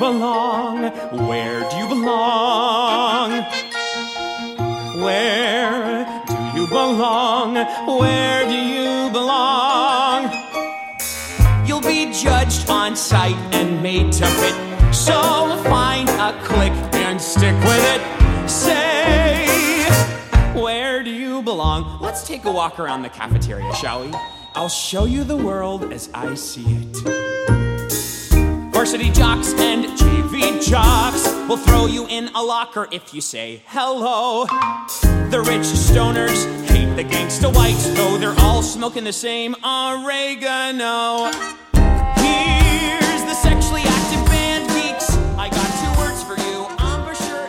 belong? 0.00 0.84
Where 1.28 1.60
do 1.68 1.76
you 1.76 1.86
belong? 1.86 3.32
Where 5.02 6.24
do 6.26 6.58
you 6.58 6.66
belong? 6.66 7.54
Where 7.98 8.48
do 8.48 8.54
you 8.54 9.10
belong? 9.12 10.32
You'll 11.66 11.82
be 11.82 12.10
judged 12.14 12.70
on 12.70 12.96
sight 12.96 13.36
and 13.52 13.82
made 13.82 14.10
to 14.12 14.26
fit. 14.26 14.94
So 14.94 15.20
find 15.64 16.08
a 16.08 16.32
click 16.44 16.72
and 16.94 17.20
stick 17.20 17.54
with 17.62 17.84
it. 17.94 18.48
Say, 18.48 19.46
where 20.58 21.02
do 21.02 21.10
you 21.10 21.42
belong? 21.42 22.00
Let's 22.00 22.26
take 22.26 22.46
a 22.46 22.50
walk 22.50 22.80
around 22.80 23.02
the 23.02 23.10
cafeteria, 23.10 23.74
shall 23.74 24.06
we? 24.06 24.14
I'll 24.54 24.70
show 24.70 25.04
you 25.04 25.24
the 25.24 25.36
world 25.36 25.92
as 25.92 26.08
I 26.14 26.34
see 26.36 26.64
it. 26.64 27.29
Varsity 28.80 29.10
jocks 29.10 29.52
and 29.58 29.84
JV 29.84 30.66
jocks 30.66 31.30
will 31.46 31.58
throw 31.58 31.84
you 31.84 32.06
in 32.06 32.28
a 32.28 32.42
locker 32.42 32.88
if 32.90 33.12
you 33.12 33.20
say 33.20 33.62
hello. 33.66 34.46
The 35.28 35.44
rich 35.46 35.66
stoners 35.66 36.46
hate 36.64 36.96
the 36.96 37.04
gangsta 37.04 37.54
whites, 37.54 37.90
though 37.90 38.16
they're 38.16 38.34
all 38.38 38.62
smoking 38.62 39.04
the 39.04 39.12
same 39.12 39.54
oregano. 39.62 41.26
Here's 42.16 43.22
the 43.24 43.34
sexually 43.34 43.82
active 43.84 44.24
band 44.32 44.66
geeks. 44.70 45.14
I 45.36 45.50
got 45.50 45.68
two 45.82 46.00
words 46.00 46.22
for 46.22 46.38
you, 46.38 46.64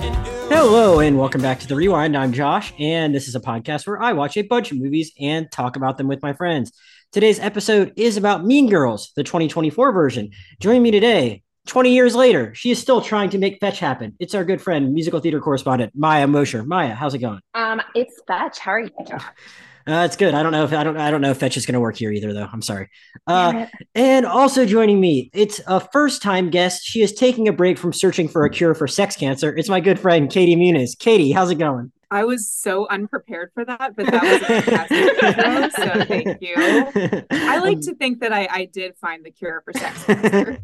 and. 0.05 0.53
Hello, 0.53 1.00
and 1.00 1.17
welcome 1.17 1.41
back 1.41 1.61
to 1.61 1.67
The 1.70 1.77
Rewind. 1.77 2.17
I'm 2.17 2.34
Josh, 2.34 2.73
and 2.77 3.16
this 3.16 3.30
is 3.30 3.36
a 3.36 3.39
podcast 3.39 3.88
where 3.88 4.03
I 4.03 4.11
watch 4.11 4.36
a 4.36 4.41
bunch 4.41 4.73
of 4.73 4.80
movies 4.80 5.13
and 5.17 5.50
talk 5.50 5.77
about 5.77 5.98
them 5.98 6.09
with 6.09 6.22
my 6.22 6.34
friends. 6.34 6.73
Today's 7.12 7.42
episode 7.42 7.92
is 7.98 8.16
about 8.16 8.46
Mean 8.46 8.70
Girls, 8.70 9.12
the 9.18 9.24
2024 9.26 9.92
version. 9.92 10.32
Joining 10.62 10.82
me 10.82 10.92
today, 10.92 11.44
20 11.68 11.94
years 11.94 12.16
later, 12.16 12.56
she 12.56 12.72
is 12.72 12.80
still 12.80 13.02
trying 13.02 13.30
to 13.32 13.38
make 13.38 13.60
fetch 13.60 13.80
happen. 13.80 14.16
It's 14.22 14.34
our 14.34 14.45
good 14.45 14.62
friend, 14.62 14.94
musical 14.94 15.20
theater 15.20 15.42
correspondent, 15.42 15.92
Maya 15.94 16.26
Mosher. 16.26 16.64
Maya, 16.64 16.95
how's 16.95 17.14
it 17.14 17.18
going? 17.18 17.42
Um, 17.53 17.81
it's 17.95 18.22
fetch. 18.28 18.59
How 18.59 18.72
are 18.72 18.80
you? 18.80 18.90
Uh, 19.88 20.03
it's 20.06 20.16
good. 20.16 20.36
I 20.36 20.44
don't 20.44 20.52
know 20.52 20.64
if 20.64 20.72
I 20.73 20.84
don't 20.84 20.95
I 20.95 21.09
don't 21.09 21.22
know 21.22 21.31
if 21.31 21.40
fetch 21.40 21.58
is 21.58 21.66
going 21.66 21.73
to 21.73 21.80
work 21.80 21.98
here 21.98 22.12
either, 22.12 22.34
though. 22.34 22.48
I'm 22.53 22.62
sorry. 22.62 22.88
Uh, 23.25 23.66
and 23.96 24.28
also 24.28 24.64
joining 24.64 25.02
me, 25.02 25.31
it's 25.34 25.59
a 25.66 25.80
first 25.80 26.22
time 26.22 26.52
guest. 26.52 26.84
She 26.84 27.02
is 27.02 27.12
taking 27.12 27.48
a 27.48 27.52
break 27.52 27.80
from 27.80 27.92
searching 27.92 28.28
for 28.28 28.46
a 28.46 28.50
cure 28.52 28.75
for 28.75 28.88
sex 28.88 29.16
cancer. 29.16 29.58
It's 29.58 29.70
my 29.70 29.80
good 29.80 30.00
friend 30.00 30.30
Katie 30.30 30.56
Muniz. 30.56 30.96
Katie, 30.96 31.31
how's 31.31 31.50
it 31.50 31.56
going? 31.56 31.92
I 32.12 32.26
was 32.26 32.50
so 32.50 32.88
unprepared 32.90 33.52
for 33.54 33.64
that, 33.64 33.95
but 33.95 34.06
that 34.08 34.22
was 34.22 34.42
a 34.42 34.62
fantastic 34.62 35.23
intro, 35.23 35.70
so 35.70 36.06
thank 36.06 36.42
you. 36.42 36.56
I 37.31 37.59
like 37.59 37.80
to 37.81 37.95
think 37.95 38.20
that 38.20 38.34
I, 38.34 38.50
I 38.52 38.66
did 38.66 38.98
find 38.98 39.26
the 39.26 39.31
cure 39.31 39.64
for 39.64 39.72
sex 39.72 40.03
cancer. 40.06 40.59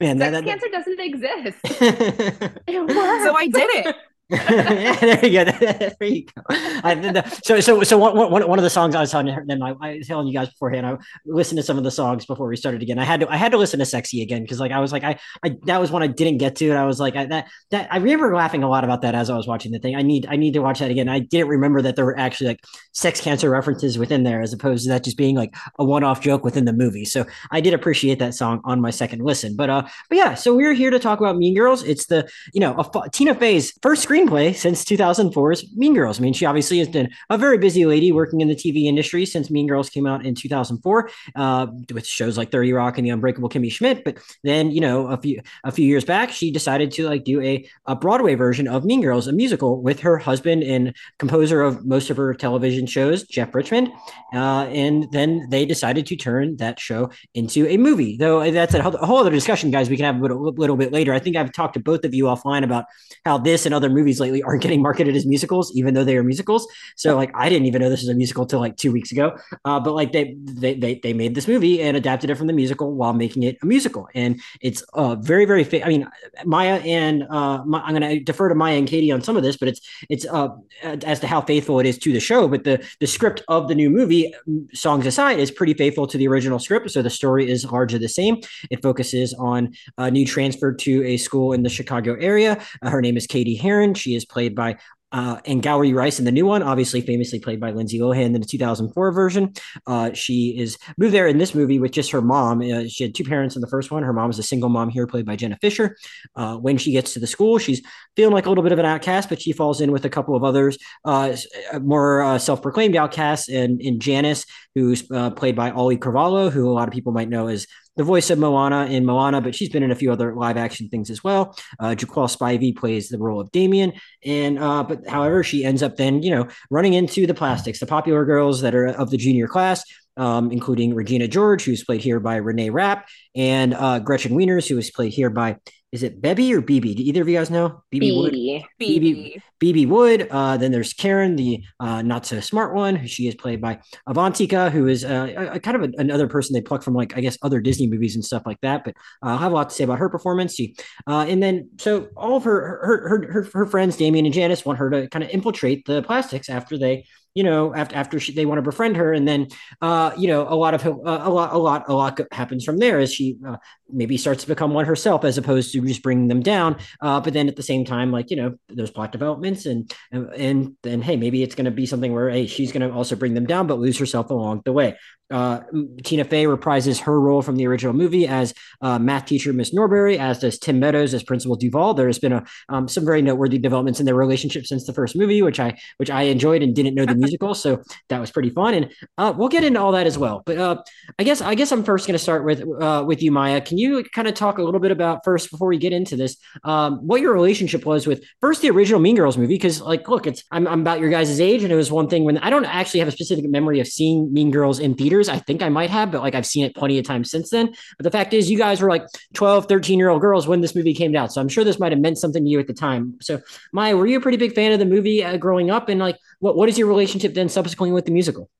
Man, 0.00 0.18
that, 0.18 0.32
Sex 0.32 0.32
that, 0.32 0.44
cancer 0.44 0.68
doesn't 0.70 1.00
exist. 1.00 1.58
It 2.68 2.80
works. 2.80 3.24
So 3.24 3.36
I 3.36 3.48
did 3.48 3.86
it. 3.86 3.96
Yeah, 4.28 4.94
there 5.00 5.26
you 5.26 5.44
go. 5.44 5.44
there 5.98 6.08
you 6.08 6.24
go. 6.24 6.42
I, 6.48 7.22
so, 7.44 7.60
so, 7.60 7.82
so 7.84 7.96
one, 7.96 8.16
one, 8.16 8.48
one 8.48 8.58
of 8.58 8.62
the 8.64 8.70
songs 8.70 8.94
I 8.94 9.00
was 9.00 9.10
telling 9.10 9.26
them, 9.46 9.62
I, 9.62 9.74
I 9.80 9.96
was 9.98 10.08
telling 10.08 10.26
you 10.26 10.32
guys 10.32 10.48
beforehand. 10.48 10.86
I 10.86 10.96
listened 11.24 11.58
to 11.58 11.62
some 11.62 11.78
of 11.78 11.84
the 11.84 11.90
songs 11.90 12.26
before 12.26 12.48
we 12.48 12.56
started 12.56 12.82
again. 12.82 12.98
I 12.98 13.04
had 13.04 13.20
to, 13.20 13.30
I 13.30 13.36
had 13.36 13.52
to 13.52 13.58
listen 13.58 13.78
to 13.78 13.86
"Sexy" 13.86 14.22
again 14.22 14.42
because, 14.42 14.58
like, 14.58 14.72
I 14.72 14.80
was 14.80 14.90
like, 14.90 15.04
I, 15.04 15.18
I, 15.44 15.56
that 15.66 15.80
was 15.80 15.92
one 15.92 16.02
I 16.02 16.08
didn't 16.08 16.38
get 16.38 16.56
to, 16.56 16.70
and 16.70 16.78
I 16.78 16.86
was 16.86 16.98
like, 16.98 17.14
I, 17.14 17.26
that, 17.26 17.48
that, 17.70 17.88
I 17.92 17.98
remember 17.98 18.34
laughing 18.34 18.64
a 18.64 18.68
lot 18.68 18.82
about 18.82 19.02
that 19.02 19.14
as 19.14 19.30
I 19.30 19.36
was 19.36 19.46
watching 19.46 19.70
the 19.70 19.78
thing. 19.78 19.94
I 19.94 20.02
need, 20.02 20.26
I 20.28 20.36
need 20.36 20.54
to 20.54 20.60
watch 20.60 20.80
that 20.80 20.90
again. 20.90 21.08
I 21.08 21.20
didn't 21.20 21.48
remember 21.48 21.80
that 21.82 21.94
there 21.94 22.04
were 22.04 22.18
actually 22.18 22.48
like 22.48 22.64
sex 22.92 23.20
cancer 23.20 23.48
references 23.50 23.96
within 23.96 24.24
there, 24.24 24.42
as 24.42 24.52
opposed 24.52 24.84
to 24.84 24.90
that 24.90 25.04
just 25.04 25.16
being 25.16 25.36
like 25.36 25.54
a 25.78 25.84
one-off 25.84 26.20
joke 26.20 26.44
within 26.44 26.64
the 26.64 26.72
movie. 26.72 27.04
So 27.04 27.26
I 27.52 27.60
did 27.60 27.74
appreciate 27.74 28.18
that 28.18 28.34
song 28.34 28.60
on 28.64 28.80
my 28.80 28.90
second 28.90 29.22
listen. 29.22 29.54
But, 29.54 29.70
uh, 29.70 29.82
but 30.08 30.18
yeah, 30.18 30.34
so 30.34 30.56
we're 30.56 30.72
here 30.72 30.90
to 30.90 30.98
talk 30.98 31.20
about 31.20 31.36
Mean 31.36 31.54
Girls. 31.54 31.84
It's 31.84 32.06
the, 32.06 32.28
you 32.52 32.60
know, 32.60 32.74
a, 32.76 33.10
Tina 33.10 33.34
Fey's 33.34 33.72
first 33.82 34.02
screenplay 34.16 34.54
since 34.54 34.84
2004's 34.84 35.76
Mean 35.76 35.94
Girls. 35.94 36.18
I 36.18 36.22
mean, 36.22 36.32
she 36.32 36.46
obviously 36.46 36.78
has 36.78 36.88
been 36.88 37.10
a 37.28 37.36
very 37.36 37.58
busy 37.58 37.86
lady 37.86 38.12
working 38.12 38.40
in 38.40 38.48
the 38.48 38.54
TV 38.54 38.84
industry 38.84 39.26
since 39.26 39.50
Mean 39.50 39.66
Girls 39.66 39.90
came 39.90 40.06
out 40.06 40.24
in 40.24 40.34
2004, 40.34 41.10
uh, 41.34 41.66
with 41.92 42.06
shows 42.06 42.38
like 42.38 42.50
30 42.50 42.72
Rock 42.72 42.98
and 42.98 43.06
The 43.06 43.10
Unbreakable 43.10 43.48
Kimmy 43.48 43.70
Schmidt. 43.70 44.04
But 44.04 44.18
then, 44.42 44.70
you 44.70 44.80
know, 44.80 45.08
a 45.08 45.16
few 45.16 45.40
a 45.64 45.72
few 45.72 45.86
years 45.86 46.04
back, 46.04 46.30
she 46.30 46.50
decided 46.50 46.90
to 46.92 47.06
like 47.08 47.24
do 47.24 47.40
a, 47.42 47.68
a 47.86 47.94
Broadway 47.94 48.34
version 48.34 48.68
of 48.68 48.84
Mean 48.84 49.02
Girls, 49.02 49.26
a 49.26 49.32
musical, 49.32 49.82
with 49.82 50.00
her 50.00 50.18
husband 50.18 50.62
and 50.62 50.94
composer 51.18 51.60
of 51.60 51.84
most 51.84 52.10
of 52.10 52.16
her 52.16 52.34
television 52.34 52.86
shows, 52.86 53.24
Jeff 53.24 53.54
Richmond. 53.54 53.90
Uh, 54.32 54.66
and 54.66 55.10
then 55.12 55.46
they 55.50 55.64
decided 55.64 56.06
to 56.06 56.16
turn 56.16 56.56
that 56.56 56.80
show 56.80 57.10
into 57.34 57.66
a 57.68 57.76
movie. 57.76 58.16
Though 58.16 58.50
that's 58.50 58.74
a 58.74 58.82
whole, 58.82 59.16
other 59.16 59.30
discussion, 59.30 59.70
guys. 59.70 59.88
We 59.88 59.96
can 59.96 60.04
have 60.04 60.16
a 60.16 60.20
little, 60.20 60.42
little 60.52 60.76
bit 60.76 60.92
later. 60.92 61.12
I 61.12 61.18
think 61.18 61.36
I've 61.36 61.52
talked 61.52 61.74
to 61.74 61.80
both 61.80 62.04
of 62.04 62.14
you 62.14 62.24
offline 62.24 62.64
about 62.64 62.84
how 63.24 63.38
this 63.38 63.66
and 63.66 63.74
other 63.74 63.88
movies 63.88 64.05
lately 64.14 64.42
aren't 64.42 64.62
getting 64.62 64.82
marketed 64.82 65.14
as 65.16 65.26
musicals, 65.26 65.72
even 65.74 65.94
though 65.94 66.04
they 66.04 66.16
are 66.16 66.22
musicals. 66.22 66.66
So 66.96 67.16
like 67.16 67.30
I 67.34 67.48
didn't 67.48 67.66
even 67.66 67.80
know 67.80 67.90
this 67.90 68.02
was 68.02 68.08
a 68.08 68.14
musical 68.14 68.46
till 68.46 68.60
like 68.60 68.76
two 68.76 68.92
weeks 68.92 69.12
ago. 69.12 69.36
Uh, 69.64 69.80
but 69.80 69.94
like 69.94 70.12
they, 70.12 70.36
they 70.38 70.74
they 70.74 71.00
they 71.02 71.12
made 71.12 71.34
this 71.34 71.48
movie 71.48 71.82
and 71.82 71.96
adapted 71.96 72.30
it 72.30 72.36
from 72.36 72.46
the 72.46 72.52
musical 72.52 72.94
while 72.94 73.12
making 73.12 73.42
it 73.42 73.56
a 73.62 73.66
musical, 73.66 74.08
and 74.14 74.40
it's 74.60 74.82
uh 74.94 75.16
very 75.16 75.44
very. 75.44 75.64
Fa- 75.64 75.84
I 75.84 75.88
mean, 75.88 76.08
Maya 76.44 76.80
and 76.84 77.22
uh, 77.24 77.62
I'm 77.64 77.94
going 77.94 78.02
to 78.02 78.20
defer 78.20 78.48
to 78.48 78.54
Maya 78.54 78.76
and 78.76 78.88
Katie 78.88 79.10
on 79.10 79.22
some 79.22 79.36
of 79.36 79.42
this, 79.42 79.56
but 79.56 79.68
it's 79.68 79.80
it's 80.08 80.26
uh 80.26 80.48
as 80.82 81.20
to 81.20 81.26
how 81.26 81.40
faithful 81.40 81.80
it 81.80 81.86
is 81.86 81.98
to 81.98 82.12
the 82.12 82.20
show. 82.20 82.48
But 82.48 82.64
the 82.64 82.84
the 83.00 83.06
script 83.06 83.42
of 83.48 83.68
the 83.68 83.74
new 83.74 83.90
movie, 83.90 84.32
songs 84.72 85.06
aside, 85.06 85.38
is 85.38 85.50
pretty 85.50 85.74
faithful 85.74 86.06
to 86.06 86.18
the 86.18 86.28
original 86.28 86.58
script. 86.58 86.90
So 86.90 87.02
the 87.02 87.10
story 87.10 87.50
is 87.50 87.64
largely 87.64 87.98
the 87.98 88.08
same. 88.08 88.40
It 88.70 88.82
focuses 88.82 89.34
on 89.34 89.74
a 89.98 90.10
new 90.10 90.26
transfer 90.26 90.72
to 90.72 91.04
a 91.04 91.16
school 91.16 91.52
in 91.52 91.62
the 91.62 91.68
Chicago 91.68 92.16
area. 92.20 92.62
Uh, 92.82 92.90
her 92.90 93.00
name 93.00 93.16
is 93.16 93.26
Cady 93.26 93.54
Heron. 93.54 93.94
She 93.96 94.14
is 94.14 94.24
played 94.24 94.54
by 94.54 94.76
uh, 95.12 95.40
Angourie 95.46 95.94
Rice 95.94 96.18
in 96.18 96.24
the 96.24 96.32
new 96.32 96.46
one, 96.46 96.62
obviously 96.62 97.00
famously 97.00 97.38
played 97.38 97.60
by 97.60 97.70
Lindsay 97.70 97.98
Lohan 97.98 98.34
in 98.34 98.40
the 98.40 98.46
2004 98.46 99.12
version. 99.12 99.54
Uh, 99.86 100.12
she 100.12 100.58
is 100.58 100.76
moved 100.98 101.14
there 101.14 101.28
in 101.28 101.38
this 101.38 101.54
movie 101.54 101.78
with 101.78 101.92
just 101.92 102.10
her 102.10 102.20
mom. 102.20 102.60
Uh, 102.60 102.84
she 102.88 103.04
had 103.04 103.14
two 103.14 103.24
parents 103.24 103.54
in 103.54 103.60
the 103.60 103.68
first 103.68 103.90
one. 103.90 104.02
Her 104.02 104.12
mom 104.12 104.30
is 104.30 104.38
a 104.38 104.42
single 104.42 104.68
mom 104.68 104.88
here, 104.88 105.06
played 105.06 105.24
by 105.24 105.36
Jenna 105.36 105.56
Fischer. 105.60 105.96
Uh, 106.34 106.56
when 106.56 106.76
she 106.76 106.92
gets 106.92 107.14
to 107.14 107.20
the 107.20 107.26
school, 107.26 107.58
she's 107.58 107.82
feeling 108.16 108.34
like 108.34 108.46
a 108.46 108.48
little 108.48 108.64
bit 108.64 108.72
of 108.72 108.78
an 108.78 108.84
outcast, 108.84 109.28
but 109.28 109.40
she 109.40 109.52
falls 109.52 109.80
in 109.80 109.92
with 109.92 110.04
a 110.04 110.10
couple 110.10 110.34
of 110.34 110.42
others, 110.42 110.76
uh, 111.04 111.36
uh, 111.72 111.78
more 111.78 112.22
uh, 112.22 112.38
self-proclaimed 112.38 112.96
outcasts, 112.96 113.48
and 113.48 113.80
in 113.80 114.00
Janice, 114.00 114.44
who's 114.74 115.02
played 115.02 115.56
by 115.56 115.70
Auli'i 115.70 115.98
Cravalho, 115.98 116.50
who 116.50 116.68
a 116.68 116.74
lot 116.74 116.88
of 116.88 116.92
people 116.92 117.12
might 117.12 117.28
know 117.28 117.46
as 117.46 117.66
the 117.96 118.04
voice 118.04 118.30
of 118.30 118.38
Moana 118.38 118.86
in 118.86 119.04
Moana, 119.04 119.40
but 119.40 119.54
she's 119.54 119.68
been 119.68 119.82
in 119.82 119.90
a 119.90 119.94
few 119.94 120.12
other 120.12 120.34
live 120.34 120.56
action 120.56 120.88
things 120.88 121.10
as 121.10 121.24
well. 121.24 121.56
Uh, 121.78 121.94
Jaquel 121.96 122.28
Spivey 122.28 122.76
plays 122.76 123.08
the 123.08 123.18
role 123.18 123.40
of 123.40 123.50
Damien, 123.50 123.92
and 124.24 124.58
uh, 124.58 124.82
but 124.82 125.06
however, 125.06 125.42
she 125.42 125.64
ends 125.64 125.82
up 125.82 125.96
then 125.96 126.22
you 126.22 126.30
know 126.30 126.48
running 126.70 126.94
into 126.94 127.26
the 127.26 127.34
plastics, 127.34 127.80
the 127.80 127.86
popular 127.86 128.24
girls 128.24 128.60
that 128.60 128.74
are 128.74 128.86
of 128.86 129.10
the 129.10 129.16
junior 129.16 129.48
class. 129.48 129.82
Um, 130.18 130.50
including 130.50 130.94
Regina 130.94 131.28
George, 131.28 131.64
who's 131.64 131.84
played 131.84 132.00
here 132.00 132.20
by 132.20 132.36
Renee 132.36 132.70
Rapp, 132.70 133.06
and 133.34 133.74
uh, 133.74 133.98
Gretchen 133.98 134.32
Wieners, 134.32 134.66
who 134.66 134.78
is 134.78 134.90
played 134.90 135.12
here 135.12 135.28
by 135.28 135.58
is 135.96 136.02
it 136.02 136.20
Bebby 136.20 136.52
or 136.52 136.60
BB? 136.60 136.94
Do 136.94 137.02
either 137.02 137.22
of 137.22 137.28
you 137.28 137.38
guys 137.38 137.48
know? 137.48 137.82
Bebe 137.90 138.12
Wood. 138.12 138.34
BB. 138.78 139.40
Bebe 139.58 139.86
Wood. 139.86 140.28
Uh, 140.30 140.58
then 140.58 140.70
there's 140.70 140.92
Karen, 140.92 141.36
the 141.36 141.64
uh, 141.80 142.02
not 142.02 142.26
so 142.26 142.38
smart 142.38 142.74
one. 142.74 142.96
who 142.96 143.08
She 143.08 143.28
is 143.28 143.34
played 143.34 143.62
by 143.62 143.80
Avantika, 144.06 144.70
who 144.70 144.88
is 144.88 145.06
uh, 145.06 145.32
a, 145.34 145.46
a 145.52 145.60
kind 145.60 145.82
of 145.82 145.84
a, 145.84 145.92
another 145.96 146.28
person 146.28 146.52
they 146.52 146.60
pluck 146.60 146.82
from 146.82 146.92
like 146.92 147.16
I 147.16 147.22
guess 147.22 147.38
other 147.40 147.62
Disney 147.62 147.86
movies 147.86 148.14
and 148.14 148.22
stuff 148.22 148.42
like 148.44 148.60
that. 148.60 148.84
But 148.84 148.94
uh, 149.24 149.30
I'll 149.30 149.38
have 149.38 149.52
a 149.52 149.54
lot 149.54 149.70
to 149.70 149.74
say 149.74 149.84
about 149.84 150.00
her 150.00 150.10
performance. 150.10 150.54
She, 150.54 150.76
uh, 151.06 151.24
and 151.26 151.42
then 151.42 151.70
so 151.78 152.08
all 152.14 152.36
of 152.36 152.44
her 152.44 152.60
her 152.84 153.08
her 153.08 153.32
her, 153.32 153.48
her 153.54 153.66
friends, 153.66 153.96
Damien 153.96 154.26
and 154.26 154.34
Janice, 154.34 154.66
want 154.66 154.78
her 154.78 154.90
to 154.90 155.08
kind 155.08 155.24
of 155.24 155.30
infiltrate 155.30 155.86
the 155.86 156.02
plastics 156.02 156.50
after 156.50 156.76
they. 156.76 157.06
You 157.36 157.44
know, 157.44 157.74
after 157.74 157.94
after 157.94 158.18
she, 158.18 158.32
they 158.32 158.46
want 158.46 158.58
to 158.58 158.62
befriend 158.62 158.96
her, 158.96 159.12
and 159.12 159.28
then, 159.28 159.48
uh, 159.82 160.10
you 160.16 160.26
know, 160.26 160.48
a 160.48 160.56
lot 160.56 160.72
of 160.72 160.86
uh, 160.86 160.90
a 160.94 161.30
lot, 161.30 161.52
a 161.52 161.58
lot, 161.58 161.84
a 161.88 161.92
lot 161.92 162.18
happens 162.32 162.64
from 162.64 162.78
there 162.78 162.98
as 162.98 163.12
she 163.12 163.36
uh, 163.46 163.58
maybe 163.90 164.16
starts 164.16 164.42
to 164.42 164.48
become 164.48 164.72
one 164.72 164.86
herself, 164.86 165.22
as 165.22 165.36
opposed 165.36 165.70
to 165.72 165.80
just 165.86 166.02
bringing 166.02 166.28
them 166.28 166.40
down. 166.40 166.76
Uh, 167.02 167.20
but 167.20 167.34
then 167.34 167.46
at 167.46 167.56
the 167.56 167.62
same 167.62 167.84
time, 167.84 168.10
like 168.10 168.30
you 168.30 168.36
know, 168.36 168.54
there's 168.70 168.90
plot 168.90 169.12
developments, 169.12 169.66
and 169.66 169.92
and, 170.10 170.76
then 170.82 171.02
hey, 171.02 171.16
maybe 171.16 171.42
it's 171.42 171.54
going 171.54 171.66
to 171.66 171.70
be 171.70 171.86
something 171.86 172.12
where 172.12 172.30
hey, 172.30 172.46
she's 172.46 172.72
going 172.72 172.88
to 172.88 172.94
also 172.94 173.16
bring 173.16 173.34
them 173.34 173.46
down, 173.46 173.66
but 173.66 173.78
lose 173.78 173.98
herself 173.98 174.30
along 174.30 174.62
the 174.64 174.72
way. 174.72 174.96
Uh, 175.28 175.60
Tina 176.04 176.24
Fey 176.24 176.44
reprises 176.44 177.00
her 177.00 177.20
role 177.20 177.42
from 177.42 177.56
the 177.56 177.66
original 177.66 177.92
movie 177.92 178.28
as 178.28 178.54
uh, 178.80 178.98
math 178.98 179.26
teacher 179.26 179.52
Miss 179.52 179.74
Norbury, 179.74 180.18
as 180.18 180.38
does 180.38 180.56
Tim 180.58 180.78
Meadows 180.78 181.14
as 181.14 181.24
Principal 181.24 181.56
Duval. 181.56 181.94
There 181.94 182.06
has 182.06 182.20
been 182.20 182.32
a 182.32 182.44
um, 182.68 182.86
some 182.86 183.04
very 183.04 183.22
noteworthy 183.22 183.58
developments 183.58 183.98
in 183.98 184.06
their 184.06 184.14
relationship 184.14 184.66
since 184.66 184.86
the 184.86 184.92
first 184.92 185.16
movie, 185.16 185.42
which 185.42 185.58
I 185.58 185.78
which 185.96 186.10
I 186.10 186.22
enjoyed 186.22 186.62
and 186.62 186.74
didn't 186.74 186.94
know 186.94 187.06
the 187.06 187.16
musical. 187.26 187.54
So 187.54 187.82
that 188.08 188.20
was 188.20 188.30
pretty 188.30 188.50
fun, 188.50 188.74
and 188.74 188.92
uh, 189.18 189.32
we'll 189.36 189.48
get 189.48 189.64
into 189.64 189.80
all 189.80 189.92
that 189.92 190.06
as 190.06 190.16
well. 190.16 190.42
But 190.46 190.58
uh, 190.58 190.82
I 191.18 191.24
guess 191.24 191.40
I 191.40 191.54
guess 191.54 191.72
I'm 191.72 191.84
first 191.84 192.06
going 192.06 192.14
to 192.14 192.22
start 192.22 192.44
with 192.44 192.62
uh, 192.80 193.04
with 193.06 193.22
you, 193.22 193.32
Maya. 193.32 193.60
Can 193.60 193.78
you 193.78 194.04
kind 194.04 194.28
of 194.28 194.34
talk 194.34 194.58
a 194.58 194.62
little 194.62 194.80
bit 194.80 194.90
about 194.90 195.24
first 195.24 195.50
before 195.50 195.68
we 195.68 195.78
get 195.78 195.92
into 195.92 196.16
this, 196.16 196.36
um, 196.64 196.98
what 197.06 197.20
your 197.20 197.32
relationship 197.32 197.84
was 197.84 198.06
with 198.06 198.24
first 198.40 198.62
the 198.62 198.70
original 198.70 199.00
Mean 199.00 199.16
Girls 199.16 199.36
movie? 199.36 199.54
Because 199.54 199.80
like, 199.80 200.08
look, 200.08 200.26
it's 200.26 200.42
I'm, 200.50 200.66
I'm 200.66 200.80
about 200.80 201.00
your 201.00 201.10
guys' 201.10 201.40
age, 201.40 201.62
and 201.62 201.72
it 201.72 201.76
was 201.76 201.90
one 201.90 202.08
thing 202.08 202.24
when 202.24 202.38
I 202.38 202.50
don't 202.50 202.64
actually 202.64 203.00
have 203.00 203.08
a 203.08 203.12
specific 203.12 203.48
memory 203.48 203.80
of 203.80 203.86
seeing 203.86 204.32
Mean 204.32 204.50
Girls 204.50 204.78
in 204.78 204.94
theaters. 204.94 205.28
I 205.28 205.38
think 205.38 205.62
I 205.62 205.68
might 205.68 205.90
have, 205.90 206.10
but 206.10 206.22
like 206.22 206.34
I've 206.34 206.46
seen 206.46 206.64
it 206.64 206.74
plenty 206.74 206.98
of 206.98 207.04
times 207.04 207.30
since 207.30 207.50
then. 207.50 207.74
But 207.98 208.04
the 208.04 208.10
fact 208.10 208.32
is, 208.32 208.50
you 208.50 208.58
guys 208.58 208.80
were 208.80 208.88
like 208.88 209.04
12, 209.34 209.66
13 209.66 209.98
year 209.98 210.08
old 210.08 210.20
girls 210.20 210.46
when 210.46 210.60
this 210.60 210.74
movie 210.74 210.94
came 210.94 211.14
out, 211.16 211.32
so 211.32 211.40
I'm 211.40 211.48
sure 211.48 211.64
this 211.64 211.78
might 211.78 211.92
have 211.92 212.00
meant 212.00 212.18
something 212.18 212.44
to 212.44 212.50
you 212.50 212.60
at 212.60 212.66
the 212.66 212.74
time. 212.74 213.16
So 213.20 213.40
Maya, 213.72 213.96
were 213.96 214.06
you 214.06 214.18
a 214.18 214.20
pretty 214.20 214.38
big 214.38 214.54
fan 214.54 214.72
of 214.72 214.78
the 214.78 214.86
movie 214.86 215.24
uh, 215.24 215.36
growing 215.36 215.70
up, 215.70 215.88
and 215.88 216.00
like, 216.00 216.18
what 216.40 216.56
what 216.56 216.68
is 216.68 216.78
your 216.78 216.88
relationship 216.88 217.34
then 217.34 217.48
subsequently 217.48 217.92
with 217.92 218.04
the 218.06 218.12
musical? 218.12 218.50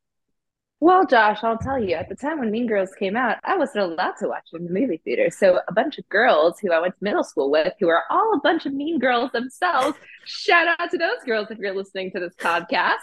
Well, 0.78 1.06
Josh, 1.06 1.38
I'll 1.42 1.56
tell 1.56 1.82
you, 1.82 1.94
at 1.94 2.10
the 2.10 2.14
time 2.14 2.38
when 2.38 2.50
Mean 2.50 2.66
Girls 2.66 2.90
came 2.98 3.16
out, 3.16 3.38
I 3.44 3.56
wasn't 3.56 3.84
allowed 3.84 4.16
to 4.18 4.28
watch 4.28 4.44
it 4.52 4.56
in 4.60 4.66
the 4.66 4.78
movie 4.78 5.00
theater. 5.02 5.30
So 5.30 5.58
a 5.66 5.72
bunch 5.72 5.96
of 5.96 6.06
girls 6.10 6.58
who 6.60 6.70
I 6.70 6.80
went 6.80 6.92
to 6.98 7.02
middle 7.04 7.24
school 7.24 7.50
with, 7.50 7.72
who 7.80 7.88
are 7.88 8.02
all 8.10 8.34
a 8.34 8.40
bunch 8.40 8.66
of 8.66 8.74
mean 8.74 8.98
girls 8.98 9.32
themselves, 9.32 9.96
shout 10.26 10.66
out 10.78 10.90
to 10.90 10.98
those 10.98 11.24
girls 11.24 11.50
if 11.50 11.58
you're 11.58 11.74
listening 11.74 12.10
to 12.12 12.20
this 12.20 12.34
podcast. 12.38 12.96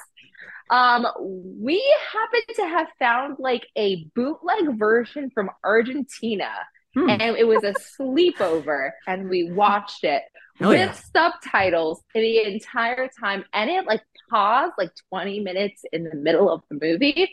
Um, 0.69 1.07
we 1.19 1.83
happened 2.11 2.55
to 2.57 2.67
have 2.67 2.87
found 2.99 3.37
like 3.39 3.65
a 3.75 4.05
bootleg 4.15 4.77
version 4.77 5.31
from 5.33 5.49
Argentina. 5.63 6.51
Hmm. 6.95 7.09
And 7.09 7.21
it 7.35 7.47
was 7.47 7.63
a 7.63 7.73
sleepover, 7.99 8.91
and 9.07 9.27
we 9.27 9.51
watched 9.51 10.03
it 10.03 10.21
Oh, 10.61 10.69
with 10.69 10.77
yeah. 10.77 10.91
subtitles 10.91 12.03
the 12.13 12.43
entire 12.53 13.09
time. 13.19 13.43
And 13.53 13.71
it 13.71 13.85
like 13.87 14.01
paused 14.33 14.73
like 14.77 14.91
20 15.09 15.41
minutes 15.41 15.83
in 15.91 16.03
the 16.05 16.15
middle 16.15 16.49
of 16.49 16.63
the 16.69 16.79
movie. 16.81 17.29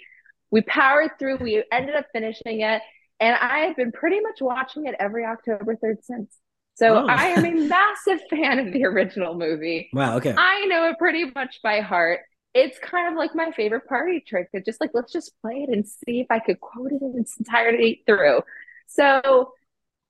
We 0.51 0.61
powered 0.63 1.13
through, 1.19 1.37
we 1.37 1.65
ended 1.73 1.95
up 1.95 2.07
finishing 2.13 2.61
it. 2.61 2.83
And 3.19 3.37
I 3.37 3.61
have 3.61 3.77
been 3.77 3.93
pretty 3.93 4.21
much 4.21 4.41
watching 4.41 4.87
it 4.87 4.95
every 4.99 5.25
October 5.25 5.77
3rd 5.77 6.03
since. 6.03 6.37
So 6.75 6.97
Oh. 6.99 7.07
I 7.07 7.27
am 7.29 7.45
a 7.45 7.69
massive 7.69 8.21
fan 8.31 8.59
of 8.59 8.73
the 8.73 8.85
original 8.85 9.35
movie. 9.35 9.91
Wow. 9.93 10.17
Okay. 10.17 10.35
I 10.37 10.67
know 10.67 10.89
it 10.89 10.99
pretty 10.99 11.31
much 11.35 11.61
by 11.63 11.81
heart. 11.81 12.21
It's 12.55 12.79
kind 12.79 13.09
of 13.09 13.15
like 13.17 13.35
my 13.35 13.53
favorite 13.53 13.87
party 13.87 14.21
trick. 14.27 14.49
It's 14.53 14.65
just 14.65 14.81
like, 14.81 14.91
let's 14.95 15.13
just 15.13 15.33
play 15.41 15.67
it 15.69 15.71
and 15.71 15.87
see 15.87 16.21
if 16.21 16.27
I 16.31 16.39
could 16.41 16.61
quote 16.61 16.93
it 16.93 17.03
in 17.03 17.15
its 17.19 17.37
entirety 17.39 18.03
through. 18.07 18.43
So 18.87 19.53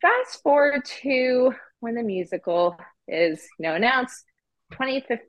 fast 0.00 0.42
forward 0.42 0.84
to 1.02 1.54
when 1.80 1.96
the 1.96 2.02
musical 2.02 2.78
is, 3.08 3.46
you 3.58 3.64
know, 3.64 3.74
announced 3.74 4.24
2015, 4.72 5.26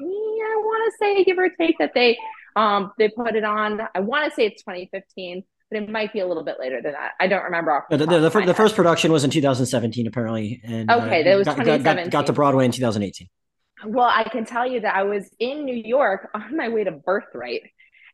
I 0.00 0.56
want 0.58 0.92
to 0.92 0.98
say, 1.04 1.24
give 1.24 1.38
or 1.38 1.48
take, 1.48 1.78
that 1.78 1.92
they 1.94 2.18
um 2.54 2.92
they 2.98 3.08
put 3.08 3.34
it 3.34 3.44
on. 3.44 3.80
I 3.94 4.00
want 4.00 4.28
to 4.28 4.34
say 4.34 4.46
it's 4.46 4.62
2015, 4.62 5.42
but 5.70 5.82
it 5.82 5.90
might 5.90 6.12
be 6.12 6.20
a 6.20 6.26
little 6.26 6.44
bit 6.44 6.56
later 6.58 6.80
than 6.82 6.92
that. 6.92 7.12
I 7.20 7.26
don't 7.26 7.44
remember. 7.44 7.72
off 7.72 7.84
the, 7.90 7.98
the, 7.98 8.06
the, 8.06 8.30
the 8.30 8.40
head. 8.40 8.56
first 8.56 8.76
production 8.76 9.12
was 9.12 9.24
in 9.24 9.30
2017, 9.30 10.06
apparently, 10.06 10.60
and 10.64 10.90
uh, 10.90 11.02
Okay, 11.04 11.22
that 11.22 11.36
was 11.36 11.46
got, 11.46 11.64
got, 11.64 11.82
got, 11.82 12.10
got 12.10 12.26
to 12.26 12.32
Broadway 12.32 12.64
in 12.64 12.72
2018. 12.72 13.28
Well, 13.86 14.10
I 14.10 14.24
can 14.24 14.46
tell 14.46 14.66
you 14.66 14.80
that 14.80 14.94
I 14.94 15.02
was 15.02 15.28
in 15.38 15.64
New 15.64 15.74
York 15.74 16.30
on 16.34 16.56
my 16.56 16.68
way 16.68 16.84
to 16.84 16.92
Birthright, 16.92 17.62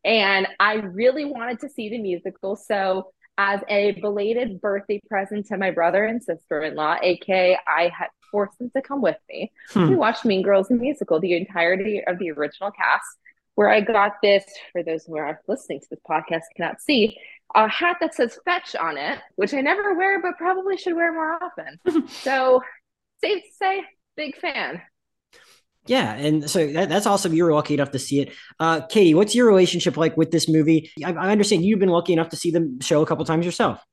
and 0.04 0.48
I 0.58 0.74
really 0.74 1.24
wanted 1.24 1.60
to 1.60 1.68
see 1.68 1.88
the 1.88 1.98
musical. 1.98 2.56
So, 2.56 3.12
as 3.38 3.60
a 3.68 3.92
belated 4.00 4.60
birthday 4.60 5.00
present 5.08 5.46
to 5.46 5.56
my 5.56 5.70
brother 5.70 6.04
and 6.04 6.22
sister 6.22 6.62
in 6.62 6.74
law, 6.74 6.96
aka 7.02 7.58
I 7.66 7.88
had 7.88 8.08
forced 8.30 8.58
them 8.58 8.70
to 8.70 8.82
come 8.82 9.02
with 9.02 9.18
me, 9.28 9.52
Hmm. 9.70 9.90
we 9.90 9.96
watched 9.96 10.24
Mean 10.24 10.42
Girls 10.42 10.68
the 10.68 10.74
musical, 10.74 11.20
the 11.20 11.34
entirety 11.36 12.02
of 12.06 12.18
the 12.18 12.30
original 12.30 12.70
cast. 12.70 13.06
Where 13.54 13.68
I 13.68 13.82
got 13.82 14.12
this, 14.22 14.44
for 14.72 14.82
those 14.82 15.04
who 15.04 15.18
are 15.18 15.38
listening 15.46 15.80
to 15.80 15.86
this 15.90 15.98
podcast 16.08 16.44
cannot 16.56 16.80
see, 16.80 17.18
a 17.54 17.68
hat 17.68 17.98
that 18.00 18.14
says 18.14 18.38
fetch 18.46 18.74
on 18.74 18.96
it, 18.96 19.18
which 19.36 19.52
I 19.52 19.60
never 19.60 19.92
wear, 19.92 20.22
but 20.22 20.38
probably 20.38 20.78
should 20.78 20.94
wear 20.96 21.12
more 21.12 21.38
often. 21.42 22.08
so, 22.08 22.62
safe 23.22 23.42
to 23.42 23.50
say, 23.54 23.84
big 24.16 24.38
fan. 24.38 24.80
Yeah, 25.86 26.14
and 26.14 26.48
so 26.48 26.66
that, 26.72 26.88
that's 26.88 27.06
awesome. 27.06 27.34
You 27.34 27.44
were 27.44 27.52
lucky 27.52 27.74
enough 27.74 27.90
to 27.90 27.98
see 27.98 28.20
it. 28.20 28.32
Uh, 28.60 28.82
Katie, 28.82 29.14
what's 29.14 29.34
your 29.34 29.46
relationship 29.46 29.96
like 29.96 30.16
with 30.16 30.30
this 30.30 30.48
movie? 30.48 30.90
I, 31.04 31.12
I 31.12 31.30
understand 31.30 31.64
you've 31.64 31.80
been 31.80 31.88
lucky 31.88 32.12
enough 32.12 32.28
to 32.30 32.36
see 32.36 32.52
the 32.52 32.78
show 32.80 33.02
a 33.02 33.06
couple 33.06 33.24
times 33.24 33.44
yourself. 33.44 33.84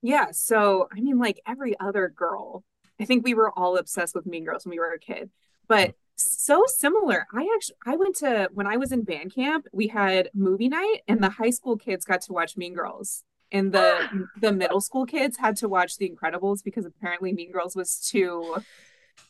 Yeah, 0.00 0.28
so 0.32 0.88
I 0.94 1.00
mean, 1.00 1.18
like 1.18 1.40
every 1.46 1.78
other 1.80 2.08
girl, 2.08 2.64
I 3.00 3.04
think 3.04 3.24
we 3.24 3.34
were 3.34 3.50
all 3.58 3.76
obsessed 3.76 4.14
with 4.14 4.26
Mean 4.26 4.44
Girls 4.44 4.64
when 4.64 4.70
we 4.70 4.78
were 4.78 4.92
a 4.92 4.98
kid, 4.98 5.30
but 5.68 5.94
so 6.16 6.64
similar. 6.66 7.26
I 7.32 7.48
actually 7.54 7.76
I 7.86 7.96
went 7.96 8.16
to 8.16 8.48
when 8.52 8.66
I 8.66 8.76
was 8.76 8.92
in 8.92 9.02
band 9.02 9.34
camp, 9.34 9.66
we 9.72 9.88
had 9.88 10.30
movie 10.34 10.68
night, 10.68 11.00
and 11.08 11.22
the 11.22 11.30
high 11.30 11.50
school 11.50 11.76
kids 11.76 12.04
got 12.04 12.22
to 12.22 12.32
watch 12.32 12.56
Mean 12.56 12.74
Girls, 12.74 13.22
and 13.52 13.72
the 13.72 14.26
the 14.40 14.52
middle 14.52 14.80
school 14.80 15.04
kids 15.04 15.36
had 15.36 15.56
to 15.56 15.68
watch 15.68 15.98
The 15.98 16.10
Incredibles 16.10 16.64
because 16.64 16.86
apparently 16.86 17.32
Mean 17.32 17.52
Girls 17.52 17.76
was 17.76 17.98
too 17.98 18.56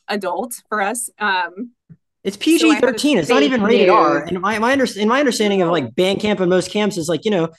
adult 0.07 0.53
for 0.69 0.81
us. 0.81 1.09
Um, 1.19 1.71
It's 2.23 2.37
PG 2.37 2.79
thirteen. 2.79 3.17
It's 3.17 3.29
not 3.29 3.43
even 3.43 3.61
rated 3.61 3.89
R. 3.89 4.23
And 4.23 4.41
my 4.41 4.57
my, 4.59 4.71
under, 4.71 4.87
in 4.95 5.07
my 5.07 5.19
understanding 5.19 5.61
of 5.61 5.69
like 5.69 5.93
band 5.95 6.19
camp 6.19 6.39
and 6.39 6.49
most 6.49 6.71
camps 6.71 6.97
is 6.97 7.07
like 7.07 7.25
you 7.25 7.31
know, 7.31 7.49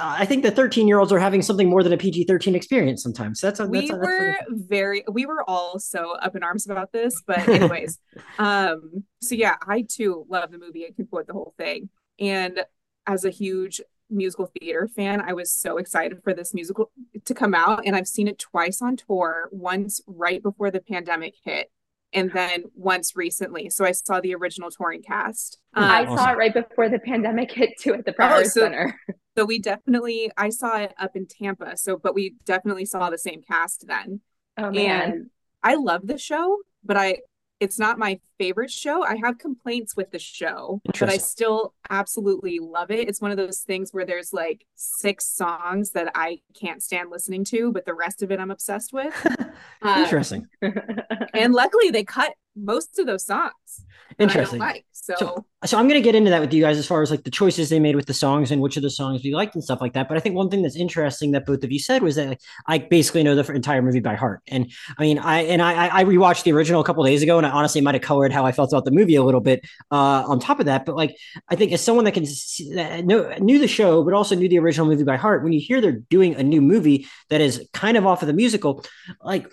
I 0.00 0.26
think 0.26 0.42
the 0.42 0.50
thirteen 0.50 0.88
year 0.88 0.98
olds 0.98 1.12
are 1.12 1.18
having 1.18 1.42
something 1.42 1.68
more 1.68 1.82
than 1.82 1.92
a 1.92 1.96
PG 1.96 2.24
thirteen 2.24 2.54
experience 2.54 3.02
sometimes. 3.02 3.40
So 3.40 3.46
that's 3.46 3.60
a, 3.60 3.66
we 3.66 3.80
that's 3.80 3.92
a, 3.92 3.96
that's 3.96 4.50
were 4.50 4.56
very 4.68 5.04
we 5.10 5.26
were 5.26 5.48
all 5.48 5.78
so 5.78 6.12
up 6.16 6.34
in 6.36 6.42
arms 6.42 6.68
about 6.68 6.92
this 6.92 7.22
but 7.26 7.38
anyways 7.48 7.98
um 8.38 9.04
so 9.20 9.34
yeah 9.34 9.56
i 9.66 9.82
too 9.82 10.26
love 10.28 10.50
the 10.50 10.58
movie 10.58 10.86
I 10.86 10.90
can 10.94 11.06
quote 11.06 11.26
the 11.26 11.32
whole 11.32 11.54
thing 11.56 11.88
and 12.18 12.64
as 13.06 13.24
a 13.24 13.30
huge 13.30 13.80
musical 14.12 14.50
theater 14.58 14.88
fan 14.94 15.20
i 15.20 15.32
was 15.32 15.52
so 15.52 15.78
excited 15.78 16.22
for 16.22 16.34
this 16.34 16.54
musical 16.54 16.90
to 17.24 17.34
come 17.34 17.54
out 17.54 17.82
and 17.84 17.96
i've 17.96 18.08
seen 18.08 18.28
it 18.28 18.38
twice 18.38 18.82
on 18.82 18.96
tour 18.96 19.48
once 19.50 20.00
right 20.06 20.42
before 20.42 20.70
the 20.70 20.80
pandemic 20.80 21.34
hit 21.44 21.70
and 22.12 22.30
then 22.32 22.64
once 22.74 23.16
recently 23.16 23.70
so 23.70 23.84
i 23.84 23.92
saw 23.92 24.20
the 24.20 24.34
original 24.34 24.70
touring 24.70 25.02
cast. 25.02 25.58
Um, 25.74 25.84
I 25.84 26.04
saw 26.04 26.32
it 26.32 26.36
right 26.36 26.52
before 26.52 26.88
the 26.88 26.98
pandemic 26.98 27.50
hit 27.50 27.70
too 27.78 27.94
at 27.94 28.04
the 28.04 28.12
Power 28.12 28.44
so- 28.44 28.60
Center. 28.60 28.98
so 29.36 29.44
we 29.44 29.58
definitely 29.58 30.30
i 30.36 30.50
saw 30.50 30.78
it 30.78 30.92
up 30.98 31.16
in 31.16 31.26
tampa 31.26 31.76
so 31.76 31.96
but 31.96 32.14
we 32.14 32.34
definitely 32.44 32.84
saw 32.84 33.08
the 33.10 33.18
same 33.18 33.42
cast 33.42 33.86
then. 33.86 34.20
Oh 34.58 34.70
man. 34.70 35.10
and 35.10 35.30
I 35.62 35.76
love 35.76 36.06
the 36.06 36.18
show, 36.18 36.58
but 36.84 36.96
I 36.96 37.18
it's 37.62 37.78
not 37.78 37.96
my 37.96 38.18
favorite 38.38 38.72
show. 38.72 39.04
I 39.04 39.16
have 39.22 39.38
complaints 39.38 39.96
with 39.96 40.10
the 40.10 40.18
show, 40.18 40.80
but 40.84 41.08
I 41.08 41.16
still 41.16 41.74
absolutely 41.88 42.58
love 42.58 42.90
it. 42.90 43.08
It's 43.08 43.20
one 43.20 43.30
of 43.30 43.36
those 43.36 43.60
things 43.60 43.90
where 43.92 44.04
there's 44.04 44.32
like 44.32 44.66
six 44.74 45.26
songs 45.26 45.92
that 45.92 46.10
I 46.16 46.40
can't 46.60 46.82
stand 46.82 47.10
listening 47.12 47.44
to, 47.46 47.70
but 47.70 47.86
the 47.86 47.94
rest 47.94 48.20
of 48.20 48.32
it 48.32 48.40
I'm 48.40 48.50
obsessed 48.50 48.92
with. 48.92 49.14
Uh, 49.80 50.02
interesting. 50.04 50.46
and 51.34 51.52
luckily 51.52 51.90
they 51.90 52.04
cut 52.04 52.34
most 52.56 52.98
of 52.98 53.06
those 53.06 53.24
songs. 53.24 53.52
that 53.76 53.84
I 53.84 54.14
don't 54.26 54.30
Interesting. 54.30 54.58
like. 54.60 54.84
So, 54.92 55.14
So- 55.18 55.46
So 55.64 55.78
I'm 55.78 55.88
going 55.88 56.00
to 56.00 56.04
get 56.04 56.14
into 56.14 56.30
that 56.30 56.40
with 56.40 56.52
you 56.52 56.60
guys 56.62 56.76
as 56.76 56.86
far 56.86 57.02
as 57.02 57.10
like 57.10 57.24
the 57.24 57.30
choices 57.30 57.70
they 57.70 57.78
made 57.80 57.96
with 57.96 58.06
the 58.06 58.14
songs 58.14 58.50
and 58.50 58.60
which 58.60 58.76
of 58.76 58.82
the 58.82 58.90
songs 58.90 59.22
we 59.24 59.32
liked 59.34 59.54
and 59.54 59.62
stuff 59.64 59.80
like 59.80 59.94
that. 59.94 60.06
But 60.08 60.16
I 60.16 60.20
think 60.20 60.34
one 60.34 60.50
thing 60.50 60.60
that's 60.62 60.76
interesting 60.76 61.30
that 61.32 61.46
both 61.46 61.64
of 61.64 61.72
you 61.72 61.78
said 61.78 62.02
was 62.02 62.16
that 62.16 62.28
like, 62.28 62.40
I 62.66 62.78
basically 62.78 63.22
know 63.22 63.34
the 63.34 63.50
entire 63.52 63.80
movie 63.80 64.00
by 64.00 64.14
heart. 64.16 64.40
And 64.48 64.70
I 64.98 65.02
mean, 65.02 65.18
I 65.18 65.42
and 65.44 65.62
I 65.62 66.00
I 66.00 66.04
rewatched 66.04 66.42
the 66.42 66.52
original 66.52 66.80
a 66.80 66.84
couple 66.84 67.02
days 67.04 67.22
ago, 67.22 67.38
and 67.38 67.46
I 67.46 67.50
honestly 67.50 67.80
might 67.80 67.94
have 67.94 68.02
colored 68.02 68.32
how 68.32 68.44
I 68.44 68.52
felt 68.52 68.72
about 68.72 68.84
the 68.84 68.90
movie 68.90 69.14
a 69.14 69.22
little 69.22 69.40
bit. 69.40 69.64
Uh, 69.90 70.24
on 70.26 70.38
top 70.40 70.60
of 70.60 70.66
that, 70.66 70.84
but 70.84 70.94
like 70.96 71.16
I 71.48 71.54
think 71.56 71.72
as 71.72 71.80
someone 71.80 72.04
that 72.04 72.12
can 72.14 72.26
see, 72.26 72.74
that 72.74 73.06
know, 73.06 73.32
knew 73.38 73.58
the 73.58 73.68
show, 73.68 74.02
but 74.04 74.14
also 74.14 74.34
knew 74.34 74.48
the 74.48 74.58
original 74.58 74.86
movie 74.86 75.04
by 75.04 75.16
heart, 75.16 75.42
when 75.42 75.52
you 75.52 75.60
hear 75.60 75.80
they're 75.80 75.92
doing 76.10 76.34
a 76.34 76.42
new 76.42 76.60
movie 76.60 77.06
that 77.30 77.40
is 77.40 77.66
kind 77.72 77.96
of 77.96 78.04
off 78.06 78.22
of 78.22 78.26
the 78.26 78.34
musical, 78.34 78.84
like 79.22 79.46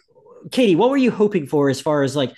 Katie, 0.51 0.75
what 0.75 0.89
were 0.89 0.97
you 0.97 1.11
hoping 1.11 1.45
for 1.47 1.69
as 1.69 1.79
far 1.81 2.01
as 2.03 2.15
like 2.15 2.33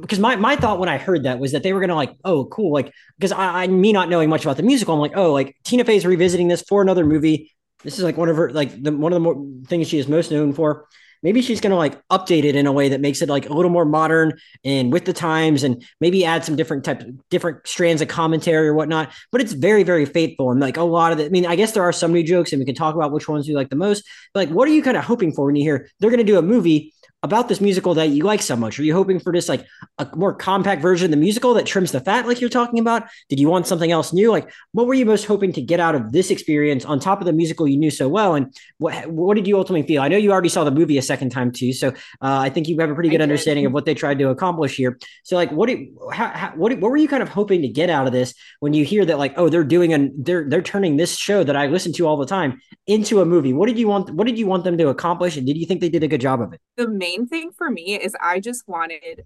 because 0.00 0.18
my, 0.18 0.36
my 0.36 0.56
thought 0.56 0.78
when 0.78 0.88
I 0.88 0.98
heard 0.98 1.24
that 1.24 1.38
was 1.38 1.52
that 1.52 1.62
they 1.62 1.72
were 1.72 1.80
gonna 1.80 1.94
like, 1.94 2.16
oh, 2.24 2.46
cool, 2.46 2.72
like 2.72 2.92
because 3.18 3.32
I, 3.32 3.64
I 3.64 3.66
me 3.66 3.92
not 3.92 4.08
knowing 4.08 4.28
much 4.28 4.44
about 4.44 4.56
the 4.56 4.62
musical, 4.62 4.94
I'm 4.94 5.00
like, 5.00 5.16
oh, 5.16 5.32
like 5.32 5.56
Tina 5.64 5.84
Fey's 5.84 6.06
revisiting 6.06 6.48
this 6.48 6.62
for 6.62 6.82
another 6.82 7.04
movie. 7.04 7.52
This 7.82 7.98
is 7.98 8.04
like 8.04 8.16
one 8.16 8.28
of 8.28 8.36
her 8.36 8.50
like 8.50 8.82
the 8.82 8.92
one 8.92 9.12
of 9.12 9.16
the 9.16 9.20
more 9.20 9.46
things 9.66 9.88
she 9.88 9.98
is 9.98 10.08
most 10.08 10.30
known 10.30 10.52
for. 10.52 10.86
Maybe 11.22 11.40
she's 11.40 11.60
gonna 11.60 11.76
like 11.76 12.06
update 12.08 12.44
it 12.44 12.54
in 12.54 12.66
a 12.66 12.72
way 12.72 12.90
that 12.90 13.00
makes 13.00 13.22
it 13.22 13.28
like 13.30 13.48
a 13.48 13.52
little 13.52 13.70
more 13.70 13.86
modern 13.86 14.34
and 14.64 14.92
with 14.92 15.04
the 15.06 15.12
times, 15.12 15.62
and 15.62 15.84
maybe 16.00 16.24
add 16.24 16.44
some 16.44 16.56
different 16.56 16.84
type 16.84 17.02
different 17.30 17.66
strands 17.66 18.02
of 18.02 18.08
commentary 18.08 18.68
or 18.68 18.74
whatnot. 18.74 19.10
But 19.32 19.40
it's 19.40 19.52
very 19.52 19.84
very 19.84 20.06
faithful 20.06 20.50
and 20.50 20.60
like 20.60 20.76
a 20.76 20.82
lot 20.82 21.12
of 21.12 21.18
the. 21.18 21.26
I 21.26 21.28
mean, 21.28 21.46
I 21.46 21.56
guess 21.56 21.72
there 21.72 21.82
are 21.82 21.92
some 21.92 22.12
new 22.12 22.22
jokes, 22.22 22.52
and 22.52 22.60
we 22.60 22.66
can 22.66 22.74
talk 22.74 22.94
about 22.94 23.12
which 23.12 23.28
ones 23.28 23.48
we 23.48 23.54
like 23.54 23.70
the 23.70 23.76
most. 23.76 24.04
But 24.32 24.48
like, 24.48 24.54
what 24.54 24.68
are 24.68 24.72
you 24.72 24.82
kind 24.82 24.96
of 24.96 25.04
hoping 25.04 25.32
for 25.32 25.46
when 25.46 25.56
you 25.56 25.62
hear 25.62 25.88
they're 26.00 26.10
gonna 26.10 26.24
do 26.24 26.38
a 26.38 26.42
movie? 26.42 26.93
About 27.24 27.48
this 27.48 27.58
musical 27.58 27.94
that 27.94 28.10
you 28.10 28.22
like 28.22 28.42
so 28.42 28.54
much? 28.54 28.78
Are 28.78 28.84
you 28.84 28.92
hoping 28.92 29.18
for 29.18 29.32
just 29.32 29.48
like 29.48 29.66
a 29.98 30.06
more 30.14 30.34
compact 30.34 30.82
version 30.82 31.06
of 31.06 31.10
the 31.10 31.16
musical 31.16 31.54
that 31.54 31.64
trims 31.64 31.90
the 31.90 32.00
fat, 32.00 32.26
like 32.26 32.38
you're 32.38 32.50
talking 32.50 32.78
about? 32.78 33.04
Did 33.30 33.40
you 33.40 33.48
want 33.48 33.66
something 33.66 33.90
else 33.90 34.12
new? 34.12 34.30
Like, 34.30 34.52
what 34.72 34.86
were 34.86 34.92
you 34.92 35.06
most 35.06 35.24
hoping 35.24 35.50
to 35.54 35.62
get 35.62 35.80
out 35.80 35.94
of 35.94 36.12
this 36.12 36.30
experience 36.30 36.84
on 36.84 37.00
top 37.00 37.20
of 37.20 37.26
the 37.26 37.32
musical 37.32 37.66
you 37.66 37.78
knew 37.78 37.90
so 37.90 38.10
well? 38.10 38.34
And 38.34 38.54
what 38.76 39.10
what 39.10 39.36
did 39.36 39.48
you 39.48 39.56
ultimately 39.56 39.86
feel? 39.86 40.02
I 40.02 40.08
know 40.08 40.18
you 40.18 40.32
already 40.32 40.50
saw 40.50 40.64
the 40.64 40.70
movie 40.70 40.98
a 40.98 41.02
second 41.02 41.30
time 41.30 41.50
too, 41.50 41.72
so 41.72 41.88
uh, 41.88 41.92
I 42.20 42.50
think 42.50 42.68
you 42.68 42.78
have 42.78 42.90
a 42.90 42.94
pretty 42.94 43.08
good 43.08 43.22
understanding 43.22 43.64
of 43.64 43.72
what 43.72 43.86
they 43.86 43.94
tried 43.94 44.18
to 44.18 44.28
accomplish 44.28 44.76
here. 44.76 44.98
So, 45.22 45.36
like, 45.36 45.50
what 45.50 45.70
did 45.70 45.88
how, 46.12 46.28
how, 46.28 46.52
what 46.56 46.78
what 46.78 46.90
were 46.90 46.98
you 46.98 47.08
kind 47.08 47.22
of 47.22 47.30
hoping 47.30 47.62
to 47.62 47.68
get 47.68 47.88
out 47.88 48.06
of 48.06 48.12
this 48.12 48.34
when 48.60 48.74
you 48.74 48.84
hear 48.84 49.02
that 49.06 49.18
like, 49.18 49.32
oh, 49.38 49.48
they're 49.48 49.64
doing 49.64 49.94
and 49.94 50.12
they're 50.18 50.46
they're 50.46 50.60
turning 50.60 50.98
this 50.98 51.16
show 51.16 51.42
that 51.42 51.56
I 51.56 51.68
listen 51.68 51.94
to 51.94 52.06
all 52.06 52.18
the 52.18 52.26
time 52.26 52.60
into 52.86 53.22
a 53.22 53.24
movie? 53.24 53.54
What 53.54 53.68
did 53.68 53.78
you 53.78 53.88
want? 53.88 54.10
What 54.10 54.26
did 54.26 54.38
you 54.38 54.46
want 54.46 54.64
them 54.64 54.76
to 54.76 54.88
accomplish? 54.88 55.38
And 55.38 55.46
did 55.46 55.56
you 55.56 55.64
think 55.64 55.80
they 55.80 55.88
did 55.88 56.02
a 56.02 56.08
good 56.08 56.20
job 56.20 56.42
of 56.42 56.52
it? 56.52 56.60
The 56.76 56.88
main 56.88 57.13
thing 57.22 57.50
for 57.50 57.70
me 57.70 57.96
is 58.00 58.14
I 58.20 58.40
just 58.40 58.66
wanted 58.66 59.24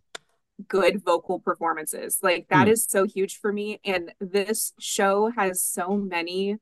good 0.67 1.03
vocal 1.05 1.39
performances. 1.39 2.19
Like 2.23 2.49
that 2.51 2.67
mm. 2.67 2.73
is 2.73 2.87
so 2.89 3.05
huge 3.05 3.39
for 3.39 3.53
me. 3.53 3.81
And 3.85 4.13
this 4.21 4.73
show 4.79 5.31
has 5.37 5.63
so 5.63 5.97
many 5.97 6.57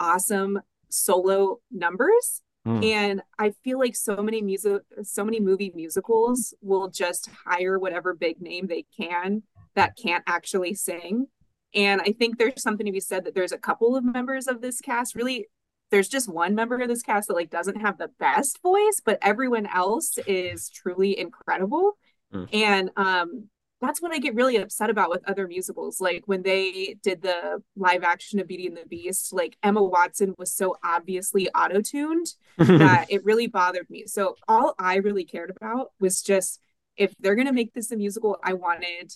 awesome 0.00 0.60
solo 0.88 1.60
numbers. 1.70 2.42
Mm. 2.66 2.84
And 2.84 3.22
I 3.38 3.52
feel 3.62 3.78
like 3.78 3.94
so 3.94 4.16
many 4.22 4.42
music, 4.42 4.82
so 5.02 5.24
many 5.24 5.40
movie 5.40 5.72
musicals 5.74 6.54
will 6.60 6.88
just 6.88 7.28
hire 7.44 7.78
whatever 7.78 8.14
big 8.14 8.40
name 8.40 8.66
they 8.66 8.86
can 8.96 9.42
that 9.74 9.96
can't 9.96 10.24
actually 10.26 10.74
sing. 10.74 11.26
And 11.74 12.00
I 12.00 12.12
think 12.18 12.38
there's 12.38 12.62
something 12.62 12.86
to 12.86 12.92
be 12.92 13.00
said 13.00 13.24
that 13.24 13.34
there's 13.34 13.52
a 13.52 13.58
couple 13.58 13.96
of 13.96 14.04
members 14.04 14.48
of 14.48 14.62
this 14.62 14.80
cast 14.80 15.14
really 15.14 15.46
there's 15.90 16.08
just 16.08 16.28
one 16.28 16.54
member 16.54 16.80
of 16.80 16.88
this 16.88 17.02
cast 17.02 17.28
that 17.28 17.34
like 17.34 17.50
doesn't 17.50 17.80
have 17.80 17.98
the 17.98 18.10
best 18.18 18.60
voice, 18.62 19.00
but 19.04 19.18
everyone 19.22 19.66
else 19.66 20.18
is 20.26 20.68
truly 20.68 21.18
incredible. 21.18 21.98
Mm. 22.32 22.48
And 22.52 22.90
um 22.96 23.48
that's 23.80 24.00
what 24.00 24.12
I 24.12 24.18
get 24.18 24.34
really 24.34 24.56
upset 24.56 24.88
about 24.88 25.10
with 25.10 25.28
other 25.28 25.46
musicals. 25.46 26.00
Like 26.00 26.22
when 26.26 26.42
they 26.42 26.96
did 27.02 27.22
the 27.22 27.62
live 27.76 28.04
action 28.04 28.40
of 28.40 28.48
Beauty 28.48 28.66
and 28.66 28.76
the 28.76 28.86
Beast, 28.86 29.32
like 29.34 29.56
Emma 29.62 29.82
Watson 29.82 30.34
was 30.38 30.52
so 30.52 30.76
obviously 30.82 31.48
auto 31.50 31.82
tuned 31.82 32.26
that 32.58 33.06
it 33.10 33.24
really 33.24 33.46
bothered 33.46 33.88
me. 33.90 34.04
So 34.06 34.36
all 34.48 34.74
I 34.78 34.96
really 34.96 35.24
cared 35.24 35.50
about 35.54 35.92
was 36.00 36.22
just 36.22 36.60
if 36.96 37.12
they're 37.20 37.34
going 37.34 37.46
to 37.48 37.52
make 37.52 37.74
this 37.74 37.92
a 37.92 37.96
musical, 37.96 38.38
I 38.42 38.54
wanted 38.54 39.12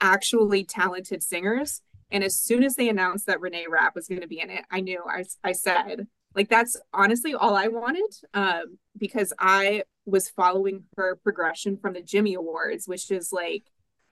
actually 0.00 0.64
talented 0.64 1.22
singers 1.22 1.82
and 2.10 2.24
as 2.24 2.36
soon 2.36 2.64
as 2.64 2.76
they 2.76 2.88
announced 2.88 3.26
that 3.26 3.40
Renee 3.40 3.66
Rapp 3.68 3.94
was 3.94 4.08
going 4.08 4.20
to 4.20 4.28
be 4.28 4.40
in 4.40 4.50
it, 4.50 4.64
I 4.70 4.80
knew 4.80 5.02
I, 5.06 5.24
I 5.44 5.52
said, 5.52 6.06
like, 6.34 6.48
that's 6.48 6.76
honestly 6.92 7.34
all 7.34 7.56
I 7.56 7.68
wanted 7.68 8.12
um, 8.34 8.78
because 8.98 9.32
I 9.38 9.84
was 10.06 10.28
following 10.28 10.84
her 10.96 11.16
progression 11.22 11.76
from 11.76 11.94
the 11.94 12.02
Jimmy 12.02 12.34
Awards, 12.34 12.86
which 12.86 13.10
is 13.10 13.32
like 13.32 13.64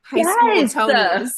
high 0.03 0.19
yes. 0.19 0.71
school 0.71 0.89
Tonys. 0.89 1.33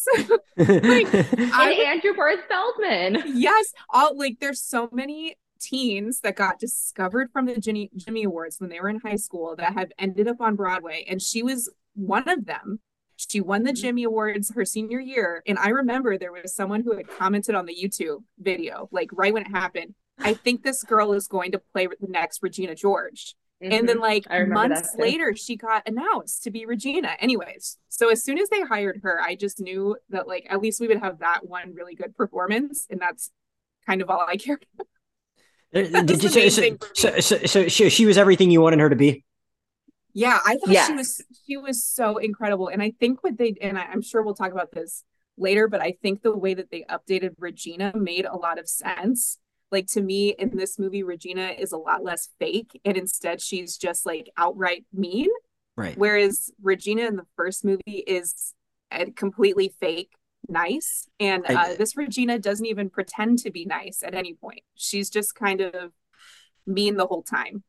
like, 0.56 1.32
and 1.38 1.52
I, 1.52 1.72
Andrew 1.86 2.14
Barth 2.14 2.40
Feldman. 2.48 3.22
Yes. 3.26 3.72
All 3.88 4.16
like, 4.16 4.38
there's 4.40 4.62
so 4.62 4.88
many 4.92 5.36
teens 5.60 6.20
that 6.20 6.36
got 6.36 6.58
discovered 6.58 7.30
from 7.32 7.46
the 7.46 7.58
Jimmy, 7.58 7.90
Jimmy 7.96 8.24
Awards 8.24 8.58
when 8.58 8.70
they 8.70 8.80
were 8.80 8.88
in 8.88 9.00
high 9.00 9.16
school 9.16 9.54
that 9.56 9.74
have 9.74 9.92
ended 9.98 10.28
up 10.28 10.40
on 10.40 10.56
Broadway. 10.56 11.04
And 11.08 11.20
she 11.20 11.42
was 11.42 11.70
one 11.94 12.28
of 12.28 12.46
them. 12.46 12.80
She 13.28 13.40
won 13.40 13.64
the 13.64 13.70
mm-hmm. 13.70 13.82
Jimmy 13.82 14.04
Awards 14.04 14.52
her 14.54 14.64
senior 14.64 15.00
year. 15.00 15.42
And 15.46 15.58
I 15.58 15.68
remember 15.68 16.16
there 16.16 16.32
was 16.32 16.54
someone 16.54 16.82
who 16.82 16.96
had 16.96 17.08
commented 17.08 17.54
on 17.54 17.66
the 17.66 17.74
YouTube 17.74 18.22
video, 18.38 18.88
like 18.92 19.10
right 19.12 19.32
when 19.32 19.42
it 19.42 19.50
happened. 19.50 19.94
I 20.18 20.34
think 20.44 20.62
this 20.62 20.82
girl 20.82 21.12
is 21.12 21.28
going 21.28 21.52
to 21.52 21.60
play 21.72 21.86
the 21.86 22.06
next 22.08 22.42
Regina 22.42 22.74
George. 22.74 23.34
Mm-hmm. 23.62 23.72
And 23.72 23.88
then, 23.88 23.96
mm-hmm. 23.96 24.30
like 24.32 24.48
months 24.48 24.94
later, 24.96 25.36
she 25.36 25.56
got 25.56 25.86
announced 25.86 26.44
to 26.44 26.50
be 26.50 26.64
Regina. 26.64 27.16
Anyways, 27.20 27.76
so 27.90 28.08
as 28.10 28.24
soon 28.24 28.38
as 28.38 28.48
they 28.48 28.62
hired 28.62 29.00
her, 29.02 29.20
I 29.20 29.34
just 29.34 29.60
knew 29.60 29.96
that, 30.08 30.26
like, 30.26 30.46
at 30.48 30.62
least 30.62 30.80
we 30.80 30.88
would 30.88 31.00
have 31.00 31.18
that 31.18 31.46
one 31.46 31.74
really 31.74 31.94
good 31.94 32.16
performance. 32.16 32.86
And 32.88 33.00
that's 33.00 33.30
kind 33.86 34.00
of 34.00 34.08
all 34.08 34.24
I 34.26 34.38
cared 34.38 34.64
about. 34.74 34.86
Did 36.06 36.22
you, 36.22 36.30
so, 36.30 36.76
so, 36.94 37.20
so, 37.20 37.38
so, 37.44 37.68
she, 37.68 37.90
she 37.90 38.06
was 38.06 38.16
everything 38.16 38.50
you 38.50 38.62
wanted 38.62 38.80
her 38.80 38.88
to 38.88 38.96
be? 38.96 39.24
Yeah, 40.12 40.38
I 40.44 40.56
thought 40.56 40.70
yes. 40.70 40.86
she 40.86 40.92
was 40.94 41.22
she 41.46 41.56
was 41.56 41.84
so 41.84 42.18
incredible. 42.18 42.68
And 42.68 42.82
I 42.82 42.92
think 42.98 43.22
what 43.22 43.38
they 43.38 43.54
and 43.60 43.78
I, 43.78 43.82
I'm 43.84 44.02
sure 44.02 44.22
we'll 44.22 44.34
talk 44.34 44.52
about 44.52 44.72
this 44.72 45.04
later, 45.36 45.68
but 45.68 45.80
I 45.80 45.96
think 46.02 46.22
the 46.22 46.36
way 46.36 46.54
that 46.54 46.70
they 46.70 46.84
updated 46.84 47.34
Regina 47.38 47.92
made 47.94 48.26
a 48.26 48.36
lot 48.36 48.58
of 48.58 48.68
sense. 48.68 49.38
Like 49.70 49.86
to 49.88 50.00
me, 50.00 50.30
in 50.30 50.56
this 50.56 50.78
movie, 50.78 51.04
Regina 51.04 51.54
is 51.56 51.72
a 51.72 51.76
lot 51.76 52.02
less 52.02 52.28
fake, 52.38 52.80
and 52.84 52.96
instead 52.96 53.40
she's 53.40 53.76
just 53.76 54.04
like 54.04 54.28
outright 54.36 54.84
mean. 54.92 55.28
Right. 55.76 55.96
Whereas 55.96 56.50
Regina 56.60 57.02
in 57.02 57.16
the 57.16 57.26
first 57.36 57.64
movie 57.64 58.04
is 58.06 58.54
a 58.90 59.10
completely 59.12 59.72
fake 59.80 60.10
nice, 60.48 61.08
and 61.20 61.44
uh, 61.48 61.74
this 61.78 61.96
Regina 61.96 62.38
doesn't 62.38 62.66
even 62.66 62.90
pretend 62.90 63.38
to 63.40 63.50
be 63.50 63.64
nice 63.64 64.02
at 64.02 64.14
any 64.14 64.34
point. 64.34 64.62
She's 64.74 65.08
just 65.08 65.34
kind 65.34 65.60
of 65.60 65.92
mean 66.66 66.96
the 66.96 67.06
whole 67.06 67.22
time. 67.22 67.62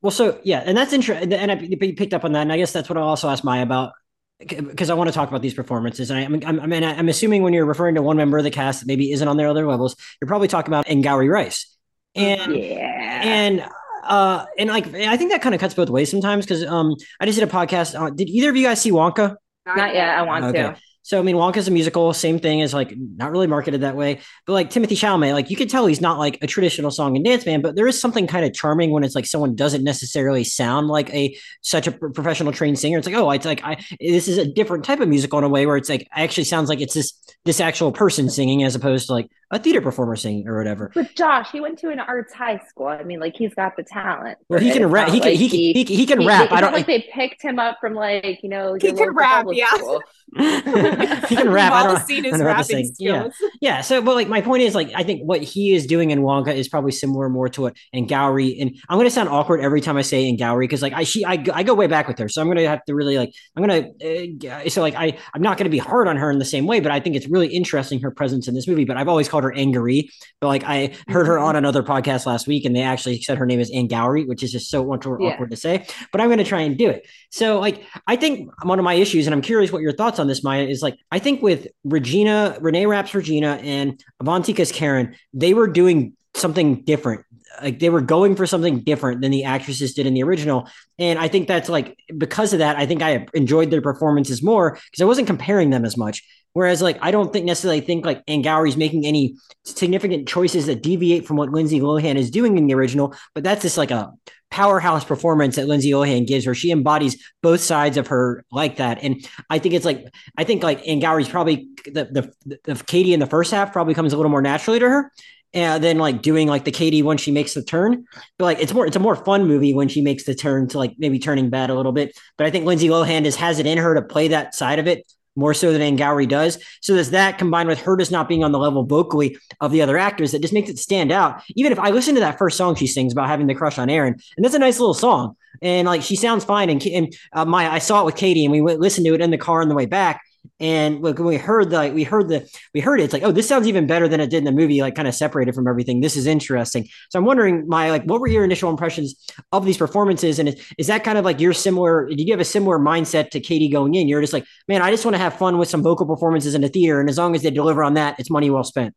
Well, 0.00 0.10
so 0.10 0.40
yeah, 0.44 0.62
and 0.64 0.76
that's 0.76 0.92
interesting. 0.92 1.32
And 1.32 1.50
I 1.50 1.56
picked 1.56 2.14
up 2.14 2.24
on 2.24 2.32
that, 2.32 2.42
and 2.42 2.52
I 2.52 2.56
guess 2.56 2.72
that's 2.72 2.88
what 2.88 2.96
I 2.96 3.00
also 3.00 3.28
asked 3.28 3.44
Maya 3.44 3.62
about 3.62 3.92
because 4.38 4.88
I 4.88 4.94
want 4.94 5.08
to 5.08 5.14
talk 5.14 5.28
about 5.28 5.42
these 5.42 5.54
performances. 5.54 6.10
And 6.10 6.44
I, 6.44 6.48
I'm, 6.48 6.60
I 6.60 6.66
mean, 6.66 6.84
I'm 6.84 7.08
assuming 7.08 7.42
when 7.42 7.52
you're 7.52 7.64
referring 7.64 7.96
to 7.96 8.02
one 8.02 8.16
member 8.16 8.38
of 8.38 8.44
the 8.44 8.50
cast 8.52 8.80
that 8.80 8.86
maybe 8.86 9.10
isn't 9.10 9.26
on 9.26 9.36
their 9.36 9.48
other 9.48 9.66
levels, 9.66 9.96
you're 10.20 10.28
probably 10.28 10.46
talking 10.46 10.70
about 10.70 10.88
Angourie 10.88 11.28
Rice. 11.28 11.74
And 12.14 12.54
yeah, 12.56 13.20
and 13.24 13.68
uh, 14.04 14.46
and 14.56 14.70
like 14.70 14.94
I 14.94 15.16
think 15.16 15.32
that 15.32 15.42
kind 15.42 15.54
of 15.54 15.60
cuts 15.60 15.74
both 15.74 15.90
ways 15.90 16.10
sometimes 16.10 16.44
because 16.44 16.64
um, 16.64 16.94
I 17.20 17.26
just 17.26 17.38
did 17.38 17.48
a 17.48 17.52
podcast. 17.52 18.00
Uh, 18.00 18.10
did 18.10 18.28
either 18.28 18.50
of 18.50 18.56
you 18.56 18.62
guys 18.62 18.80
see 18.80 18.92
Wonka? 18.92 19.36
Not 19.66 19.94
yet. 19.94 20.08
I 20.08 20.22
want 20.22 20.44
okay. 20.46 20.62
to. 20.62 20.76
So 21.08 21.18
I 21.18 21.22
mean, 21.22 21.36
Wonka's 21.36 21.66
a 21.66 21.70
musical, 21.70 22.12
same 22.12 22.38
thing 22.38 22.60
as 22.60 22.74
like 22.74 22.92
not 22.94 23.30
really 23.30 23.46
marketed 23.46 23.80
that 23.80 23.96
way. 23.96 24.20
But 24.44 24.52
like 24.52 24.68
Timothée 24.68 24.88
Chalamet, 24.88 25.32
like 25.32 25.48
you 25.48 25.56
can 25.56 25.66
tell 25.66 25.86
he's 25.86 26.02
not 26.02 26.18
like 26.18 26.36
a 26.42 26.46
traditional 26.46 26.90
song 26.90 27.16
and 27.16 27.24
dance 27.24 27.46
man, 27.46 27.62
but 27.62 27.76
there 27.76 27.86
is 27.86 27.98
something 27.98 28.26
kind 28.26 28.44
of 28.44 28.52
charming 28.52 28.90
when 28.90 29.02
it's 29.02 29.14
like 29.14 29.24
someone 29.24 29.54
doesn't 29.54 29.82
necessarily 29.82 30.44
sound 30.44 30.88
like 30.88 31.08
a 31.14 31.34
such 31.62 31.86
a 31.86 31.92
professional 31.92 32.52
trained 32.52 32.78
singer. 32.78 32.98
It's 32.98 33.06
like, 33.06 33.16
oh, 33.16 33.30
it's 33.30 33.46
like 33.46 33.64
I 33.64 33.82
this 33.98 34.28
is 34.28 34.36
a 34.36 34.44
different 34.44 34.84
type 34.84 35.00
of 35.00 35.08
musical 35.08 35.38
in 35.38 35.46
a 35.46 35.48
way 35.48 35.64
where 35.64 35.78
it's 35.78 35.88
like 35.88 36.06
actually 36.12 36.44
sounds 36.44 36.68
like 36.68 36.82
it's 36.82 36.92
this 36.92 37.14
this 37.46 37.58
actual 37.58 37.90
person 37.90 38.28
singing 38.28 38.62
as 38.62 38.74
opposed 38.74 39.06
to 39.06 39.14
like 39.14 39.30
a 39.50 39.58
theater 39.58 39.80
performer 39.80 40.16
singing 40.16 40.46
or 40.46 40.58
whatever. 40.58 40.90
But 40.94 41.14
Josh, 41.14 41.50
he 41.50 41.60
went 41.60 41.78
to 41.80 41.88
an 41.88 42.00
arts 42.00 42.32
high 42.32 42.60
school. 42.68 42.86
I 42.86 43.02
mean, 43.02 43.20
like 43.20 43.34
he's 43.36 43.54
got 43.54 43.76
the 43.76 43.82
talent. 43.82 44.38
Well, 44.48 44.60
he 44.60 44.70
can 44.70 44.86
rap. 44.86 45.08
He, 45.08 45.20
can, 45.20 45.32
he, 45.32 45.48
he, 45.48 45.72
he, 45.72 45.84
he 45.84 46.06
can 46.06 46.26
rap. 46.26 46.52
I 46.52 46.60
don't 46.60 46.72
like 46.72 46.86
they 46.86 47.08
picked 47.12 47.42
him 47.42 47.58
up 47.58 47.78
from 47.80 47.94
like 47.94 48.40
you 48.42 48.48
know 48.48 48.74
he 48.74 48.92
can 48.92 49.14
rap. 49.14 49.46
Yeah, 49.50 49.66
he 51.28 51.36
can 51.36 51.50
rap. 51.50 51.72
I 51.72 51.84
don't, 51.84 52.06
seen 52.06 52.24
his 52.24 52.42
rapping 52.42 52.84
skills. 52.86 53.34
Yeah, 53.40 53.48
yeah. 53.60 53.80
So, 53.80 54.02
but 54.02 54.14
like 54.14 54.28
my 54.28 54.42
point 54.42 54.62
is 54.62 54.74
like 54.74 54.90
I 54.94 55.02
think 55.02 55.22
what 55.22 55.42
he 55.42 55.74
is 55.74 55.86
doing 55.86 56.10
in 56.10 56.20
Wonka 56.20 56.54
is 56.54 56.68
probably 56.68 56.92
similar 56.92 57.30
more 57.30 57.48
to 57.48 57.62
what 57.62 57.76
Angourie 57.94 58.60
and 58.60 58.76
I'm 58.88 58.98
going 58.98 59.06
to 59.06 59.10
sound 59.10 59.30
awkward 59.30 59.60
every 59.60 59.80
time 59.80 59.96
I 59.96 60.02
say 60.02 60.28
Angourie 60.28 60.66
because 60.66 60.82
like 60.82 60.92
I 60.92 61.04
she 61.04 61.24
I, 61.24 61.42
I 61.54 61.62
go 61.62 61.72
way 61.72 61.86
back 61.86 62.08
with 62.08 62.18
her, 62.18 62.28
so 62.28 62.42
I'm 62.42 62.48
going 62.48 62.58
to 62.58 62.68
have 62.68 62.84
to 62.84 62.94
really 62.94 63.16
like 63.16 63.32
I'm 63.56 63.64
going 63.66 63.98
to 63.98 64.48
uh, 64.48 64.68
so 64.68 64.82
like 64.82 64.94
I 64.94 65.16
I'm 65.32 65.40
not 65.40 65.56
going 65.56 65.64
to 65.64 65.70
be 65.70 65.78
hard 65.78 66.08
on 66.08 66.16
her 66.18 66.30
in 66.30 66.38
the 66.38 66.44
same 66.44 66.66
way, 66.66 66.80
but 66.80 66.92
I 66.92 67.00
think 67.00 67.16
it's 67.16 67.26
really 67.26 67.48
interesting 67.48 68.00
her 68.00 68.10
presence 68.10 68.48
in 68.48 68.54
this 68.54 68.68
movie. 68.68 68.84
But 68.84 68.98
I've 68.98 69.08
always 69.08 69.28
called 69.28 69.37
her 69.44 69.52
Angourie 69.52 70.10
but 70.40 70.48
like 70.48 70.64
I 70.64 70.94
heard 71.08 71.26
her 71.26 71.38
on 71.38 71.48
mm-hmm. 71.48 71.58
another 71.58 71.82
podcast 71.82 72.26
last 72.26 72.46
week, 72.46 72.64
and 72.64 72.74
they 72.74 72.82
actually 72.82 73.20
said 73.20 73.38
her 73.38 73.46
name 73.46 73.60
is 73.60 73.70
Angourie, 73.72 74.24
which 74.24 74.42
is 74.42 74.52
just 74.52 74.70
so 74.70 74.84
much 74.84 75.04
more 75.04 75.20
yeah. 75.20 75.30
awkward 75.30 75.50
to 75.50 75.56
say. 75.56 75.86
But 76.12 76.20
I'm 76.20 76.28
going 76.28 76.38
to 76.38 76.44
try 76.44 76.60
and 76.60 76.78
do 76.78 76.88
it. 76.88 77.06
So 77.30 77.58
like 77.58 77.84
I 78.06 78.16
think 78.16 78.50
one 78.64 78.78
of 78.78 78.84
my 78.84 78.94
issues, 78.94 79.26
and 79.26 79.34
I'm 79.34 79.42
curious 79.42 79.72
what 79.72 79.82
your 79.82 79.92
thoughts 79.92 80.18
on 80.18 80.28
this, 80.28 80.44
Maya, 80.44 80.64
is 80.64 80.82
like 80.82 80.96
I 81.10 81.18
think 81.18 81.42
with 81.42 81.66
Regina, 81.84 82.56
Renee 82.60 82.86
Rapp's 82.86 83.14
Regina, 83.14 83.58
and 83.62 84.02
Avantika's 84.22 84.72
Karen, 84.72 85.16
they 85.32 85.54
were 85.54 85.66
doing 85.66 86.14
something 86.34 86.84
different 86.84 87.24
like 87.60 87.80
they 87.80 87.90
were 87.90 88.00
going 88.00 88.36
for 88.36 88.46
something 88.46 88.80
different 88.80 89.20
than 89.20 89.32
the 89.32 89.42
actresses 89.42 89.94
did 89.94 90.06
in 90.06 90.14
the 90.14 90.22
original 90.22 90.68
and 90.98 91.18
i 91.18 91.26
think 91.26 91.48
that's 91.48 91.68
like 91.68 91.98
because 92.16 92.52
of 92.52 92.60
that 92.60 92.76
i 92.76 92.86
think 92.86 93.02
i 93.02 93.26
enjoyed 93.34 93.70
their 93.70 93.80
performances 93.82 94.42
more 94.42 94.72
because 94.72 95.00
i 95.00 95.04
wasn't 95.04 95.26
comparing 95.26 95.70
them 95.70 95.84
as 95.84 95.96
much 95.96 96.22
Whereas, 96.52 96.82
like, 96.82 96.98
I 97.00 97.10
don't 97.10 97.32
think 97.32 97.46
necessarily 97.46 97.80
think 97.80 98.04
like 98.04 98.24
Angourie's 98.26 98.76
making 98.76 99.06
any 99.06 99.36
significant 99.64 100.28
choices 100.28 100.66
that 100.66 100.82
deviate 100.82 101.26
from 101.26 101.36
what 101.36 101.50
Lindsay 101.50 101.80
Lohan 101.80 102.16
is 102.16 102.30
doing 102.30 102.58
in 102.58 102.66
the 102.66 102.74
original, 102.74 103.14
but 103.34 103.44
that's 103.44 103.62
just 103.62 103.78
like 103.78 103.90
a 103.90 104.12
powerhouse 104.50 105.04
performance 105.04 105.56
that 105.56 105.68
Lindsay 105.68 105.90
Lohan 105.90 106.26
gives 106.26 106.44
her. 106.46 106.54
She 106.54 106.70
embodies 106.70 107.22
both 107.42 107.60
sides 107.60 107.96
of 107.96 108.06
her 108.08 108.44
like 108.50 108.76
that. 108.76 109.02
And 109.02 109.28
I 109.50 109.58
think 109.58 109.74
it's 109.74 109.84
like, 109.84 110.06
I 110.36 110.44
think 110.44 110.62
like 110.62 110.82
Angourie's 110.86 111.28
probably 111.28 111.68
the, 111.84 112.32
the, 112.44 112.58
the 112.64 112.82
Cady 112.84 113.12
in 113.12 113.20
the 113.20 113.26
first 113.26 113.50
half 113.50 113.72
probably 113.72 113.94
comes 113.94 114.12
a 114.12 114.16
little 114.16 114.30
more 114.30 114.42
naturally 114.42 114.78
to 114.78 114.88
her. 114.88 115.12
Uh, 115.54 115.58
and 115.58 115.84
then 115.84 115.98
like 115.98 116.20
doing 116.20 116.46
like 116.46 116.64
the 116.64 116.70
Cady 116.70 117.02
when 117.02 117.16
she 117.16 117.30
makes 117.30 117.54
the 117.54 117.62
turn, 117.62 118.04
but 118.38 118.44
like 118.44 118.60
it's 118.60 118.74
more 118.74 118.86
it's 118.86 118.96
a 118.96 119.00
more 119.00 119.16
fun 119.16 119.46
movie 119.46 119.72
when 119.72 119.88
she 119.88 120.02
makes 120.02 120.24
the 120.24 120.34
turn 120.34 120.68
to 120.68 120.76
like 120.76 120.94
maybe 120.98 121.18
turning 121.18 121.48
bad 121.48 121.70
a 121.70 121.74
little 121.74 121.92
bit. 121.92 122.14
But 122.36 122.46
I 122.46 122.50
think 122.50 122.66
Lindsay 122.66 122.88
Lohan 122.88 123.24
just 123.24 123.38
has 123.38 123.58
it 123.58 123.64
in 123.64 123.78
her 123.78 123.94
to 123.94 124.02
play 124.02 124.28
that 124.28 124.54
side 124.54 124.78
of 124.78 124.86
it 124.86 125.10
more 125.38 125.54
so 125.54 125.72
than 125.72 125.80
Angourie 125.80 126.26
does. 126.26 126.58
So 126.82 126.94
there's 126.94 127.10
that 127.10 127.38
combined 127.38 127.68
with 127.68 127.80
her 127.82 127.96
just 127.96 128.10
not 128.10 128.28
being 128.28 128.44
on 128.44 128.52
the 128.52 128.58
level 128.58 128.84
vocally 128.84 129.38
of 129.60 129.70
the 129.70 129.80
other 129.80 129.96
actors 129.96 130.32
that 130.32 130.42
just 130.42 130.52
makes 130.52 130.68
it 130.68 130.78
stand 130.78 131.12
out. 131.12 131.42
Even 131.54 131.72
if 131.72 131.78
I 131.78 131.90
listen 131.90 132.14
to 132.14 132.20
that 132.20 132.38
first 132.38 132.56
song 132.56 132.74
she 132.74 132.86
sings 132.86 133.12
about 133.12 133.28
having 133.28 133.46
the 133.46 133.54
crush 133.54 133.78
on 133.78 133.88
Aaron, 133.88 134.14
and 134.36 134.44
that's 134.44 134.54
a 134.54 134.58
nice 134.58 134.78
little 134.78 134.94
song. 134.94 135.36
and 135.62 135.86
like 135.86 136.02
she 136.02 136.16
sounds 136.16 136.44
fine. 136.44 136.70
And 136.70 136.84
and 136.86 137.14
uh, 137.32 137.44
my 137.44 137.72
I 137.72 137.78
saw 137.78 138.02
it 138.02 138.06
with 138.06 138.16
Katie, 138.16 138.44
and 138.44 138.52
we 138.52 138.60
listened 138.60 139.06
to 139.06 139.14
it 139.14 139.20
in 139.20 139.30
the 139.30 139.38
car 139.38 139.62
on 139.62 139.68
the 139.68 139.74
way 139.74 139.86
back. 139.86 140.20
And 140.60 141.00
when 141.00 141.14
we 141.24 141.36
heard 141.36 141.70
the 141.70 141.76
like, 141.76 141.94
we 141.94 142.02
heard 142.04 142.28
the 142.28 142.48
we 142.74 142.80
heard 142.80 143.00
it, 143.00 143.04
it's 143.04 143.12
like 143.12 143.22
oh 143.22 143.30
this 143.30 143.46
sounds 143.46 143.68
even 143.68 143.86
better 143.86 144.08
than 144.08 144.20
it 144.20 144.28
did 144.28 144.38
in 144.38 144.44
the 144.44 144.52
movie, 144.52 144.80
like 144.80 144.94
kind 144.94 145.06
of 145.06 145.14
separated 145.14 145.54
from 145.54 145.68
everything. 145.68 146.00
This 146.00 146.16
is 146.16 146.26
interesting. 146.26 146.88
So 147.10 147.18
I'm 147.18 147.24
wondering, 147.24 147.68
my 147.68 147.90
like, 147.90 148.04
what 148.04 148.20
were 148.20 148.26
your 148.26 148.44
initial 148.44 148.70
impressions 148.70 149.14
of 149.52 149.64
these 149.64 149.76
performances, 149.76 150.38
and 150.38 150.48
is, 150.48 150.72
is 150.76 150.86
that 150.88 151.04
kind 151.04 151.16
of 151.16 151.24
like 151.24 151.38
your 151.40 151.52
similar? 151.52 152.08
Did 152.08 152.20
you 152.20 152.32
have 152.32 152.40
a 152.40 152.44
similar 152.44 152.78
mindset 152.78 153.30
to 153.30 153.40
Katie 153.40 153.68
going 153.68 153.94
in? 153.94 154.08
You're 154.08 154.20
just 154.20 154.32
like, 154.32 154.46
man, 154.66 154.82
I 154.82 154.90
just 154.90 155.04
want 155.04 155.14
to 155.14 155.20
have 155.20 155.34
fun 155.34 155.58
with 155.58 155.68
some 155.68 155.82
vocal 155.82 156.06
performances 156.06 156.54
in 156.54 156.62
the 156.62 156.68
theater, 156.68 157.00
and 157.00 157.08
as 157.08 157.18
long 157.18 157.34
as 157.36 157.42
they 157.42 157.50
deliver 157.50 157.84
on 157.84 157.94
that, 157.94 158.18
it's 158.18 158.30
money 158.30 158.50
well 158.50 158.64
spent. 158.64 158.94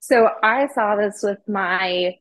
So 0.00 0.28
I 0.42 0.68
saw 0.74 0.96
this 0.96 1.20
with 1.22 1.38
my 1.48 2.16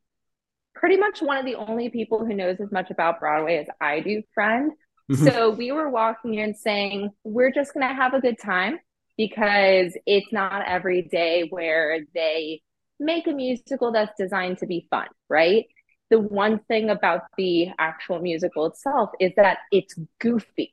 pretty 0.75 0.97
much 0.97 1.21
one 1.21 1.37
of 1.37 1.45
the 1.45 1.55
only 1.55 1.89
people 1.89 2.25
who 2.25 2.33
knows 2.33 2.57
as 2.59 2.71
much 2.71 2.91
about 2.91 3.19
Broadway 3.19 3.57
as 3.57 3.67
I 3.79 3.99
do, 3.99 4.23
friend. 4.33 4.71
Mm-hmm. 5.11 5.27
So 5.27 5.49
we 5.49 5.73
were 5.73 5.89
walking 5.89 6.35
in 6.35 6.55
saying, 6.55 7.09
we're 7.25 7.51
just 7.51 7.73
going 7.73 7.87
to 7.87 7.93
have 7.93 8.13
a 8.13 8.21
good 8.21 8.39
time 8.39 8.79
because 9.17 9.97
it's 10.05 10.31
not 10.31 10.65
every 10.65 11.01
day 11.01 11.47
where 11.49 11.99
they 12.13 12.61
make 12.97 13.27
a 13.27 13.33
musical 13.33 13.91
that's 13.91 14.13
designed 14.17 14.59
to 14.59 14.67
be 14.67 14.87
fun, 14.89 15.07
right? 15.27 15.65
The 16.11 16.19
one 16.19 16.59
thing 16.59 16.89
about 16.89 17.23
the 17.37 17.69
actual 17.77 18.19
musical 18.19 18.65
itself 18.67 19.09
is 19.19 19.33
that 19.35 19.59
it's 19.71 19.95
goofy. 20.19 20.71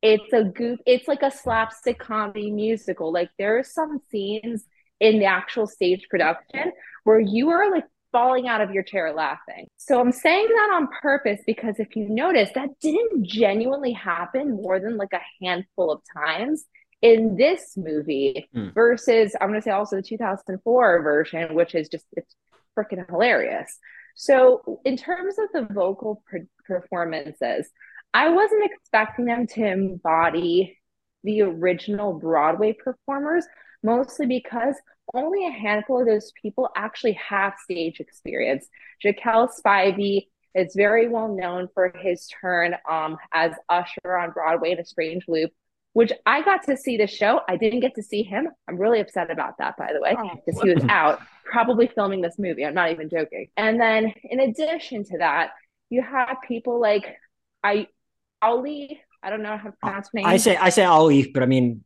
It's 0.00 0.32
a 0.32 0.44
goof, 0.44 0.78
it's 0.86 1.08
like 1.08 1.22
a 1.22 1.30
slapstick 1.30 1.98
comedy 1.98 2.50
musical. 2.50 3.12
Like 3.12 3.30
there 3.38 3.58
are 3.58 3.64
some 3.64 4.00
scenes 4.10 4.64
in 5.00 5.18
the 5.18 5.26
actual 5.26 5.66
stage 5.66 6.06
production 6.08 6.72
where 7.02 7.20
you 7.20 7.50
are 7.50 7.70
like 7.70 7.84
falling 8.12 8.46
out 8.46 8.60
of 8.60 8.70
your 8.70 8.82
chair 8.82 9.12
laughing. 9.12 9.66
So 9.78 9.98
I'm 9.98 10.12
saying 10.12 10.48
that 10.48 10.70
on 10.74 10.88
purpose 11.00 11.40
because 11.46 11.80
if 11.80 11.96
you 11.96 12.08
notice, 12.08 12.50
that 12.54 12.68
didn't 12.80 13.26
genuinely 13.26 13.92
happen 13.92 14.52
more 14.52 14.78
than 14.78 14.96
like 14.96 15.12
a 15.12 15.44
handful 15.44 15.90
of 15.90 16.02
times 16.14 16.64
in 17.00 17.36
this 17.36 17.76
movie 17.76 18.48
mm. 18.54 18.72
versus 18.74 19.34
I'm 19.40 19.48
going 19.48 19.60
to 19.60 19.64
say 19.64 19.72
also 19.72 19.96
the 19.96 20.02
2004 20.02 21.02
version, 21.02 21.54
which 21.54 21.74
is 21.74 21.88
just 21.88 22.04
it's 22.12 22.34
freaking 22.78 23.04
hilarious. 23.08 23.78
So 24.14 24.80
in 24.84 24.96
terms 24.96 25.36
of 25.38 25.48
the 25.52 25.72
vocal 25.72 26.22
performances, 26.66 27.68
I 28.14 28.28
wasn't 28.28 28.70
expecting 28.70 29.24
them 29.24 29.46
to 29.48 29.64
embody 29.64 30.78
the 31.24 31.42
original 31.42 32.18
Broadway 32.18 32.74
performers, 32.74 33.46
mostly 33.82 34.26
because 34.26 34.74
only 35.14 35.46
a 35.46 35.50
handful 35.50 36.00
of 36.00 36.06
those 36.06 36.32
people 36.40 36.70
actually 36.76 37.12
have 37.12 37.54
stage 37.62 38.00
experience. 38.00 38.66
Jaquel 39.04 39.48
Spivey 39.48 40.28
is 40.54 40.74
very 40.74 41.08
well 41.08 41.28
known 41.28 41.68
for 41.74 41.94
his 42.02 42.28
turn 42.40 42.76
um, 42.90 43.16
as 43.32 43.52
Usher 43.68 44.16
on 44.16 44.30
Broadway 44.32 44.72
in 44.72 44.78
A 44.78 44.84
Strange 44.84 45.24
Loop, 45.28 45.50
which 45.92 46.12
I 46.26 46.42
got 46.42 46.62
to 46.64 46.76
see 46.76 46.96
the 46.96 47.06
show. 47.06 47.40
I 47.48 47.56
didn't 47.56 47.80
get 47.80 47.94
to 47.96 48.02
see 48.02 48.22
him. 48.22 48.48
I'm 48.68 48.76
really 48.76 49.00
upset 49.00 49.30
about 49.30 49.58
that, 49.58 49.76
by 49.76 49.92
the 49.92 50.00
way, 50.00 50.16
because 50.44 50.60
oh. 50.60 50.66
he 50.66 50.74
was 50.74 50.84
out 50.88 51.20
probably 51.44 51.86
filming 51.86 52.20
this 52.20 52.38
movie. 52.38 52.64
I'm 52.64 52.74
not 52.74 52.90
even 52.90 53.08
joking. 53.08 53.48
And 53.56 53.80
then 53.80 54.12
in 54.24 54.40
addition 54.40 55.04
to 55.04 55.18
that, 55.18 55.50
you 55.90 56.02
have 56.02 56.38
people 56.46 56.80
like 56.80 57.16
I 57.62 57.88
Ali. 58.40 59.00
I 59.22 59.30
don't 59.30 59.42
know 59.42 59.56
how 59.56 59.68
to 59.68 59.76
pronounce 59.80 60.08
name. 60.14 60.26
I 60.26 60.36
say 60.36 60.56
I 60.56 60.70
say 60.70 60.84
Ali, 60.84 61.30
but 61.32 61.42
I 61.42 61.46
mean 61.46 61.84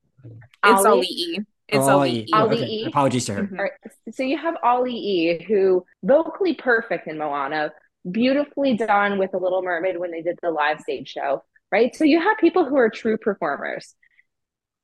it's 0.64 0.85
Ali. 0.85 1.45
Ali. 1.73 1.78
It's 1.78 1.88
oh, 1.88 1.99
Ali. 1.99 2.26
Ali 2.32 2.62
okay. 2.62 2.85
Apologies 2.87 3.25
to 3.26 3.35
her. 3.35 3.42
Mm-hmm. 3.44 3.56
Right. 3.56 3.70
So 4.12 4.23
you 4.23 4.38
have 4.38 4.54
Ali 4.62 4.94
E, 4.94 5.44
who 5.44 5.85
vocally 6.02 6.54
perfect 6.54 7.08
in 7.08 7.18
Moana, 7.18 7.73
beautifully 8.11 8.76
done 8.76 9.18
with 9.18 9.32
The 9.32 9.38
Little 9.38 9.62
Mermaid 9.62 9.99
when 9.99 10.11
they 10.11 10.23
did 10.23 10.38
the 10.42 10.50
live 10.50 10.80
stage 10.80 11.08
show, 11.08 11.42
right? 11.73 11.94
So 11.94 12.04
you 12.04 12.20
have 12.20 12.37
people 12.38 12.64
who 12.64 12.76
are 12.76 12.90
true 12.90 13.16
performers. 13.16 13.94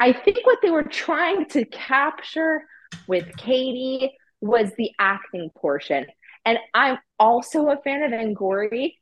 I 0.00 0.12
think 0.12 0.44
what 0.44 0.58
they 0.62 0.70
were 0.70 0.82
trying 0.82 1.46
to 1.50 1.64
capture 1.64 2.62
with 3.06 3.36
Cady 3.36 4.12
was 4.40 4.72
the 4.76 4.90
acting 4.98 5.50
portion. 5.56 6.06
And 6.44 6.58
I'm 6.74 6.98
also 7.18 7.68
a 7.68 7.76
fan 7.76 8.02
of 8.02 8.12
Angourie, 8.12 8.98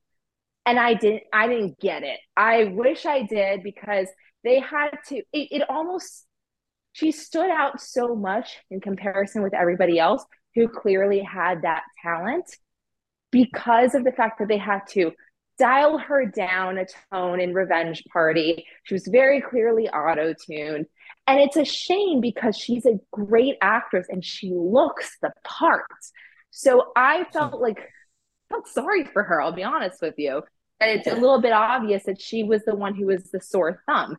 and 0.67 0.79
I 0.79 0.95
didn't 0.95 1.23
I 1.33 1.49
didn't 1.49 1.81
get 1.81 2.03
it. 2.03 2.21
I 2.37 2.65
wish 2.65 3.07
I 3.07 3.23
did 3.23 3.63
because 3.63 4.09
they 4.45 4.61
had 4.61 4.91
to 5.09 5.17
it, 5.17 5.25
it 5.33 5.71
almost 5.71 6.27
she 6.93 7.13
stood 7.13 7.51
out 7.51 7.81
so 7.81 8.15
much 8.15 8.59
in 8.71 8.81
comparison 8.81 9.43
with 9.43 9.55
everybody 9.55 9.99
else 9.99 10.25
who 10.55 10.69
clearly 10.69 11.21
had 11.21 11.63
that 11.63 11.83
talent 12.03 12.45
because 13.31 13.95
of 13.95 14.05
the 14.05 14.13
fact 14.13 14.39
that 14.39 14.49
they 14.49 14.59
had 14.59 14.81
to 14.89 15.13
dial 15.59 15.99
her 15.99 16.25
down 16.25 16.79
a 16.79 16.87
tone 17.13 17.39
in 17.39 17.53
Revenge 17.53 18.03
Party. 18.13 18.65
She 18.85 18.95
was 18.95 19.07
very 19.07 19.41
clearly 19.43 19.89
auto 19.89 20.35
tuned. 20.35 20.87
And 21.27 21.39
it's 21.39 21.57
a 21.57 21.65
shame 21.65 22.21
because 22.21 22.57
she's 22.57 22.87
a 22.87 22.99
great 23.13 23.57
actress 23.61 24.07
and 24.09 24.25
she 24.25 24.53
looks 24.53 25.19
the 25.21 25.31
part. 25.45 25.85
So 26.51 26.93
I 26.97 27.25
felt 27.33 27.61
like, 27.61 27.79
I 27.79 28.55
felt 28.55 28.69
sorry 28.69 29.05
for 29.05 29.23
her, 29.23 29.41
I'll 29.41 29.53
be 29.53 29.63
honest 29.63 30.01
with 30.01 30.15
you. 30.17 30.43
It's 30.81 31.07
a 31.07 31.15
little 31.15 31.43
bit 31.43 31.53
obvious 31.53 32.05
that 32.05 32.21
she 32.21 32.43
was 32.43 32.65
the 32.65 32.75
one 32.75 32.95
who 32.95 33.07
was 33.07 33.25
the 33.31 33.41
sore 33.41 33.83
thumb. 33.87 34.17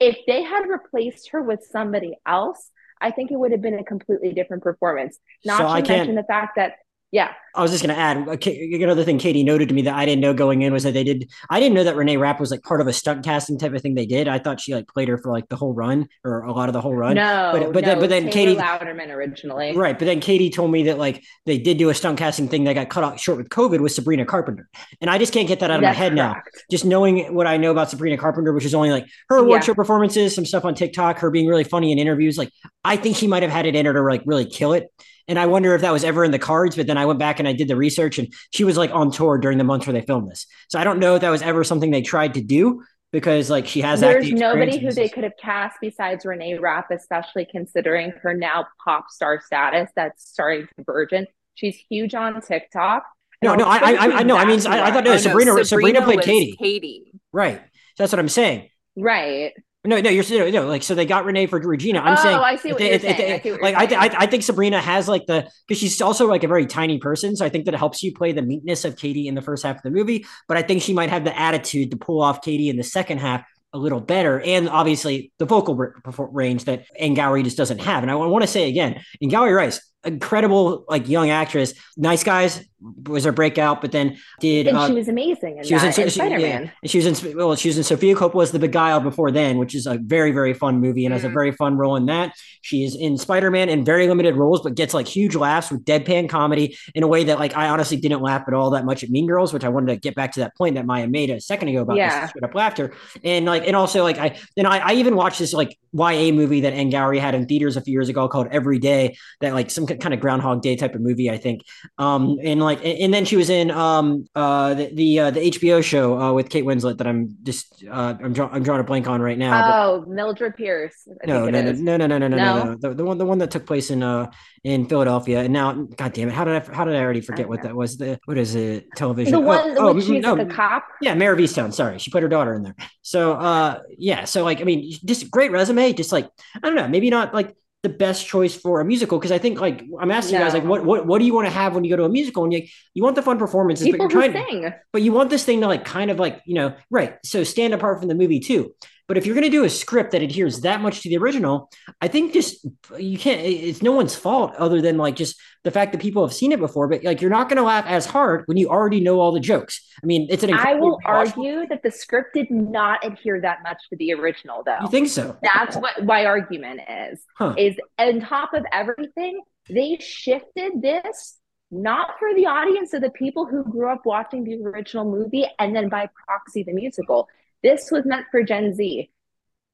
If 0.00 0.18
they 0.26 0.42
had 0.42 0.66
replaced 0.68 1.30
her 1.30 1.42
with 1.42 1.62
somebody 1.70 2.16
else, 2.26 2.70
I 3.00 3.10
think 3.10 3.30
it 3.30 3.36
would 3.36 3.52
have 3.52 3.62
been 3.62 3.78
a 3.78 3.84
completely 3.84 4.32
different 4.32 4.62
performance. 4.62 5.18
Not 5.44 5.58
so 5.58 5.82
to 5.82 5.88
mention 5.88 6.14
the 6.14 6.24
fact 6.24 6.56
that 6.56 6.74
yeah. 7.12 7.32
I 7.52 7.62
was 7.62 7.72
just 7.72 7.84
going 7.84 7.94
to 7.94 8.00
add 8.00 8.28
uh, 8.28 8.84
another 8.84 9.02
thing 9.02 9.18
Katie 9.18 9.42
noted 9.42 9.68
to 9.70 9.74
me 9.74 9.82
that 9.82 9.94
I 9.94 10.04
didn't 10.04 10.20
know 10.20 10.32
going 10.32 10.62
in 10.62 10.72
was 10.72 10.84
that 10.84 10.94
they 10.94 11.02
did. 11.02 11.28
I 11.48 11.58
didn't 11.58 11.74
know 11.74 11.82
that 11.82 11.96
Renee 11.96 12.16
Rapp 12.16 12.38
was 12.38 12.52
like 12.52 12.62
part 12.62 12.80
of 12.80 12.86
a 12.86 12.92
stunt 12.92 13.24
casting 13.24 13.58
type 13.58 13.74
of 13.74 13.82
thing 13.82 13.96
they 13.96 14.06
did. 14.06 14.28
I 14.28 14.38
thought 14.38 14.60
she 14.60 14.72
like 14.72 14.86
played 14.86 15.08
her 15.08 15.18
for 15.18 15.32
like 15.32 15.48
the 15.48 15.56
whole 15.56 15.74
run 15.74 16.06
or 16.24 16.44
a 16.44 16.52
lot 16.52 16.68
of 16.68 16.72
the 16.74 16.80
whole 16.80 16.94
run. 16.94 17.16
No, 17.16 17.50
but 17.52 17.72
but 17.72 17.82
no, 17.82 17.88
then 17.88 18.00
but 18.00 18.08
then 18.08 18.30
Katie 18.30 18.54
Louderman 18.54 19.10
originally. 19.10 19.76
Right, 19.76 19.98
but 19.98 20.04
then 20.04 20.20
Katie 20.20 20.50
told 20.50 20.70
me 20.70 20.84
that 20.84 20.98
like 20.98 21.24
they 21.44 21.58
did 21.58 21.78
do 21.78 21.88
a 21.88 21.94
stunt 21.94 22.18
casting 22.18 22.48
thing 22.48 22.64
that 22.64 22.74
got 22.74 22.88
cut 22.88 23.02
off 23.02 23.20
short 23.20 23.38
with 23.38 23.48
COVID 23.48 23.80
with 23.80 23.90
Sabrina 23.90 24.24
Carpenter, 24.24 24.68
and 25.00 25.10
I 25.10 25.18
just 25.18 25.32
can't 25.32 25.48
get 25.48 25.58
that 25.58 25.72
out 25.72 25.78
of 25.78 25.82
my 25.82 25.92
head 25.92 26.12
correct. 26.12 26.14
now. 26.14 26.60
Just 26.70 26.84
knowing 26.84 27.34
what 27.34 27.48
I 27.48 27.56
know 27.56 27.72
about 27.72 27.90
Sabrina 27.90 28.16
Carpenter, 28.16 28.52
which 28.52 28.64
is 28.64 28.74
only 28.74 28.90
like 28.90 29.06
her 29.28 29.38
award 29.38 29.62
yeah. 29.62 29.66
show 29.66 29.74
performances, 29.74 30.32
some 30.34 30.46
stuff 30.46 30.64
on 30.64 30.76
TikTok, 30.76 31.18
her 31.18 31.30
being 31.30 31.48
really 31.48 31.64
funny 31.64 31.90
in 31.90 31.98
interviews. 31.98 32.38
Like 32.38 32.52
I 32.84 32.96
think 32.96 33.16
she 33.16 33.26
might 33.26 33.42
have 33.42 33.50
had 33.50 33.66
it 33.66 33.74
in 33.74 33.86
her 33.86 33.92
to 33.92 34.02
like 34.02 34.22
really 34.24 34.46
kill 34.46 34.72
it. 34.72 34.88
And 35.30 35.38
I 35.38 35.46
wonder 35.46 35.76
if 35.76 35.82
that 35.82 35.92
was 35.92 36.02
ever 36.02 36.24
in 36.24 36.32
the 36.32 36.40
cards, 36.40 36.74
but 36.74 36.88
then 36.88 36.98
I 36.98 37.06
went 37.06 37.20
back 37.20 37.38
and 37.38 37.46
I 37.46 37.52
did 37.52 37.68
the 37.68 37.76
research 37.76 38.18
and 38.18 38.34
she 38.50 38.64
was 38.64 38.76
like 38.76 38.90
on 38.90 39.12
tour 39.12 39.38
during 39.38 39.58
the 39.58 39.64
months 39.64 39.86
where 39.86 39.94
they 39.94 40.00
filmed 40.00 40.28
this. 40.28 40.44
So 40.68 40.76
I 40.76 40.82
don't 40.82 40.98
know 40.98 41.14
if 41.14 41.20
that 41.20 41.30
was 41.30 41.40
ever 41.40 41.62
something 41.62 41.92
they 41.92 42.02
tried 42.02 42.34
to 42.34 42.40
do 42.40 42.82
because 43.12 43.48
like 43.48 43.64
she 43.64 43.80
has 43.80 44.00
there's 44.00 44.32
nobody 44.32 44.78
who 44.78 44.90
they 44.90 45.08
could 45.08 45.22
have 45.22 45.36
cast 45.40 45.76
besides 45.80 46.24
Renee 46.26 46.58
Rapp, 46.58 46.90
especially 46.90 47.46
considering 47.48 48.10
her 48.22 48.34
now 48.34 48.66
pop 48.84 49.08
star 49.08 49.40
status 49.40 49.88
that's 49.94 50.28
starting 50.28 50.66
to 50.76 50.82
burgeon. 50.82 51.28
She's 51.54 51.76
huge 51.88 52.14
on 52.16 52.40
TikTok. 52.40 53.04
No, 53.40 53.54
no, 53.54 53.66
I, 53.66 53.76
I, 53.78 53.96
I 54.18 54.22
know. 54.24 54.36
I 54.36 54.44
mean, 54.44 54.66
I, 54.66 54.88
I 54.88 54.92
thought 54.92 55.04
no, 55.04 55.16
Sabrina, 55.16 55.52
Sabrina, 55.52 55.64
Sabrina 55.64 56.02
played 56.02 56.22
Cady. 56.22 56.56
Cady, 56.58 57.12
right? 57.32 57.62
That's 57.98 58.12
what 58.12 58.18
I'm 58.18 58.28
saying. 58.28 58.68
Right. 58.96 59.52
No, 59.82 59.98
no, 59.98 60.10
you're 60.10 60.50
no, 60.50 60.66
like 60.66 60.82
so 60.82 60.94
they 60.94 61.06
got 61.06 61.24
Renee 61.24 61.46
for 61.46 61.58
Regina. 61.58 62.00
I'm 62.00 62.18
oh, 62.18 62.22
saying, 62.22 62.36
I 62.36 62.56
see 62.56 62.72
what 62.72 62.82
you're 62.82 62.98
saying. 62.98 63.32
I 63.32 63.40
see 63.40 63.52
what 63.52 63.62
like 63.62 63.74
I, 63.74 64.06
I, 64.06 64.10
I 64.18 64.26
think 64.26 64.42
Sabrina 64.42 64.78
has 64.78 65.08
like 65.08 65.24
the 65.24 65.50
because 65.66 65.80
she's 65.80 66.02
also 66.02 66.26
like 66.28 66.44
a 66.44 66.48
very 66.48 66.66
tiny 66.66 66.98
person, 66.98 67.34
so 67.34 67.46
I 67.46 67.48
think 67.48 67.64
that 67.64 67.72
it 67.72 67.78
helps 67.78 68.02
you 68.02 68.12
play 68.12 68.32
the 68.32 68.42
meekness 68.42 68.84
of 68.84 68.96
Cady 68.96 69.26
in 69.26 69.34
the 69.34 69.40
first 69.40 69.62
half 69.62 69.76
of 69.76 69.82
the 69.82 69.90
movie. 69.90 70.26
But 70.48 70.58
I 70.58 70.62
think 70.62 70.82
she 70.82 70.92
might 70.92 71.08
have 71.08 71.24
the 71.24 71.38
attitude 71.38 71.92
to 71.92 71.96
pull 71.96 72.20
off 72.20 72.42
Cady 72.42 72.68
in 72.68 72.76
the 72.76 72.82
second 72.82 73.18
half 73.18 73.42
a 73.72 73.78
little 73.78 74.00
better, 74.00 74.40
and 74.42 74.68
obviously 74.68 75.32
the 75.38 75.46
vocal 75.46 75.74
range 75.74 76.64
that 76.64 76.84
Angourie 77.00 77.42
just 77.42 77.56
doesn't 77.56 77.80
have. 77.80 78.02
And 78.02 78.10
I 78.10 78.16
want 78.16 78.42
to 78.42 78.48
say 78.48 78.68
again, 78.68 79.00
Angourie 79.22 79.54
Rice, 79.54 79.80
incredible 80.04 80.84
like 80.88 81.08
young 81.08 81.30
actress. 81.30 81.74
Nice 81.96 82.24
Guys 82.24 82.64
was 83.06 83.24
her 83.24 83.32
breakout, 83.32 83.80
but 83.80 83.92
then 83.92 84.16
did 84.40 84.66
and 84.66 84.76
uh, 84.76 84.86
she 84.86 84.94
was 84.94 85.08
amazing. 85.08 85.58
In 85.58 85.64
she 85.64 85.74
was 85.74 85.82
in, 85.82 86.04
in 86.04 86.10
Spider 86.10 86.38
Man. 86.38 86.72
Yeah, 86.82 86.88
she 86.88 86.98
was 86.98 87.24
in 87.24 87.36
well, 87.36 87.54
she 87.54 87.68
was 87.68 87.76
in 87.76 87.84
Sofia 87.84 88.14
Coppola's 88.14 88.52
The 88.52 88.58
Beguiled 88.58 89.02
before 89.02 89.30
then, 89.30 89.58
which 89.58 89.74
is 89.74 89.86
a 89.86 89.98
very 89.98 90.32
very 90.32 90.54
fun 90.54 90.80
movie 90.80 91.04
and 91.04 91.12
mm. 91.12 91.16
has 91.16 91.24
a 91.24 91.28
mm. 91.28 91.34
very 91.34 91.52
fun 91.52 91.76
role 91.76 91.96
in 91.96 92.06
that. 92.06 92.34
She 92.62 92.84
is 92.84 92.96
in 92.96 93.18
Spider 93.18 93.50
Man 93.50 93.68
in 93.68 93.84
very 93.84 94.08
limited 94.08 94.36
roles, 94.36 94.62
but 94.62 94.74
gets 94.74 94.94
like 94.94 95.06
huge 95.06 95.34
laughs 95.34 95.70
with 95.70 95.84
deadpan 95.84 96.28
comedy 96.28 96.76
in 96.94 97.02
a 97.02 97.06
way 97.06 97.24
that 97.24 97.38
like 97.38 97.56
I 97.56 97.68
honestly 97.68 97.98
didn't 97.98 98.22
laugh 98.22 98.44
at 98.48 98.54
all 98.54 98.70
that 98.70 98.84
much 98.84 99.04
at 99.04 99.10
Mean 99.10 99.26
Girls, 99.26 99.52
which 99.52 99.64
I 99.64 99.68
wanted 99.68 99.88
to 99.88 99.96
get 99.96 100.14
back 100.14 100.32
to 100.32 100.40
that 100.40 100.56
point 100.56 100.76
that 100.76 100.86
Maya 100.86 101.06
made 101.06 101.30
a 101.30 101.40
second 101.40 101.68
ago 101.68 101.82
about 101.82 101.96
yeah. 101.96 102.28
straight 102.28 102.44
up 102.44 102.54
laughter. 102.54 102.92
And 103.22 103.44
like 103.44 103.66
and 103.66 103.76
also 103.76 104.02
like 104.02 104.18
I 104.18 104.38
then 104.56 104.64
I, 104.64 104.78
I 104.78 104.92
even 104.94 105.16
watched 105.16 105.38
this 105.38 105.52
like 105.52 105.78
YA 105.92 106.32
movie 106.32 106.60
that 106.62 106.72
Angourie 106.72 107.18
had 107.18 107.34
in 107.34 107.46
theaters 107.46 107.76
a 107.76 107.80
few 107.80 107.92
years 107.92 108.08
ago 108.08 108.28
called 108.28 108.48
Every 108.50 108.78
Day 108.78 109.16
that 109.40 109.54
like 109.54 109.70
some 109.70 109.89
kind 109.96 110.14
of 110.14 110.20
Groundhog 110.20 110.62
Day 110.62 110.76
type 110.76 110.94
of 110.94 111.00
movie, 111.00 111.30
I 111.30 111.36
think. 111.38 111.62
Um, 111.98 112.38
and 112.42 112.60
like, 112.60 112.84
and 112.84 113.12
then 113.12 113.24
she 113.24 113.36
was 113.36 113.50
in 113.50 113.70
um 113.70 114.26
uh 114.34 114.74
the 114.74 114.90
the, 114.94 115.20
uh, 115.20 115.30
the 115.30 115.40
HBO 115.50 115.82
show 115.82 116.18
uh, 116.20 116.32
with 116.32 116.48
Kate 116.50 116.64
Winslet 116.64 116.98
that 116.98 117.06
I'm 117.06 117.36
just 117.42 117.84
uh 117.90 118.14
I'm 118.22 118.32
draw- 118.32 118.50
I'm 118.52 118.62
drawing 118.62 118.80
a 118.80 118.84
blank 118.84 119.08
on 119.08 119.20
right 119.22 119.38
now. 119.38 119.84
Oh, 119.84 120.04
Mildred 120.06 120.56
Pierce. 120.56 121.08
I 121.22 121.26
no, 121.26 121.42
think 121.42 121.52
no, 121.52 121.58
it 121.58 121.62
no, 121.64 121.70
is. 121.70 121.80
no, 121.80 121.96
no, 121.96 122.06
no, 122.06 122.18
no, 122.18 122.28
no, 122.28 122.36
No? 122.36 122.64
no, 122.64 122.76
the, 122.76 122.94
the 122.94 123.04
one 123.04 123.18
the 123.18 123.26
one 123.26 123.38
that 123.38 123.50
took 123.50 123.66
place 123.66 123.90
in 123.90 124.02
uh 124.02 124.30
in 124.62 124.86
Philadelphia, 124.86 125.40
and 125.40 125.54
now, 125.54 125.72
God 125.72 126.12
damn 126.12 126.28
it, 126.28 126.34
how 126.34 126.44
did 126.44 126.54
I 126.68 126.74
how 126.74 126.84
did 126.84 126.94
I 126.94 127.00
already 127.00 127.22
forget 127.22 127.48
what 127.48 127.60
Okay. 127.60 127.68
that 127.68 127.74
was? 127.74 127.96
The 127.96 128.18
what 128.26 128.36
is 128.36 128.54
it? 128.54 128.86
Television? 128.94 129.32
The 129.32 129.38
Oh, 129.38 129.40
one 129.40 129.78
oh, 129.78 129.92
when 129.94 130.02
she's 130.02 130.22
no, 130.22 130.36
a 130.36 130.44
cop. 130.44 130.84
yeah, 131.00 131.14
Mare 131.14 131.32
of 131.32 131.38
Easttown. 131.38 131.72
Sorry, 131.72 131.98
she 131.98 132.10
put 132.10 132.22
her 132.22 132.28
daughter 132.28 132.52
in 132.54 132.62
there. 132.62 132.74
So, 133.00 133.32
uh, 133.32 133.80
yeah. 133.96 134.24
So, 134.24 134.44
like, 134.44 134.60
I 134.60 134.64
mean, 134.64 134.92
just 135.04 135.30
great 135.30 135.50
resume. 135.50 135.94
Just 135.94 136.12
like, 136.12 136.28
I 136.56 136.58
don't 136.60 136.74
know, 136.74 136.88
maybe 136.88 137.08
not 137.08 137.32
like 137.32 137.56
the 137.82 137.88
best 137.88 138.26
choice 138.26 138.54
for 138.54 138.80
a 138.80 138.84
musical 138.84 139.18
because 139.18 139.32
I 139.32 139.38
think 139.38 139.60
like 139.60 139.82
I'm 139.98 140.10
asking 140.10 140.34
you 140.38 140.44
guys 140.44 140.52
like, 140.52 140.64
what 140.64 140.84
what 140.84 141.06
what 141.06 141.18
do 141.18 141.24
you 141.24 141.32
want 141.34 141.46
to 141.46 141.52
have 141.52 141.74
when 141.74 141.82
you 141.84 141.90
go 141.90 141.96
to 141.96 142.04
a 142.04 142.08
musical? 142.08 142.44
And 142.44 142.52
you 142.52 142.66
you 142.94 143.02
want 143.02 143.16
the 143.16 143.22
fun 143.22 143.38
performances, 143.38 143.86
People 143.86 144.06
but 144.06 144.12
you're 144.12 144.30
trying, 144.30 144.46
sing. 144.48 144.72
but 144.92 145.02
you 145.02 145.12
want 145.12 145.30
this 145.30 145.44
thing 145.44 145.60
to 145.62 145.66
like 145.66 145.84
kind 145.84 146.10
of 146.10 146.18
like 146.18 146.42
you 146.44 146.54
know, 146.54 146.74
right? 146.90 147.16
So 147.24 147.42
stand 147.44 147.72
apart 147.72 147.98
from 147.98 148.08
the 148.08 148.14
movie 148.14 148.40
too. 148.40 148.74
But 149.10 149.18
if 149.18 149.26
you're 149.26 149.34
going 149.34 149.42
to 149.42 149.50
do 149.50 149.64
a 149.64 149.68
script 149.68 150.12
that 150.12 150.22
adheres 150.22 150.60
that 150.60 150.80
much 150.80 151.02
to 151.02 151.08
the 151.08 151.16
original, 151.16 151.68
I 152.00 152.06
think 152.06 152.32
just 152.32 152.64
you 152.96 153.18
can't. 153.18 153.40
It's 153.40 153.82
no 153.82 153.90
one's 153.90 154.14
fault 154.14 154.54
other 154.54 154.80
than 154.80 154.98
like 154.98 155.16
just 155.16 155.34
the 155.64 155.72
fact 155.72 155.90
that 155.90 156.00
people 156.00 156.24
have 156.24 156.32
seen 156.32 156.52
it 156.52 156.60
before. 156.60 156.86
But 156.86 157.02
like, 157.02 157.20
you're 157.20 157.28
not 157.28 157.48
going 157.48 157.56
to 157.56 157.64
laugh 157.64 157.84
as 157.88 158.06
hard 158.06 158.44
when 158.46 158.56
you 158.56 158.68
already 158.68 159.00
know 159.00 159.18
all 159.18 159.32
the 159.32 159.40
jokes. 159.40 159.84
I 160.00 160.06
mean, 160.06 160.28
it's 160.30 160.44
an. 160.44 160.54
I 160.54 160.74
will 160.74 161.00
argue 161.04 161.66
that 161.66 161.82
the 161.82 161.90
script 161.90 162.34
did 162.34 162.52
not 162.52 163.04
adhere 163.04 163.40
that 163.40 163.64
much 163.64 163.82
to 163.90 163.96
the 163.96 164.12
original, 164.12 164.62
though. 164.64 164.78
You 164.80 164.88
think 164.88 165.08
so? 165.08 165.36
That's 165.42 165.76
what 165.76 166.04
my 166.04 166.26
argument 166.26 166.82
is. 166.88 167.20
Huh. 167.36 167.56
Is 167.58 167.74
on 167.98 168.20
top 168.20 168.54
of 168.54 168.64
everything, 168.70 169.42
they 169.68 169.98
shifted 170.00 170.80
this 170.80 171.36
not 171.72 172.16
for 172.20 172.32
the 172.34 172.46
audience 172.46 172.94
of 172.94 173.02
the 173.02 173.10
people 173.10 173.44
who 173.44 173.64
grew 173.64 173.90
up 173.90 174.06
watching 174.06 174.44
the 174.44 174.62
original 174.64 175.04
movie 175.04 175.46
and 175.58 175.74
then 175.74 175.88
by 175.88 176.08
proxy 176.26 176.62
the 176.62 176.72
musical. 176.72 177.28
This 177.62 177.90
was 177.90 178.04
meant 178.04 178.26
for 178.30 178.42
Gen 178.42 178.74
Z. 178.74 179.10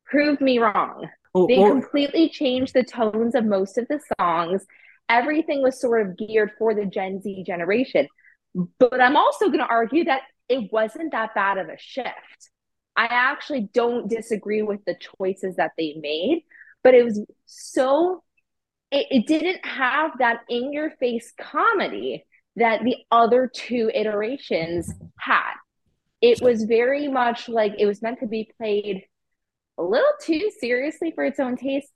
Prove 0.07 0.41
me 0.41 0.59
wrong. 0.59 1.09
Well, 1.35 1.47
They 1.47 1.59
well, 1.59 1.71
completely 1.71 2.29
changed 2.29 2.75
the 2.75 2.83
tones 2.83 3.35
of 3.35 3.45
most 3.45 3.79
of 3.79 3.87
the 3.89 4.01
songs. 4.19 4.65
Everything 5.09 5.63
was 5.63 5.81
sort 5.81 6.07
of 6.07 6.17
geared 6.17 6.53
for 6.59 6.75
the 6.75 6.87
Gen 6.87 7.21
Z 7.21 7.45
generation. 7.47 8.09
But 8.79 9.01
I'm 9.01 9.17
also 9.17 9.47
going 9.47 9.59
to 9.59 9.67
argue 9.67 10.05
that 10.05 10.23
it 10.49 10.73
wasn't 10.73 11.13
that 11.13 11.35
bad 11.35 11.59
of 11.59 11.69
a 11.69 11.79
shift. 11.79 12.51
I 12.97 13.07
actually 13.07 13.69
don't 13.75 14.09
disagree 14.09 14.63
with 14.63 14.85
the 14.87 14.97
choices 15.19 15.57
that 15.57 15.73
they 15.77 15.97
made, 16.01 16.45
but 16.83 16.95
it 16.95 17.05
was 17.05 17.23
so, 17.45 18.23
it, 18.91 19.07
it 19.11 19.27
didn't 19.27 19.65
have 19.67 20.13
that 20.19 20.41
in 20.49 20.73
your 20.73 20.91
face 20.93 21.33
comedy 21.39 22.25
that 22.57 22.83
the 22.85 22.97
other 23.11 23.51
two 23.53 23.91
iterations 23.93 24.91
had. 25.19 25.53
It 26.27 26.41
was 26.41 26.65
very 26.65 27.09
much 27.09 27.49
like 27.49 27.75
it 27.79 27.87
was 27.87 28.03
meant 28.03 28.21
to 28.21 28.27
be 28.27 28.51
played 28.57 29.05
a 29.79 29.83
little 29.83 30.13
too 30.21 30.51
seriously 30.59 31.13
for 31.15 31.25
its 31.25 31.39
own 31.39 31.57
taste. 31.57 31.93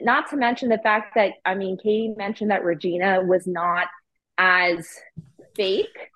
Not 0.00 0.30
to 0.30 0.36
mention 0.36 0.68
the 0.68 0.78
fact 0.78 1.14
that, 1.14 1.34
I 1.44 1.54
mean, 1.54 1.76
Katie 1.76 2.14
mentioned 2.16 2.50
that 2.50 2.64
Regina 2.64 3.22
was 3.22 3.46
not 3.46 3.86
as 4.38 4.88
fake 5.54 6.10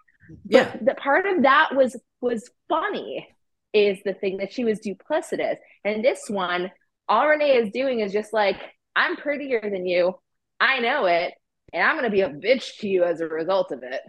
yeah. 0.46 0.76
the 0.80 0.94
part 0.94 1.26
of 1.26 1.42
that 1.42 1.74
was 1.74 1.96
was 2.20 2.50
funny 2.68 3.28
is 3.72 3.98
the 4.04 4.14
thing 4.14 4.38
that 4.38 4.52
she 4.52 4.64
was 4.64 4.80
duplicitous 4.80 5.56
and 5.84 6.04
this 6.04 6.28
one 6.28 6.70
all 7.08 7.26
renee 7.26 7.56
is 7.56 7.70
doing 7.70 8.00
is 8.00 8.12
just 8.12 8.32
like 8.32 8.56
i'm 8.94 9.16
prettier 9.16 9.60
than 9.62 9.86
you 9.86 10.14
i 10.60 10.78
know 10.78 11.06
it 11.06 11.34
and 11.72 11.82
i'm 11.82 11.96
gonna 11.96 12.10
be 12.10 12.22
a 12.22 12.28
bitch 12.28 12.78
to 12.78 12.88
you 12.88 13.04
as 13.04 13.20
a 13.20 13.26
result 13.26 13.72
of 13.72 13.82
it 13.82 14.00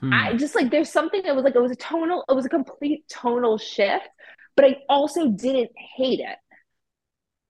Hmm. 0.00 0.12
i 0.12 0.34
just 0.36 0.54
like 0.54 0.70
there's 0.70 0.90
something 0.90 1.22
that 1.22 1.34
was 1.34 1.44
like 1.44 1.54
it 1.54 1.60
was 1.60 1.72
a 1.72 1.76
tonal 1.76 2.24
it 2.28 2.34
was 2.34 2.46
a 2.46 2.48
complete 2.48 3.04
tonal 3.08 3.58
shift 3.58 4.08
but 4.56 4.64
i 4.64 4.76
also 4.88 5.28
didn't 5.28 5.70
hate 5.96 6.20
it 6.20 6.36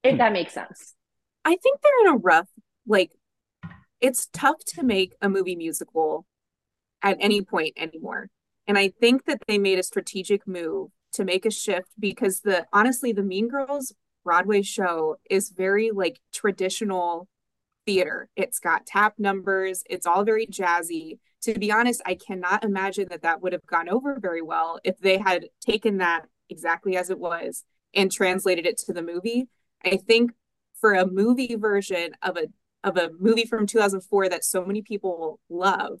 if 0.03 0.11
Hmm. 0.11 0.17
that 0.17 0.33
makes 0.33 0.53
sense 0.53 0.95
I 1.45 1.55
think 1.55 1.81
they're 1.81 2.07
in 2.07 2.15
a 2.15 2.17
rough, 2.17 2.47
like, 2.85 3.11
it's 4.01 4.27
tough 4.33 4.57
to 4.75 4.83
make 4.83 5.15
a 5.21 5.29
movie 5.29 5.55
musical 5.55 6.25
at 7.03 7.17
any 7.21 7.41
point 7.41 7.73
anymore. 7.77 8.29
And 8.67 8.77
I 8.77 8.89
think 8.89 9.25
that 9.25 9.41
they 9.47 9.57
made 9.57 9.79
a 9.79 9.83
strategic 9.83 10.47
move 10.47 10.91
to 11.13 11.25
make 11.25 11.45
a 11.45 11.51
shift 11.51 11.89
because 11.99 12.41
the 12.41 12.67
honestly, 12.73 13.13
the 13.13 13.23
Mean 13.23 13.47
Girls 13.49 13.93
Broadway 14.23 14.61
show 14.63 15.17
is 15.29 15.49
very 15.51 15.91
like 15.91 16.19
traditional 16.33 17.27
theater. 17.85 18.29
It's 18.35 18.59
got 18.59 18.85
tap 18.85 19.15
numbers, 19.19 19.83
it's 19.89 20.05
all 20.07 20.23
very 20.25 20.47
jazzy. 20.47 21.19
To 21.43 21.53
be 21.53 21.71
honest, 21.71 22.01
I 22.05 22.15
cannot 22.15 22.63
imagine 22.63 23.07
that 23.09 23.21
that 23.21 23.41
would 23.41 23.53
have 23.53 23.65
gone 23.65 23.89
over 23.89 24.19
very 24.19 24.41
well 24.41 24.79
if 24.83 24.99
they 24.99 25.17
had 25.17 25.47
taken 25.61 25.97
that 25.97 26.25
exactly 26.49 26.97
as 26.97 27.09
it 27.09 27.19
was 27.19 27.63
and 27.93 28.11
translated 28.11 28.65
it 28.65 28.77
to 28.85 28.93
the 28.93 29.01
movie. 29.01 29.47
I 29.83 29.97
think 29.97 30.31
for 30.79 30.93
a 30.93 31.07
movie 31.07 31.55
version 31.55 32.11
of 32.21 32.37
a 32.37 32.47
of 32.83 32.97
a 32.97 33.11
movie 33.19 33.45
from 33.45 33.67
2004 33.67 34.29
that 34.29 34.43
so 34.43 34.63
many 34.63 34.81
people 34.81 35.39
love, 35.49 35.99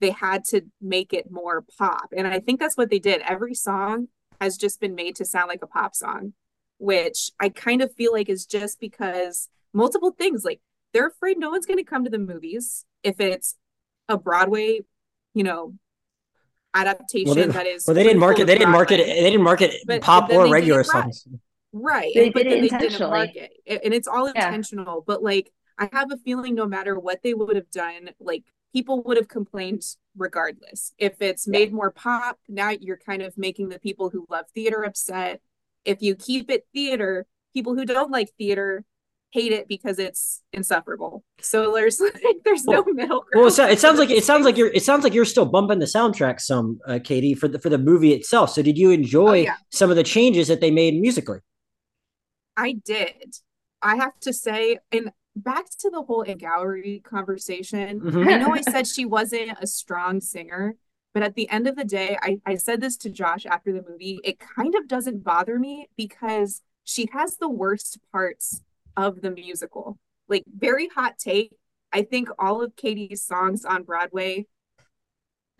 they 0.00 0.10
had 0.10 0.44
to 0.44 0.62
make 0.80 1.12
it 1.12 1.30
more 1.30 1.64
pop. 1.78 2.08
And 2.16 2.26
I 2.26 2.40
think 2.40 2.58
that's 2.58 2.76
what 2.76 2.90
they 2.90 2.98
did. 2.98 3.22
Every 3.22 3.54
song 3.54 4.08
has 4.40 4.56
just 4.56 4.80
been 4.80 4.94
made 4.94 5.14
to 5.16 5.24
sound 5.24 5.48
like 5.48 5.62
a 5.62 5.68
pop 5.68 5.94
song, 5.94 6.32
which 6.78 7.30
I 7.38 7.48
kind 7.48 7.80
of 7.80 7.94
feel 7.94 8.12
like 8.12 8.28
is 8.28 8.44
just 8.44 8.80
because 8.80 9.48
multiple 9.72 10.10
things 10.10 10.44
like 10.44 10.60
they're 10.92 11.08
afraid 11.08 11.38
no 11.38 11.50
one's 11.50 11.66
going 11.66 11.78
to 11.78 11.84
come 11.84 12.04
to 12.04 12.10
the 12.10 12.18
movies 12.18 12.86
if 13.02 13.20
it's 13.20 13.56
a 14.08 14.16
Broadway, 14.16 14.80
you 15.34 15.44
know, 15.44 15.74
adaptation 16.74 17.26
Well, 17.26 17.34
they, 17.34 17.46
that 17.52 17.66
is 17.66 17.86
well, 17.86 17.94
they 17.94 18.02
didn't 18.04 18.20
market. 18.20 18.46
They 18.46 18.58
didn't 18.58 18.72
market 18.72 18.98
They 18.98 19.14
didn't 19.30 19.42
market 19.42 19.74
But- 19.86 20.02
pop 20.02 20.28
but 20.28 20.36
or 20.36 20.50
regular 20.52 20.78
right. 20.80 20.86
songs. 20.86 21.26
Right. 21.72 22.12
They 22.14 22.30
but 22.30 22.44
did 22.44 22.46
it 22.46 22.50
then 22.50 22.60
they 22.62 22.68
didn't 22.68 22.82
intentionally. 22.82 23.10
market 23.10 23.50
it. 23.64 23.80
And 23.84 23.94
it's 23.94 24.08
all 24.08 24.30
Yeah. 24.34 24.46
intentional. 24.46 25.02
But 25.06 25.22
like 25.22 25.52
I 25.78 25.88
have 25.92 26.10
a 26.10 26.16
feeling 26.18 26.54
no 26.54 26.66
matter 26.66 26.98
what 26.98 27.22
they 27.22 27.34
would 27.34 27.56
have 27.56 27.70
done, 27.70 28.10
like 28.20 28.44
people 28.72 29.02
would 29.04 29.16
have 29.16 29.28
complained 29.28 29.82
regardless. 30.16 30.92
If 30.98 31.20
it's 31.20 31.46
made 31.46 31.72
more 31.72 31.90
pop, 31.90 32.38
now 32.48 32.70
you're 32.70 32.96
kind 32.98 33.22
of 33.22 33.36
making 33.36 33.68
the 33.68 33.78
people 33.78 34.08
who 34.10 34.26
love 34.30 34.46
theater 34.54 34.84
upset. 34.84 35.40
If 35.84 36.02
you 36.02 36.14
keep 36.14 36.50
it 36.50 36.66
theater, 36.72 37.26
people 37.52 37.74
who 37.74 37.84
don't 37.84 38.10
like 38.10 38.30
theater 38.38 38.84
hate 39.36 39.52
it 39.52 39.68
because 39.68 39.98
it's 39.98 40.42
insufferable. 40.52 41.22
So 41.40 41.72
there's 41.74 42.00
like 42.24 42.38
there's 42.44 42.64
no 42.64 42.82
middle 42.84 43.20
ground. 43.20 43.28
Well, 43.34 43.46
it, 43.48 43.50
so- 43.52 43.66
it 43.68 43.78
sounds 43.78 43.98
like 43.98 44.10
it 44.10 44.24
sounds 44.24 44.44
like 44.46 44.56
you're 44.56 44.72
it 44.72 44.82
sounds 44.82 45.04
like 45.04 45.14
you're 45.14 45.24
still 45.34 45.44
bumping 45.46 45.78
the 45.78 45.86
soundtrack 45.86 46.40
some, 46.40 46.78
uh, 46.86 46.98
Katie, 47.02 47.34
for 47.34 47.48
the 47.48 47.58
for 47.58 47.68
the 47.68 47.78
movie 47.78 48.12
itself. 48.12 48.50
So, 48.50 48.62
did 48.62 48.76
you 48.78 48.90
enjoy 48.90 49.28
Oh, 49.30 49.34
yeah. 49.50 49.56
some 49.70 49.90
of 49.90 49.96
the 49.96 50.02
changes 50.02 50.48
that 50.48 50.60
they 50.60 50.70
made 50.70 50.94
musically? 51.00 51.38
I 52.56 52.72
did. 52.84 53.36
I 53.82 53.96
have 53.96 54.18
to 54.20 54.32
say, 54.32 54.78
and 54.90 55.10
back 55.36 55.66
to 55.80 55.90
the 55.90 56.02
whole 56.02 56.24
gallery 56.24 57.02
conversation. 57.04 58.00
Mhm. 58.00 58.26
I 58.32 58.38
know 58.38 58.52
I 58.54 58.62
said 58.62 58.86
she 58.96 59.04
wasn't 59.04 59.52
a 59.60 59.66
strong 59.66 60.20
singer, 60.20 60.76
but 61.12 61.22
at 61.22 61.34
the 61.34 61.48
end 61.50 61.66
of 61.66 61.76
the 61.76 61.84
day, 61.84 62.16
I, 62.22 62.40
I 62.46 62.54
said 62.56 62.80
this 62.80 62.96
to 62.98 63.10
Josh 63.10 63.44
after 63.46 63.72
the 63.72 63.84
movie. 63.88 64.18
It 64.24 64.38
kind 64.38 64.74
of 64.74 64.88
doesn't 64.88 65.22
bother 65.22 65.58
me 65.58 65.88
because 65.96 66.62
she 66.84 67.08
has 67.12 67.36
the 67.36 67.48
worst 67.48 67.98
parts 68.12 68.62
of 68.96 69.20
the 69.22 69.30
musical. 69.30 69.98
Like, 70.28 70.44
very 70.46 70.88
hot 70.88 71.18
take. 71.18 71.52
I 71.92 72.02
think 72.02 72.28
all 72.38 72.62
of 72.62 72.74
Cady's 72.76 73.22
songs 73.22 73.64
on 73.64 73.84
Broadway 73.84 74.46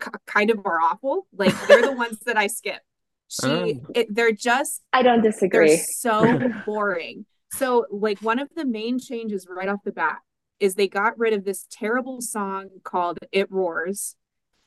k- 0.01 0.11
kind 0.25 0.49
of 0.51 0.59
are 0.65 0.79
awful. 0.79 1.27
Like, 1.35 1.53
they're 1.67 1.81
the 1.81 1.91
ones 2.05 2.19
that 2.25 2.37
I 2.37 2.47
skip. 2.47 2.81
She, 3.29 3.47
Oh. 3.47 3.73
it, 3.93 4.13
they're 4.13 4.31
just 4.31 4.81
i 4.93 5.01
don't 5.01 5.21
disagree. 5.21 5.67
they're 5.75 5.77
so 5.85 6.49
boring. 6.65 7.25
So, 7.51 7.85
like, 7.91 8.19
one 8.19 8.39
of 8.39 8.49
the 8.55 8.65
main 8.65 8.99
changes 8.99 9.47
right 9.49 9.67
off 9.69 9.79
the 9.83 9.91
bat 9.91 10.17
is 10.59 10.75
they 10.75 10.87
got 10.87 11.17
rid 11.19 11.33
of 11.33 11.45
this 11.45 11.65
terrible 11.69 12.19
song 12.21 12.69
called 12.83 13.19
It 13.31 13.51
Roars, 13.51 14.15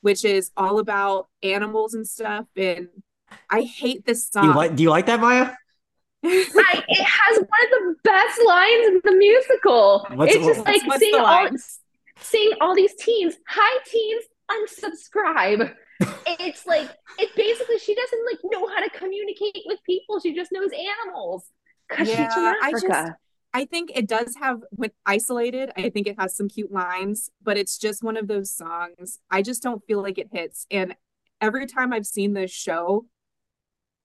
which 0.01 0.23
is 0.25 0.51
all 0.55 0.79
about 0.79 1.27
animals 1.43 1.93
and 1.93 2.07
stuff. 2.07 2.45
And 2.55 2.87
I 3.49 3.61
hate 3.61 4.05
this 4.05 4.29
Do 4.29 4.39
you 4.39 4.45
song. 4.47 4.55
like 4.55 4.75
Do 4.75 4.83
you 4.83 4.89
like 4.89 5.05
that, 5.07 5.19
Maya? 5.19 5.53
I, 6.23 6.83
it 6.87 7.03
has 7.03 7.37
one 7.37 7.45
of 7.45 7.69
the 7.71 7.95
best 8.03 8.39
lines 8.45 8.87
in 8.87 9.01
the 9.03 9.15
musical. 9.17 10.05
What's- 10.13 10.35
it's 10.35 10.45
just 10.45 10.59
what's- 10.59 10.71
like 10.83 10.87
what's 10.87 10.99
seeing 10.99 11.15
all 11.15 11.49
seeing 12.19 12.51
all 12.61 12.75
these 12.75 12.93
teens. 12.95 13.35
Hi 13.47 13.79
teens, 13.85 14.23
unsubscribe. 14.51 15.73
it's 16.27 16.65
like 16.65 16.89
it 17.19 17.29
basically 17.35 17.77
she 17.79 17.95
doesn't 17.95 18.25
like 18.25 18.39
know 18.51 18.67
how 18.67 18.79
to 18.81 18.89
communicate 18.91 19.63
with 19.65 19.79
people. 19.85 20.19
She 20.19 20.33
just 20.35 20.51
knows 20.51 20.69
animals 21.05 21.45
because 21.89 22.07
she's 22.07 22.15
from 22.33 22.43
Yeah, 22.43 22.53
I 22.61 22.71
just- 22.71 23.11
I 23.53 23.65
think 23.65 23.91
it 23.93 24.07
does 24.07 24.35
have, 24.39 24.61
when 24.69 24.91
isolated, 25.05 25.71
I 25.75 25.89
think 25.89 26.07
it 26.07 26.15
has 26.17 26.37
some 26.37 26.47
cute 26.47 26.71
lines, 26.71 27.29
but 27.43 27.57
it's 27.57 27.77
just 27.77 28.01
one 28.01 28.15
of 28.15 28.29
those 28.29 28.49
songs. 28.49 29.19
I 29.29 29.41
just 29.41 29.61
don't 29.61 29.83
feel 29.85 30.01
like 30.01 30.17
it 30.17 30.29
hits. 30.31 30.65
And 30.71 30.95
every 31.41 31.65
time 31.65 31.91
I've 31.91 32.05
seen 32.05 32.31
this 32.31 32.49
show, 32.49 33.07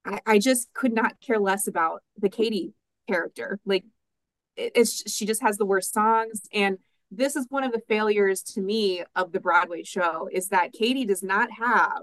I, 0.06 0.20
I 0.26 0.38
just 0.38 0.72
could 0.74 0.92
not 0.92 1.20
care 1.20 1.38
less 1.38 1.66
about 1.66 2.02
the 2.16 2.28
Cady 2.28 2.72
character. 3.08 3.58
Like, 3.66 3.84
it- 4.56 4.72
it's 4.74 5.10
she 5.12 5.26
just 5.26 5.42
has 5.42 5.56
the 5.58 5.66
worst 5.66 5.92
songs. 5.92 6.42
And 6.52 6.78
this 7.10 7.36
is 7.36 7.46
one 7.50 7.64
of 7.64 7.72
the 7.72 7.82
failures 7.88 8.42
to 8.42 8.60
me 8.60 9.04
of 9.14 9.32
the 9.32 9.40
Broadway 9.40 9.82
show 9.84 10.28
is 10.32 10.48
that 10.48 10.72
Cady 10.72 11.04
does 11.04 11.22
not 11.22 11.50
have 11.52 12.02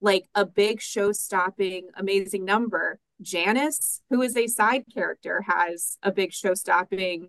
like 0.00 0.28
a 0.34 0.44
big 0.44 0.80
show 0.80 1.12
stopping 1.12 1.88
amazing 1.96 2.44
number. 2.44 2.98
Janice, 3.22 4.02
who 4.10 4.20
is 4.22 4.36
a 4.36 4.46
side 4.46 4.84
character, 4.92 5.42
has 5.48 5.96
a 6.02 6.12
big 6.12 6.32
show 6.32 6.54
stopping 6.54 7.28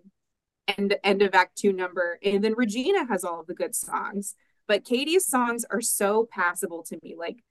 end 0.76 0.94
end 1.02 1.22
of 1.22 1.34
act 1.34 1.56
two 1.56 1.72
number. 1.72 2.18
And 2.22 2.44
then 2.44 2.54
Regina 2.54 3.06
has 3.06 3.24
all 3.24 3.40
of 3.40 3.46
the 3.46 3.54
good 3.54 3.74
songs. 3.74 4.34
But 4.66 4.84
Cady's 4.84 5.26
songs 5.26 5.64
are 5.70 5.80
so 5.80 6.28
passable 6.30 6.82
to 6.84 6.98
me. 7.02 7.14
Like 7.18 7.42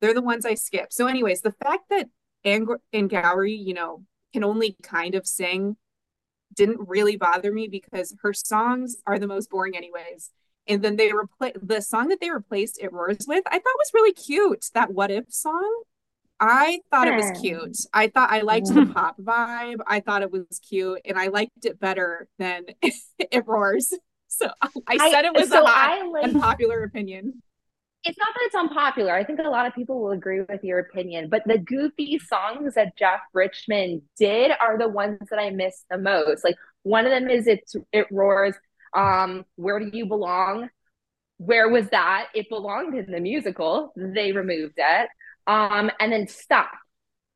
they're 0.00 0.14
the 0.14 0.22
ones 0.22 0.46
I 0.46 0.54
skip. 0.54 0.92
So, 0.92 1.06
anyways, 1.06 1.40
the 1.40 1.52
fact 1.52 1.84
that 1.90 2.08
Ang- 2.44 2.76
Angourie, 2.92 3.52
you 3.52 3.74
know, 3.74 4.04
can 4.32 4.44
only 4.44 4.76
kind 4.82 5.14
of 5.14 5.26
sing 5.26 5.76
didn't 6.54 6.88
really 6.88 7.16
bother 7.16 7.52
me 7.52 7.68
because 7.68 8.14
her 8.22 8.32
songs 8.32 8.96
are 9.06 9.18
the 9.18 9.26
most 9.26 9.50
boring 9.50 9.76
anyways. 9.76 10.30
And 10.66 10.82
then 10.82 10.96
they 10.96 11.12
replace 11.12 11.54
the 11.62 11.80
song 11.80 12.08
that 12.08 12.20
they 12.20 12.30
replaced 12.30 12.78
it 12.80 12.92
roars 12.92 13.24
with, 13.26 13.42
I 13.46 13.52
thought 13.52 13.64
was 13.64 13.90
really 13.94 14.12
cute. 14.12 14.66
That 14.74 14.92
what 14.92 15.10
if 15.10 15.24
song. 15.30 15.82
I 16.40 16.80
thought 16.90 17.08
it 17.08 17.16
was 17.16 17.30
hmm. 17.30 17.40
cute. 17.40 17.78
I 17.92 18.08
thought 18.08 18.30
I 18.30 18.42
liked 18.42 18.68
the 18.68 18.84
hmm. 18.84 18.92
pop 18.92 19.18
vibe. 19.18 19.78
I 19.86 20.00
thought 20.00 20.22
it 20.22 20.30
was 20.30 20.46
cute 20.68 21.00
and 21.04 21.18
I 21.18 21.28
liked 21.28 21.64
it 21.64 21.80
better 21.80 22.28
than 22.38 22.66
it 23.18 23.44
roars. 23.46 23.92
So 24.30 24.50
I 24.86 25.10
said 25.10 25.24
it 25.24 25.32
was 25.32 25.48
so 25.48 25.64
a 25.64 25.66
hot 25.66 26.12
like, 26.12 26.24
and 26.24 26.38
popular 26.38 26.84
opinion 26.84 27.42
it's 28.04 28.18
not 28.18 28.28
that 28.34 28.44
it's 28.46 28.54
unpopular. 28.54 29.12
I 29.12 29.24
think 29.24 29.40
a 29.40 29.48
lot 29.48 29.66
of 29.66 29.74
people 29.74 30.00
will 30.00 30.12
agree 30.12 30.40
with 30.42 30.62
your 30.62 30.78
opinion, 30.78 31.28
but 31.28 31.42
the 31.46 31.58
goofy 31.58 32.18
songs 32.18 32.74
that 32.74 32.96
Jeff 32.96 33.20
Richmond 33.34 34.02
did 34.18 34.52
are 34.60 34.78
the 34.78 34.88
ones 34.88 35.18
that 35.30 35.38
I 35.38 35.50
miss 35.50 35.84
the 35.90 35.98
most. 35.98 36.44
Like 36.44 36.56
one 36.82 37.06
of 37.06 37.10
them 37.10 37.28
is 37.28 37.46
it's 37.46 37.74
it 37.92 38.06
roars, 38.10 38.54
um, 38.94 39.44
where 39.56 39.80
do 39.80 39.90
you 39.92 40.06
belong? 40.06 40.68
Where 41.38 41.68
was 41.68 41.88
that? 41.90 42.28
It 42.34 42.48
belonged 42.48 42.94
in 42.94 43.10
the 43.10 43.20
musical. 43.20 43.92
They 43.96 44.32
removed 44.32 44.74
it. 44.76 45.08
Um, 45.46 45.90
and 46.00 46.12
then 46.12 46.28
stop. 46.28 46.70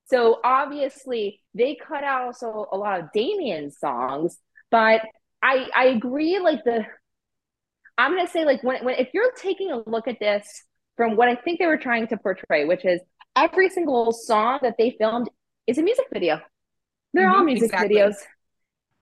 So 0.07 0.41
obviously 0.45 1.41
they 1.55 1.77
cut 1.77 2.05
out 2.05 2.23
also 2.23 2.69
a 2.71 2.77
lot 2.77 3.01
of 3.01 3.13
Damien's 3.15 3.79
songs, 3.79 4.39
but 4.71 5.03
I 5.43 5.69
I 5.75 5.85
agree 5.87 6.39
like 6.39 6.63
the 6.65 6.85
I'm 7.99 8.13
going 8.13 8.27
to 8.27 8.33
say 8.33 8.45
like 8.45 8.63
when, 8.63 8.85
when 8.85 8.95
if 8.97 9.09
you're 9.13 9.33
taking 9.33 9.71
a 9.71 9.83
look 9.89 10.09
at 10.09 10.19
this 10.19 10.65
from 10.97 11.17
what 11.17 11.29
I 11.29 11.37
think 11.37 11.59
they 11.59 11.67
were 11.67 11.77
trying 11.77 12.07
to 12.09 12.17
portray, 12.17 12.65
which 12.65 12.85
is 12.85 13.01
every 13.37 13.69
single 13.69 14.13
song 14.13 14.61
that 14.63 14.75
they 14.79 14.97
filmed 14.99 15.29
is 15.67 15.79
a 15.79 15.83
music 15.83 16.07
video. 16.13 16.41
They're 17.13 17.27
mm-hmm, 17.27 17.37
all 17.37 17.45
music 17.45 17.65
exactly. 17.73 17.97
videos. 17.97 18.15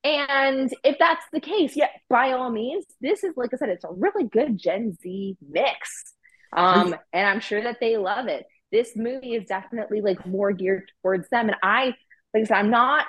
And 0.02 0.72
if 0.82 0.98
that's 0.98 1.24
the 1.32 1.40
case, 1.40 1.76
yeah, 1.76 1.88
by 2.08 2.32
all 2.32 2.50
means, 2.50 2.86
this 3.00 3.22
is 3.22 3.34
like 3.36 3.50
I 3.52 3.56
said, 3.58 3.68
it's 3.68 3.84
a 3.84 3.92
really 3.92 4.24
good 4.24 4.58
Gen 4.58 4.96
Z 5.00 5.36
mix. 5.46 6.14
Um, 6.52 6.96
and 7.12 7.26
I'm 7.26 7.40
sure 7.40 7.62
that 7.62 7.78
they 7.80 7.96
love 7.96 8.26
it. 8.26 8.46
This 8.72 8.96
movie 8.96 9.34
is 9.34 9.44
definitely 9.46 10.00
like 10.00 10.26
more 10.26 10.52
geared 10.52 10.90
towards 11.02 11.28
them. 11.28 11.48
And 11.48 11.56
I, 11.62 11.94
like 12.34 12.42
I 12.42 12.44
said, 12.44 12.56
I'm 12.56 12.70
not 12.70 13.06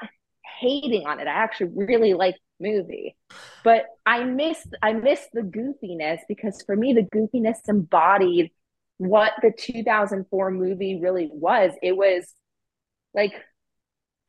hating 0.59 1.07
on 1.07 1.19
it. 1.19 1.27
I 1.27 1.31
actually 1.31 1.71
really 1.73 2.13
like 2.13 2.35
movie. 2.61 3.15
But 3.63 3.85
I 4.05 4.23
miss 4.23 4.65
I 4.81 4.93
miss 4.93 5.27
the 5.33 5.41
goofiness 5.41 6.19
because 6.27 6.61
for 6.65 6.75
me 6.75 6.93
the 6.93 7.03
goofiness 7.03 7.57
embodied 7.67 8.51
what 8.97 9.33
the 9.41 9.51
2004 9.57 10.51
movie 10.51 10.99
really 11.01 11.29
was. 11.31 11.71
It 11.81 11.97
was 11.97 12.33
like 13.13 13.33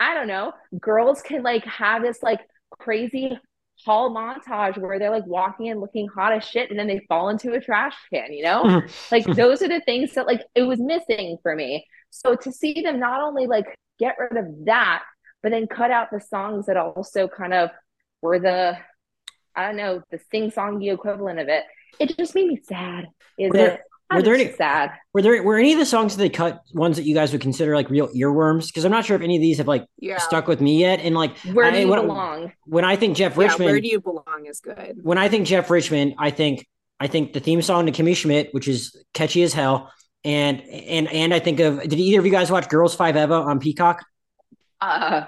I 0.00 0.14
don't 0.14 0.26
know, 0.26 0.52
girls 0.80 1.22
can 1.22 1.42
like 1.42 1.64
have 1.64 2.02
this 2.02 2.22
like 2.22 2.40
crazy 2.70 3.38
hall 3.84 4.14
montage 4.14 4.78
where 4.78 4.98
they're 4.98 5.10
like 5.10 5.26
walking 5.26 5.68
and 5.68 5.80
looking 5.80 6.08
hot 6.08 6.32
as 6.32 6.44
shit 6.44 6.70
and 6.70 6.78
then 6.78 6.86
they 6.86 7.04
fall 7.08 7.28
into 7.28 7.52
a 7.52 7.60
trash 7.60 7.94
can, 8.12 8.32
you 8.32 8.42
know? 8.42 8.62
Mm-hmm. 8.64 8.86
like 9.10 9.26
those 9.36 9.62
are 9.62 9.68
the 9.68 9.80
things 9.80 10.14
that 10.14 10.26
like 10.26 10.42
it 10.54 10.62
was 10.62 10.80
missing 10.80 11.38
for 11.42 11.54
me. 11.54 11.86
So 12.10 12.34
to 12.34 12.52
see 12.52 12.82
them 12.82 13.00
not 13.00 13.20
only 13.20 13.46
like 13.46 13.66
get 13.98 14.16
rid 14.18 14.36
of 14.36 14.64
that, 14.66 15.02
but 15.42 15.50
then 15.50 15.66
cut 15.66 15.90
out 15.90 16.08
the 16.12 16.20
songs 16.20 16.66
that 16.66 16.76
also 16.76 17.28
kind 17.28 17.52
of 17.52 17.70
were 18.22 18.38
the 18.38 18.78
I 19.54 19.66
don't 19.66 19.76
know 19.76 20.02
the 20.10 20.18
sing 20.30 20.50
songy 20.50 20.92
equivalent 20.92 21.38
of 21.38 21.48
it. 21.48 21.64
It 21.98 22.16
just 22.16 22.34
made 22.34 22.48
me 22.48 22.60
sad. 22.62 23.08
Is 23.38 23.50
were 23.50 23.56
there, 23.56 23.74
it? 23.74 23.80
Were 24.14 24.22
there 24.22 24.34
any 24.34 24.52
sad? 24.52 24.92
Were 25.12 25.22
there 25.22 25.42
were 25.42 25.58
any 25.58 25.72
of 25.72 25.78
the 25.78 25.86
songs 25.86 26.16
that 26.16 26.22
they 26.22 26.28
cut 26.28 26.60
ones 26.72 26.96
that 26.96 27.04
you 27.04 27.14
guys 27.14 27.32
would 27.32 27.40
consider 27.40 27.74
like 27.74 27.90
real 27.90 28.08
earworms? 28.08 28.68
Because 28.68 28.84
I'm 28.84 28.90
not 28.90 29.04
sure 29.04 29.16
if 29.16 29.22
any 29.22 29.36
of 29.36 29.42
these 29.42 29.58
have 29.58 29.68
like 29.68 29.86
yeah. 29.98 30.18
stuck 30.18 30.46
with 30.46 30.60
me 30.60 30.80
yet. 30.80 31.00
And 31.00 31.14
like 31.14 31.36
where 31.52 31.70
do 31.70 31.76
I, 31.76 31.80
you 31.80 31.88
when, 31.88 32.00
belong? 32.00 32.52
When 32.64 32.84
I 32.84 32.96
think 32.96 33.16
Jeff 33.16 33.36
yeah, 33.36 33.54
where 33.56 33.80
do 33.80 33.88
you 33.88 34.00
belong 34.00 34.46
is 34.46 34.60
good. 34.60 35.00
When 35.02 35.18
I 35.18 35.28
think 35.28 35.46
Jeff 35.46 35.70
Richmond, 35.70 36.14
I 36.18 36.30
think 36.30 36.66
I 37.00 37.06
think 37.08 37.32
the 37.32 37.40
theme 37.40 37.62
song 37.62 37.86
to 37.86 37.92
Kimmy 37.92 38.16
Schmidt, 38.16 38.52
which 38.52 38.68
is 38.68 39.04
catchy 39.12 39.42
as 39.42 39.52
hell, 39.52 39.92
and 40.24 40.60
and 40.62 41.08
and 41.08 41.34
I 41.34 41.38
think 41.38 41.60
of 41.60 41.80
did 41.80 41.94
either 41.94 42.20
of 42.20 42.26
you 42.26 42.32
guys 42.32 42.50
watch 42.50 42.68
Girls 42.68 42.94
Five 42.94 43.16
Eva 43.16 43.34
on 43.34 43.60
Peacock? 43.60 44.04
Uh, 44.80 45.26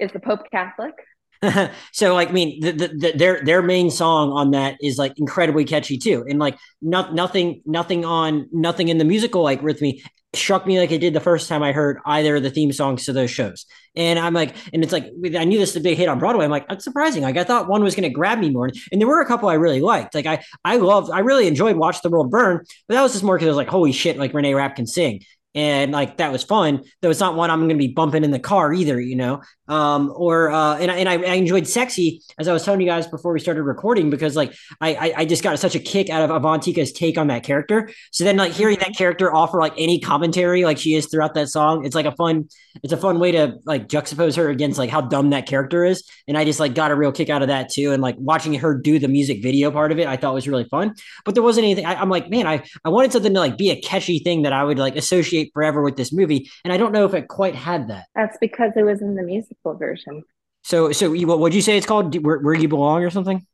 is 0.00 0.12
the 0.12 0.20
Pope 0.20 0.50
Catholic? 0.50 0.94
so 1.92 2.14
like 2.14 2.28
I 2.28 2.32
mean 2.32 2.60
the, 2.60 2.72
the, 2.72 2.88
the, 2.88 3.12
their 3.16 3.44
their 3.44 3.62
main 3.62 3.90
song 3.90 4.30
on 4.30 4.52
that 4.52 4.76
is 4.80 4.98
like 4.98 5.18
incredibly 5.18 5.64
catchy 5.64 5.98
too. 5.98 6.24
And 6.28 6.38
like 6.38 6.58
not 6.80 7.14
nothing 7.14 7.62
nothing 7.66 8.04
on 8.04 8.48
nothing 8.52 8.88
in 8.88 8.98
the 8.98 9.04
musical 9.04 9.42
like 9.42 9.62
with 9.62 9.80
me 9.80 10.02
struck 10.34 10.66
me 10.66 10.78
like 10.78 10.90
it 10.90 10.98
did 10.98 11.14
the 11.14 11.20
first 11.20 11.48
time 11.48 11.62
I 11.62 11.72
heard 11.72 11.98
either 12.06 12.36
of 12.36 12.42
the 12.42 12.50
theme 12.50 12.72
songs 12.72 13.04
to 13.04 13.12
those 13.12 13.30
shows. 13.30 13.66
And 13.96 14.18
I'm 14.18 14.34
like 14.34 14.56
and 14.72 14.82
it's 14.82 14.92
like 14.92 15.06
I 15.36 15.44
knew 15.44 15.58
this 15.58 15.74
was 15.74 15.80
a 15.80 15.80
big 15.80 15.98
hit 15.98 16.08
on 16.08 16.18
Broadway. 16.18 16.44
I'm 16.44 16.50
like 16.50 16.68
that's 16.68 16.84
surprising. 16.84 17.22
Like 17.22 17.36
I 17.36 17.44
thought 17.44 17.68
one 17.68 17.82
was 17.82 17.94
going 17.94 18.08
to 18.08 18.14
grab 18.14 18.38
me 18.38 18.50
more. 18.50 18.70
And 18.90 19.00
there 19.00 19.08
were 19.08 19.20
a 19.20 19.26
couple 19.26 19.48
I 19.48 19.54
really 19.54 19.80
liked. 19.80 20.14
Like 20.14 20.26
I 20.26 20.44
I 20.64 20.76
loved 20.76 21.10
I 21.10 21.20
really 21.20 21.46
enjoyed 21.46 21.76
Watch 21.76 22.02
the 22.02 22.10
World 22.10 22.30
Burn 22.30 22.64
but 22.88 22.94
that 22.94 23.02
was 23.02 23.12
just 23.12 23.24
more 23.24 23.36
because 23.36 23.46
I 23.46 23.50
was 23.50 23.56
like 23.56 23.68
holy 23.68 23.92
shit 23.92 24.18
like 24.18 24.34
Renee 24.34 24.54
Rapp 24.54 24.76
can 24.76 24.86
sing. 24.86 25.22
And 25.54 25.92
like 25.92 26.16
that 26.16 26.32
was 26.32 26.42
fun. 26.42 26.82
Though 27.00 27.10
it's 27.10 27.20
not 27.20 27.36
one 27.36 27.50
I'm 27.50 27.60
going 27.60 27.68
to 27.70 27.74
be 27.76 27.92
bumping 27.92 28.24
in 28.24 28.32
the 28.32 28.40
car 28.40 28.72
either, 28.72 29.00
you 29.00 29.14
know. 29.14 29.42
Um, 29.66 30.12
or 30.14 30.50
uh, 30.50 30.76
and 30.76 30.90
and 30.90 31.08
I, 31.08 31.14
I, 31.14 31.34
enjoyed 31.34 31.66
"Sexy" 31.66 32.20
as 32.38 32.48
I 32.48 32.52
was 32.52 32.64
telling 32.64 32.82
you 32.82 32.86
guys 32.86 33.06
before 33.06 33.32
we 33.32 33.40
started 33.40 33.62
recording 33.62 34.10
because 34.10 34.36
like 34.36 34.54
I, 34.80 34.94
I, 34.94 35.14
I 35.18 35.24
just 35.24 35.42
got 35.42 35.58
such 35.58 35.74
a 35.74 35.78
kick 35.78 36.10
out 36.10 36.22
of 36.22 36.30
Avantika's 36.30 36.92
take 36.92 37.16
on 37.16 37.28
that 37.28 37.44
character. 37.44 37.88
So 38.10 38.24
then 38.24 38.36
like 38.36 38.52
hearing 38.52 38.78
that 38.80 38.94
character 38.94 39.34
offer 39.34 39.58
like 39.58 39.72
any 39.78 40.00
commentary 40.00 40.64
like 40.64 40.76
she 40.76 40.94
is 40.94 41.06
throughout 41.06 41.32
that 41.34 41.48
song, 41.48 41.86
it's 41.86 41.94
like 41.94 42.04
a 42.04 42.12
fun 42.12 42.48
it's 42.82 42.92
a 42.92 42.96
fun 42.96 43.20
way 43.20 43.32
to 43.32 43.58
like 43.64 43.88
juxtapose 43.88 44.36
her 44.36 44.48
against 44.48 44.78
like 44.78 44.90
how 44.90 45.00
dumb 45.00 45.30
that 45.30 45.46
character 45.46 45.84
is. 45.84 46.02
And 46.26 46.36
I 46.36 46.44
just 46.44 46.58
like 46.58 46.74
got 46.74 46.90
a 46.90 46.96
real 46.96 47.12
kick 47.12 47.30
out 47.30 47.42
of 47.42 47.48
that 47.48 47.70
too. 47.70 47.92
And 47.92 48.02
like 48.02 48.16
watching 48.18 48.54
her 48.54 48.76
do 48.76 48.98
the 48.98 49.08
music 49.08 49.42
video 49.42 49.70
part 49.70 49.92
of 49.92 49.98
it, 49.98 50.06
I 50.08 50.16
thought 50.16 50.34
was 50.34 50.48
really 50.48 50.64
fun. 50.64 50.94
But 51.24 51.34
there 51.34 51.42
wasn't 51.42 51.64
anything. 51.64 51.86
I, 51.86 51.94
I'm 51.94 52.08
like, 52.08 52.28
man, 52.30 52.46
I 52.46 52.64
I 52.84 52.88
wanted 52.88 53.12
something 53.12 53.32
to 53.32 53.40
like 53.40 53.56
be 53.56 53.70
a 53.70 53.80
catchy 53.80 54.18
thing 54.18 54.42
that 54.42 54.52
I 54.52 54.64
would 54.64 54.78
like 54.78 54.96
associate 54.96 55.52
forever 55.54 55.82
with 55.82 55.96
this 55.96 56.12
movie. 56.12 56.50
And 56.64 56.72
I 56.72 56.76
don't 56.76 56.92
know 56.92 57.04
if 57.04 57.14
it 57.14 57.28
quite 57.28 57.54
had 57.54 57.88
that. 57.88 58.06
That's 58.14 58.36
because 58.40 58.72
it 58.76 58.82
was 58.82 59.00
in 59.00 59.14
the 59.14 59.22
musical 59.54 59.78
version. 59.78 60.22
So, 60.62 60.92
so 60.92 61.12
you, 61.12 61.26
what 61.26 61.40
would 61.40 61.54
you 61.54 61.62
say 61.62 61.76
it's 61.76 61.86
called? 61.86 62.14
Where, 62.24 62.38
where 62.38 62.54
you 62.54 62.68
belong 62.68 63.04
or 63.04 63.10
something? 63.10 63.46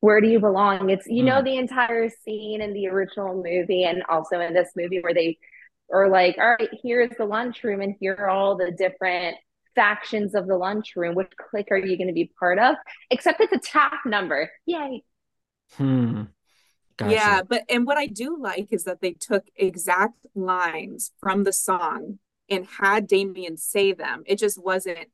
Where 0.00 0.20
do 0.20 0.28
you 0.28 0.40
belong? 0.40 0.90
It's 0.90 1.06
you 1.06 1.22
mm. 1.22 1.26
know 1.26 1.42
the 1.42 1.56
entire 1.56 2.08
scene 2.24 2.60
in 2.60 2.72
the 2.72 2.88
original 2.88 3.34
movie 3.34 3.84
and 3.84 4.02
also 4.08 4.40
in 4.40 4.54
this 4.54 4.70
movie 4.76 5.00
where 5.00 5.14
they 5.14 5.38
are 5.92 6.08
like, 6.08 6.36
all 6.38 6.56
right, 6.58 6.68
here's 6.82 7.10
the 7.16 7.24
lunchroom 7.24 7.80
and 7.80 7.94
here 7.98 8.16
are 8.18 8.30
all 8.30 8.56
the 8.56 8.70
different 8.70 9.36
factions 9.74 10.34
of 10.34 10.46
the 10.46 10.56
lunchroom. 10.56 11.14
Which 11.14 11.30
clique 11.50 11.68
are 11.70 11.78
you 11.78 11.96
going 11.96 12.08
to 12.08 12.14
be 12.14 12.30
part 12.38 12.58
of? 12.58 12.76
Except 13.10 13.40
it's 13.40 13.52
a 13.52 13.58
tap 13.58 14.00
number. 14.06 14.50
Yay. 14.66 15.02
Hmm. 15.76 16.22
Gotcha. 16.96 17.14
Yeah, 17.14 17.42
but 17.42 17.62
and 17.70 17.86
what 17.86 17.96
I 17.96 18.06
do 18.06 18.36
like 18.38 18.68
is 18.72 18.84
that 18.84 19.00
they 19.00 19.12
took 19.12 19.44
exact 19.56 20.26
lines 20.34 21.12
from 21.20 21.44
the 21.44 21.52
song 21.52 22.18
and 22.50 22.66
had 22.66 23.06
Damien 23.06 23.56
say 23.56 23.92
them. 23.92 24.22
It 24.26 24.38
just 24.38 24.62
wasn't 24.62 25.08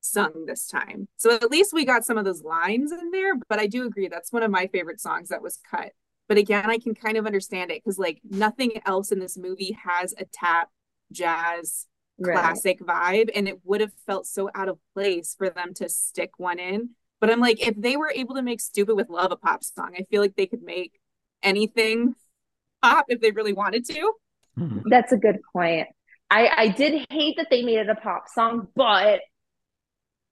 sung 0.00 0.46
this 0.46 0.66
time. 0.66 1.08
So 1.16 1.34
at 1.34 1.50
least 1.50 1.72
we 1.72 1.84
got 1.84 2.04
some 2.04 2.18
of 2.18 2.24
those 2.24 2.42
lines 2.42 2.92
in 2.92 3.10
there, 3.10 3.34
but 3.48 3.58
I 3.58 3.66
do 3.66 3.86
agree 3.86 4.08
that's 4.08 4.32
one 4.32 4.42
of 4.42 4.50
my 4.50 4.66
favorite 4.68 5.00
songs 5.00 5.28
that 5.28 5.42
was 5.42 5.58
cut. 5.70 5.92
But 6.28 6.38
again, 6.38 6.68
I 6.68 6.78
can 6.78 6.94
kind 6.94 7.16
of 7.16 7.26
understand 7.26 7.70
it 7.70 7.82
cuz 7.84 7.98
like 7.98 8.20
nothing 8.28 8.80
else 8.84 9.12
in 9.12 9.18
this 9.18 9.36
movie 9.36 9.76
has 9.82 10.14
a 10.18 10.24
tap 10.26 10.70
jazz 11.10 11.86
right. 12.18 12.34
classic 12.34 12.80
vibe 12.80 13.30
and 13.34 13.48
it 13.48 13.60
would 13.64 13.80
have 13.80 13.92
felt 14.06 14.26
so 14.26 14.50
out 14.54 14.68
of 14.68 14.78
place 14.94 15.34
for 15.34 15.48
them 15.50 15.74
to 15.74 15.88
stick 15.88 16.32
one 16.36 16.58
in. 16.58 16.90
But 17.20 17.30
I'm 17.30 17.40
like 17.40 17.66
if 17.66 17.74
they 17.76 17.96
were 17.96 18.12
able 18.14 18.34
to 18.34 18.42
make 18.42 18.60
Stupid 18.60 18.94
with 18.94 19.08
Love 19.08 19.32
a 19.32 19.36
pop 19.36 19.64
song, 19.64 19.94
I 19.98 20.04
feel 20.10 20.22
like 20.22 20.36
they 20.36 20.46
could 20.46 20.62
make 20.62 21.00
anything 21.42 22.14
pop 22.82 23.06
if 23.08 23.20
they 23.20 23.30
really 23.30 23.52
wanted 23.52 23.84
to. 23.86 24.12
Hmm. 24.56 24.80
That's 24.86 25.12
a 25.12 25.16
good 25.16 25.40
point. 25.52 25.88
I, 26.30 26.50
I 26.56 26.68
did 26.68 27.06
hate 27.10 27.36
that 27.38 27.48
they 27.50 27.62
made 27.62 27.78
it 27.78 27.88
a 27.88 27.94
pop 27.94 28.28
song, 28.28 28.68
but 28.74 29.20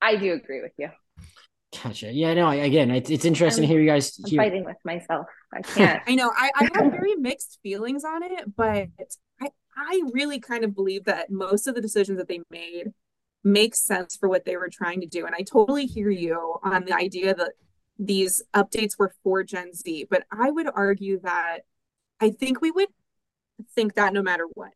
I 0.00 0.16
do 0.16 0.32
agree 0.32 0.62
with 0.62 0.72
you. 0.78 0.90
Gotcha. 1.82 2.12
Yeah, 2.12 2.34
no, 2.34 2.48
again, 2.48 2.90
it's, 2.90 3.10
it's 3.10 3.24
interesting 3.24 3.64
I'm, 3.64 3.68
to 3.68 3.74
hear 3.74 3.82
you 3.82 3.88
guys 3.88 4.16
hear. 4.26 4.40
fighting 4.40 4.64
with 4.64 4.76
myself. 4.84 5.26
I 5.52 5.62
can't. 5.62 6.02
I 6.06 6.14
know. 6.14 6.32
I, 6.34 6.50
I 6.54 6.64
have 6.74 6.90
very 6.92 7.14
mixed 7.16 7.58
feelings 7.62 8.04
on 8.04 8.22
it, 8.22 8.56
but 8.56 8.88
I, 9.40 9.50
I 9.76 10.02
really 10.12 10.38
kind 10.38 10.64
of 10.64 10.74
believe 10.74 11.04
that 11.04 11.30
most 11.30 11.66
of 11.66 11.74
the 11.74 11.80
decisions 11.80 12.18
that 12.18 12.28
they 12.28 12.40
made 12.50 12.92
make 13.44 13.74
sense 13.74 14.16
for 14.16 14.28
what 14.28 14.44
they 14.44 14.56
were 14.56 14.68
trying 14.68 15.00
to 15.00 15.06
do. 15.06 15.26
And 15.26 15.34
I 15.34 15.42
totally 15.42 15.86
hear 15.86 16.10
you 16.10 16.56
on 16.62 16.84
the 16.84 16.92
idea 16.92 17.34
that 17.34 17.52
these 17.98 18.42
updates 18.54 18.98
were 18.98 19.12
for 19.22 19.42
Gen 19.42 19.72
Z, 19.72 20.06
but 20.10 20.24
I 20.30 20.50
would 20.50 20.68
argue 20.72 21.20
that 21.20 21.60
I 22.20 22.30
think 22.30 22.60
we 22.60 22.70
would 22.70 22.88
think 23.74 23.94
that 23.94 24.12
no 24.12 24.22
matter 24.22 24.46
what. 24.54 24.72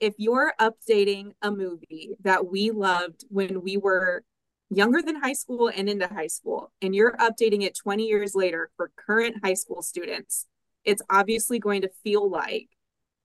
If 0.00 0.14
you're 0.18 0.52
updating 0.60 1.32
a 1.42 1.50
movie 1.50 2.10
that 2.22 2.46
we 2.46 2.70
loved 2.70 3.24
when 3.28 3.62
we 3.62 3.76
were 3.76 4.22
younger 4.70 5.02
than 5.02 5.16
high 5.16 5.32
school 5.32 5.70
and 5.74 5.88
into 5.88 6.06
high 6.06 6.26
school, 6.26 6.72
and 6.82 6.94
you're 6.94 7.16
updating 7.16 7.62
it 7.62 7.76
20 7.76 8.04
years 8.04 8.34
later 8.34 8.70
for 8.76 8.90
current 8.96 9.36
high 9.42 9.54
school 9.54 9.82
students, 9.82 10.46
it's 10.84 11.02
obviously 11.10 11.58
going 11.58 11.82
to 11.82 11.90
feel 12.02 12.28
like 12.28 12.68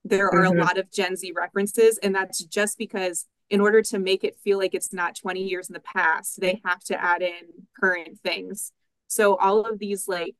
there 0.03 0.29
are 0.29 0.43
mm-hmm. 0.43 0.59
a 0.59 0.63
lot 0.63 0.77
of 0.77 0.91
Gen 0.91 1.15
Z 1.15 1.31
references. 1.35 1.97
And 2.01 2.13
that's 2.13 2.43
just 2.43 2.77
because, 2.77 3.27
in 3.49 3.61
order 3.61 3.81
to 3.83 3.99
make 3.99 4.23
it 4.23 4.37
feel 4.43 4.57
like 4.57 4.73
it's 4.73 4.93
not 4.93 5.15
20 5.15 5.43
years 5.43 5.69
in 5.69 5.73
the 5.73 5.79
past, 5.79 6.39
they 6.39 6.61
have 6.65 6.79
to 6.85 7.01
add 7.01 7.21
in 7.21 7.67
current 7.79 8.19
things. 8.21 8.71
So, 9.07 9.35
all 9.35 9.65
of 9.65 9.79
these 9.79 10.07
like 10.07 10.35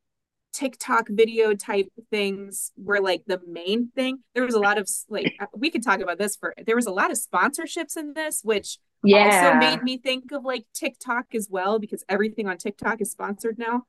TikTok 0.54 1.08
video 1.10 1.54
type 1.54 1.88
things 2.12 2.72
were 2.78 3.02
like 3.02 3.24
the 3.26 3.42
main 3.48 3.90
thing. 3.96 4.20
There 4.36 4.46
was 4.46 4.56
a 4.56 4.60
lot 4.60 4.78
of 4.78 4.90
like 5.10 5.36
we 5.56 5.70
could 5.70 5.84
talk 5.84 6.00
about 6.00 6.18
this 6.18 6.36
for 6.36 6.54
there 6.66 6.76
was 6.76 6.86
a 6.86 6.92
lot 6.92 7.12
of 7.12 7.18
sponsorships 7.18 7.98
in 7.98 8.14
this, 8.14 8.42
which 8.44 8.78
yeah. 9.04 9.48
also 9.48 9.60
made 9.60 9.84
me 9.84 9.98
think 9.98 10.32
of 10.32 10.44
like 10.44 10.66
TikTok 10.74 11.36
as 11.36 11.50
well 11.50 11.80
because 11.80 12.04
everything 12.10 12.48
on 12.48 12.58
TikTok 12.58 13.02
is 13.02 13.12
sponsored 13.12 13.58
now. 13.58 13.84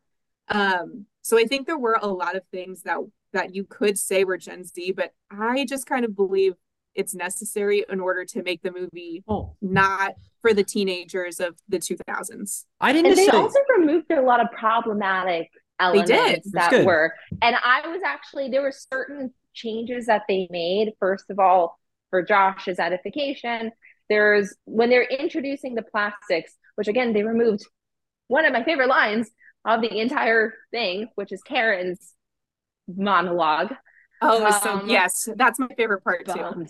Um, 0.48 1.06
so 1.22 1.38
I 1.38 1.44
think 1.44 1.66
there 1.66 1.78
were 1.78 1.98
a 2.00 2.08
lot 2.08 2.36
of 2.36 2.42
things 2.52 2.82
that 2.82 2.98
that 3.32 3.54
you 3.54 3.64
could 3.64 3.98
say 3.98 4.24
were 4.24 4.38
Gen 4.38 4.64
Z, 4.64 4.92
but 4.92 5.12
I 5.30 5.64
just 5.64 5.86
kind 5.86 6.04
of 6.04 6.14
believe 6.14 6.54
it's 6.94 7.14
necessary 7.14 7.84
in 7.88 8.00
order 8.00 8.24
to 8.24 8.42
make 8.42 8.62
the 8.62 8.70
movie 8.70 9.24
oh. 9.28 9.56
not 9.60 10.14
for 10.40 10.54
the 10.54 10.62
teenagers 10.62 11.40
of 11.40 11.56
the 11.68 11.78
2000s. 11.78 12.64
I 12.80 12.92
didn't. 12.92 13.06
And 13.10 13.18
they 13.18 13.26
say... 13.26 13.36
also 13.36 13.58
removed 13.76 14.10
a 14.12 14.22
lot 14.22 14.40
of 14.40 14.50
problematic 14.52 15.50
elements 15.80 16.10
they 16.10 16.34
did. 16.34 16.42
that 16.52 16.84
were, 16.84 17.14
and 17.42 17.56
I 17.64 17.86
was 17.88 18.02
actually 18.04 18.48
there 18.48 18.62
were 18.62 18.72
certain 18.72 19.32
changes 19.52 20.06
that 20.06 20.22
they 20.28 20.46
made. 20.50 20.92
First 21.00 21.30
of 21.30 21.38
all, 21.38 21.78
for 22.10 22.22
Josh's 22.22 22.78
edification, 22.78 23.72
there's 24.14 24.54
when 24.64 24.90
they're 24.90 25.02
introducing 25.02 25.74
the 25.74 25.82
plastics, 25.82 26.56
which 26.76 26.86
again 26.86 27.12
they 27.12 27.24
removed 27.24 27.66
one 28.28 28.44
of 28.44 28.52
my 28.52 28.62
favorite 28.62 28.88
lines 28.88 29.28
of 29.64 29.80
the 29.80 29.98
entire 29.98 30.54
thing, 30.70 31.08
which 31.16 31.32
is 31.32 31.42
Karen's 31.42 32.14
monologue. 32.86 33.74
Oh, 34.22 34.46
um, 34.46 34.52
so 34.62 34.86
yes, 34.86 35.28
that's 35.36 35.58
my 35.58 35.68
favorite 35.76 36.04
part 36.04 36.26
too. 36.26 36.66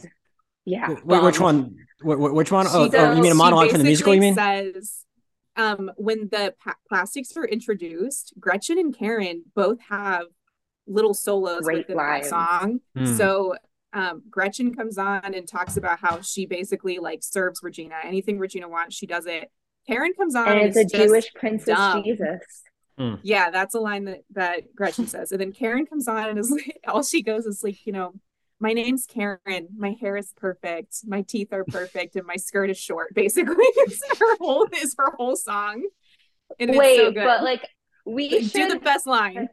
Yeah. 0.65 0.95
Wait, 1.05 1.23
which 1.23 1.39
one? 1.39 1.77
which 2.03 2.51
one? 2.51 2.67
Oh, 2.69 2.91
oh, 2.93 3.13
you 3.13 3.23
mean 3.23 3.33
a 3.33 3.35
monologue 3.35 3.69
from 3.69 3.79
the 3.79 3.85
musical? 3.85 4.15
You 4.15 4.21
mean? 4.23 4.35
Says, 4.35 5.05
um, 5.57 5.91
when 5.97 6.29
the 6.31 6.55
pa- 6.65 6.77
plastics 6.89 7.37
were 7.37 7.47
introduced, 7.47 8.33
Gretchen 8.41 8.79
and 8.79 8.97
Karen 8.97 9.45
both 9.55 9.79
have 9.91 10.25
little 10.87 11.13
solos 11.13 11.63
Great 11.65 11.79
within 11.79 11.97
lines. 11.99 12.31
that 12.31 12.31
song. 12.31 12.81
Mm. 12.97 13.17
So 13.19 13.55
um, 13.95 14.23
Gretchen 14.29 14.75
comes 14.75 14.99
on 14.99 15.35
and 15.35 15.47
talks 15.47 15.77
about 15.77 16.01
how 16.01 16.21
she 16.21 16.47
basically 16.47 16.99
like 16.99 17.23
serves 17.23 17.61
Regina. 17.63 17.95
Anything 18.03 18.39
Regina 18.39 18.69
wants, 18.69 18.97
she 18.97 19.07
does 19.07 19.27
it. 19.27 19.51
Karen 19.87 20.13
comes 20.15 20.35
on 20.35 20.49
and, 20.49 20.61
and 20.61 20.77
it's 20.77 20.95
a 20.95 20.97
Jewish 20.97 21.33
princess 21.35 21.77
dumb. 21.77 22.03
Jesus. 22.03 22.41
Mm. 22.99 23.21
Yeah, 23.23 23.51
that's 23.51 23.75
a 23.75 23.81
line 23.81 24.05
that 24.05 24.21
that 24.33 24.75
Gretchen 24.75 25.07
says. 25.07 25.33
And 25.33 25.41
then 25.41 25.53
Karen 25.53 25.87
comes 25.87 26.09
on 26.09 26.29
and 26.29 26.39
is 26.39 26.51
like, 26.51 26.81
all 26.89 27.03
she 27.03 27.23
goes 27.23 27.47
is 27.47 27.63
like, 27.63 27.87
you 27.87 27.93
know, 27.93 28.13
my 28.61 28.73
name's 28.73 29.07
Karen. 29.07 29.69
My 29.77 29.97
hair 30.01 30.17
is 30.17 30.33
perfect. 30.37 30.99
My 31.05 31.23
teeth 31.23 31.53
are 31.53 31.65
perfect, 31.65 32.17
and 32.17 32.27
my 32.27 32.37
skirt 32.37 32.71
is 32.71 32.79
short. 32.79 33.15
Basically, 33.15 33.57
it's 33.59 34.19
her 34.19 34.37
whole 34.39 34.67
is 34.77 34.95
her 34.99 35.13
whole 35.17 35.37
song. 35.37 35.83
And 36.59 36.77
Wait, 36.77 36.97
so 36.97 37.13
but 37.13 37.43
like 37.43 37.69
we 38.05 38.31
like, 38.31 38.43
should... 38.43 38.53
do 38.53 38.69
the 38.69 38.79
best 38.79 39.07
line. 39.07 39.49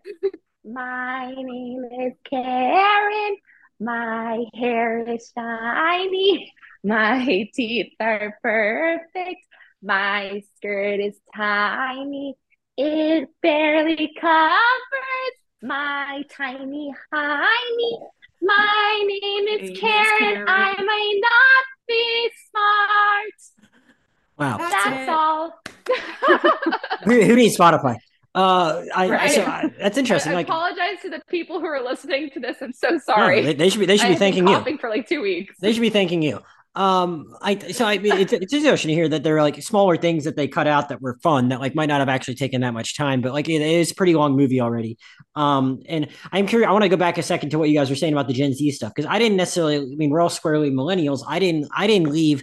my 0.64 1.34
name 1.36 1.84
is 2.00 2.14
Karen. 2.30 3.38
My 3.82 4.46
hair 4.54 5.10
is 5.10 5.32
shiny. 5.36 6.54
My 6.84 7.50
teeth 7.56 7.94
are 8.00 8.38
perfect. 8.44 9.42
My 9.82 10.44
skirt 10.56 11.00
is 11.00 11.20
tiny. 11.36 12.36
It 12.78 13.28
barely 13.42 14.14
covers 14.22 15.36
my 15.64 16.24
tiny 16.30 16.94
hiney. 17.12 18.08
My 18.44 19.04
name 19.04 19.48
is 19.48 19.80
Karen. 19.80 20.20
Karen. 20.20 20.46
I 20.48 20.74
might 20.80 21.22
not 21.24 21.66
be 21.88 22.30
smart. 22.52 23.34
Wow. 24.38 24.58
That's, 24.60 25.10
all. 25.10 25.60
who, 27.06 27.24
who 27.24 27.36
needs 27.36 27.58
Spotify? 27.58 27.98
Uh, 28.34 28.84
I, 28.96 29.10
right. 29.10 29.32
so 29.32 29.44
I, 29.44 29.74
that's 29.78 29.98
interesting. 29.98 30.32
I, 30.32 30.36
I 30.36 30.38
like, 30.38 30.48
apologize 30.48 31.02
to 31.02 31.10
the 31.10 31.22
people 31.28 31.60
who 31.60 31.66
are 31.66 31.84
listening 31.84 32.30
to 32.32 32.40
this. 32.40 32.58
I'm 32.62 32.74
so 32.74 32.98
sorry. 32.98 33.42
No, 33.42 33.48
they, 33.48 33.54
they, 33.54 33.70
should 33.70 33.80
be. 33.80 33.86
They 33.86 33.98
should 33.98 34.08
be 34.08 34.16
thanking 34.16 34.48
you. 34.48 34.78
For 34.78 34.90
like 34.90 35.08
two 35.08 35.22
weeks. 35.22 35.56
They 35.60 35.74
should 35.74 35.82
be 35.82 35.90
thanking 35.90 36.22
you. 36.22 36.42
Um, 36.74 37.36
I 37.42 37.58
so 37.58 37.86
I 37.86 37.98
mean, 37.98 38.14
it's 38.14 38.32
it's 38.32 38.54
interesting 38.54 38.90
to 38.90 38.94
hear 38.94 39.10
that 39.10 39.24
there 39.24 39.36
are 39.36 39.42
like 39.42 39.62
smaller 39.62 39.98
things 39.98 40.24
that 40.24 40.38
they 40.38 40.48
cut 40.48 40.68
out 40.68 40.88
that 40.88 41.02
were 41.02 41.18
fun 41.22 41.50
that 41.50 41.60
like 41.60 41.76
might 41.76 41.88
not 41.88 42.00
have 42.00 42.08
actually 42.08 42.36
taken 42.36 42.62
that 42.62 42.74
much 42.74 42.96
time, 42.96 43.20
but 43.20 43.34
like 43.34 43.50
it 43.50 43.62
is 43.62 43.92
a 43.92 43.96
pretty 43.96 44.16
long 44.16 44.38
movie 44.38 44.62
already. 44.62 44.98
Um, 45.36 45.82
and 45.90 46.08
I'm 46.32 46.48
curious. 46.48 46.70
I 46.70 46.72
want 46.72 46.84
to 46.84 46.90
go 46.90 46.96
back 46.96 47.18
a 47.18 47.24
second 47.24 47.50
to 47.50 47.60
what 47.60 47.68
you 47.68 47.78
guys 47.78 47.90
were 47.90 47.98
saying 47.98 48.14
about 48.14 48.28
the 48.28 48.34
Gen 48.34 48.54
Z 48.54 48.72
stuff 48.72 48.94
because 48.96 49.10
I 49.10 49.20
didn't 49.20 49.36
necessarily. 49.36 49.80
I 49.80 49.96
mean, 49.98 50.12
we're 50.12 50.22
all 50.22 50.30
squarely 50.30 50.72
millennials. 50.72 51.24
I 51.28 51.40
didn't. 51.40 51.68
I 51.76 51.88
didn't 51.88 52.10
leave. 52.10 52.42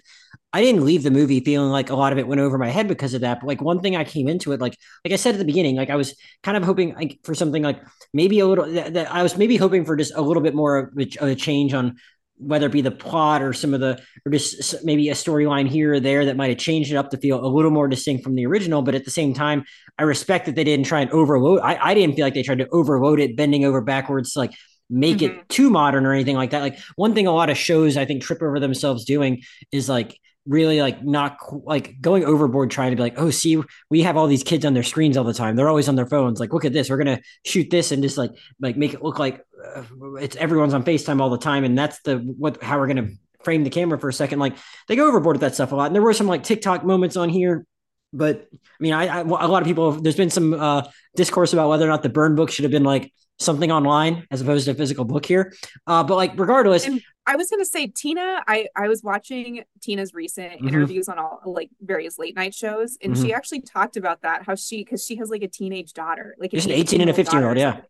I 0.53 0.63
didn't 0.63 0.85
leave 0.85 1.03
the 1.03 1.11
movie 1.11 1.41
feeling 1.41 1.71
like 1.71 1.91
a 1.91 1.95
lot 1.95 2.13
of 2.13 2.19
it 2.19 2.27
went 2.27 2.41
over 2.41 2.57
my 2.57 2.71
head 2.71 2.89
because 2.89 3.13
of 3.13 3.21
that. 3.21 3.41
But 3.41 3.47
like 3.47 3.61
one 3.61 3.81
thing 3.81 3.97
I 3.97 4.05
came 4.05 4.29
into 4.29 4.53
it, 4.53 4.61
like 4.61 4.77
like 5.05 5.13
I 5.13 5.17
said 5.17 5.35
at 5.35 5.39
the 5.39 5.45
beginning, 5.45 5.77
like 5.77 5.91
I 5.91 5.97
was 5.97 6.15
kind 6.43 6.57
of 6.57 6.65
hoping 6.65 6.95
like 6.95 7.21
for 7.23 7.35
something 7.35 7.63
like 7.63 7.81
maybe 8.15 8.39
a 8.41 8.47
little 8.47 8.67
that, 8.73 8.95
that 8.95 9.13
I 9.13 9.23
was 9.23 9.37
maybe 9.37 9.57
hoping 9.57 9.85
for 9.85 9.95
just 9.95 10.15
a 10.15 10.23
little 10.23 10.43
bit 10.43 10.55
more 10.55 10.79
of 10.79 10.99
a, 10.99 11.03
of 11.21 11.29
a 11.29 11.35
change 11.35 11.75
on 11.75 11.97
whether 12.39 12.67
it 12.67 12.73
be 12.73 12.81
the 12.81 12.91
plot 12.91 13.43
or 13.43 13.53
some 13.53 13.75
of 13.75 13.81
the 13.81 14.01
or 14.25 14.33
just 14.33 14.85
maybe 14.85 15.09
a 15.09 15.15
storyline 15.15 15.69
here 15.69 15.95
or 15.95 16.01
there 16.01 16.25
that 16.25 16.37
might 16.37 16.51
have 16.51 16.59
changed 16.59 16.91
it 16.93 16.97
up 16.97 17.11
to 17.11 17.17
feel 17.19 17.45
a 17.45 17.47
little 17.47 17.71
more 17.71 17.89
distinct 17.89 18.23
from 18.23 18.35
the 18.35 18.47
original 18.47 18.81
but 18.81 18.95
at 18.95 19.05
the 19.05 19.11
same 19.11 19.35
time 19.35 19.65
i 19.99 20.05
respect 20.05 20.47
that 20.47 20.55
they 20.55 20.63
didn't 20.65 20.87
try 20.87 21.01
and 21.01 21.11
overload 21.11 21.61
i, 21.61 21.77
I 21.91 21.95
didn't 21.95 22.15
feel 22.15 22.25
like 22.25 22.35
they 22.35 22.43
tried 22.43 22.59
to 22.59 22.69
overload 22.69 23.19
it 23.19 23.37
bending 23.37 23.65
over 23.65 23.81
backwards 23.81 24.35
to 24.35 24.39
like 24.39 24.53
make 24.89 25.19
mm-hmm. 25.19 25.41
it 25.41 25.49
too 25.49 25.69
modern 25.69 26.07
or 26.07 26.13
anything 26.13 26.37
like 26.37 26.51
that 26.51 26.63
like 26.63 26.79
one 26.97 27.15
thing 27.15 27.27
a 27.27 27.33
lot 27.33 27.51
of 27.51 27.59
shows 27.59 27.97
i 27.97 28.05
think 28.05 28.23
trip 28.23 28.41
over 28.41 28.61
themselves 28.61 29.05
doing 29.05 29.43
is 29.73 29.89
like 29.89 30.17
really 30.49 30.81
like 30.81 31.05
not 31.05 31.37
like 31.65 32.01
going 32.01 32.25
overboard 32.25 32.71
trying 32.71 32.91
to 32.91 32.97
be 32.97 33.03
like 33.03 33.19
oh 33.19 33.31
see 33.31 33.63
we 33.91 34.03
have 34.03 34.17
all 34.17 34.27
these 34.27 34.43
kids 34.43 34.65
on 34.65 34.75
their 34.75 34.83
screens 34.83 35.17
all 35.17 35.25
the 35.25 35.35
time. 35.35 35.55
They're 35.57 35.69
always 35.69 35.89
on 35.89 35.95
their 35.95 36.07
phones. 36.07 36.41
Like 36.41 36.53
look 36.53 36.65
at 36.65 36.73
this. 36.73 36.91
We're 36.91 36.97
gonna 36.97 37.21
shoot 37.45 37.71
this 37.71 37.93
and 37.93 38.03
just 38.03 38.19
like 38.19 38.33
like 38.61 38.77
make 38.77 38.95
it 38.95 39.03
look 39.03 39.19
like 39.19 39.45
uh, 39.77 39.83
it's 40.15 40.37
everyone's 40.37 40.75
on 40.75 40.85
facetime 40.85 41.21
all 41.21 41.31
the 41.31 41.39
time 41.39 41.65
and 41.65 41.77
that's 41.77 42.01
the 42.03 42.17
what 42.17 42.63
how 42.63 42.79
we're 42.79 42.89
gonna 42.89 43.11
frame 43.45 43.63
the 43.63 43.71
camera 43.71 43.99
for 43.99 44.09
a 44.09 44.13
second. 44.13 44.39
Like 44.39 44.57
they 44.89 44.97
go 44.97 45.07
overboard 45.07 45.37
with 45.37 45.43
that 45.43 45.55
stuff 45.55 45.73
a 45.73 45.77
lot. 45.77 45.87
And 45.87 45.95
there 45.95 46.03
were 46.03 46.15
some 46.15 46.27
like 46.27 46.43
tiktok 46.43 46.85
moments 46.85 47.17
on 47.17 47.29
here 47.29 47.67
but 48.11 48.49
i 48.55 48.57
mean 48.81 48.95
i, 48.95 49.07
I 49.07 49.21
a 49.21 49.25
lot 49.25 49.61
of 49.61 49.67
people 49.67 49.93
there's 49.93 50.17
been 50.17 50.31
some 50.31 50.55
uh 50.55 50.81
discourse 51.15 51.53
about 51.53 51.69
whether 51.69 51.85
or 51.85 51.89
not 51.89 52.03
the 52.03 52.09
burn 52.09 52.37
book 52.37 52.51
should 52.51 52.63
have 52.63 52.73
been 52.73 52.83
like 52.83 53.13
something 53.39 53.71
online 53.71 54.27
as 54.31 54.41
opposed 54.41 54.65
to 54.67 54.73
a 54.73 54.75
physical 54.75 55.05
book 55.05 55.25
here. 55.25 55.53
Uh, 55.87 56.03
but 56.03 56.17
like 56.17 56.33
regardless, 56.39 56.87
and 56.87 57.01
I 57.29 57.37
was 57.37 57.51
gonna 57.51 57.67
say 57.67 57.89
Tina. 57.89 58.43
I 58.49 58.69
I 58.75 58.89
was 58.89 59.03
watching 59.03 59.63
Tina's 59.83 60.15
recent 60.15 60.55
mm-hmm. 60.55 60.69
interviews 60.69 61.11
on 61.11 61.19
all 61.19 61.43
like 61.45 61.69
various 61.83 62.19
late 62.19 62.35
night 62.35 62.55
shows, 62.55 62.97
and 63.03 63.13
mm-hmm. 63.13 63.23
she 63.23 63.35
actually 63.35 63.61
talked 63.61 63.99
about 63.99 64.23
that 64.23 64.45
how 64.45 64.55
she 64.55 64.83
because 64.83 65.05
she 65.05 65.17
has 65.17 65.29
like 65.29 65.43
a 65.43 65.49
teenage 65.49 65.93
daughter, 65.93 66.35
like 66.39 66.55
an 66.55 66.71
18 66.71 67.03
and 67.03 67.11
a 67.11 67.13
15 67.13 67.39
year 67.39 67.49
old, 67.49 67.59
yeah. 67.59 67.83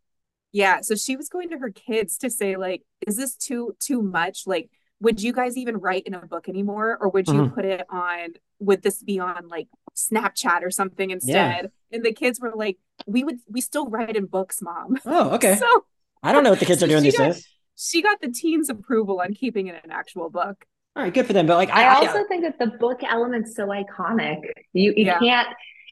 Yeah, 0.51 0.81
so 0.81 0.97
she 0.97 1.15
was 1.15 1.29
going 1.29 1.51
to 1.51 1.59
her 1.59 1.71
kids 1.71 2.19
to 2.19 2.31
say 2.31 2.57
like, 2.57 2.83
is 3.07 3.17
this 3.17 3.37
too 3.37 3.77
too 3.79 4.03
much? 4.03 4.43
Like, 4.45 4.71
would 5.01 5.23
you 5.23 5.33
guys 5.33 5.57
even 5.57 5.77
write 5.77 6.03
in 6.05 6.15
a 6.15 6.27
book 6.27 6.49
anymore, 6.49 6.99
or 7.01 7.09
would 7.11 7.29
you 7.29 7.35
mm-hmm. 7.35 7.55
put 7.55 7.65
it 7.65 7.87
on? 7.89 8.31
Would 8.59 8.83
this 8.83 9.05
be 9.05 9.21
on 9.21 9.47
like 9.47 9.69
Snapchat 9.95 10.65
or 10.65 10.73
something 10.73 11.11
instead? 11.11 11.71
Yeah. 11.93 11.97
And 11.97 12.05
the 12.05 12.13
kids 12.13 12.41
were 12.41 12.55
like, 12.57 12.79
we 13.07 13.23
would 13.23 13.39
we 13.49 13.61
still 13.61 13.87
write 13.87 14.17
in 14.17 14.27
books, 14.27 14.61
mom. 14.61 14.97
Oh, 15.07 15.31
okay. 15.37 15.57
So 15.61 15.85
I 16.25 16.33
don't 16.33 16.43
know 16.43 16.51
what 16.51 16.59
the 16.59 16.67
kids 16.67 16.81
so 16.81 16.87
are 16.87 16.89
doing 16.89 17.05
these 17.05 17.17
days. 17.17 17.47
She 17.79 18.03
got 18.03 18.21
the 18.21 18.29
teens' 18.31 18.69
approval 18.69 19.21
on 19.21 19.35
keeping 19.35 19.69
it 19.69 19.81
an 19.85 19.91
actual 19.91 20.31
book. 20.31 20.65
All 20.97 21.05
right, 21.05 21.15
good 21.15 21.27
for 21.27 21.33
them. 21.33 21.47
But 21.47 21.57
like, 21.57 21.71
I, 21.71 21.85
I 21.85 21.95
also 21.95 22.21
I, 22.21 22.25
think 22.25 22.43
that 22.43 22.59
the 22.59 22.77
book 22.79 23.01
element's 23.09 23.55
so 23.55 23.69
iconic. 23.69 24.41
You 24.73 24.93
you 24.97 25.07
yeah. 25.07 25.19
can't 25.19 25.49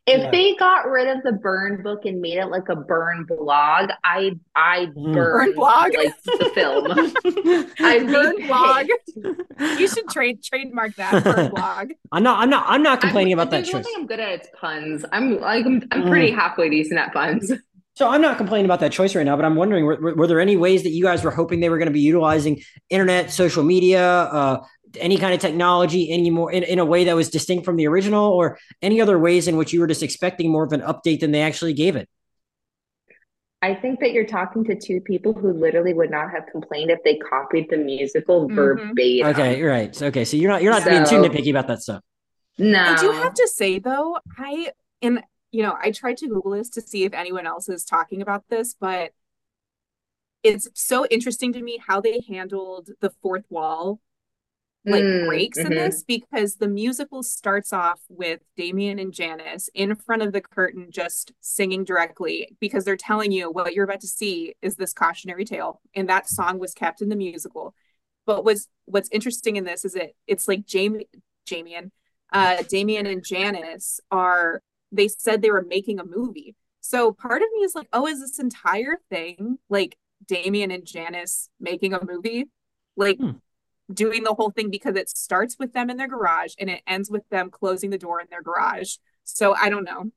if 0.07 0.20
yeah. 0.20 0.31
they 0.31 0.55
got 0.55 0.88
rid 0.88 1.09
of 1.09 1.25
the 1.25 1.33
burn 1.33 1.83
book 1.83 2.05
and 2.05 2.20
made 2.20 2.38
it 2.38 2.46
like 2.46 2.68
a 2.68 2.77
burn 2.77 3.25
blog, 3.25 3.90
I 4.05 4.38
I 4.55 4.87
mm. 4.96 5.12
burn, 5.12 5.53
blog 5.55 5.94
like 5.96 6.14
the 6.22 6.51
film. 6.55 6.92
I 7.81 7.99
burn 8.05 8.46
blog. 8.46 8.87
you 9.81 9.88
should 9.88 10.09
trade 10.09 10.44
trademark 10.44 10.94
that 10.94 11.25
burn 11.25 11.51
blog. 11.55 11.90
I'm 12.12 12.22
not. 12.22 12.38
I'm 12.38 12.51
not. 12.51 12.66
I'm 12.68 12.85
not 12.85 13.01
complaining 13.01 13.33
I'm, 13.33 13.40
about 13.40 13.51
that 13.51 13.64
choice. 13.64 13.75
One 13.75 13.83
thing 13.83 13.94
I'm 13.96 14.07
good 14.07 14.20
at 14.20 14.29
it's 14.29 14.49
puns. 14.55 15.05
I'm 15.11 15.40
like 15.40 15.66
I'm, 15.66 15.83
I'm 15.90 16.07
pretty 16.07 16.31
mm. 16.31 16.37
halfway 16.37 16.70
decent 16.70 17.01
at 17.01 17.12
puns. 17.12 17.51
So 17.96 18.09
I'm 18.09 18.20
not 18.20 18.37
complaining 18.37 18.66
about 18.66 18.80
that 18.80 18.92
choice 18.92 19.14
right 19.14 19.24
now, 19.24 19.37
but 19.37 19.44
I'm 19.46 19.54
wondering 19.56 19.87
were, 19.87 20.14
were 20.14 20.26
there 20.26 20.38
any 20.40 20.56
ways 20.56 20.82
that 20.82 20.90
you 20.90 21.02
guys 21.02 21.24
were 21.24 21.30
hoping 21.30 21.61
they 21.61 21.70
were 21.70 21.78
going 21.78 21.88
to 21.88 21.92
be 21.94 22.00
utilizing 22.00 22.61
internet, 22.90 23.30
social 23.30 23.62
media, 23.64 24.02
uh, 24.06 24.64
any 25.00 25.16
kind 25.16 25.32
of 25.32 25.40
technology 25.40 26.12
anymore 26.12 26.52
in, 26.52 26.62
in 26.62 26.78
a 26.78 26.85
way 26.85 27.04
that 27.04 27.16
was 27.16 27.30
distinct 27.30 27.64
from 27.64 27.76
the 27.76 27.87
original 27.87 28.24
or 28.32 28.59
any 28.82 29.00
other 29.00 29.18
ways 29.18 29.48
in 29.48 29.56
which 29.56 29.72
you 29.72 29.80
were 29.80 29.87
just 29.87 30.02
expecting 30.02 30.50
more 30.50 30.64
of 30.64 30.72
an 30.72 30.82
update 30.82 31.20
than 31.20 31.32
they 31.32 31.40
actually 31.40 31.72
gave 31.72 31.96
it? 31.96 32.06
I 33.62 33.74
think 33.74 34.00
that 34.00 34.12
you're 34.12 34.26
talking 34.26 34.62
to 34.64 34.78
two 34.78 35.00
people 35.00 35.32
who 35.32 35.52
literally 35.54 35.94
would 35.94 36.11
not 36.11 36.30
have 36.30 36.44
complained 36.52 36.90
if 36.90 36.98
they 37.02 37.16
copied 37.16 37.68
the 37.70 37.78
musical 37.78 38.46
Mhm. 38.48 38.54
verbatim. 38.54 39.26
Okay, 39.28 39.59
you're 39.59 39.70
right. 39.70 39.94
So, 39.96 40.06
okay, 40.09 40.26
so 40.26 40.37
you're 40.37 40.50
not 40.50 40.62
you're 40.62 40.72
not 40.72 40.82
So- 40.82 40.90
being 40.90 41.04
too 41.04 41.16
nitpicky 41.16 41.48
about 41.50 41.66
that 41.68 41.80
stuff. 41.80 42.02
No. 42.59 42.78
I 42.78 42.96
do 43.00 43.11
have 43.12 43.32
to 43.35 43.48
say 43.48 43.78
though, 43.78 44.18
I 44.38 44.70
and 45.00 45.22
you 45.57 45.62
know, 45.62 45.77
I 45.83 45.90
tried 45.90 46.19
to 46.19 46.29
Google 46.29 46.53
this 46.53 46.69
to 46.71 46.83
see 46.83 47.05
if 47.05 47.14
anyone 47.14 47.47
else 47.47 47.69
is 47.71 47.85
talking 47.85 48.21
about 48.21 48.45
this, 48.51 48.75
but 48.79 49.12
it's 50.42 50.69
so 50.75 51.07
interesting 51.11 51.52
to 51.52 51.63
me 51.63 51.79
how 51.87 52.00
they 52.00 52.21
handled 52.29 52.90
the 53.00 53.11
fourth 53.23 53.44
wall 53.50 54.00
like 54.87 55.04
Mm, 55.04 55.21
breaks 55.25 55.65
in 55.65 55.75
mhm. 55.75 55.75
this 55.75 56.04
because 56.04 56.57
the 56.57 56.69
musical 56.69 57.23
starts 57.23 57.73
off 57.73 58.00
with 58.09 58.40
Damian 58.57 58.98
and 58.98 59.13
Janis 59.13 59.71
in 59.75 59.96
front 59.96 60.23
of 60.23 60.33
the 60.33 60.40
curtain 60.40 60.88
just 60.90 61.33
singing 61.40 61.85
directly 61.85 62.57
because 62.61 62.85
they're 62.85 62.96
telling 62.96 63.33
you 63.33 63.50
what 63.50 63.75
you're 63.75 63.85
about 63.85 64.00
to 64.02 64.09
see 64.09 64.54
is 64.63 64.77
this 64.77 64.92
cautionary 64.94 65.44
tale 65.44 65.81
and 65.94 66.09
that 66.09 66.29
song 66.29 66.59
was 66.59 66.75
kept 66.75 67.02
in 67.02 67.11
the 67.11 67.17
musical. 67.17 67.75
But 68.27 68.44
what's 68.44 68.69
what's 68.87 69.11
interesting 69.13 69.57
in 69.57 69.65
this 69.65 69.85
is 69.85 69.94
it 69.96 70.17
it's 70.27 70.48
like 70.48 70.67
Jamie 70.67 71.09
Jamien 71.48 71.90
uh 72.33 72.63
Damian 72.69 73.07
and 73.07 73.25
Janis 73.25 74.00
are 74.11 74.63
they 74.92 75.08
said 75.08 75.42
they 75.42 75.50
were 75.50 75.64
making 75.66 75.98
a 75.98 76.04
movie. 76.04 76.54
So 76.80 77.12
part 77.12 77.42
of 77.42 77.48
me 77.54 77.62
is 77.64 77.74
like, 77.74 77.88
oh, 77.92 78.06
is 78.06 78.20
this 78.20 78.38
entire 78.38 78.98
thing 79.10 79.58
like 79.68 79.96
Damian 80.26 80.70
and 80.70 80.87
Janis 80.87 81.48
making 81.60 81.94
a 81.94 82.04
movie? 82.04 82.46
Like 82.96 83.18
Hmm. 83.18 83.32
doing 83.92 84.24
the 84.24 84.34
whole 84.34 84.50
thing 84.50 84.70
because 84.70 84.96
it 84.96 85.08
starts 85.08 85.56
with 85.58 85.72
them 85.72 85.90
in 85.90 85.96
their 85.96 86.08
garage 86.08 86.54
and 86.58 86.70
it 86.70 86.82
ends 86.87 87.10
with 87.10 87.28
them 87.30 87.50
closing 87.50 87.90
the 87.90 87.98
door 87.98 88.20
in 88.20 88.26
their 88.30 88.42
garage. 88.42 88.96
So 89.24 89.54
I 89.54 89.68
don't 89.68 89.84
know. 89.84 90.10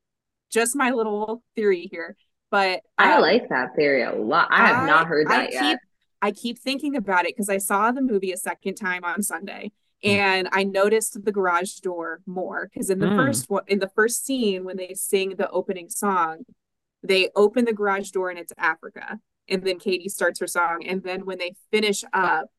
Just 0.50 0.76
my 0.76 0.92
little 0.92 1.44
theory 1.56 1.88
here. 1.92 2.16
But 2.52 2.82
I 2.98 3.14
um, 3.14 3.22
like 3.22 3.50
that 3.50 3.76
theory 3.76 4.02
a 4.04 4.12
lot. 4.12 4.48
I 4.50 4.66
have 4.68 4.88
not 4.88 5.08
heard 5.08 5.28
I 5.28 5.38
that 5.38 5.52
keep 5.52 5.62
yet. 5.62 5.80
I 6.22 6.32
keep 6.32 6.60
thinking 6.60 6.96
about 6.96 7.26
it 7.26 7.36
because 7.36 7.50
I 7.50 7.60
saw 7.60 7.92
the 7.92 8.02
movie 8.02 8.32
a 8.32 8.38
second 8.38 8.76
time 8.76 9.04
on 9.04 9.22
Sunday. 9.22 9.72
And 10.04 10.48
I 10.52 10.64
noticed 10.64 11.24
the 11.26 11.32
garage 11.32 11.76
door 11.80 12.22
more 12.26 12.70
because 12.72 12.90
in 12.90 13.00
the 13.00 13.08
Mm. 13.08 13.16
first 13.18 13.50
one 13.50 13.64
in 13.68 13.80
the 13.80 13.90
first 13.90 14.26
scene 14.26 14.64
when 14.64 14.78
they 14.78 14.94
sing 14.94 15.36
the 15.36 15.50
opening 15.50 15.90
song, 15.90 16.46
they 17.04 17.30
open 17.36 17.66
the 17.66 17.74
garage 17.74 18.12
door 18.12 18.30
and 18.30 18.40
it's 18.40 18.54
Africa. 18.58 19.20
And 19.48 19.64
then 19.64 19.80
Cady 19.80 20.10
starts 20.10 20.40
her 20.40 20.48
song. 20.48 20.86
And 20.86 21.04
then 21.04 21.26
when 21.26 21.38
they 21.38 21.56
finish 21.72 22.04
up 22.14 22.50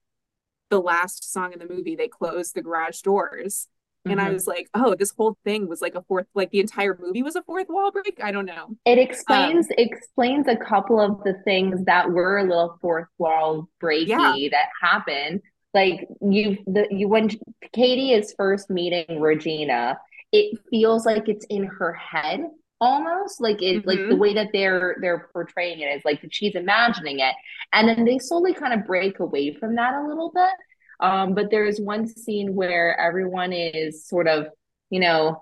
the 0.71 0.81
last 0.81 1.33
song 1.33 1.53
in 1.53 1.59
the 1.59 1.69
movie, 1.69 1.97
they 1.97 2.09
close 2.09 2.53
the 2.53 2.63
garage 2.63 3.01
doors. 3.01 3.69
And 4.07 4.21
I 4.21 4.29
Mhm. 4.31 4.33
was 4.33 4.47
like, 4.47 4.69
oh, 4.73 4.95
this 4.95 5.11
whole 5.11 5.37
thing 5.45 5.69
was 5.69 5.83
like 5.83 5.95
a 5.95 6.03
fourth, 6.03 6.27
like 6.35 6.51
the 6.51 6.61
entire 6.61 6.97
movie 6.99 7.23
was 7.23 7.37
a 7.37 7.43
fourth 7.43 7.69
wall 7.69 7.91
break. 7.91 8.19
I 8.23 8.33
don't 8.33 8.47
know. 8.47 8.77
It 8.87 8.99
explains 8.99 9.67
Um, 9.69 9.75
explains 9.79 10.49
a 10.49 10.57
couple 10.57 10.99
of 11.01 11.23
the 11.23 11.35
things 11.45 11.85
that 11.85 12.11
were 12.11 12.39
a 12.39 12.45
little 12.45 12.79
fourth 12.81 13.09
wall 13.19 13.69
breaky 13.81 14.07
Yeah. 14.09 14.49
that 14.51 14.69
happened. 14.81 15.43
Like 15.73 16.09
you, 16.21 16.59
the 16.67 16.87
you 16.91 17.09
when 17.09 17.31
Cady 17.73 18.13
is 18.13 18.35
first 18.37 18.71
meeting 18.71 19.21
Regina, 19.21 19.99
it 20.33 20.59
feels 20.71 21.07
like 21.07 21.29
it's 21.29 21.47
in 21.49 21.65
her 21.65 21.93
head 21.93 22.41
almost 22.83 23.43
like 23.43 23.61
it 23.61 23.87
like 23.87 23.99
the 24.09 24.15
Mhm. 24.15 24.19
way 24.19 24.33
that 24.35 24.49
they're 24.55 24.97
they're 25.03 25.29
portraying 25.35 25.81
it 25.81 25.87
is 25.97 26.03
like 26.05 26.23
that 26.23 26.35
she's 26.35 26.55
imagining 26.55 27.21
it, 27.21 27.35
and 27.73 27.87
then 27.89 28.05
they 28.05 28.19
slowly 28.19 28.55
kind 28.55 28.73
of 28.73 28.87
break 28.87 29.21
away 29.21 29.53
from 29.55 29.75
that 29.77 29.95
a 29.95 30.07
little 30.07 30.31
bit. 30.35 30.51
Um, 31.01 31.35
but 31.35 31.51
there's 31.51 31.81
one 31.81 32.07
scene 32.07 32.55
where 32.55 32.99
everyone 32.99 33.53
is 33.53 34.07
sort 34.07 34.29
of, 34.29 34.47
you 34.91 35.01
know, 35.01 35.41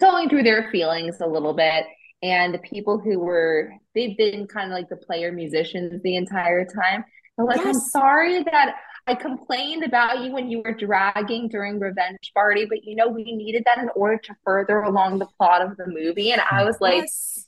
going 0.00 0.28
through 0.28 0.44
their 0.44 0.70
feelings 0.70 1.20
a 1.20 1.26
little 1.26 1.54
bit. 1.54 1.84
And 2.22 2.52
the 2.52 2.58
people 2.58 2.98
who 2.98 3.18
were, 3.20 3.72
they've 3.94 4.16
been 4.16 4.46
kind 4.46 4.70
of 4.70 4.76
like 4.76 4.88
the 4.88 4.96
player 4.96 5.32
musicians 5.32 6.02
the 6.02 6.16
entire 6.16 6.64
time. 6.64 7.04
They're 7.36 7.46
like, 7.46 7.64
I'm 7.64 7.78
sorry 7.78 8.42
that 8.44 8.74
I 9.08 9.14
complained 9.14 9.84
about 9.84 10.20
you 10.22 10.32
when 10.32 10.50
you 10.50 10.60
were 10.64 10.74
dragging 10.74 11.48
during 11.48 11.80
Revenge 11.80 12.30
Party, 12.34 12.66
but 12.66 12.84
you 12.84 12.94
know, 12.94 13.08
we 13.08 13.24
needed 13.24 13.62
that 13.66 13.78
in 13.78 13.88
order 13.96 14.18
to 14.24 14.34
further 14.44 14.80
along 14.82 15.18
the 15.18 15.26
plot 15.38 15.62
of 15.62 15.76
the 15.78 15.86
movie. 15.86 16.30
And 16.32 16.42
I 16.50 16.64
was 16.64 16.78
like, 16.80 17.02
Yes. 17.02 17.46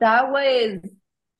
that 0.00 0.30
was 0.32 0.80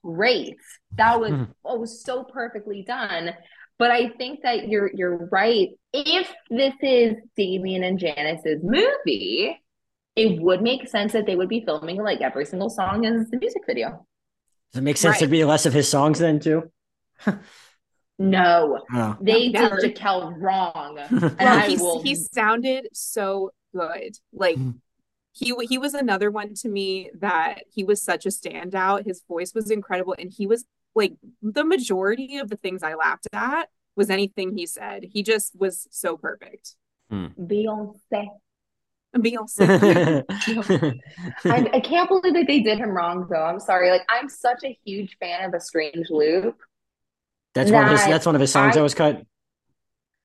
great. 0.04 0.56
That 0.94 1.20
was 1.20 1.32
Mhm. 1.32 1.48
oh, 1.64 1.78
was 1.80 2.02
so 2.04 2.22
perfectly 2.24 2.82
done. 2.82 3.34
But 3.78 3.90
I 3.90 4.10
think 4.10 4.42
that 4.42 4.68
you're 4.68 4.90
you're 4.94 5.28
right. 5.32 5.70
If 5.92 6.32
this 6.50 6.74
is 6.82 7.14
Damian 7.36 7.82
and 7.82 7.98
Janis's 7.98 8.62
movie, 8.62 9.58
it 10.16 10.40
would 10.40 10.62
make 10.62 10.88
sense 10.88 11.12
that 11.14 11.26
they 11.26 11.34
would 11.34 11.48
be 11.48 11.64
filming 11.64 11.96
like 12.02 12.20
every 12.20 12.44
single 12.44 12.70
song 12.70 13.04
as 13.06 13.28
the 13.30 13.38
music 13.38 13.62
video. 13.66 14.06
Does 14.72 14.80
it 14.80 14.84
make 14.84 14.96
sense 14.96 15.14
Right. 15.14 15.20
there'd 15.20 15.30
be 15.32 15.44
less 15.44 15.66
of 15.66 15.72
his 15.72 15.88
songs 15.88 16.18
then 16.20 16.38
too? 16.38 16.70
No, 18.20 18.84
Oh. 18.92 19.16
they 19.20 19.48
Never. 19.48 19.80
did 19.80 19.96
Jaquel 19.96 20.34
wrong, 20.38 20.98
and 21.10 21.20
Well, 21.22 21.34
I 21.40 21.68
he 21.68 21.76
will. 21.76 22.02
he 22.02 22.14
sounded 22.14 22.88
so 22.92 23.50
good. 23.74 24.18
Like 24.32 24.56
Mhm. 24.58 24.74
he 25.32 25.54
he 25.66 25.78
was 25.78 25.94
another 25.94 26.30
one 26.30 26.52
to 26.56 26.68
me 26.68 27.10
that 27.18 27.62
he 27.72 27.82
was 27.82 28.02
such 28.02 28.26
a 28.26 28.28
standout. 28.28 29.06
His 29.06 29.22
voice 29.26 29.54
was 29.54 29.70
incredible, 29.70 30.14
and 30.18 30.30
he 30.30 30.46
was 30.46 30.66
like 30.94 31.14
the 31.40 31.64
majority 31.64 32.36
of 32.36 32.50
the 32.50 32.56
things 32.56 32.82
I 32.82 32.94
laughed 32.94 33.28
at 33.32 33.70
was 33.96 34.10
anything 34.10 34.56
he 34.56 34.66
said. 34.66 35.04
He 35.12 35.22
just 35.22 35.58
was 35.58 35.86
so 35.90 36.16
perfect. 36.18 36.74
Beyonce. 37.10 38.28
Beyonce. 39.16 40.24
I, 41.44 41.70
I 41.72 41.80
can't 41.80 42.08
believe 42.08 42.34
that 42.34 42.46
they 42.46 42.60
did 42.60 42.78
him 42.78 42.90
wrong 42.90 43.26
though. 43.30 43.42
I'm 43.42 43.60
sorry. 43.60 43.90
Like 43.90 44.02
I'm 44.08 44.28
such 44.28 44.62
a 44.64 44.78
huge 44.84 45.16
fan 45.18 45.48
of 45.48 45.54
A 45.54 45.60
Strange 45.60 46.10
Loop. 46.10 46.56
That's 47.54 47.70
one 47.70 47.84
of 47.84 47.90
his 47.90 48.04
that's 48.04 48.26
one 48.26 48.34
of 48.34 48.40
his 48.40 48.52
songs 48.52 48.72
I- 48.72 48.78
that 48.78 48.82
was 48.82 48.94
cut. 48.94 49.22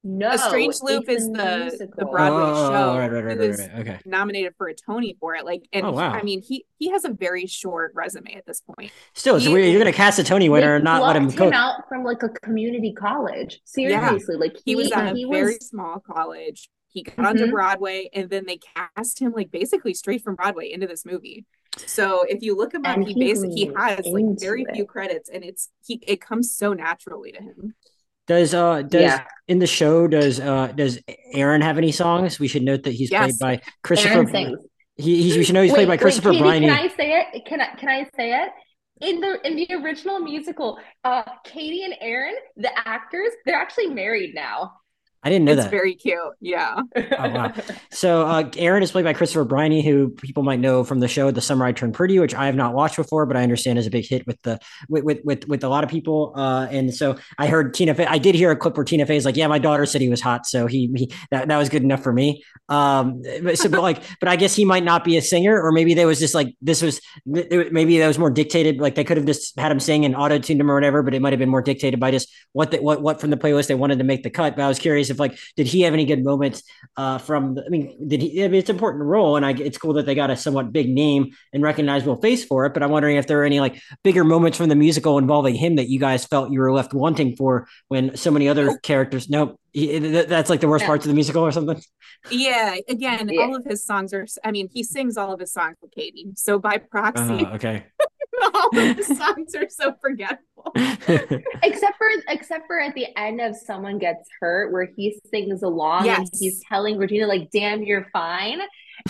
No, 0.08 0.30
A 0.30 0.38
Strange 0.38 0.76
Loop 0.84 1.10
is 1.10 1.28
the 1.32 1.90
the. 1.98 2.06
Broadway 2.06 2.44
Oh, 2.44 2.68
show. 2.70 2.98
right, 3.00 3.12
right, 3.12 3.24
right, 3.24 3.40
right, 3.40 3.58
right. 3.58 3.70
Okay. 3.80 4.00
nominated 4.06 4.54
for 4.56 4.68
a 4.68 4.76
Tony 4.76 5.18
for 5.20 5.34
it. 5.34 5.46
Like, 5.46 5.64
and 5.74 5.84
Oh, 5.84 5.94
wow. 5.94 6.12
I 6.12 6.22
mean, 6.22 6.44
he 6.44 6.64
he 6.78 6.92
has 6.92 7.06
a 7.06 7.10
very 7.10 7.48
short 7.48 7.92
resume 7.96 8.36
at 8.36 8.46
this 8.46 8.62
point. 8.62 8.92
Still, 9.16 9.38
it's 9.38 9.46
He- 9.46 9.52
weird. 9.54 9.70
You're 9.72 9.80
gonna 9.80 9.92
cast 9.92 10.20
a 10.20 10.24
Tony 10.24 10.48
winner 10.48 10.76
and 10.76 10.84
not 10.84 11.02
let 11.02 11.16
him 11.16 11.24
plucked 11.26 11.38
cook. 11.40 11.54
out 11.56 11.90
from 11.90 12.04
like 12.04 12.22
a 12.22 12.30
community 12.30 12.94
college. 12.94 13.62
Seriously, 13.66 14.36
like 14.36 14.56
He 14.64 14.76
was 14.76 14.92
at 14.92 15.14
a 15.14 15.16
he 15.16 15.26
very 15.26 15.56
small 15.56 16.00
college. 16.06 16.70
He 16.96 17.04
got 17.04 17.26
onto 17.26 17.46
Mhm. 17.46 17.52
Broadway, 17.52 18.10
and 18.14 18.30
then 18.30 18.46
they 18.46 18.58
cast 18.58 19.20
him 19.20 19.34
like 19.34 19.52
basically 19.52 19.94
straight 19.94 20.24
from 20.24 20.36
Broadway 20.36 20.72
into 20.72 20.88
this 20.88 21.06
movie. 21.06 21.46
So 21.78 22.24
if 22.24 22.42
you 22.42 22.56
look 22.56 22.74
him 22.74 22.86
up, 22.86 22.96
And 22.96 23.06
he 23.06 23.14
he 23.14 23.20
basically 23.20 23.54
he 23.54 23.66
has 23.76 24.06
like 24.06 24.24
into 24.24 24.38
very 24.40 24.66
few 24.74 24.86
credits, 24.86 25.30
and 25.30 25.44
it's 25.44 25.70
he 25.86 26.00
it 26.08 26.22
comes 26.22 26.56
so 26.56 26.72
naturally 26.72 27.34
to 27.34 27.42
him. 27.44 27.76
Does 28.28 28.54
uh 28.54 28.82
does 28.84 29.02
Yeah. 29.02 29.26
in 29.50 29.60
the 29.60 29.68
show 29.68 30.08
does 30.08 30.40
uh 30.40 30.68
does 30.68 31.00
Aaron 31.34 31.62
have 31.62 31.78
any 31.78 31.92
songs? 31.92 32.40
We 32.40 32.48
should 32.48 32.64
note 32.64 32.84
that 32.84 32.94
he's 32.94 33.12
Yes. 33.12 33.38
played 33.38 33.40
by 33.40 33.62
Christopher. 33.84 34.14
Aaron 34.14 34.28
sings. 34.28 34.60
He, 34.98 35.22
he's, 35.22 35.36
we 35.36 35.44
should 35.44 35.54
know 35.56 35.62
he's 35.62 35.74
Wait, 35.74 35.80
played 35.80 35.88
by 35.90 35.94
wait, 35.96 36.00
Christopher 36.00 36.32
Katie, 36.32 36.42
Briney. 36.44 36.68
Can 36.70 36.80
I 36.80 36.88
say 36.96 37.12
it? 37.34 37.46
Can 37.46 37.60
I 37.60 37.76
can 37.76 37.90
I 37.90 38.04
say 38.16 38.34
it? 38.42 38.50
In 39.02 39.20
the 39.20 39.46
in 39.46 39.58
the 39.58 39.68
original 39.84 40.20
musical, 40.20 40.80
uh 41.04 41.24
Katie 41.44 41.84
and 41.84 41.94
Aaron, 42.00 42.36
the 42.56 42.72
actors, 42.88 43.32
they're 43.46 43.58
actually 43.58 43.88
married 43.88 44.34
now. 44.34 44.72
I 45.26 45.30
didn't 45.30 45.46
know 45.46 45.54
It's 45.54 45.64
that. 45.64 45.72
very 45.72 45.96
cute. 45.96 46.20
Yeah. 46.40 46.82
Oh, 46.96 47.30
wow. 47.30 47.54
So 47.92 48.28
uh, 48.28 48.50
Aaron 48.58 48.84
is 48.84 48.92
played 48.92 49.06
by 49.06 49.14
Christopher 49.14 49.46
Briney, 49.46 49.82
who 49.82 50.10
people 50.10 50.44
might 50.44 50.60
know 50.60 50.84
from 50.84 51.00
the 51.00 51.08
show 51.08 51.32
The 51.32 51.42
Summer 51.42 51.66
I 51.66 51.72
Turned 51.72 51.94
Pretty, 51.94 52.20
which 52.20 52.36
I 52.36 52.46
have 52.46 52.56
not 52.56 52.74
watched 52.74 52.98
before, 52.98 53.26
but 53.26 53.38
I 53.38 53.42
understand 53.42 53.80
is 53.80 53.88
a 53.88 53.90
big 53.90 54.06
hit 54.06 54.28
with 54.28 54.40
the 54.44 54.60
with 54.90 55.04
with 55.04 55.20
with, 55.24 55.48
with 55.48 55.64
a 55.64 55.70
lot 55.70 55.84
of 55.84 55.90
people. 55.90 56.34
Uh, 56.36 56.68
and 56.70 56.94
so 56.94 57.16
I 57.38 57.48
heard 57.48 57.74
Tina 57.74 57.96
Fey. 57.96 58.06
I 58.06 58.18
did 58.18 58.36
hear 58.36 58.52
a 58.52 58.56
clip 58.56 58.76
where 58.78 58.84
Tina 58.84 59.06
Fey 59.06 59.16
is 59.16 59.26
like, 59.26 59.38
"Yeah, 59.38 59.48
my 59.48 59.58
daughter 59.60 59.86
said 59.86 60.02
he 60.02 60.10
was 60.10 60.22
hot, 60.22 60.46
so 60.46 60.68
he, 60.68 60.92
he 60.96 61.12
that, 61.32 61.48
that 61.48 61.58
was 61.58 61.70
good 61.70 61.84
enough 61.84 62.04
for 62.04 62.12
me." 62.14 62.44
Um, 62.68 63.22
but, 63.42 63.58
so, 63.58 63.70
but 63.70 63.82
like, 63.82 64.04
but 64.20 64.28
I 64.28 64.36
guess 64.36 64.54
he 64.56 64.66
might 64.66 64.84
not 64.84 65.04
be 65.06 65.16
a 65.18 65.22
singer, 65.22 65.60
or 65.60 65.72
maybe 65.72 65.94
there 65.94 66.08
was 66.08 66.20
just 66.20 66.36
like 66.36 66.54
this 66.62 66.82
was 66.82 67.00
maybe 67.26 67.98
that 68.00 68.08
was 68.08 68.20
more 68.20 68.30
dictated. 68.30 68.80
Like 68.80 68.96
they 68.96 69.04
could 69.06 69.18
have 69.18 69.26
just 69.26 69.58
had 69.58 69.72
him 69.72 69.80
sing 69.80 70.04
and 70.06 70.16
auto 70.16 70.38
tuned 70.38 70.60
him 70.60 70.70
or 70.70 70.76
whatever, 70.76 71.02
but 71.02 71.14
it 71.14 71.22
might 71.22 71.34
have 71.34 71.40
been 71.40 71.50
more 71.50 71.62
dictated 71.62 72.00
by 72.00 72.12
just 72.12 72.30
what 72.52 72.72
the, 72.72 72.78
what 72.78 73.02
what 73.02 73.22
from 73.22 73.30
the 73.30 73.38
playlist 73.38 73.68
they 73.68 73.76
wanted 73.76 74.00
to 74.00 74.04
make 74.04 74.24
the 74.24 74.30
cut. 74.30 74.56
But 74.58 74.64
I 74.64 74.68
was 74.68 74.80
curious 74.80 75.10
if 75.16 75.20
like, 75.20 75.38
did 75.56 75.68
he 75.68 75.82
have 75.82 75.94
any 75.94 76.06
good 76.06 76.24
moments 76.24 76.64
uh, 76.98 77.18
from? 77.18 77.58
I 77.58 77.70
mean, 77.70 78.08
did 78.08 78.22
he? 78.22 78.44
I 78.44 78.48
mean, 78.48 78.60
it's 78.60 78.70
an 78.70 78.76
important 78.76 79.04
role, 79.04 79.36
and 79.38 79.46
I 79.46 79.52
it's 79.52 79.78
cool 79.78 79.94
that 79.94 80.06
they 80.06 80.14
got 80.16 80.30
a 80.30 80.38
somewhat 80.38 80.72
big 80.72 80.90
name 80.90 81.32
and 81.54 81.64
recognizable 81.64 82.18
face 82.22 82.46
for 82.46 82.66
it. 82.66 82.74
But 82.74 82.84
I'm 82.84 82.92
wondering 82.92 83.18
if 83.18 83.28
there 83.28 83.42
are 83.42 83.46
any 83.46 83.60
like 83.60 83.82
bigger 84.04 84.24
moments 84.24 84.58
from 84.58 84.70
the 84.70 84.76
musical 84.76 85.18
involving 85.18 85.56
him 85.56 85.76
that 85.78 85.90
you 85.90 86.00
guys 86.00 86.26
felt 86.26 86.52
you 86.52 86.60
were 86.60 86.72
left 86.72 86.94
wanting 86.94 87.36
for 87.36 87.68
when 87.88 88.16
so 88.16 88.30
many 88.32 88.48
other 88.48 88.78
characters. 88.80 89.30
Nope, 89.30 89.60
he, 89.74 89.98
that's 90.00 90.50
like 90.50 90.60
the 90.62 90.68
worst 90.68 90.84
Yeah. 90.84 90.88
parts 90.88 91.06
of 91.06 91.10
the 91.10 91.16
musical 91.16 91.44
or 91.44 91.52
something. 91.52 91.82
Yeah. 92.30 92.76
Again, 92.90 93.30
Yeah. 93.30 93.42
all 93.42 93.56
of 93.56 93.66
his 93.66 93.84
songs 93.86 94.14
are. 94.14 94.26
I 94.44 94.52
mean, 94.52 94.70
he 94.72 94.84
sings 94.84 95.18
all 95.18 95.34
of 95.34 95.40
his 95.40 95.52
songs 95.54 95.78
with 95.82 95.92
Cady. 95.92 96.28
So 96.36 96.60
by 96.60 96.78
proxy, 96.78 97.46
Uh, 97.46 97.56
okay. 97.56 97.86
all 98.54 98.70
of 98.78 98.98
his 98.98 99.08
songs 99.18 99.56
are 99.56 99.70
so 99.70 99.94
forgettable. 100.02 100.72
Except 101.64 101.98
for 101.98 102.08
except 102.28 102.68
for 102.68 102.80
at 102.80 102.94
the 102.96 103.08
end 103.18 103.42
of 103.42 103.56
Someone 103.56 103.98
Gets 104.00 104.28
Hurt, 104.40 104.72
where 104.72 104.88
he 104.96 105.20
sings 105.32 105.64
along 105.64 106.08
and 106.08 106.28
he's 106.40 106.62
telling 106.68 106.98
Regina, 106.98 107.28
like, 107.28 107.50
damn, 107.52 107.84
you're 107.84 108.08
fine. 108.12 108.60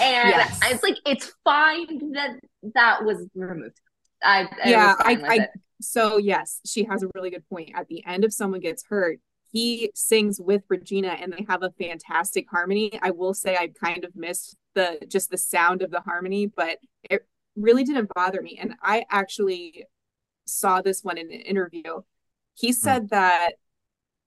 And 0.01 0.29
Yes. 0.29 0.59
it's 0.65 0.83
like 0.83 0.97
it's 1.05 1.31
fine 1.43 2.11
that 2.13 2.39
that 2.73 3.03
was 3.05 3.27
removed. 3.35 3.79
I, 4.23 4.47
I 4.63 4.69
Yeah, 4.69 4.95
I- 4.99 5.21
I- 5.27 5.47
So 5.81 6.17
yes, 6.17 6.61
she 6.65 6.83
has 6.85 7.03
a 7.03 7.07
really 7.15 7.29
good 7.29 7.47
point. 7.49 7.71
At 7.75 7.87
the 7.87 8.03
end, 8.05 8.23
of 8.23 8.33
someone 8.33 8.59
gets 8.61 8.83
hurt, 8.89 9.19
he 9.51 9.91
sings 9.93 10.39
with 10.39 10.63
Regina 10.69 11.09
and 11.09 11.31
they 11.31 11.45
have 11.47 11.63
a 11.63 11.71
fantastic 11.79 12.45
harmony. 12.49 12.91
I 13.01 13.11
will 13.11 13.33
say 13.33 13.55
I 13.55 13.67
kind 13.81 14.03
of 14.03 14.15
missed 14.15 14.57
the 14.73 14.99
just 15.07 15.29
the 15.31 15.37
sound 15.37 15.81
of 15.81 15.91
the 15.91 16.01
harmony, 16.01 16.47
but 16.47 16.77
it 17.09 17.25
really 17.55 17.83
didn't 17.83 18.11
bother 18.13 18.41
me. 18.41 18.57
And 18.59 18.75
I 18.81 19.05
actually 19.09 19.85
saw 20.45 20.81
this 20.81 21.03
one 21.03 21.17
in 21.17 21.31
an 21.31 21.41
interview. 21.41 22.01
He 22.53 22.67
hmm. 22.67 22.73
said 22.73 23.03
mm. 23.03 23.09
that 23.09 23.51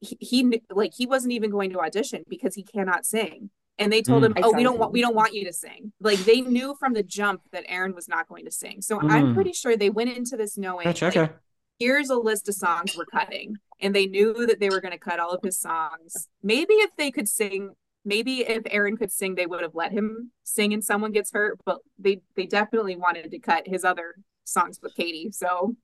he, 0.01 0.17
he 0.21 0.63
like 0.71 0.93
he 0.95 1.07
wasn't 1.07 1.33
even 1.33 1.51
going 1.51 1.71
to 1.71 1.81
audition 1.81 2.25
because 2.29 2.55
he 2.55 2.63
cannot 2.63 3.05
sing 3.05 3.51
and 3.79 3.93
they 3.93 4.03
told 4.03 4.23
mm. 4.23 4.27
him 4.27 4.35
oh 4.43 4.53
we 4.53 4.63
don't 4.63 4.79
want 4.79 4.93
we 4.93 5.01
don't 5.01 5.15
want 5.15 5.35
you 5.35 5.45
to 5.45 5.53
sing 5.53 5.93
like 6.01 6.19
they 6.21 6.41
knew 6.41 6.75
from 6.79 6.93
the 6.93 7.03
jump 7.03 7.43
that 7.53 7.65
aaron 7.69 7.95
was 7.95 8.09
not 8.09 8.29
going 8.29 8.45
to 8.45 8.51
sing 8.51 8.81
so 8.81 8.99
mm. 8.99 9.11
i'm 9.11 9.35
pretty 9.35 9.53
sure 9.53 9.77
they 9.77 9.91
went 9.91 10.11
into 10.17 10.37
this 10.37 10.57
knowing 10.57 10.85
gotcha, 10.85 11.07
like, 11.07 11.17
okay. 11.17 11.33
here's 11.79 12.11
a 12.11 12.17
list 12.17 12.49
of 12.49 12.55
songs 12.55 12.97
we're 12.97 13.07
cutting 13.07 13.57
and 13.81 13.95
they 13.95 14.07
knew 14.07 14.47
that 14.47 14.61
they 14.61 14.71
were 14.71 14.81
going 14.81 14.93
to 14.93 14.99
cut 14.99 15.19
all 15.19 15.31
of 15.31 15.41
his 15.43 15.59
songs 15.59 16.29
maybe 16.43 16.75
if 16.75 16.91
they 16.97 17.11
could 17.11 17.29
sing 17.29 17.75
maybe 18.09 18.41
if 18.41 18.63
aaron 18.71 18.97
could 18.97 19.13
sing 19.13 19.35
they 19.35 19.47
would 19.47 19.63
have 19.63 19.75
let 19.75 19.93
him 19.93 20.33
sing 20.43 20.73
and 20.73 20.83
someone 20.83 21.13
gets 21.13 21.33
hurt 21.33 21.59
but 21.65 21.79
they 21.99 22.21
they 22.37 22.47
definitely 22.47 22.97
wanted 22.97 23.31
to 23.31 23.39
cut 23.39 23.67
his 23.67 23.85
other 23.85 24.15
songs 24.45 24.81
with 24.83 24.95
Cady 24.95 25.31
so 25.31 25.77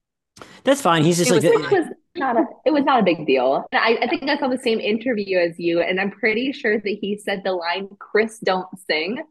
that's 0.65 0.81
fine. 0.81 1.05
He's 1.05 1.19
just 1.19 1.31
it 1.31 1.35
like 1.35 1.43
was, 1.43 1.73
it 1.73 1.79
was 1.79 1.87
not 2.17 2.37
a 2.37 2.45
it 2.65 2.73
was 2.73 2.85
not 2.85 3.01
a 3.01 3.03
big 3.03 3.27
deal. 3.27 3.67
I, 3.73 3.99
I 4.03 4.09
think 4.09 4.29
I 4.29 4.39
saw 4.39 4.49
the 4.49 4.59
same 4.59 4.81
interview 4.81 5.39
as 5.39 5.59
you, 5.59 5.81
and 5.81 6.01
I'm 6.01 6.11
pretty 6.11 6.53
sure 6.53 6.79
that 6.79 6.99
he 7.01 7.19
said 7.19 7.43
the 7.45 7.53
line 7.53 7.89
"Chris, 7.99 8.39
don't 8.39 8.67
sing," 8.89 9.23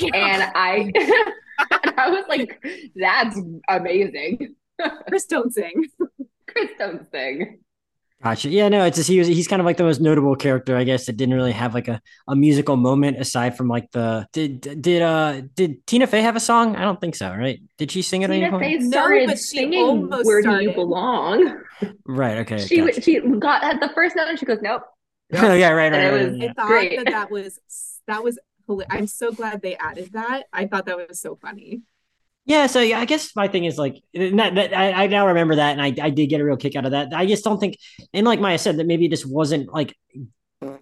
and 0.00 0.42
I 0.54 0.90
and 0.94 1.94
I 1.98 2.08
was 2.08 2.24
like, 2.28 2.64
"That's 2.94 3.38
amazing." 3.68 4.54
Chris, 5.08 5.26
don't 5.26 5.52
sing. 5.52 5.86
Chris, 6.46 6.70
don't 6.78 7.10
sing. 7.10 7.60
Gotcha. 8.22 8.48
Yeah, 8.48 8.68
no, 8.68 8.84
it's 8.84 8.96
just 8.96 9.08
he 9.08 9.18
was 9.18 9.28
he's 9.28 9.46
kind 9.46 9.60
of 9.60 9.66
like 9.66 9.76
the 9.76 9.84
most 9.84 10.00
notable 10.00 10.34
character, 10.36 10.74
I 10.74 10.84
guess, 10.84 11.06
that 11.06 11.16
didn't 11.16 11.34
really 11.34 11.52
have 11.52 11.74
like 11.74 11.86
a, 11.86 12.00
a 12.26 12.34
musical 12.34 12.76
moment 12.76 13.20
aside 13.20 13.56
from 13.56 13.68
like 13.68 13.90
the 13.92 14.26
did 14.32 14.60
did 14.80 15.02
uh 15.02 15.42
did 15.54 15.86
Tina 15.86 16.06
Fey 16.06 16.22
have 16.22 16.34
a 16.34 16.40
song? 16.40 16.76
I 16.76 16.82
don't 16.82 17.00
think 17.00 17.14
so, 17.14 17.30
right? 17.30 17.60
Did 17.76 17.90
she 17.90 18.00
sing 18.00 18.22
it? 18.22 18.28
Tina 18.28 18.58
Fey 18.58 18.80
started 18.80 19.28
no, 19.28 19.34
singing 19.34 20.08
"Where 20.08 20.40
started. 20.40 20.58
Do 20.58 20.64
You 20.64 20.74
Belong." 20.74 21.62
Right. 22.06 22.38
Okay. 22.38 22.58
She 22.66 22.78
gotcha. 22.78 23.02
she 23.02 23.20
got 23.20 23.62
at 23.62 23.80
the 23.80 23.90
first 23.94 24.16
note 24.16 24.28
and 24.28 24.38
she 24.38 24.46
goes, 24.46 24.62
"Nope." 24.62 24.82
oh 25.34 25.52
yeah, 25.52 25.70
right, 25.70 25.92
right. 25.92 26.10
right, 26.10 26.30
was, 26.30 26.40
I 26.40 26.52
thought 26.54 26.66
great. 26.68 26.96
that 26.96 27.06
that 27.06 27.30
was 27.30 27.60
that 28.06 28.24
was. 28.24 28.38
I'm 28.90 29.06
so 29.06 29.30
glad 29.30 29.60
they 29.60 29.76
added 29.76 30.12
that. 30.14 30.44
I 30.52 30.66
thought 30.66 30.86
that 30.86 30.96
was 30.96 31.20
so 31.20 31.36
funny. 31.36 31.82
Yeah, 32.46 32.68
so 32.68 32.80
yeah, 32.80 33.00
I 33.00 33.06
guess 33.06 33.34
my 33.34 33.48
thing 33.48 33.64
is 33.64 33.76
like 33.76 34.00
that, 34.14 34.72
I, 34.72 34.92
I, 34.92 35.06
now 35.08 35.26
remember 35.26 35.56
that, 35.56 35.72
and 35.72 35.82
I, 35.82 35.92
I 36.00 36.10
did 36.10 36.28
get 36.28 36.40
a 36.40 36.44
real 36.44 36.56
kick 36.56 36.76
out 36.76 36.84
of 36.84 36.92
that. 36.92 37.12
I 37.12 37.26
just 37.26 37.42
don't 37.42 37.58
think, 37.58 37.76
and 38.14 38.24
like 38.24 38.38
Maya 38.38 38.56
said, 38.56 38.76
that 38.76 38.86
maybe 38.86 39.06
it 39.06 39.10
just 39.10 39.26
wasn't 39.26 39.72
like 39.72 39.96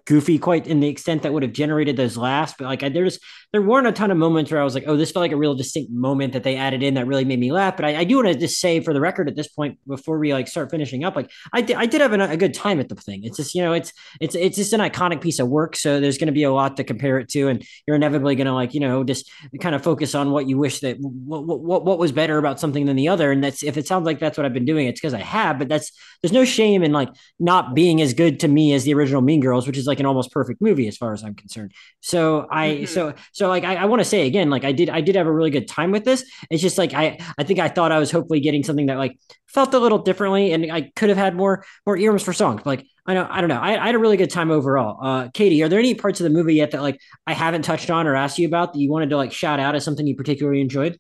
goofy 0.05 0.39
quite 0.39 0.67
in 0.67 0.81
the 0.81 0.89
extent 0.89 1.23
that 1.23 1.33
would 1.33 1.43
have 1.43 1.53
generated 1.53 1.97
those 1.97 2.19
laughs. 2.19 2.55
But 2.59 2.67
like 2.67 2.83
I, 2.83 2.91
there's 2.91 3.19
there 3.55 3.63
weren't 3.63 3.87
a 3.87 3.93
ton 3.93 4.11
of 4.11 4.17
moments 4.17 4.51
where 4.51 4.61
I 4.61 4.65
was 4.65 4.75
like, 4.75 4.83
oh, 4.89 4.97
this 4.97 5.13
felt 5.13 5.23
like 5.23 5.31
a 5.31 5.37
real 5.37 5.55
distinct 5.55 5.93
moment 5.93 6.33
that 6.33 6.43
they 6.43 6.57
added 6.57 6.83
in 6.83 6.95
that 6.95 7.07
really 7.07 7.25
made 7.25 7.39
me 7.39 7.53
laugh. 7.53 7.77
But 7.77 7.85
I, 7.85 7.99
I 7.99 8.05
do 8.05 8.17
want 8.17 8.27
to 8.27 8.35
just 8.35 8.59
say 8.59 8.81
for 8.81 8.93
the 8.93 9.01
record 9.01 9.29
at 9.29 9.37
this 9.37 9.47
point 9.47 9.79
before 9.87 10.19
we 10.19 10.33
like 10.33 10.49
start 10.49 10.73
finishing 10.73 11.05
up, 11.05 11.15
like 11.15 11.31
I 11.53 11.61
did 11.61 11.77
I 11.77 11.87
did 11.87 12.01
have 12.01 12.13
a, 12.13 12.31
a 12.31 12.37
good 12.37 12.55
time 12.55 12.81
at 12.81 12.89
the 12.89 12.97
thing. 12.97 13.23
It's 13.23 13.37
just 13.37 13.55
you 13.55 13.63
know 13.63 13.73
it's 13.73 13.93
it's 14.21 14.35
it's 14.35 14.57
just 14.57 14.73
an 14.73 14.81
iconic 14.81 15.21
piece 15.21 15.39
of 15.39 15.49
work. 15.49 15.77
So 15.77 16.01
there's 16.01 16.19
going 16.19 16.27
to 16.27 16.33
be 16.33 16.43
a 16.43 16.53
lot 16.53 16.77
to 16.79 16.85
compare 16.85 17.19
it 17.19 17.29
to, 17.31 17.49
and 17.49 17.65
you're 17.87 17.97
inevitably 17.97 18.35
going 18.35 18.49
to 18.49 18.55
like 18.55 18.75
you 18.75 18.81
know 18.81 19.05
just 19.05 19.31
kind 19.61 19.75
of 19.75 19.83
focus 19.83 20.15
on 20.15 20.33
what 20.33 20.49
you 20.49 20.59
wish 20.59 20.81
that 20.81 20.99
what 20.99 21.47
what 21.47 21.85
what 21.85 21.99
was 21.99 22.11
better 22.11 22.39
about 22.39 22.59
something 22.59 22.87
than 22.87 22.97
the 22.97 23.09
other. 23.09 23.31
And 23.31 23.45
that's 23.45 23.63
if 23.63 23.77
it 23.77 23.87
sounds 23.87 24.05
like 24.05 24.19
that's 24.19 24.37
what 24.37 24.47
I've 24.47 24.53
been 24.53 24.65
doing, 24.65 24.89
it's 24.89 25.01
because 25.01 25.15
I 25.15 25.21
have. 25.21 25.61
But 25.61 25.69
that's 25.69 25.93
there's 26.23 26.33
no 26.33 26.45
shame 26.45 26.83
in 26.83 26.93
like 26.93 27.11
not 27.39 27.75
being 27.75 28.01
as 28.01 28.15
good 28.15 28.41
to 28.41 28.49
me 28.49 28.73
as 28.73 28.83
the 28.83 28.95
original 28.95 29.23
Mean 29.23 29.39
Girls, 29.39 29.67
which 29.69 29.79
is 29.79 29.87
like 29.87 30.01
an 30.01 30.07
almost 30.07 30.33
perfect 30.33 30.55
perfect 30.55 30.63
movie 30.63 30.89
as 30.89 30.97
far 30.97 31.13
as 31.13 31.25
I'm 31.25 31.35
concerned. 31.35 31.73
So 32.01 32.47
I 32.51 32.69
mm-hmm. 32.69 32.85
so 32.87 33.15
so 33.33 33.44
like 33.49 33.65
I, 33.65 33.77
I 33.77 33.85
want 33.87 34.01
to 34.01 34.05
say 34.05 34.27
again, 34.27 34.51
like 34.51 34.65
I 34.65 34.73
did 34.73 34.91
I 34.91 35.01
did 35.01 35.17
have 35.17 35.27
a 35.27 35.33
really 35.33 35.51
good 35.51 35.69
time 35.69 35.91
with 35.91 36.05
this. 36.05 36.25
It's 36.51 36.63
just 36.63 36.79
like 36.79 36.95
I 36.95 37.19
I 37.39 37.45
think 37.45 37.59
I 37.59 37.69
thought 37.69 37.93
I 37.93 37.99
was 37.99 38.11
hopefully 38.11 38.41
getting 38.41 38.63
something 38.63 38.87
that 38.87 38.99
like 38.99 39.19
felt 39.47 39.75
a 39.75 39.79
little 39.79 39.99
differently 39.99 40.53
and 40.53 40.71
I 40.73 40.93
could 40.97 41.09
have 41.09 41.19
had 41.19 41.35
more 41.35 41.65
more 41.87 41.97
earworms 41.97 42.23
for 42.23 42.33
songs. 42.33 42.63
But 42.65 42.67
like 42.67 42.87
I 43.07 43.15
know 43.15 43.27
I 43.31 43.41
don't 43.41 43.49
know. 43.49 43.61
I, 43.61 43.83
I 43.83 43.87
had 43.87 43.95
a 43.95 43.99
really 43.99 44.17
good 44.17 44.31
time 44.31 44.51
overall. 44.51 44.99
Uh 45.03 45.29
Katie, 45.33 45.63
are 45.63 45.69
there 45.69 45.79
any 45.79 45.95
parts 45.95 46.21
of 46.21 46.25
the 46.25 46.31
movie 46.31 46.55
yet 46.55 46.71
that 46.73 46.83
like 46.83 46.99
I 47.27 47.33
haven't 47.33 47.63
touched 47.63 47.91
on 47.91 48.07
or 48.07 48.17
asked 48.17 48.39
you 48.39 48.47
about 48.47 48.73
that 48.73 48.79
you 48.79 48.91
wanted 48.91 49.11
to 49.11 49.17
like 49.17 49.33
shout 49.33 49.61
out 49.61 49.75
as 49.75 49.85
something 49.85 50.07
you 50.07 50.17
particularly 50.17 50.61
enjoyed? 50.61 50.99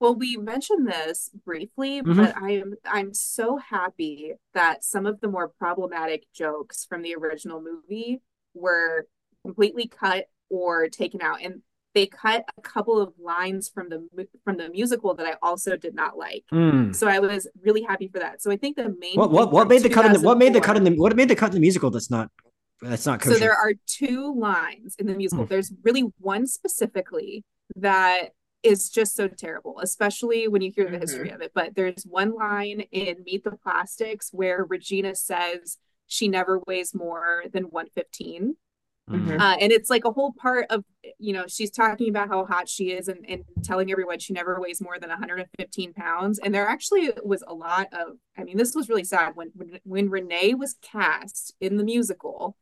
Well, 0.00 0.14
we 0.14 0.36
mentioned 0.36 0.86
this 0.86 1.30
briefly, 1.44 2.00
mm-hmm. 2.02 2.16
but 2.16 2.36
I'm 2.36 2.74
I'm 2.84 3.14
so 3.14 3.56
happy 3.56 4.34
that 4.54 4.84
some 4.84 5.06
of 5.06 5.20
the 5.20 5.28
more 5.28 5.48
problematic 5.48 6.24
jokes 6.32 6.84
from 6.84 7.02
the 7.02 7.16
original 7.16 7.60
movie 7.60 8.20
were 8.54 9.06
completely 9.44 9.88
cut 9.88 10.26
or 10.50 10.88
taken 10.88 11.20
out, 11.22 11.42
and 11.42 11.62
they 11.94 12.06
cut 12.06 12.44
a 12.56 12.60
couple 12.62 13.00
of 13.00 13.12
lines 13.18 13.68
from 13.68 13.88
the 13.88 14.26
from 14.44 14.56
the 14.56 14.68
musical 14.70 15.14
that 15.14 15.26
I 15.26 15.34
also 15.42 15.76
did 15.76 15.94
not 15.94 16.16
like. 16.16 16.44
Mm. 16.52 16.94
So 16.94 17.08
I 17.08 17.18
was 17.18 17.48
really 17.62 17.82
happy 17.82 18.08
for 18.08 18.18
that. 18.18 18.42
So 18.42 18.50
I 18.50 18.56
think 18.56 18.76
the 18.76 18.94
main 18.98 19.14
what 19.14 19.30
what, 19.30 19.52
what 19.52 19.68
made 19.68 19.82
the 19.82 19.90
cut 19.90 20.06
in 20.06 20.12
the 20.12 20.20
what 20.20 20.38
made 20.38 20.52
the 20.52 20.60
cut 20.60 20.76
in 20.76 20.84
the 20.84 20.94
what 20.94 21.16
made 21.16 21.28
the 21.28 21.36
cut 21.36 21.48
in 21.48 21.54
the 21.54 21.60
musical 21.60 21.90
that's 21.90 22.10
not 22.10 22.30
that's 22.80 23.06
not 23.06 23.20
kosher. 23.20 23.34
So 23.34 23.40
there 23.40 23.56
are 23.56 23.72
two 23.86 24.34
lines 24.38 24.94
in 24.98 25.06
the 25.06 25.14
musical. 25.14 25.44
Mm. 25.44 25.48
There's 25.48 25.72
really 25.82 26.04
one 26.18 26.46
specifically 26.46 27.44
that 27.76 28.30
is 28.62 28.90
just 28.90 29.14
so 29.14 29.28
terrible, 29.28 29.80
especially 29.80 30.48
when 30.48 30.62
you 30.62 30.72
hear 30.74 30.84
the 30.84 30.92
mm-hmm. 30.92 31.00
history 31.00 31.30
of 31.30 31.40
it. 31.40 31.52
But 31.54 31.74
there's 31.74 32.04
one 32.04 32.34
line 32.34 32.80
in 32.92 33.24
Meet 33.24 33.44
the 33.44 33.52
Plastics 33.52 34.30
where 34.32 34.64
Regina 34.64 35.14
says 35.14 35.78
she 36.06 36.28
never 36.28 36.60
weighs 36.66 36.94
more 36.94 37.44
than 37.52 37.64
115. 37.64 38.56
Mm-hmm. 39.08 39.40
Uh, 39.40 39.56
and 39.60 39.72
it's 39.72 39.90
like 39.90 40.04
a 40.04 40.10
whole 40.10 40.32
part 40.32 40.66
of, 40.70 40.84
you 41.18 41.32
know, 41.32 41.46
she's 41.46 41.70
talking 41.70 42.08
about 42.08 42.28
how 42.28 42.44
hot 42.44 42.68
she 42.68 42.90
is 42.90 43.08
and, 43.08 43.24
and 43.28 43.44
telling 43.62 43.90
everyone 43.90 44.18
she 44.18 44.32
never 44.32 44.60
weighs 44.60 44.80
more 44.80 44.98
than 44.98 45.08
115 45.08 45.94
pounds. 45.94 46.38
And 46.38 46.54
there 46.54 46.68
actually 46.68 47.12
was 47.24 47.42
a 47.46 47.54
lot 47.54 47.88
of, 47.92 48.16
I 48.36 48.44
mean, 48.44 48.56
this 48.56 48.74
was 48.74 48.88
really 48.88 49.04
sad 49.04 49.32
when 49.34 49.50
when, 49.54 49.78
when 49.84 50.10
Renee 50.10 50.54
was 50.54 50.76
cast 50.82 51.54
in 51.60 51.76
the 51.76 51.84
musical. 51.84 52.56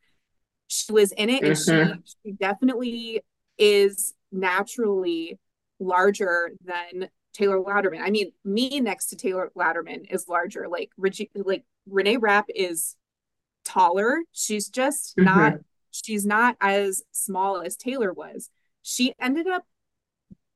She 0.69 0.93
was 0.93 1.13
in 1.13 1.31
it, 1.31 1.43
mm-hmm. 1.43 1.91
and 1.91 2.03
she, 2.07 2.31
she 2.31 2.33
definitely 2.33 3.23
is 3.59 4.15
naturally 4.33 5.39
larger 5.79 6.53
than 6.65 7.09
Taylor 7.35 7.59
Louderman. 7.59 8.01
I 8.03 8.11
mean, 8.11 8.33
me 8.45 8.81
next 8.81 9.09
to 9.09 9.17
Taylor 9.17 9.51
Louderman 9.57 10.07
is 10.11 10.27
larger. 10.29 10.69
Like 10.69 10.91
Reg- 10.97 11.31
like 11.35 11.65
Renee 11.89 12.17
Rapp 12.17 12.47
is 12.55 12.97
taller. 13.65 14.21
She's 14.33 14.69
just 14.69 15.17
mm-hmm. 15.17 15.25
not 15.25 15.55
she's 16.05 16.27
not 16.27 16.57
as 16.61 17.03
small 17.13 17.61
as 17.61 17.77
Taylor 17.77 18.13
was. 18.13 18.51
She 18.83 19.15
ended 19.21 19.47
up 19.47 19.65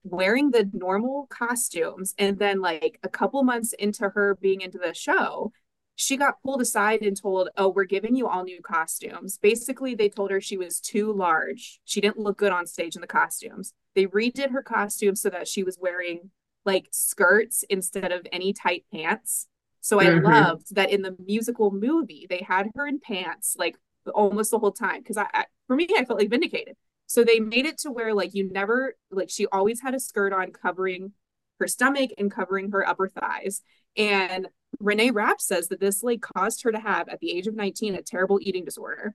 wearing 0.05 0.51
the 0.51 0.70
normal 0.72 1.26
costumes 1.28 2.14
and 2.18 2.38
then 2.38 2.61
like 2.61 2.99
a 3.03 3.09
couple 3.09 3.43
months 3.43 3.72
into 3.74 4.09
her 4.09 4.36
being 4.41 4.61
into 4.61 4.78
the 4.78 4.95
show, 4.95 5.53
she 5.97 6.16
got 6.16 6.43
pulled 6.43 6.62
aside 6.62 7.03
and 7.03 7.14
told, 7.14 7.51
"Oh, 7.59 7.68
we're 7.68 7.84
giving 7.84 8.16
you 8.16 8.26
all 8.26 8.43
new 8.43 8.62
costumes." 8.62 9.36
Basically, 9.36 9.95
they 9.95 10.09
told 10.09 10.30
her 10.30 10.41
she 10.41 10.57
was 10.57 10.80
too 10.80 11.12
large. 11.12 11.80
She 11.84 12.01
didn't 12.01 12.18
look 12.18 12.38
good 12.38 12.53
on 12.53 12.66
stage 12.66 12.95
in 12.95 13.03
the 13.03 13.07
costumes. 13.07 13.74
They 13.95 14.07
redid 14.07 14.53
her 14.53 14.62
costume 14.62 15.14
so 15.14 15.28
that 15.28 15.47
she 15.47 15.62
was 15.62 15.78
wearing 15.78 16.30
like 16.64 16.88
skirts 16.91 17.64
instead 17.68 18.12
of 18.12 18.26
any 18.32 18.55
tight 18.55 18.84
pants. 18.93 19.47
So 19.82 20.01
I 20.01 20.07
mm-hmm. 20.07 20.24
loved 20.24 20.74
that 20.74 20.91
in 20.91 21.03
the 21.03 21.16
musical 21.24 21.70
movie 21.70 22.26
they 22.28 22.45
had 22.47 22.68
her 22.74 22.86
in 22.86 23.01
pants 23.01 23.57
like 23.59 23.76
almost 24.15 24.51
the 24.51 24.59
whole 24.59 24.73
time 24.73 25.01
because 25.01 25.17
I, 25.17 25.27
I, 25.33 25.45
for 25.67 25.77
me 25.77 25.89
I 25.97 26.05
felt 26.05 26.19
like 26.19 26.31
vindicated. 26.31 26.77
So 27.07 27.25
they 27.25 27.41
made 27.41 27.67
it 27.67 27.79
to 27.79 27.91
where 27.91 28.15
like 28.15 28.35
you 28.35 28.51
never 28.51 28.95
like 29.11 29.31
she 29.31 29.47
always 29.47 29.81
had 29.81 29.95
a 29.95 30.01
skirt 30.01 30.33
on 30.33 30.53
covering 30.53 31.13
her 31.59 31.67
stomach 31.67 32.11
and 32.19 32.31
covering 32.31 32.71
her 32.71 32.87
upper 32.87 33.09
thighs. 33.09 33.63
And 33.97 34.49
Renee 34.79 35.11
Rapp 35.11 35.41
says 35.41 35.69
that 35.69 35.81
this 35.81 36.03
like 36.03 36.21
caused 36.21 36.63
her 36.63 36.73
to 36.73 36.81
have 36.81 37.09
at 37.09 37.21
the 37.21 37.33
age 37.33 37.47
of 37.47 37.55
19 37.55 37.95
a 37.95 38.03
terrible 38.03 38.39
eating 38.41 38.65
disorder. 38.65 39.15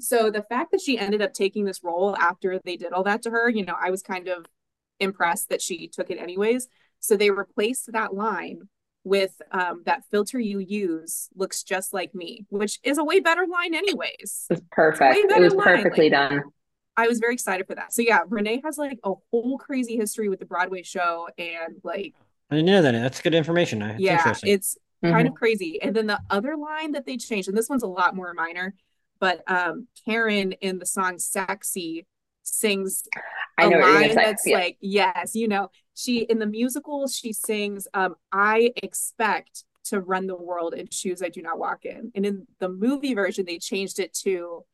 So 0.00 0.30
the 0.30 0.42
fact 0.42 0.70
that 0.70 0.80
she 0.80 0.98
ended 0.98 1.22
up 1.22 1.34
taking 1.34 1.64
this 1.64 1.82
role 1.82 2.16
after 2.16 2.60
they 2.64 2.76
did 2.76 2.92
all 2.92 3.02
that 3.04 3.22
to 3.22 3.30
her, 3.30 3.48
you 3.48 3.64
know, 3.64 3.74
I 3.78 3.90
was 3.90 4.02
kind 4.02 4.28
of 4.28 4.46
impressed 5.00 5.48
that 5.48 5.62
she 5.62 5.88
took 5.88 6.10
it 6.10 6.18
anyways. 6.18 6.68
So 7.00 7.16
they 7.16 7.30
replaced 7.30 7.92
that 7.92 8.14
line 8.14 8.68
with 9.08 9.40
um, 9.50 9.82
that 9.86 10.04
filter 10.10 10.38
you 10.38 10.58
use 10.58 11.28
looks 11.34 11.62
just 11.62 11.92
like 11.92 12.14
me, 12.14 12.46
which 12.50 12.78
is 12.82 12.98
a 12.98 13.04
way 13.04 13.20
better 13.20 13.46
line, 13.46 13.74
anyways. 13.74 14.46
It's 14.50 14.62
perfect. 14.70 15.16
It 15.16 15.40
was 15.40 15.54
perfectly 15.54 16.10
like, 16.10 16.30
done. 16.30 16.42
I 16.96 17.06
was 17.06 17.20
very 17.20 17.34
excited 17.34 17.66
for 17.66 17.76
that. 17.76 17.92
So 17.92 18.02
yeah, 18.02 18.20
Renee 18.28 18.60
has 18.64 18.76
like 18.76 18.98
a 19.04 19.12
whole 19.30 19.56
crazy 19.56 19.96
history 19.96 20.28
with 20.28 20.40
the 20.40 20.46
Broadway 20.46 20.82
show 20.82 21.28
and 21.38 21.76
like 21.84 22.14
I 22.50 22.56
didn't 22.56 22.66
know 22.66 22.82
that. 22.82 22.92
That's 22.92 23.20
good 23.20 23.34
information. 23.34 23.82
It's 23.82 24.00
yeah, 24.00 24.34
it's 24.42 24.76
mm-hmm. 25.04 25.14
kind 25.14 25.28
of 25.28 25.34
crazy. 25.34 25.80
And 25.80 25.94
then 25.94 26.06
the 26.06 26.20
other 26.28 26.56
line 26.56 26.92
that 26.92 27.06
they 27.06 27.16
changed, 27.16 27.48
and 27.48 27.56
this 27.56 27.68
one's 27.68 27.84
a 27.84 27.88
lot 27.88 28.16
more 28.16 28.34
minor, 28.34 28.74
but 29.20 29.42
um 29.46 29.86
Karen 30.04 30.52
in 30.52 30.80
the 30.80 30.86
song 30.86 31.18
Sexy 31.20 32.04
sings 32.42 33.04
I 33.14 33.20
a 33.64 33.70
know 33.70 33.78
what 33.78 33.86
you're 33.86 34.00
line 34.08 34.14
that's 34.14 34.46
Yeah. 34.46 34.56
like, 34.58 34.76
yes, 34.80 35.34
you 35.34 35.48
know, 35.48 35.70
she 35.94 36.20
in 36.20 36.38
the 36.38 36.46
musical 36.46 37.06
she 37.08 37.32
sings, 37.32 37.88
um, 37.94 38.14
I 38.32 38.72
expect 38.82 39.64
to 39.84 40.00
run 40.00 40.26
the 40.26 40.36
world 40.36 40.74
in 40.74 40.88
shoes 40.90 41.22
I 41.22 41.28
do 41.28 41.40
not 41.42 41.58
walk 41.58 41.84
in. 41.84 42.12
And 42.14 42.26
in 42.26 42.46
the 42.60 42.68
movie 42.68 43.14
version, 43.14 43.46
they 43.46 43.58
changed 43.58 43.98
it 43.98 44.12
to 44.24 44.64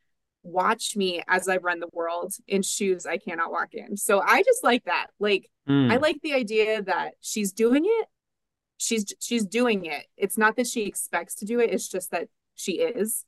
watch 0.42 0.96
me 0.96 1.22
as 1.28 1.48
I 1.48 1.56
run 1.58 1.80
the 1.80 1.88
world 1.92 2.34
in 2.46 2.62
shoes 2.62 3.06
I 3.06 3.16
cannot 3.18 3.50
walk 3.50 3.74
in. 3.74 3.96
So 3.96 4.20
I 4.20 4.42
just 4.42 4.62
like 4.64 4.84
that. 4.84 5.06
Like 5.18 5.50
Hmm. 5.66 5.90
I 5.90 5.96
like 5.96 6.20
the 6.22 6.34
idea 6.34 6.82
that 6.82 7.14
she's 7.22 7.50
doing 7.52 7.84
it. 7.86 8.08
She's 8.76 9.06
she's 9.20 9.46
doing 9.46 9.86
it. 9.86 10.04
It's 10.16 10.36
not 10.36 10.56
that 10.56 10.66
she 10.66 10.82
expects 10.82 11.36
to 11.36 11.46
do 11.46 11.60
it, 11.60 11.70
it's 11.72 11.88
just 11.88 12.10
that 12.10 12.28
she 12.54 12.72
is. 12.80 13.24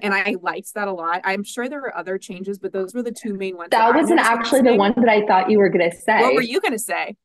And 0.00 0.14
I 0.14 0.36
liked 0.40 0.74
that 0.74 0.88
a 0.88 0.92
lot. 0.92 1.20
I'm 1.24 1.42
sure 1.42 1.68
there 1.68 1.80
were 1.80 1.96
other 1.96 2.18
changes, 2.18 2.58
but 2.58 2.72
those 2.72 2.94
were 2.94 3.02
the 3.02 3.12
two 3.12 3.34
main 3.34 3.56
ones. 3.56 3.70
That 3.70 3.94
I 3.94 3.96
wasn't 3.96 4.20
actually 4.20 4.62
the 4.62 4.76
one 4.76 4.94
that 4.96 5.08
I 5.08 5.26
thought 5.26 5.50
you 5.50 5.58
were 5.58 5.68
gonna 5.68 5.92
say. 5.92 6.20
What 6.20 6.34
were 6.34 6.42
you 6.42 6.60
gonna 6.60 6.78
say? 6.78 7.16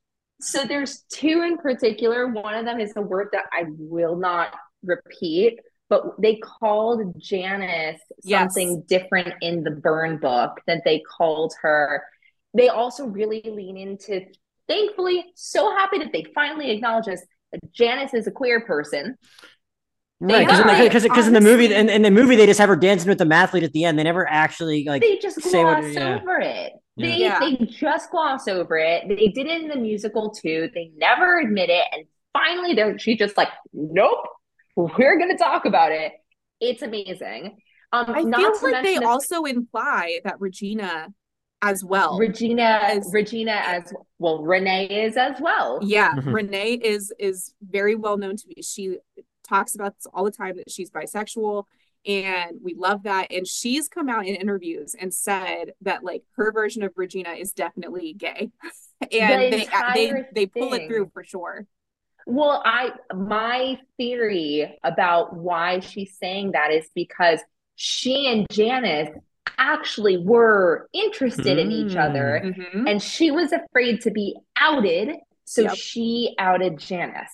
So 0.41 0.65
there's 0.65 1.03
two 1.11 1.43
in 1.43 1.57
particular. 1.57 2.27
One 2.27 2.55
of 2.55 2.65
them 2.65 2.79
is 2.79 2.93
a 2.95 3.01
word 3.01 3.29
that 3.33 3.45
I 3.53 3.65
will 3.77 4.15
not 4.15 4.55
repeat, 4.83 5.59
but 5.89 6.19
they 6.19 6.37
called 6.37 7.13
Janis 7.17 8.01
Yes. 8.23 8.53
something 8.53 8.83
different 8.87 9.33
in 9.41 9.63
the 9.63 9.71
burn 9.71 10.17
book 10.17 10.59
that 10.67 10.81
they 10.83 11.01
called 11.17 11.53
her. 11.61 12.03
They 12.53 12.69
also 12.69 13.05
really 13.05 13.41
lean 13.45 13.77
into, 13.77 14.25
thankfully, 14.67 15.25
so 15.35 15.71
happy 15.71 15.99
that 15.99 16.11
they 16.11 16.25
finally 16.35 16.71
acknowledge 16.71 17.05
that 17.05 17.19
Janis 17.71 18.13
is 18.13 18.27
a 18.27 18.31
queer 18.31 18.61
person. 18.61 19.15
Right, 20.25 20.47
Yeah, 20.47 20.83
because 20.83 21.03
because 21.03 21.27
in 21.27 21.33
the 21.33 21.41
movie 21.41 21.65
honestly- 21.65 21.75
in, 21.75 21.89
in 21.89 22.01
the 22.03 22.11
movie 22.11 22.35
they 22.37 22.45
just 22.45 22.59
have 22.59 22.69
her 22.69 22.75
dancing 22.77 23.09
with 23.09 23.17
the 23.17 23.25
mathlete 23.25 23.63
at 23.63 23.73
the 23.73 23.83
end. 23.83 23.99
They 23.99 24.03
never 24.03 24.29
actually 24.29 24.85
like 24.85 25.01
They 25.01 25.17
just 25.17 25.41
say 25.41 25.63
what- 25.63 25.81
gloss 25.81 25.93
yeah. 25.93 26.19
over 26.21 26.39
it. 26.39 26.73
They 26.95 27.17
Yeah. 27.17 27.39
they 27.39 27.57
just 27.65 28.09
gloss 28.11 28.47
over 28.47 28.77
it. 28.77 29.07
They 29.07 29.27
did 29.27 29.47
it 29.47 29.61
in 29.63 29.67
the 29.67 29.75
musical 29.75 30.29
too. 30.29 30.69
They 30.73 30.91
never 30.95 31.39
admit 31.39 31.69
it, 31.69 31.83
and 31.91 32.05
finally, 32.31 32.73
they're 32.73 32.97
she 32.99 33.17
just 33.17 33.35
like, 33.35 33.49
nope, 33.73 34.25
we're 34.75 35.19
gonna 35.19 35.37
talk 35.37 35.65
about 35.65 35.91
it. 35.91 36.13
It's 36.61 36.81
amazing. 36.83 37.57
Um, 37.91 38.05
I 38.07 38.21
not 38.23 38.39
feel 38.57 38.71
like 38.71 38.83
they 38.83 38.93
mention 38.93 39.03
also 39.05 39.43
imply 39.43 40.19
that 40.23 40.39
Regina 40.39 41.09
as 41.61 41.83
well. 41.83 42.17
Regina, 42.17 42.79
As- 42.83 43.09
Regina 43.13 43.51
as 43.65 43.93
well. 44.19 44.41
Renee 44.43 44.85
is 45.05 45.15
as 45.17 45.39
well. 45.41 45.79
yeah, 45.83 46.11
Mhm. 46.13 46.33
Renee 46.33 46.73
is 46.73 47.11
is 47.19 47.53
very 47.61 47.95
well 47.95 48.17
known 48.17 48.35
to 48.37 48.47
be. 48.47 48.61
She 48.61 48.97
talks 49.47 49.75
about 49.75 49.95
this 49.95 50.07
all 50.13 50.23
the 50.23 50.31
time 50.31 50.57
that 50.57 50.69
she's 50.71 50.89
bisexual 50.89 51.65
and 52.05 52.57
we 52.61 52.73
love 52.73 53.03
that 53.03 53.31
and 53.31 53.47
she's 53.47 53.87
come 53.87 54.09
out 54.09 54.25
in 54.27 54.35
interviews 54.35 54.95
and 54.99 55.13
said 55.13 55.71
that 55.81 56.03
like 56.03 56.23
her 56.35 56.51
version 56.51 56.83
of 56.83 56.91
Regina 56.97 57.31
is 57.31 57.53
definitely 57.53 58.13
gay. 58.13 58.51
and 59.11 59.53
they, 59.53 59.67
they 59.93 60.23
they 60.33 60.45
pull 60.45 60.73
it 60.73 60.87
through 60.87 61.09
for 61.13 61.23
sure. 61.23 61.65
Well, 62.25 62.61
I 62.65 62.91
my 63.13 63.77
theory 63.97 64.77
about 64.83 65.35
why 65.35 65.79
she's 65.79 66.17
saying 66.17 66.51
that 66.53 66.71
is 66.71 66.89
because 66.95 67.39
she 67.75 68.27
and 68.31 68.47
Janis 68.49 69.09
actually 69.57 70.17
were 70.17 70.89
interested 70.93 71.57
in 71.59 71.71
each 71.71 71.95
other 71.95 72.41
Mhm. 72.43 72.89
and 72.89 73.01
she 73.01 73.29
was 73.31 73.51
afraid 73.51 74.01
to 74.01 74.11
be 74.11 74.35
outed, 74.57 75.15
so 75.45 75.63
Yep. 75.63 75.75
she 75.75 76.33
outed 76.39 76.79
Janis. 76.79 77.29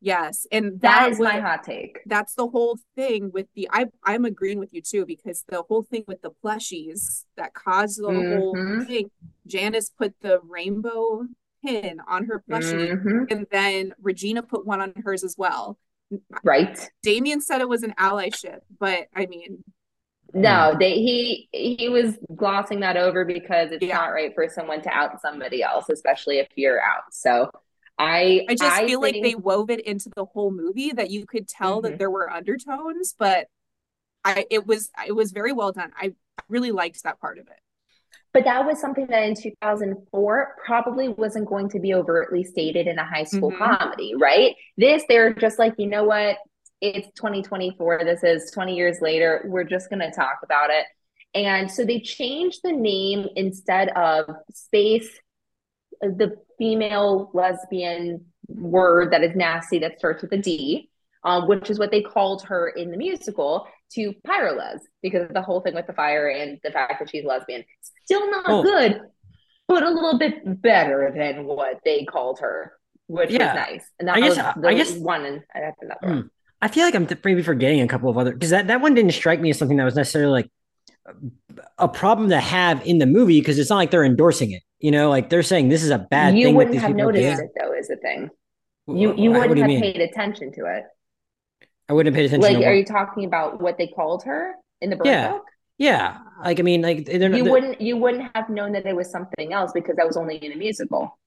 Yes, 0.00 0.46
and 0.52 0.72
that 0.82 1.00
that 1.00 1.10
is 1.12 1.18
my 1.18 1.40
hot 1.40 1.64
take. 1.64 1.98
that's 2.06 2.34
the 2.34 2.46
whole 2.46 2.78
thing 2.94 3.30
with 3.32 3.46
the 3.54 3.68
I 3.72 3.86
I'm 4.04 4.24
agreeing 4.24 4.58
with 4.58 4.72
you 4.74 4.82
too 4.82 5.06
because 5.06 5.44
the 5.48 5.62
whole 5.62 5.82
thing 5.82 6.04
with 6.06 6.20
the 6.22 6.30
plushies 6.44 7.24
that 7.36 7.54
caused 7.54 8.00
the 8.02 8.12
whole 8.12 8.54
Mhm. 8.54 8.86
thing. 8.86 9.10
Janis 9.46 9.90
put 9.90 10.14
the 10.20 10.40
rainbow 10.42 11.26
pin 11.64 12.00
on 12.06 12.26
her 12.26 12.42
plushie, 12.48 12.92
Mhm. 13.02 13.30
and 13.30 13.46
then 13.50 13.94
Regina 14.00 14.42
put 14.42 14.66
one 14.66 14.80
on 14.80 14.92
hers 15.04 15.24
as 15.24 15.36
well. 15.38 15.78
Right? 16.44 16.78
Damian 17.02 17.40
said 17.40 17.60
it 17.60 17.68
was 17.68 17.82
an 17.82 17.94
allyship, 17.98 18.60
but 18.78 19.08
I 19.14 19.26
mean, 19.26 19.64
No, 20.34 20.76
they 20.78 20.94
he 20.94 21.48
he 21.52 21.88
was 21.88 22.18
glossing 22.34 22.80
that 22.80 22.96
over 22.98 23.24
because 23.24 23.72
it's 23.72 23.82
Yeah. 23.84 23.96
not 23.96 24.08
right 24.08 24.34
for 24.34 24.46
someone 24.48 24.82
to 24.82 24.90
out 24.90 25.20
somebody 25.22 25.62
else, 25.62 25.88
especially 25.88 26.38
if 26.38 26.48
you're 26.56 26.80
out. 26.82 27.12
So 27.14 27.50
I 27.98 28.44
I 28.48 28.54
just 28.54 28.82
feel 28.82 29.00
like 29.00 29.22
they 29.22 29.34
wove 29.34 29.70
it 29.70 29.80
into 29.80 30.10
the 30.14 30.24
whole 30.26 30.50
movie 30.50 30.92
that 30.92 31.10
you 31.10 31.26
could 31.26 31.48
tell 31.48 31.78
Mhm. 31.80 31.82
that 31.84 31.98
there 31.98 32.10
were 32.10 32.30
undertones, 32.30 33.14
but 33.18 33.48
I 34.24 34.46
it 34.50 34.66
was 34.66 34.90
it 35.06 35.12
was 35.12 35.32
very 35.32 35.52
well 35.52 35.72
done. 35.72 35.92
I 35.96 36.14
really 36.48 36.72
liked 36.72 37.02
that 37.04 37.20
part 37.20 37.38
of 37.38 37.46
it. 37.48 37.58
But 38.32 38.44
that 38.44 38.66
was 38.66 38.78
something 38.80 39.06
that 39.06 39.22
in 39.22 39.34
2004 39.34 40.56
probably 40.64 41.08
wasn't 41.08 41.46
going 41.48 41.70
to 41.70 41.80
be 41.80 41.94
overtly 41.94 42.44
stated 42.44 42.86
in 42.86 42.98
a 42.98 43.04
high 43.04 43.24
school 43.24 43.50
Mhm. 43.50 43.58
comedy, 43.78 44.14
right? 44.14 44.54
This, 44.76 45.04
they're 45.08 45.32
just 45.32 45.58
like, 45.58 45.74
you 45.78 45.86
know 45.86 46.04
what? 46.04 46.36
It's 46.82 47.08
2024. 47.18 48.04
This 48.04 48.22
is 48.22 48.50
20 48.50 48.76
years 48.76 49.00
later. 49.00 49.42
We're 49.46 49.64
just 49.64 49.88
going 49.88 50.00
to 50.00 50.10
talk 50.10 50.40
about 50.42 50.68
it. 50.68 50.84
And 51.34 51.70
so 51.70 51.84
they 51.86 52.00
changed 52.00 52.60
the 52.62 52.72
name 52.72 53.26
instead 53.36 53.88
of 53.90 54.26
space, 54.52 55.18
the 56.00 56.36
female 56.58 57.30
lesbian 57.34 58.24
word 58.48 59.12
that 59.12 59.22
is 59.22 59.34
nasty 59.36 59.78
that 59.80 59.98
starts 59.98 60.22
with 60.22 60.32
a 60.32 60.38
D, 60.38 60.90
um, 61.24 61.48
which 61.48 61.70
is 61.70 61.78
what 61.78 61.90
they 61.90 62.02
called 62.02 62.42
her 62.44 62.68
in 62.68 62.90
the 62.90 62.96
musical, 62.96 63.66
to 63.94 64.12
Pyroles 64.26 64.80
because 65.02 65.22
of 65.28 65.34
the 65.34 65.42
whole 65.42 65.60
thing 65.60 65.74
with 65.74 65.86
the 65.86 65.92
fire 65.92 66.28
and 66.28 66.58
the 66.62 66.70
fact 66.70 66.98
that 66.98 67.10
she's 67.10 67.24
lesbian. 67.24 67.64
Still 68.04 68.30
not 68.30 68.44
Oh. 68.48 68.62
good, 68.62 69.00
but 69.68 69.82
a 69.82 69.90
little 69.90 70.18
bit 70.18 70.60
better 70.62 71.12
than 71.16 71.44
what 71.46 71.80
they 71.84 72.04
called 72.04 72.40
her, 72.40 72.72
which 73.06 73.30
Yeah. 73.30 73.46
was 73.46 73.54
nice. 73.54 73.90
And 73.98 74.08
that 74.08 74.16
I 74.16 74.20
guess- 74.20 74.36
was 74.36 74.64
I 74.64 74.74
guess- 74.74 74.96
one 74.96 75.24
and 75.24 75.42
that's 75.54 75.82
another 75.82 75.98
Hmm. 76.02 76.08
one. 76.08 76.30
I 76.62 76.68
feel 76.68 76.84
like 76.84 76.94
I'm 76.94 77.06
maybe 77.24 77.42
forgetting 77.42 77.80
a 77.82 77.86
couple 77.88 78.08
of 78.08 78.16
other 78.16 78.32
because 78.32 78.50
that, 78.50 78.66
that 78.68 78.80
one 78.80 78.94
didn't 78.94 79.12
strike 79.12 79.40
me 79.40 79.50
as 79.50 79.58
something 79.58 79.76
that 79.76 79.84
was 79.84 79.94
necessarily 79.94 80.32
like 80.32 80.50
a 81.78 81.86
problem 81.86 82.30
to 82.30 82.40
have 82.40 82.84
in 82.86 82.98
the 82.98 83.06
movie 83.06 83.40
because 83.40 83.58
it's 83.58 83.70
not 83.70 83.76
like 83.76 83.90
they're 83.90 84.04
endorsing 84.04 84.50
it. 84.52 84.62
You 84.80 84.90
know, 84.90 85.08
like 85.08 85.30
they're 85.30 85.42
saying 85.42 85.68
this 85.68 85.82
is 85.82 85.90
a 85.90 85.98
bad 85.98 86.36
You 86.36 86.44
thing. 86.46 86.54
that 86.54 86.56
wouldn't 86.58 86.78
have 86.80 86.94
noticed 86.94 87.40
it 87.42 87.50
though, 87.60 87.72
is 87.72 87.88
the 87.88 87.96
thing. 87.96 88.30
You 88.86 89.14
you 89.16 89.30
wouldn't 89.32 89.56
you 89.56 89.62
have 89.62 89.68
mean? 89.68 89.80
paid 89.80 90.00
attention 90.00 90.52
to 90.52 90.66
it. 90.66 90.84
I 91.88 91.92
wouldn't 91.92 92.14
have 92.14 92.18
paid 92.20 92.26
attention. 92.26 92.42
To 92.42 92.56
it. 92.56 92.58
Like, 92.60 92.66
are 92.66 92.70
what- 92.70 92.76
you 92.78 92.84
talking 92.84 93.24
about 93.24 93.60
what 93.60 93.78
they 93.78 93.86
called 93.86 94.24
her 94.24 94.54
in 94.80 94.90
the 94.90 94.96
bird 94.96 95.06
Yeah. 95.06 95.32
book? 95.32 95.44
Yeah, 95.78 96.18
like 96.42 96.58
I 96.58 96.62
mean, 96.62 96.80
like 96.82 97.04
they're 97.06 97.28
not. 97.28 97.36
You 97.36 97.44
they're- 97.44 97.52
wouldn't 97.52 97.80
you 97.80 97.96
wouldn't 97.96 98.30
have 98.34 98.48
known 98.48 98.72
that 98.72 98.86
it 98.86 98.96
was 98.96 99.10
something 99.10 99.52
else 99.52 99.72
because 99.72 99.96
that 99.96 100.06
was 100.06 100.16
only 100.16 100.36
in 100.36 100.52
a 100.52 100.56
musical. 100.56 101.18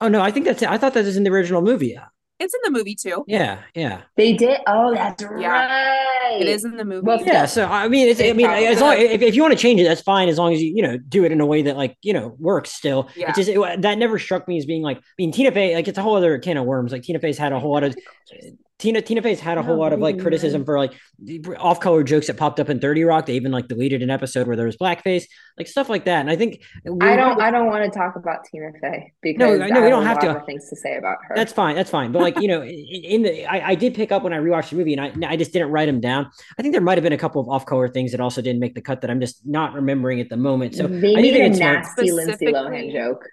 Oh 0.00 0.08
no, 0.08 0.20
I 0.20 0.30
think 0.30 0.44
that's. 0.46 0.62
I 0.62 0.76
thought 0.78 0.92
that 0.94 1.04
was 1.04 1.16
in 1.16 1.24
the 1.24 1.30
original 1.30 1.62
movie. 1.62 1.98
It's 2.40 2.52
in 2.52 2.60
the 2.64 2.76
movie 2.76 2.96
too. 2.96 3.24
Yeah, 3.28 3.60
yeah, 3.74 4.02
They 4.16 4.32
did. 4.32 4.58
Oh, 4.66 4.92
that's 4.92 5.22
Yeah. 5.22 5.48
right. 5.48 6.40
It 6.40 6.48
is 6.48 6.64
in 6.64 6.76
the 6.76 6.84
movie. 6.84 7.06
Well, 7.06 7.20
yeah. 7.20 7.32
Yeah. 7.32 7.46
So 7.46 7.66
I 7.66 7.86
mean, 7.88 8.08
it's. 8.08 8.20
I 8.20 8.32
mean, 8.32 8.46
as 8.50 8.80
long 8.80 8.96
if, 8.98 9.22
if 9.22 9.34
you 9.36 9.42
want 9.42 9.52
to 9.52 9.58
change 9.58 9.80
it, 9.80 9.84
that's 9.84 10.00
fine. 10.00 10.28
As 10.28 10.36
long 10.36 10.52
as 10.52 10.60
you 10.60 10.74
you 10.74 10.82
know 10.82 10.98
do 10.98 11.24
it 11.24 11.30
in 11.30 11.40
a 11.40 11.46
way 11.46 11.62
that 11.62 11.76
like 11.76 11.96
you 12.02 12.12
know 12.12 12.34
works. 12.40 12.72
Still, 12.72 13.08
Yeah. 13.14 13.30
it 13.30 13.36
just 13.36 13.48
it, 13.48 13.82
that 13.82 13.98
never 13.98 14.18
struck 14.18 14.48
me 14.48 14.58
as 14.58 14.66
being 14.66 14.82
like. 14.82 14.96
I 14.98 15.00
mean, 15.16 15.30
Tina 15.30 15.52
Fey 15.52 15.76
like 15.76 15.86
it's 15.86 15.96
a 15.98 16.02
whole 16.02 16.16
other 16.16 16.38
can 16.40 16.56
of 16.56 16.64
worms. 16.64 16.90
Like 16.90 17.02
Tina 17.02 17.20
Fey's 17.20 17.38
had 17.38 17.52
a 17.52 17.60
whole 17.60 17.72
lot 17.72 17.84
of. 17.84 17.94
Tina 18.78 19.00
Tina 19.00 19.22
Fey's 19.22 19.38
had 19.40 19.56
a 19.56 19.62
whole 19.62 19.76
No, 19.76 19.80
lot 19.82 19.92
of 19.92 20.00
like 20.00 20.18
criticism 20.18 20.62
man. 20.62 20.66
for 20.66 20.78
like 20.78 20.92
off 21.58 21.78
color 21.78 22.02
jokes 22.02 22.26
that 22.26 22.36
popped 22.36 22.58
up 22.58 22.68
in 22.68 22.80
Thirty 22.80 23.04
Rock. 23.04 23.26
They 23.26 23.34
even 23.36 23.52
like 23.52 23.68
deleted 23.68 24.02
an 24.02 24.10
episode 24.10 24.48
where 24.48 24.56
there 24.56 24.66
was 24.66 24.76
blackface, 24.76 25.24
like 25.56 25.68
stuff 25.68 25.88
like 25.88 26.06
that. 26.06 26.20
And 26.20 26.28
I 26.28 26.34
think 26.34 26.60
I 27.00 27.14
don't. 27.14 27.40
I 27.40 27.52
don't 27.52 27.66
want 27.66 27.90
to 27.90 27.96
talk 27.96 28.16
about 28.16 28.44
Tina 28.44 28.72
Fey 28.80 29.12
because 29.22 29.60
I 29.60 29.68
know, 29.68 29.80
we 29.82 29.90
don't 29.90 30.02
a 30.02 30.06
have 30.06 30.18
to. 30.20 30.42
things 30.44 30.68
to 30.70 30.76
say 30.76 30.96
about 30.96 31.18
her. 31.28 31.36
That's 31.36 31.52
fine. 31.52 31.76
That's 31.76 31.90
fine. 31.90 32.10
But 32.10 32.22
like 32.22 32.40
you 32.40 32.48
know, 32.48 32.62
in, 32.62 32.70
in 32.70 33.22
the 33.22 33.46
I, 33.46 33.70
I 33.70 33.74
did 33.76 33.94
pick 33.94 34.10
up 34.10 34.24
when 34.24 34.32
I 34.32 34.38
rewatched 34.38 34.70
the 34.70 34.76
movie, 34.76 34.94
and 34.94 35.24
I 35.24 35.30
I 35.32 35.36
just 35.36 35.52
didn't 35.52 35.70
write 35.70 35.86
them 35.86 36.00
down. 36.00 36.30
I 36.58 36.62
think 36.62 36.72
there 36.72 36.82
might 36.82 36.98
have 36.98 37.04
been 37.04 37.12
a 37.12 37.18
couple 37.18 37.40
of 37.40 37.48
off 37.48 37.66
color 37.66 37.88
things 37.88 38.10
that 38.10 38.20
also 38.20 38.42
didn't 38.42 38.60
make 38.60 38.74
the 38.74 38.82
cut 38.82 39.02
that 39.02 39.10
I'm 39.10 39.20
just 39.20 39.46
not 39.46 39.72
remembering 39.74 40.20
at 40.20 40.28
the 40.28 40.36
moment. 40.36 40.74
So 40.74 40.88
they 40.88 41.14
I 41.14 41.22
do 41.22 41.42
a 41.44 41.48
nasty 41.48 42.10
Lindsay 42.10 42.46
Lohan 42.46 42.92
joke. 42.92 43.24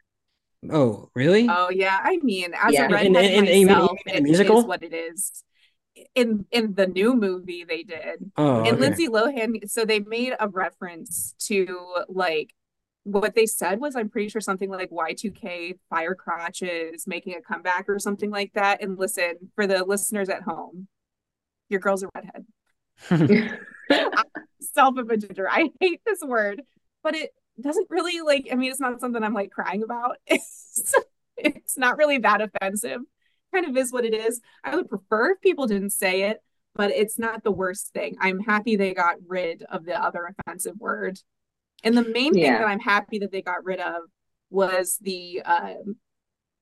Oh, 0.70 1.10
really? 1.16 1.48
Oh 1.50 1.70
yeah, 1.70 2.00
I 2.04 2.18
mean, 2.22 2.54
as 2.54 2.74
Yeah. 2.74 2.84
a 2.84 2.86
In- 2.86 2.92
redhead 2.92 3.16
in- 3.16 3.46
in- 3.46 3.48
in- 3.48 3.68
myself, 3.68 3.98
in 4.06 4.14
a 4.14 4.18
it 4.18 4.24
musical? 4.24 4.60
is 4.60 4.66
what 4.66 4.84
it 4.84 4.94
is. 4.94 5.44
In 6.16 6.46
in 6.52 6.74
the 6.76 6.88
new 6.88 7.14
movie 7.16 7.64
they 7.64 7.84
did, 7.84 8.32
oh, 8.38 8.60
and 8.60 8.68
okay. 8.68 8.76
Lindsay 8.78 9.08
Lohan. 9.08 9.70
So 9.70 9.86
they 9.86 10.00
made 10.00 10.34
a 10.40 10.48
reference 10.48 11.36
to 11.48 11.96
like 12.08 12.54
what 13.04 13.34
they 13.34 13.48
said 13.48 13.80
was, 13.80 13.96
I'm 13.96 14.10
pretty 14.10 14.30
sure 14.30 14.40
something 14.42 14.70
like 14.70 14.92
Y2K 14.92 15.80
fire 15.90 16.14
crotches 16.14 17.08
making 17.08 17.34
a 17.36 17.42
comeback 17.42 17.86
or 17.90 17.98
something 17.98 18.30
like 18.30 18.54
that. 18.54 18.82
And 18.84 18.98
listen, 19.00 19.34
for 19.56 19.66
the 19.66 19.84
listeners 19.84 20.30
at 20.30 20.44
home, 20.44 20.88
your 21.68 21.80
girl's 21.80 22.04
a 22.04 22.10
redhead. 22.14 22.46
self-imaginer. 24.62 25.48
I 25.50 25.72
hate 25.80 26.02
this 26.06 26.22
word, 26.22 26.62
but 27.04 27.16
it 27.16 27.32
doesn't 27.60 27.88
really 27.90 28.22
like, 28.22 28.48
I 28.52 28.56
mean, 28.56 28.72
it's 28.72 28.80
not 28.80 29.00
something 29.00 29.24
I'm 29.24 29.34
like 29.34 29.52
crying 29.52 29.84
about. 29.84 30.18
It's, 30.28 30.94
it's 31.38 31.78
not 31.78 31.98
really 31.98 32.20
that 32.20 32.42
offensive. 32.42 33.02
Kind 33.54 33.68
of 33.68 33.76
is 33.76 33.92
what 33.92 34.06
it 34.06 34.14
is. 34.14 34.40
I 34.64 34.76
would 34.76 34.88
prefer 34.90 35.32
if 35.32 35.42
people 35.42 35.66
didn't 35.68 35.90
say 35.90 36.24
it, 36.24 36.38
but 36.76 36.92
it's 36.92 37.18
not 37.20 37.44
the 37.44 37.52
worst 37.52 37.92
thing. 37.94 38.16
I'm 38.20 38.40
happy 38.40 38.76
they 38.76 38.94
got 38.94 39.16
rid 39.28 39.64
of 39.64 39.86
the 39.86 40.02
other 40.02 40.34
offensive 40.46 40.76
word. 40.80 41.20
And 41.84 41.98
the 41.98 42.08
main 42.08 42.34
thing 42.34 42.44
Yeah. 42.44 42.60
that 42.60 42.68
I'm 42.68 42.80
happy 42.80 43.20
that 43.20 43.32
they 43.32 43.42
got 43.42 43.66
rid 43.66 43.80
of 43.80 44.04
was 44.50 44.98
the 45.02 45.42
um, 45.42 45.96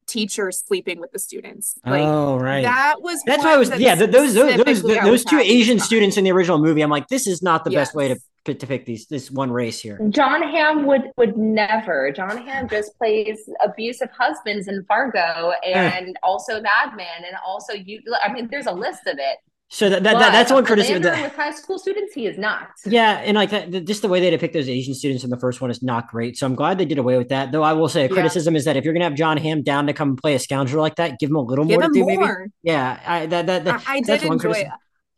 teacher 0.09 0.51
sleeping 0.51 0.99
with 0.99 1.11
the 1.11 1.19
students. 1.19 1.79
Like 1.85 2.01
oh 2.01 2.37
right. 2.37 2.63
that 2.63 2.95
was 3.01 3.21
That's 3.23 3.43
why 3.43 3.53
I 3.53 3.57
was 3.57 3.69
that 3.69 3.79
yeah. 3.79 3.95
th- 3.95 4.11
Those 4.11 4.33
those 4.33 4.57
those, 4.57 4.81
those 4.81 5.25
two 5.25 5.39
Asian 5.39 5.77
about. 5.77 5.85
students 5.85 6.17
in 6.17 6.23
the 6.23 6.31
original 6.31 6.57
movie. 6.57 6.81
I'm 6.81 6.89
like, 6.89 7.07
this 7.07 7.27
is 7.27 7.41
not 7.41 7.63
the 7.63 7.71
best 7.71 7.95
way 7.95 8.07
to 8.09 8.19
to, 8.45 8.53
to 8.53 8.67
pick 8.67 8.85
these 8.85 9.05
this 9.07 9.29
one 9.29 9.51
race 9.51 9.79
here. 9.79 9.99
Jon 10.09 10.41
Hamm 10.41 10.85
would 10.85 11.11
would 11.17 11.37
never. 11.37 12.11
Jon 12.11 12.37
Hamm 12.37 12.67
just 12.67 12.97
plays 12.97 13.49
abusive 13.63 14.09
husbands 14.17 14.67
in 14.67 14.83
Fargo 14.85 15.53
eh. 15.63 15.91
and 15.97 16.17
also 16.23 16.61
Mad 16.61 16.95
Men 16.95 17.25
and 17.27 17.35
also 17.45 17.73
you. 17.73 18.01
I 18.23 18.31
mean, 18.31 18.47
there's 18.49 18.67
a 18.67 18.71
list 18.71 19.07
of 19.07 19.17
it. 19.19 19.37
So 19.71 19.87
that, 19.87 20.01
that, 20.01 20.17
that 20.17 20.31
that's 20.31 20.51
one 20.51 20.65
criticism. 20.65 21.03
That, 21.03 21.21
with 21.21 21.35
high 21.35 21.51
school 21.51 21.77
students, 21.77 22.15
he 22.15 22.25
is 22.25 22.39
not. 22.39 22.69
yeah, 22.87 23.19
and 23.19 23.35
like 23.35 23.53
uh, 23.53 23.65
that, 23.69 23.85
just 23.85 24.01
the 24.01 24.07
way 24.07 24.19
they 24.19 24.31
depict 24.31 24.53
those 24.53 24.67
Asian 24.67 24.95
students 24.95 25.23
in 25.23 25.29
the 25.29 25.37
first 25.39 25.61
one 25.61 25.69
is 25.69 25.83
not 25.83 26.07
great. 26.09 26.37
So 26.37 26.47
I'm 26.47 26.55
glad 26.55 26.79
they 26.79 26.85
did 26.85 26.97
away 26.97 27.17
with 27.19 27.29
that. 27.29 27.51
Though 27.51 27.61
I 27.61 27.73
will 27.73 27.87
say, 27.87 28.01
a 28.05 28.07
Yeah. 28.07 28.13
criticism 28.13 28.55
is 28.55 28.65
that 28.65 28.77
if 28.77 28.83
you're 28.83 28.93
gonna 28.93 29.05
have 29.05 29.13
Jon 29.15 29.37
Hamm 29.37 29.61
down 29.61 29.85
to 29.85 29.93
come 29.93 30.09
and 30.09 30.17
play 30.17 30.33
a 30.33 30.39
scoundrel 30.39 30.81
like 30.81 30.95
that, 30.95 31.19
give 31.19 31.29
him 31.29 31.35
a 31.35 31.41
little 31.41 31.65
Give 31.65 31.77
more 31.79 31.83
him 31.85 31.93
to 31.93 31.99
do, 31.99 32.05
maybe. 32.05 32.17
more. 32.17 32.47
Yeah, 32.63 32.99
I, 33.05 33.25
that 33.27 33.45
that, 33.45 33.63
that 33.65 33.83
I, 33.87 33.97
I 33.97 34.01
that's 34.05 34.23
did 34.23 34.27
one 34.27 34.37
enjoy 34.37 34.49
it. 34.49 34.53
criticism. 34.53 34.73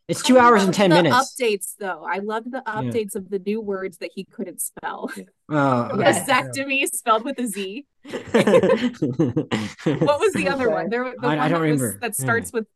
It's 0.08 0.22
two 0.22 0.36
I 0.38 0.44
hours 0.44 0.64
and 0.64 0.74
ten 0.74 0.90
the 0.90 0.96
minutes. 1.02 1.34
Updates 1.40 1.74
though, 1.78 2.04
I 2.06 2.18
loved 2.18 2.52
the 2.52 2.62
updates 2.66 3.14
of 3.14 3.30
the 3.30 3.38
new 3.38 3.60
words 3.62 3.96
that 3.98 4.10
he 4.14 4.24
couldn't 4.24 4.60
spell. 4.60 5.10
Oh, 5.54 5.98
Yes. 5.98 6.28
Vasectomy 6.28 6.86
spelled 6.92 7.24
with 7.24 7.38
a 7.38 7.46
Z. 7.46 7.86
what 8.02 8.22
What 10.02 10.20
was 10.20 10.32
the 10.34 10.48
other 10.48 10.70
one? 10.70 10.88
There, 10.90 11.04
the 11.18 11.26
I- 11.26 11.46
I 11.46 11.48
don't 11.48 11.62
that, 11.62 11.70
was- 11.70 11.80
remember. 11.80 11.98
that 12.00 12.16
starts 12.16 12.52
with 12.52 12.66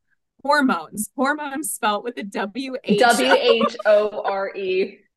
hormones. 0.47 1.11
Hormones 1.17 1.73
spelled 1.73 2.05
with 2.05 2.17
a 2.19 2.23
W 2.23 2.77
H. 2.85 2.99
W 3.01 3.33
H 3.33 3.77
O 3.87 4.23
R 4.25 4.55
E. 4.57 4.99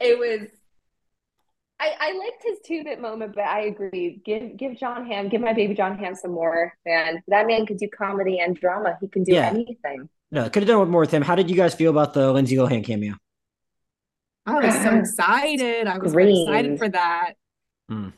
It 0.00 0.18
was. 0.18 0.48
I, 1.78 1.92
I 2.00 2.12
liked 2.18 2.42
his 2.42 2.58
two 2.64 2.84
bit 2.84 3.00
moment, 3.02 3.34
but 3.34 3.44
I 3.44 3.62
agree. 3.62 4.22
Give 4.24 4.56
give 4.56 4.78
Jon 4.78 5.04
Hamm, 5.06 5.28
give 5.28 5.40
my 5.42 5.52
baby 5.52 5.74
Jon 5.74 5.98
Hamm 5.98 6.14
some 6.14 6.30
more, 6.32 6.72
man. 6.86 7.22
That 7.28 7.46
man 7.46 7.66
could 7.66 7.76
do 7.76 7.88
comedy 7.96 8.38
and 8.38 8.56
drama. 8.56 8.96
He 9.00 9.08
can 9.08 9.24
do 9.24 9.34
Yeah. 9.34 9.48
anything. 9.50 10.08
No, 10.30 10.44
could 10.48 10.62
have 10.62 10.68
done 10.68 10.88
more 10.88 11.02
with 11.02 11.10
him. 11.10 11.20
How 11.22 11.34
did 11.34 11.50
you 11.50 11.56
guys 11.56 11.74
feel 11.74 11.90
about 11.90 12.14
the 12.14 12.32
Lindsay 12.32 12.56
Lohan 12.56 12.82
cameo? 12.84 13.14
I 14.46 14.54
was 14.64 14.74
so 14.82 14.94
excited. 14.98 15.86
I 15.86 15.98
was 15.98 16.12
very 16.12 16.24
Green. 16.26 16.48
excited 16.48 16.78
for 16.78 16.88
that. 16.88 17.34
Hmm. 17.90 18.08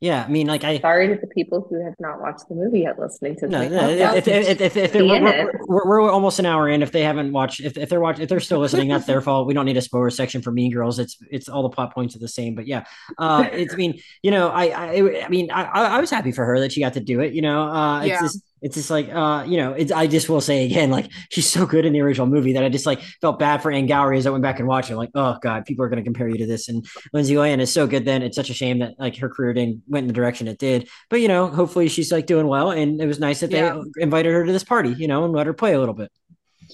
Yeah, 0.00 0.24
I 0.24 0.28
mean, 0.28 0.46
like 0.46 0.62
I. 0.62 0.78
Sorry 0.78 1.08
to 1.08 1.18
the 1.18 1.26
people 1.28 1.66
who 1.70 1.82
have 1.82 1.94
not 1.98 2.20
watched 2.20 2.48
the 2.50 2.54
movie 2.54 2.80
yet 2.80 2.98
listening 2.98 3.34
to 3.36 3.48
No, 3.48 3.60
this. 3.66 3.70
no, 3.70 4.14
if, 4.14 4.28
if, 4.28 4.48
if, 4.48 4.60
if, 4.60 4.76
if 4.76 4.92
Be 4.92 5.00
we're, 5.02 5.22
we're, 5.22 5.52
we're, 5.66 5.88
we're 6.02 6.10
almost 6.10 6.38
an 6.38 6.44
hour 6.44 6.68
in. 6.68 6.82
If 6.82 6.92
they 6.92 7.02
haven't 7.02 7.32
watched, 7.32 7.60
if, 7.60 7.78
if 7.78 7.88
they're 7.88 8.00
watching, 8.00 8.22
if 8.22 8.28
they're 8.28 8.40
still 8.40 8.58
listening, 8.58 8.88
that's 8.88 9.06
their 9.06 9.20
fault. 9.22 9.46
We 9.46 9.54
don't 9.54 9.64
need 9.64 9.78
a 9.78 9.82
spoiler 9.82 10.10
section 10.10 10.42
for 10.42 10.52
Mean 10.52 10.70
Girls. 10.70 10.98
It's 10.98 11.16
it's 11.30 11.48
all 11.48 11.62
the 11.62 11.70
plot 11.70 11.94
points 11.94 12.14
are 12.14 12.18
the 12.18 12.28
same. 12.28 12.54
But 12.54 12.66
yeah, 12.66 12.84
uh, 13.16 13.48
it's. 13.50 13.72
I 13.72 13.76
mean, 13.78 13.98
you 14.22 14.30
know, 14.30 14.48
I 14.48 14.64
I, 14.66 15.24
I 15.24 15.28
mean, 15.28 15.50
I 15.50 15.62
I 15.64 16.00
was 16.00 16.10
happy 16.10 16.30
for 16.32 16.44
her 16.44 16.60
that 16.60 16.72
she 16.72 16.80
got 16.80 16.92
to 16.92 17.00
do 17.00 17.20
it. 17.20 17.32
You 17.32 17.40
know, 17.40 17.62
uh, 17.62 18.00
it's 18.00 18.08
Yeah. 18.08 18.20
just 18.20 18.42
it's 18.66 18.74
just 18.74 18.90
like 18.90 19.08
uh, 19.14 19.44
you 19.46 19.56
know, 19.58 19.72
it's. 19.74 19.92
I 19.92 20.08
just 20.08 20.28
will 20.28 20.40
say 20.40 20.64
again, 20.66 20.90
like 20.90 21.08
she's 21.30 21.48
so 21.48 21.64
good 21.66 21.84
in 21.86 21.92
the 21.92 22.00
original 22.00 22.26
movie 22.26 22.52
that 22.54 22.64
I 22.64 22.68
just 22.68 22.84
like 22.84 23.00
felt 23.20 23.38
bad 23.38 23.62
for 23.62 23.70
Angourie 23.70 24.18
as 24.18 24.26
I 24.26 24.30
went 24.30 24.42
back 24.42 24.58
and 24.58 24.66
watched 24.66 24.90
it. 24.90 24.96
Like, 24.96 25.10
oh 25.14 25.38
god, 25.40 25.64
people 25.64 25.84
are 25.84 25.88
going 25.88 26.02
to 26.02 26.04
compare 26.04 26.28
you 26.28 26.36
to 26.38 26.46
this, 26.46 26.68
and 26.68 26.84
Lindsay 27.12 27.34
Lohan 27.34 27.60
is 27.60 27.72
so 27.72 27.86
good. 27.86 28.04
Then 28.04 28.22
it's 28.22 28.34
such 28.34 28.50
a 28.50 28.54
shame 28.54 28.80
that 28.80 28.94
like 28.98 29.16
her 29.18 29.28
career 29.28 29.52
didn't 29.54 29.82
went 29.86 30.02
in 30.02 30.08
the 30.08 30.14
direction 30.14 30.48
it 30.48 30.58
did. 30.58 30.88
But 31.08 31.20
you 31.20 31.28
know, 31.28 31.46
hopefully 31.46 31.88
she's 31.88 32.10
like 32.10 32.26
doing 32.26 32.48
well, 32.48 32.72
and 32.72 33.00
it 33.00 33.06
was 33.06 33.20
nice 33.20 33.38
that 33.40 33.52
Yeah. 33.52 33.80
they 33.96 34.02
invited 34.02 34.32
her 34.32 34.44
to 34.44 34.52
this 34.52 34.64
party, 34.64 34.90
you 34.98 35.06
know, 35.06 35.24
and 35.24 35.32
let 35.32 35.46
her 35.46 35.54
play 35.54 35.74
a 35.74 35.78
little 35.78 35.94
bit. 35.94 36.10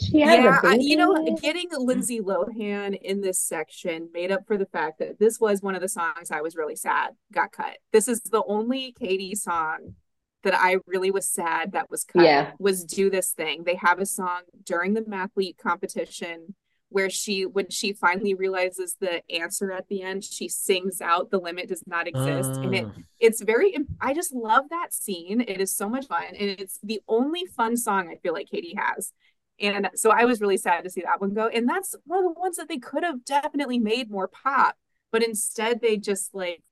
She 0.01 0.20
Yeah, 0.20 0.61
a 0.64 0.66
I, 0.66 0.74
you 0.80 0.97
know, 0.97 1.36
getting 1.43 1.68
Lindsay 1.76 2.20
Lohan 2.20 2.99
in 3.03 3.20
this 3.20 3.38
section 3.38 4.09
made 4.14 4.32
up 4.32 4.47
for 4.47 4.57
the 4.57 4.64
fact 4.64 4.99
that 5.01 5.18
this 5.18 5.38
was 5.38 5.61
one 5.61 5.74
of 5.74 5.82
the 5.82 5.88
songs 5.88 6.30
I 6.30 6.40
was 6.40 6.57
really 6.57 6.76
sad 6.76 7.11
got 7.30 7.53
cut. 7.53 7.76
This 7.93 8.09
is 8.09 8.22
the 8.22 8.43
only 8.47 8.93
Cady 8.93 9.34
song 9.34 9.95
that 10.43 10.55
I 10.55 10.76
really 10.86 11.11
was 11.11 11.28
sad 11.28 11.72
that 11.72 11.90
was 11.90 12.05
cut. 12.05 12.24
Yeah. 12.24 12.53
Was 12.59 12.84
Do 12.84 13.11
This 13.11 13.32
Thing. 13.32 13.64
They 13.64 13.76
have 13.76 13.99
a 13.99 14.07
song 14.07 14.43
during 14.64 14.95
the 14.95 15.03
mathlete 15.03 15.59
competition 15.59 16.55
where 16.88 17.09
she 17.09 17.47
when 17.47 17.70
she 17.70 17.93
finally 17.95 18.34
realizes 18.34 18.97
the 19.01 19.22
answer 19.34 19.72
at 19.72 19.88
the 19.88 20.03
end, 20.03 20.22
she 20.24 20.47
sings 20.49 21.01
out 21.01 21.30
the 21.30 21.38
limit 21.40 21.68
does 21.68 21.84
not 21.86 22.07
exist. 22.07 22.51
and 22.61 22.74
it 22.74 22.84
Oh. 22.84 22.93
it's 23.18 23.40
very 23.43 23.74
i 24.01 24.12
just 24.12 24.32
love 24.32 24.64
that 24.70 24.93
scene 24.93 25.40
it 25.40 25.61
is 25.61 25.74
so 25.74 25.88
much 25.88 26.07
fun 26.07 26.24
and 26.38 26.51
it's 26.61 26.78
the 26.82 27.01
only 27.09 27.47
fun 27.47 27.76
song 27.76 28.09
i 28.11 28.16
feel 28.16 28.32
like 28.34 28.49
Cady 28.51 28.74
has 28.76 29.12
and 29.61 29.88
so 29.95 30.11
i 30.11 30.24
was 30.24 30.40
really 30.40 30.57
sad 30.57 30.82
to 30.84 30.90
see 30.90 31.01
that 31.03 31.20
one 31.20 31.32
go 31.32 31.47
and 31.47 31.68
that's 31.68 31.95
one 32.05 32.18
of 32.18 32.34
the 32.34 32.40
ones 32.40 32.57
that 32.57 32.68
they 32.68 32.78
could 32.78 33.05
have 33.05 33.24
definitely 33.24 33.78
made 33.78 34.11
more 34.11 34.28
pop 34.28 34.76
but 35.12 35.22
instead 35.22 35.80
they 35.80 35.97
just 35.97 36.34
like 36.34 36.62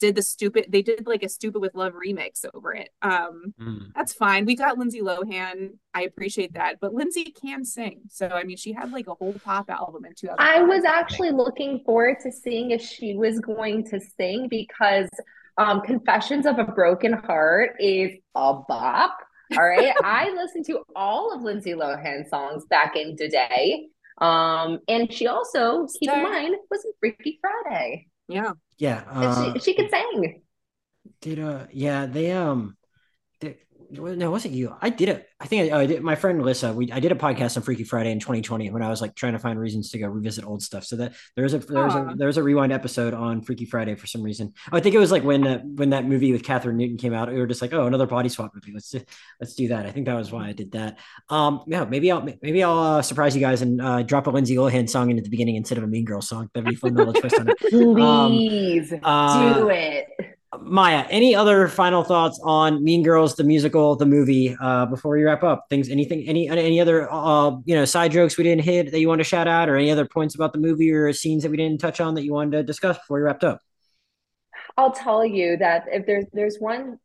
did 0.00 0.14
the 0.14 0.22
stupid 0.22 0.66
they 0.68 0.82
did 0.82 1.06
like 1.06 1.22
a 1.22 1.28
stupid 1.28 1.60
with 1.60 1.74
love 1.74 1.92
remix 1.94 2.44
over 2.54 2.72
it 2.74 2.90
um 3.02 3.54
Mm. 3.60 3.92
that's 3.94 4.12
fine 4.12 4.44
we 4.44 4.54
got 4.54 4.76
lindsay 4.78 5.00
lohan 5.00 5.70
i 5.94 6.02
appreciate 6.02 6.52
that 6.54 6.76
but 6.80 6.92
lindsay 6.92 7.24
can 7.24 7.64
sing 7.64 8.00
so 8.08 8.28
i 8.28 8.44
mean 8.44 8.56
she 8.56 8.72
had 8.72 8.92
like 8.92 9.06
a 9.06 9.14
whole 9.14 9.34
pop 9.44 9.70
album 9.70 10.04
in 10.04 10.14
2000 10.14 10.36
I 10.38 10.62
was 10.62 10.84
actually 10.84 11.30
looking 11.30 11.80
forward 11.84 12.16
to 12.24 12.30
seeing 12.32 12.72
if 12.72 12.82
she 12.82 13.14
was 13.16 13.40
going 13.40 13.84
to 13.90 14.00
sing 14.18 14.48
because 14.48 15.08
um, 15.58 15.80
Confessions 15.80 16.44
of 16.44 16.58
a 16.58 16.64
Broken 16.64 17.14
Heart 17.14 17.76
is 17.80 18.10
a 18.34 18.54
bop. 18.68 19.16
All 19.56 19.64
right. 19.66 19.94
I 20.04 20.28
listened 20.34 20.66
to 20.66 20.82
all 20.94 21.32
of 21.34 21.40
Lindsay 21.40 21.72
Lohan's 21.72 22.28
songs 22.28 22.66
back 22.66 22.94
in 22.94 23.16
the 23.16 23.28
day. 23.30 23.86
Um, 24.18 24.80
and 24.86 25.10
she 25.10 25.26
also, 25.28 25.86
keep 25.98 26.10
in 26.10 26.14
Star. 26.20 26.22
mind, 26.22 26.56
was 26.70 26.84
in 26.84 26.92
Freaky 27.00 27.38
Friday. 27.40 28.06
Yeah 28.28 28.52
Yeah. 28.78 29.04
Uh, 29.08 29.54
she, 29.54 29.60
she 29.60 29.74
could 29.74 29.90
sing. 29.90 30.42
did 31.20 31.38
uh 31.38 31.66
yeah 31.72 32.06
they 32.06 32.32
um 32.32 32.76
they, 33.40 33.58
well, 33.72 33.75
no 33.90 34.06
it 34.06 34.30
wasn't 34.30 34.54
you. 34.54 34.74
I 34.80 34.90
did 34.90 35.08
it 35.08 35.28
I 35.38 35.46
think 35.46 35.72
I, 35.72 35.80
I 35.80 35.86
did 35.86 36.02
my 36.02 36.14
friend 36.14 36.42
Lissa 36.42 36.72
we 36.72 36.90
I 36.90 36.98
did 36.98 37.12
a 37.12 37.14
podcast 37.14 37.56
on 37.56 37.62
Freaky 37.62 37.84
Friday 37.84 38.10
in 38.10 38.18
2020 38.18 38.70
when 38.70 38.82
I 38.82 38.88
was 38.88 39.02
like 39.02 39.14
trying 39.14 39.34
to 39.34 39.38
find 39.38 39.58
reasons 39.60 39.90
to 39.90 39.98
go 39.98 40.06
revisit 40.08 40.44
old 40.44 40.62
stuff. 40.62 40.84
So 40.84 40.96
that 40.96 41.12
there's 41.34 41.52
a 41.52 41.58
there's 41.58 41.94
a 41.94 42.14
there's 42.16 42.36
a 42.38 42.42
rewind 42.42 42.72
episode 42.72 43.12
on 43.12 43.42
Freaky 43.42 43.66
Friday 43.66 43.94
for 43.96 44.06
some 44.06 44.22
reason. 44.22 44.54
I 44.72 44.80
think 44.80 44.94
it 44.94 44.98
was 44.98 45.12
like 45.12 45.24
when 45.24 45.46
uh, 45.46 45.58
when 45.58 45.90
that 45.90 46.06
movie 46.06 46.32
with 46.32 46.42
Kathryn 46.42 46.76
Newton 46.76 46.96
came 46.96 47.12
out 47.12 47.28
we 47.28 47.38
were 47.38 47.46
just 47.46 47.60
like 47.60 47.74
oh 47.74 47.86
another 47.86 48.06
body 48.06 48.30
swap 48.30 48.54
movie. 48.54 48.72
Let's 48.72 48.90
do, 48.90 49.02
let's 49.40 49.54
do 49.54 49.68
that. 49.68 49.84
I 49.84 49.90
think 49.90 50.06
that 50.06 50.14
was 50.14 50.32
why 50.32 50.48
I 50.48 50.52
did 50.52 50.72
that. 50.72 50.98
Um 51.28 51.62
yeah 51.66 51.84
maybe 51.84 52.10
I'll 52.10 52.22
maybe 52.22 52.62
I'll 52.62 52.78
uh, 52.78 53.02
surprise 53.02 53.34
you 53.34 53.40
guys 53.42 53.60
and 53.60 53.80
uh, 53.82 54.02
drop 54.04 54.26
a 54.26 54.30
Lindsay 54.30 54.56
Lohan 54.56 54.88
song 54.88 55.10
in 55.10 55.18
at 55.18 55.24
the 55.24 55.30
beginning 55.30 55.56
instead 55.56 55.76
of 55.76 55.84
a 55.84 55.86
Mean 55.86 56.06
Girl 56.06 56.22
song. 56.22 56.48
That'd 56.54 56.68
be 56.68 56.76
fun 56.76 56.94
little 56.94 57.12
twist 57.12 57.38
on 57.38 57.48
it. 57.48 57.58
Please. 57.70 58.92
uh, 59.02 59.54
do 59.54 59.68
it. 59.68 60.35
Maya, 60.60 61.04
any 61.10 61.34
other 61.34 61.68
final 61.68 62.02
thoughts 62.02 62.40
on 62.42 62.82
Mean 62.82 63.02
Girls, 63.02 63.34
the 63.34 63.44
musical, 63.44 63.96
the 63.96 64.06
movie, 64.06 64.56
uh, 64.60 64.86
before 64.86 65.16
we 65.16 65.22
wrap 65.22 65.42
up? 65.42 65.66
Things, 65.68 65.88
anything, 65.88 66.26
any, 66.28 66.48
any 66.48 66.80
other, 66.80 67.12
uh, 67.12 67.50
you 67.64 67.74
know, 67.74 67.84
side 67.84 68.12
jokes 68.12 68.38
we 68.38 68.44
didn't 68.44 68.64
hit 68.64 68.92
that 68.92 69.00
you 69.00 69.08
want 69.08 69.18
to 69.18 69.24
shout 69.24 69.48
out, 69.48 69.68
or 69.68 69.76
any 69.76 69.90
other 69.90 70.06
points 70.06 70.34
about 70.34 70.52
the 70.52 70.58
movie 70.58 70.90
or 70.92 71.12
scenes 71.12 71.42
that 71.42 71.50
we 71.50 71.56
didn't 71.56 71.80
touch 71.80 72.00
on 72.00 72.14
that 72.14 72.24
you 72.24 72.32
wanted 72.32 72.52
to 72.52 72.62
discuss 72.62 72.96
before 72.96 73.18
we 73.18 73.22
wrapped 73.24 73.44
up? 73.44 73.60
I'll 74.76 74.92
tell 74.92 75.24
you 75.24 75.56
that 75.56 75.84
if 75.88 76.06
there's 76.06 76.26
there's 76.32 76.58
one 76.58 76.98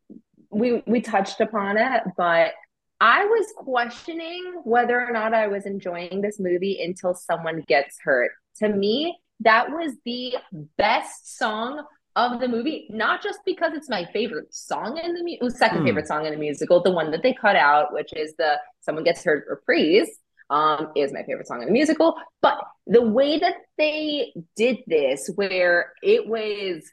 we 0.50 0.82
we 0.86 1.00
touched 1.00 1.40
upon 1.40 1.78
it, 1.78 2.02
but 2.16 2.52
I 3.00 3.24
was 3.24 3.46
questioning 3.56 4.60
whether 4.64 5.00
or 5.00 5.12
not 5.12 5.34
I 5.34 5.48
was 5.48 5.66
enjoying 5.66 6.20
this 6.20 6.38
movie 6.38 6.80
until 6.82 7.14
someone 7.14 7.64
gets 7.66 7.98
hurt. 8.02 8.30
To 8.58 8.68
me, 8.68 9.18
that 9.40 9.70
was 9.70 9.94
the 10.04 10.36
best 10.76 11.36
song 11.36 11.84
of 12.16 12.40
the 12.40 12.48
movie, 12.48 12.86
not 12.90 13.22
just 13.22 13.40
because 13.46 13.72
it's 13.74 13.88
my 13.88 14.04
favorite 14.12 14.52
song 14.54 14.98
in 14.98 15.14
the 15.14 15.22
mu- 15.40 15.50
second 15.50 15.78
Hmm. 15.80 15.86
favorite 15.86 16.06
song 16.06 16.26
in 16.26 16.32
the 16.32 16.38
musical, 16.38 16.82
the 16.82 16.90
one 16.90 17.10
that 17.10 17.22
they 17.22 17.32
cut 17.34 17.56
out, 17.56 17.92
which 17.92 18.12
is 18.14 18.34
the 18.36 18.58
someone 18.80 19.04
gets 19.04 19.24
hurt 19.24 19.46
reprise. 19.48 20.08
Um, 20.50 20.92
is 20.94 21.14
my 21.14 21.22
favorite 21.22 21.46
song 21.46 21.62
in 21.62 21.66
the 21.68 21.72
musical, 21.72 22.14
but 22.42 22.58
the 22.86 23.00
way 23.00 23.38
that 23.38 23.54
they 23.78 24.34
did 24.54 24.78
this, 24.86 25.30
where 25.36 25.92
it 26.02 26.28
was 26.28 26.84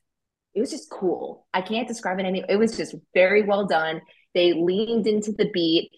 it 0.56 0.60
was 0.62 0.72
just 0.72 0.90
cool. 0.90 1.46
I 1.54 1.62
can't 1.62 1.88
describe 1.88 2.20
it 2.20 2.26
any. 2.26 2.44
It 2.48 2.56
was 2.56 2.76
just 2.78 2.96
very 3.14 3.42
well 3.44 3.66
done. 3.68 4.02
They 4.34 4.54
leaned 4.54 5.08
into 5.08 5.32
the 5.34 5.50
beat. 5.52 5.92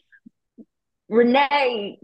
Renee 1.09 1.99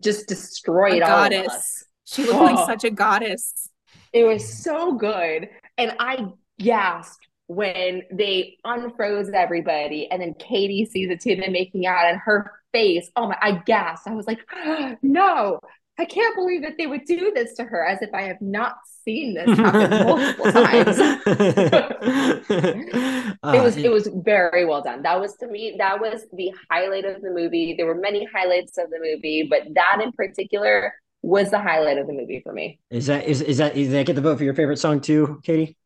just 0.00 0.28
destroyed 0.28 1.02
A 1.02 1.06
all 1.10 1.24
of 1.24 1.30
goddess. 1.32 1.48
us. 1.52 1.84
she 2.04 2.24
looked 2.24 2.38
like 2.40 2.58
Oh. 2.58 2.66
such 2.66 2.84
a 2.84 2.90
goddess 2.90 3.68
It 4.12 4.24
was 4.24 4.46
so 4.62 4.92
good, 4.92 5.48
and 5.76 5.96
I 5.98 6.26
gasped 6.58 7.26
when 7.46 8.02
they 8.10 8.56
unfroze 8.64 9.32
everybody, 9.32 10.10
and 10.10 10.20
then 10.20 10.34
Cady 10.34 10.86
sees 10.86 11.08
the 11.08 11.16
two 11.16 11.32
of 11.32 11.40
them 11.40 11.52
making 11.52 11.86
out, 11.86 12.06
and 12.06 12.18
her 12.18 12.52
face. 12.72 13.10
Oh 13.16 13.28
my! 13.28 13.36
I 13.40 13.62
gasped. 13.66 14.08
I 14.08 14.14
was 14.14 14.26
like, 14.26 14.40
no. 15.02 15.60
I 15.96 16.04
can't 16.06 16.34
believe 16.34 16.62
that 16.62 16.76
they 16.76 16.88
would 16.88 17.04
do 17.04 17.30
this 17.32 17.54
to 17.54 17.62
her 17.62 17.86
as 17.86 18.02
if 18.02 18.12
I 18.12 18.22
have 18.22 18.40
not 18.40 18.78
seen 19.04 19.34
this 19.34 19.56
happen 19.56 19.90
multiple 20.06 20.50
times. 20.50 20.96
it 22.50 23.38
uh, 23.42 23.60
was 23.62 23.76
it 23.76 23.92
was 23.92 24.08
very 24.12 24.64
well 24.64 24.82
done. 24.82 25.02
That 25.02 25.20
was 25.20 25.36
to 25.36 25.46
me 25.46 25.76
that 25.78 26.00
was 26.00 26.26
the 26.32 26.52
highlight 26.68 27.04
of 27.04 27.22
the 27.22 27.30
movie. 27.30 27.74
There 27.76 27.86
were 27.86 27.94
many 27.94 28.26
highlights 28.34 28.76
of 28.76 28.90
the 28.90 28.98
movie, 29.00 29.46
but 29.48 29.62
that 29.74 30.00
in 30.02 30.10
particular 30.10 30.92
was 31.22 31.50
the 31.50 31.60
highlight 31.60 31.98
of 31.98 32.08
the 32.08 32.12
movie 32.12 32.40
for 32.42 32.52
me. 32.52 32.80
Is 32.90 33.06
that 33.06 33.24
is 33.26 33.40
is 33.40 33.58
that 33.58 33.76
is 33.76 33.92
that 33.92 34.04
get 34.06 34.16
the 34.16 34.22
vote 34.22 34.38
for 34.38 34.44
your 34.44 34.54
favorite 34.54 34.78
song 34.78 35.00
too, 35.00 35.40
Katie? 35.44 35.76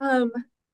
Um, 0.00 0.32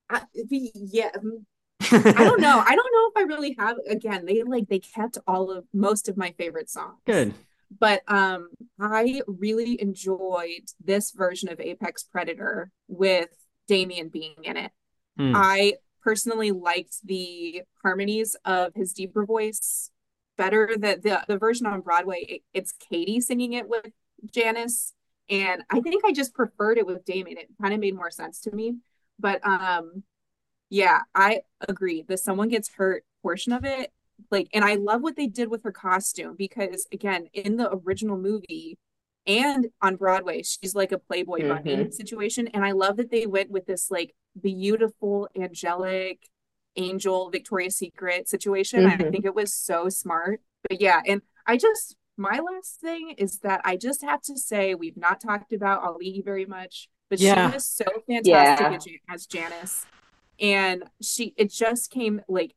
I, 0.09 0.23
yeah. 0.33 1.11
mm, 1.11 1.43
I 1.81 2.23
don't 2.23 2.41
know. 2.41 2.59
I 2.65 2.75
don't 2.75 2.93
know 2.93 3.09
if 3.09 3.17
I 3.17 3.21
really 3.21 3.55
have. 3.59 3.77
Again, 3.87 4.25
they 4.25 4.43
like 4.43 4.67
they 4.67 4.79
kept 4.79 5.17
all 5.27 5.51
of 5.51 5.65
most 5.73 6.09
of 6.09 6.17
my 6.17 6.33
favorite 6.37 6.69
songs. 6.69 6.99
Good. 7.05 7.33
But 7.79 8.01
um, 8.07 8.49
I 8.79 9.21
really 9.27 9.81
enjoyed 9.81 10.69
this 10.83 11.11
version 11.11 11.49
of 11.49 11.59
Apex 11.59 12.03
Predator 12.03 12.71
with 12.87 13.29
Damian 13.67 14.09
being 14.09 14.35
in 14.43 14.57
it. 14.57 14.71
Hmm. 15.17 15.33
I 15.35 15.73
personally 16.01 16.51
liked 16.51 16.97
the 17.03 17.63
harmonies 17.81 18.35
of 18.45 18.73
his 18.75 18.93
deeper 18.93 19.25
voice 19.25 19.89
better. 20.37 20.69
The 20.73 20.99
the, 21.01 21.23
the 21.27 21.37
version 21.37 21.65
on 21.65 21.81
Broadway, 21.81 22.25
it, 22.27 22.41
it's 22.53 22.73
Cady 22.73 23.19
singing 23.21 23.53
it 23.53 23.67
with 23.67 23.87
Janis, 24.31 24.93
and 25.29 25.63
I 25.69 25.79
think 25.79 26.03
I 26.05 26.11
just 26.11 26.33
preferred 26.33 26.77
it 26.77 26.85
with 26.85 27.05
Damian. 27.05 27.37
It 27.37 27.49
kind 27.61 27.73
of 27.73 27.79
made 27.79 27.95
more 27.95 28.11
sense 28.11 28.39
to 28.41 28.51
me. 28.51 28.75
But 29.19 29.45
um, 29.45 30.03
yeah, 30.69 31.01
I 31.13 31.41
agree. 31.67 32.03
The 32.07 32.17
someone 32.17 32.49
gets 32.49 32.69
hurt 32.73 33.03
portion 33.21 33.53
of 33.53 33.63
it, 33.65 33.91
like, 34.31 34.49
and 34.53 34.63
I 34.65 34.75
love 34.75 35.01
what 35.01 35.15
they 35.15 35.27
did 35.27 35.49
with 35.49 35.63
her 35.63 35.71
costume 35.71 36.35
because 36.37 36.87
again, 36.91 37.27
in 37.33 37.57
the 37.57 37.71
original 37.85 38.17
movie 38.17 38.77
and 39.25 39.67
on 39.81 39.95
Broadway, 39.95 40.43
she's 40.43 40.75
like 40.75 40.91
a 40.91 40.97
Playboy 40.97 41.47
bunny 41.47 41.75
Mhm. 41.77 41.93
situation. 41.93 42.47
And 42.49 42.65
I 42.65 42.71
love 42.71 42.97
that 42.97 43.11
they 43.11 43.25
went 43.25 43.51
with 43.51 43.65
this 43.65 43.89
like 43.91 44.13
beautiful, 44.41 45.29
angelic 45.35 46.29
angel 46.75 47.29
Victoria's 47.29 47.77
Secret 47.77 48.27
situation. 48.27 48.85
I 48.85 48.97
Mhm. 48.97 49.11
think 49.11 49.25
it 49.25 49.35
was 49.35 49.53
so 49.53 49.89
smart. 49.89 50.41
But 50.67 50.81
yeah, 50.81 51.01
and 51.05 51.21
I 51.45 51.57
just 51.57 51.95
my 52.17 52.39
last 52.39 52.79
thing 52.79 53.11
is 53.17 53.39
that 53.39 53.61
I 53.63 53.75
just 53.77 54.03
have 54.03 54.21
to 54.23 54.37
say 54.37 54.75
we've 54.75 54.97
not 54.97 55.19
talked 55.21 55.51
about 55.53 55.83
Auli'i 55.83 56.23
very 56.23 56.45
much, 56.45 56.89
but 57.09 57.19
Yeah. 57.19 57.49
she 57.49 57.55
was 57.55 57.65
so 57.65 57.85
fantastic 58.07 58.27
Yeah. 58.27 58.73
as, 58.75 58.83
Jan- 58.85 58.99
as 59.09 59.25
Janis. 59.27 59.85
And 60.39 60.83
she 61.01 61.33
it 61.37 61.51
just 61.51 61.91
came 61.91 62.21
like 62.27 62.55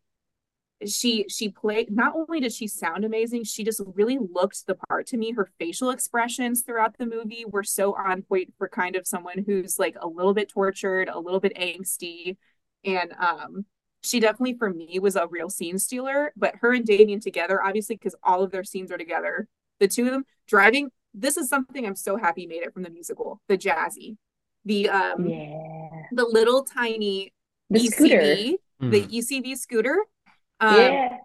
she 0.86 1.24
she 1.28 1.48
played 1.48 1.90
not 1.90 2.14
only 2.14 2.38
did 2.40 2.52
she 2.52 2.66
sound 2.66 3.02
amazing 3.04 3.42
she 3.44 3.64
just 3.64 3.80
really 3.94 4.18
looked 4.18 4.66
the 4.66 4.74
part 4.74 5.06
to 5.06 5.16
me 5.16 5.32
her 5.32 5.48
facial 5.58 5.88
expressions 5.90 6.60
throughout 6.60 6.98
the 6.98 7.06
movie 7.06 7.46
were 7.48 7.62
so 7.62 7.94
on 7.94 8.20
point 8.20 8.52
for 8.58 8.68
kind 8.68 8.94
of 8.94 9.06
someone 9.06 9.42
who's 9.46 9.78
like 9.78 9.96
a 10.00 10.06
little 10.06 10.34
bit 10.34 10.50
tortured 10.50 11.08
a 11.08 11.18
little 11.18 11.40
bit 11.40 11.54
angsty 11.56 12.36
and 12.84 13.14
um 13.18 13.64
she 14.02 14.20
definitely 14.20 14.52
for 14.58 14.68
me 14.68 14.98
was 14.98 15.16
a 15.16 15.26
real 15.28 15.48
scene 15.48 15.78
stealer 15.78 16.30
but 16.36 16.56
her 16.60 16.74
and 16.74 16.84
Damian 16.84 17.20
together 17.20 17.62
obviously 17.62 17.96
because 17.96 18.14
all 18.22 18.42
of 18.42 18.50
their 18.50 18.64
scenes 18.64 18.92
are 18.92 18.98
together 18.98 19.48
the 19.80 19.88
two 19.88 20.04
of 20.04 20.12
them 20.12 20.24
driving 20.46 20.90
this 21.14 21.38
is 21.38 21.48
something 21.48 21.86
I'm 21.86 21.96
so 21.96 22.18
happy 22.18 22.46
made 22.46 22.62
it 22.62 22.74
from 22.74 22.82
the 22.82 22.90
musical 22.90 23.40
the 23.48 23.56
jazzy 23.56 24.18
the 24.66 24.90
um 24.90 25.26
Yeah. 25.26 26.02
the 26.12 26.24
little 26.26 26.62
tiny 26.64 27.32
The 27.70 27.80
scooter. 27.80 28.20
ECV 28.20 28.54
Hmm. 28.78 28.90
the 28.90 29.02
ECV 29.06 29.56
scooter 29.56 29.96
um, 30.60 30.76
yeah. 30.76 31.16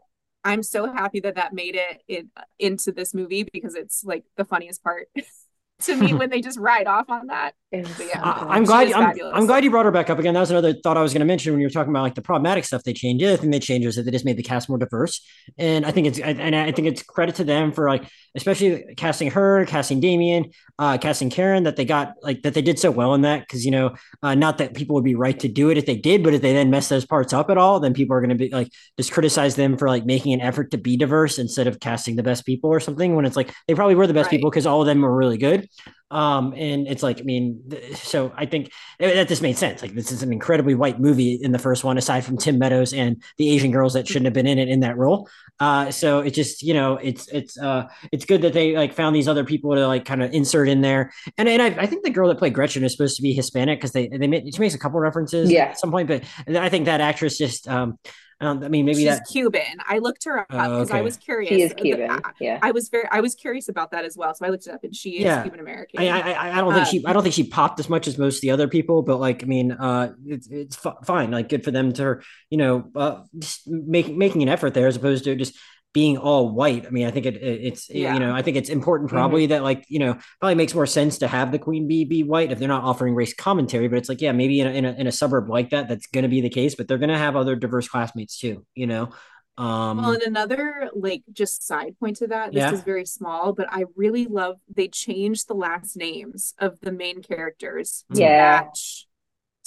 I'm 0.46 0.64
so 0.64 0.90
happy 0.92 1.20
that 1.20 1.36
that 1.36 1.54
made 1.54 1.76
it 1.76 2.02
in, 2.08 2.30
into 2.60 2.94
this 2.94 3.14
movie 3.14 3.44
because 3.52 3.76
it's 3.76 4.06
like 4.06 4.24
the 4.38 4.46
funniest 4.46 4.82
part 4.82 5.10
to 5.82 5.96
me 5.98 6.14
when 6.20 6.30
they 6.30 6.40
just 6.42 6.58
ride 6.58 6.88
off 6.88 7.10
on 7.10 7.28
that. 7.28 7.54
It 7.72 7.88
was 7.88 7.98
But 7.98 8.08
yeah. 8.08 8.20
I, 8.22 8.56
I'm 8.56 8.66
glad. 8.66 8.92
I'm. 8.92 9.14
I'm 9.34 9.46
glad 9.46 9.64
you 9.64 9.72
brought 9.72 9.86
her 9.86 9.92
back 9.92 10.10
up 10.10 10.20
again. 10.20 10.34
That 10.34 10.42
was 10.42 10.52
another 10.52 10.74
thought 10.74 10.98
I 10.98 11.02
was 11.02 11.14
going 11.14 11.22
to 11.22 11.26
mention 11.26 11.54
when 11.54 11.62
you 11.62 11.68
were 11.68 11.72
talking 11.72 11.90
about 11.92 12.02
like 12.02 12.16
the 12.16 12.22
problematic 12.22 12.66
stuff 12.66 12.84
they 12.84 12.92
changed. 12.92 13.24
The 13.24 13.30
other 13.30 13.38
thing 13.38 13.50
they 13.50 13.60
changed 13.62 13.86
was 13.86 13.96
that 13.96 14.04
they 14.04 14.12
just 14.12 14.26
made 14.26 14.36
the 14.36 14.44
cast 14.44 14.68
more 14.68 14.78
diverse, 14.78 15.26
and 15.58 15.86
I 15.86 15.92
think 15.92 16.08
it's 16.08 16.20
and 16.20 16.54
I 16.54 16.72
think 16.74 16.90
it's 16.90 17.02
credit 17.02 17.36
to 17.36 17.46
them 17.46 17.72
for 17.72 17.88
like 17.88 18.04
especially 18.36 18.94
casting 18.98 19.32
her, 19.32 19.66
casting 19.66 20.02
Damian, 20.02 20.52
uh, 20.80 20.98
casting 20.98 21.30
Karen 21.30 21.64
that 21.64 21.78
they 21.78 21.86
got 21.86 22.14
like 22.22 22.42
that 22.42 22.54
they 22.54 22.62
did 22.62 22.78
so 22.78 22.92
well 22.92 23.14
in 23.14 23.22
that 23.22 23.40
because 23.42 23.64
you 23.66 23.72
know 23.72 23.96
uh, 24.22 24.36
not 24.36 24.58
that 24.58 24.74
people 24.74 24.96
would 24.96 25.06
be 25.06 25.16
right 25.16 25.40
to 25.40 25.48
do 25.48 25.70
it 25.70 25.78
if 25.78 25.86
they 25.86 25.96
did, 25.96 26.24
but 26.24 26.34
if 26.34 26.42
they 26.42 26.52
then 26.52 26.70
mess 26.72 26.90
those 26.90 27.06
parts 27.06 27.32
up 27.32 27.50
at 27.50 27.58
all, 27.58 27.80
then 27.80 27.94
people 27.94 28.14
are 28.18 28.20
going 28.20 28.30
to 28.30 28.36
be 28.36 28.50
like 28.50 28.70
just 28.98 29.14
criticize 29.14 29.56
them 29.56 29.78
for 29.78 29.88
like 29.88 30.06
making 30.06 30.34
an 30.34 30.42
effort 30.42 30.72
to 30.72 30.78
be 30.78 30.98
diverse 30.98 31.40
instead 31.40 31.68
of 31.68 31.80
casting 31.80 32.18
the 32.18 32.24
best 32.24 32.46
people 32.46 32.70
or 32.70 32.82
something. 32.82 33.16
When 33.16 33.24
it's 33.26 33.38
like 33.38 33.54
they 33.70 33.76
probably 33.76 33.96
were 33.96 34.08
the 34.08 34.14
best 34.14 34.26
Right. 34.26 34.32
people 34.32 34.50
because 34.50 34.66
all 34.68 34.82
of 34.82 34.88
them 34.88 35.02
were 35.02 35.16
really 35.16 35.38
good. 35.38 35.70
Um, 36.12 36.54
and 36.58 36.88
it's 36.88 37.02
like 37.02 37.20
I 37.20 37.24
mean, 37.24 37.62
so 37.96 38.34
I 38.36 38.46
think 38.46 38.72
that 39.00 39.14
that 39.16 39.28
just 39.30 39.42
made 39.42 39.58
sense. 39.58 39.82
Like 39.82 39.94
this 39.96 40.12
is 40.12 40.22
an 40.24 40.34
incredibly 40.34 40.76
white 40.76 41.00
movie 41.00 41.40
in 41.42 41.54
the 41.54 41.60
first 41.60 41.84
one, 41.84 41.98
aside 41.98 42.26
from 42.26 42.38
Tim 42.38 42.60
Meadows 42.60 42.94
and 42.94 43.24
the 43.38 43.50
Asian 43.50 43.72
girls 43.72 43.94
that 43.94 44.08
shouldn't 44.08 44.26
have 44.26 44.34
been 44.34 44.46
in 44.46 44.60
it 44.60 44.68
in 44.68 44.82
that 44.82 44.98
role. 44.98 45.30
Uh, 45.60 45.90
so 45.90 46.20
it 46.20 46.32
just 46.32 46.62
you 46.64 46.74
know 46.74 46.98
it's 46.98 47.28
it's 47.30 47.58
uh 47.58 47.88
it's 48.12 48.26
good 48.26 48.42
that 48.42 48.52
they 48.54 48.76
like 48.76 48.94
found 48.94 49.16
these 49.16 49.28
other 49.30 49.46
people 49.46 49.74
to 49.74 49.88
like 49.88 50.04
kind 50.06 50.22
of 50.22 50.32
insert 50.34 50.68
in 50.68 50.82
there. 50.82 51.12
And 51.38 51.48
and 51.48 51.62
I, 51.62 51.68
I 51.68 51.86
think 51.86 52.04
the 52.04 52.10
girl 52.12 52.28
that 52.28 52.38
played 52.38 52.54
Gretchen 52.54 52.84
is 52.84 52.92
supposed 52.92 53.16
to 53.16 53.22
be 53.22 53.34
Hispanic 53.34 53.80
because 53.80 53.94
they 53.94 54.08
they 54.10 54.28
made, 54.28 54.54
she 54.54 54.60
makes 54.60 54.76
a 54.76 54.80
couple 54.80 55.00
references 55.00 55.50
Yeah. 55.50 55.66
at 55.66 55.80
some 55.80 55.92
point, 55.92 56.10
but 56.10 56.24
I 56.48 56.68
think 56.70 56.86
that 56.86 57.00
actress 57.00 57.38
just 57.38 57.68
um 57.70 57.98
um, 58.42 58.64
I 58.64 58.68
mean 58.68 58.86
maybe 58.86 59.00
She's 59.00 59.06
that 59.06 59.28
Cuban. 59.32 59.62
I 59.88 60.00
looked 60.00 60.24
her 60.26 60.40
up 60.40 60.48
Oh, 60.50 60.58
because 60.80 60.92
I 60.92 61.02
was 61.02 61.16
curious. 61.18 61.50
She 61.50 61.62
is 61.62 61.74
Cuban. 61.74 62.10
I, 62.12 62.20
Yeah. 62.40 62.60
I 62.62 62.72
was 62.72 62.90
very 62.90 63.08
I 63.12 63.22
was 63.22 63.36
curious 63.36 63.70
about 63.70 63.92
that 63.92 64.04
as 64.04 64.18
well. 64.18 64.34
So 64.34 64.46
I 64.46 64.50
looked 64.50 64.68
it 64.68 64.74
up 64.74 64.84
and 64.84 64.96
she 64.96 65.18
is 65.20 65.24
Yeah. 65.26 65.44
Cuban 65.44 65.60
American. 65.60 66.00
I, 66.02 66.08
I 66.08 66.32
I- 66.32 66.58
I 66.58 66.62
don't 66.62 66.74
think 66.74 66.88
Uh, 66.88 66.90
she 66.90 67.06
I 67.06 67.14
don't 67.14 67.24
think 67.24 67.36
she 67.36 67.44
popped 67.46 67.80
as 67.80 67.88
much 67.90 68.08
as 68.08 68.18
most 68.18 68.38
of 68.38 68.42
the 68.42 68.52
other 68.52 68.68
people, 68.68 69.02
but 69.04 69.20
like 69.20 69.44
I 69.44 69.46
mean, 69.46 69.72
uh, 69.72 70.14
it's 70.26 70.48
it's 70.48 70.76
fi- 70.76 70.96
fine. 71.06 71.32
Like 71.32 71.50
good 71.50 71.64
for 71.64 71.72
them 71.72 71.94
to 71.94 72.20
you 72.50 72.58
know 72.58 72.90
uh, 72.96 73.24
just 73.40 73.68
making 73.70 74.18
making 74.18 74.42
an 74.44 74.50
effort 74.50 74.74
there 74.74 74.88
as 74.88 74.96
opposed 74.98 75.24
to 75.26 75.36
just 75.36 75.56
being 75.94 76.18
all 76.18 76.50
white. 76.50 76.86
I 76.86 76.90
mean, 76.90 77.06
I 77.06 77.12
think 77.12 77.26
it, 77.26 77.36
it 77.36 77.62
it's 77.64 77.90
Yeah. 77.90 78.14
you 78.14 78.20
know 78.20 78.34
I 78.34 78.42
think 78.42 78.58
it's 78.58 78.70
important 78.70 79.10
probably 79.10 79.48
that 79.48 79.64
like 79.64 79.86
you 79.90 80.00
know 80.00 80.18
probably 80.40 80.56
makes 80.56 80.74
more 80.74 80.86
sense 80.86 81.18
to 81.20 81.28
have 81.28 81.52
the 81.52 81.60
queen 81.60 81.88
bee 81.88 82.06
be 82.06 82.24
white 82.24 82.52
if 82.52 82.60
they're 82.60 82.68
not 82.68 82.84
offering 82.84 83.14
race 83.16 83.34
commentary. 83.34 83.88
But 83.88 83.98
it's 83.98 84.10
like 84.10 84.22
yeah, 84.22 84.32
maybe 84.32 84.60
in 84.62 84.68
a 84.68 84.72
in 84.72 84.86
a, 84.86 84.92
in 84.94 85.08
a 85.08 85.12
suburb 85.12 85.50
like 85.50 85.72
that, 85.72 85.88
that's 85.88 86.08
going 86.08 86.24
to 86.24 86.30
be 86.30 86.42
the 86.42 86.50
case. 86.50 86.76
But 86.76 86.88
they're 86.88 86.98
going 86.98 87.10
to 87.10 87.18
have 87.18 87.36
other 87.36 87.56
diverse 87.56 87.88
classmates 87.90 88.38
too. 88.40 88.66
You 88.76 88.88
know. 88.88 89.10
Um, 89.58 89.98
Well, 89.98 90.12
and 90.14 90.22
another 90.24 90.90
like 90.96 91.24
just 91.32 91.68
side 91.68 91.96
point 92.00 92.16
to 92.18 92.28
that, 92.28 92.54
this 92.54 92.62
Yeah. 92.62 92.74
is 92.74 92.84
very 92.84 93.06
small, 93.06 93.52
but 93.52 93.68
I 93.70 93.84
really 93.98 94.26
love 94.26 94.56
they 94.74 94.88
changed 94.88 95.50
the 95.50 95.54
last 95.56 95.98
names 95.98 96.54
of 96.58 96.80
the 96.82 96.92
main 96.94 97.22
characters 97.22 98.06
to 98.14 98.22
Yeah. 98.22 98.62
match. 98.64 99.08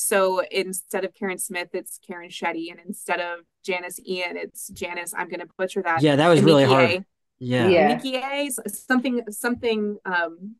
So 0.05 0.43
instead 0.51 1.07
of 1.07 1.15
Karen 1.15 1.39
Smith, 1.39 1.69
it's 1.73 1.99
Karen 2.07 2.29
Shetty, 2.29 2.71
and 2.71 2.79
instead 2.87 3.21
of 3.21 3.41
Janis 3.65 3.99
Ian, 4.07 4.37
it's 4.37 4.69
Janis. 4.69 5.15
I'm 5.17 5.31
gonna 5.31 5.47
butcher 5.57 5.81
that. 5.83 6.03
yeah, 6.03 6.17
that 6.17 6.29
was 6.29 6.43
really 6.43 6.65
Aniki 6.65 6.69
hard. 6.69 6.91
A. 6.91 7.05
Yeah. 7.39 7.69
Yeah. 7.69 7.89
Nikki 7.89 8.17
A. 8.17 8.47
s- 8.47 8.85
Something 8.87 9.23
something 9.31 9.97
um 10.05 10.57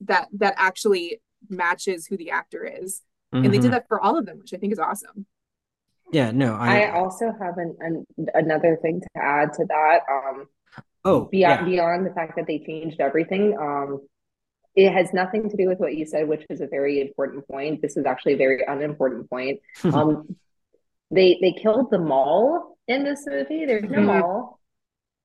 that 0.00 0.28
that 0.32 0.54
actually 0.56 1.20
matches 1.50 2.06
who 2.06 2.16
the 2.16 2.30
actor 2.30 2.64
is, 2.64 3.02
and 3.30 3.44
they 3.52 3.58
did 3.58 3.72
that 3.72 3.86
for 3.88 4.00
all 4.00 4.16
of 4.18 4.24
them, 4.24 4.38
which 4.38 4.54
I 4.54 4.56
think 4.56 4.72
is 4.72 4.78
awesome. 4.78 5.26
Yeah. 6.10 6.30
No. 6.30 6.54
I 6.54 6.84
I. 6.84 6.98
also 6.98 7.34
have 7.38 7.58
an, 7.58 7.76
an 7.80 8.06
another 8.34 8.78
thing 8.80 9.02
to 9.02 9.08
add 9.22 9.52
to 9.52 9.66
that. 9.66 10.00
Um, 10.10 10.46
oh. 11.04 11.20
beyond 11.26 11.60
yeah. 11.60 11.64
beyond 11.66 12.06
the 12.06 12.14
fact 12.14 12.36
that 12.36 12.46
they 12.46 12.58
changed 12.58 13.00
everything, 13.00 13.54
um, 13.60 14.00
it 14.76 14.92
has 14.92 15.12
nothing 15.12 15.50
to 15.50 15.56
do 15.56 15.66
with 15.68 15.78
what 15.78 15.96
you 15.96 16.06
said, 16.06 16.28
which 16.28 16.44
is 16.48 16.60
a 16.60 16.66
very 16.66 17.00
important 17.00 17.46
point. 17.48 17.82
This 17.82 17.96
is 17.96 18.06
actually 18.06 18.34
a 18.34 18.38
very 18.38 18.62
unimportant 18.66 19.28
point. 19.28 19.60
Um, 19.84 20.36
they 21.10 21.38
they 21.40 21.52
killed 21.52 21.90
the 21.90 21.98
mall 21.98 22.78
in 22.86 23.04
this 23.04 23.24
movie. 23.26 23.66
There's 23.66 23.90
no 23.90 23.98
Mhm. 23.98 24.06
mall, 24.06 24.60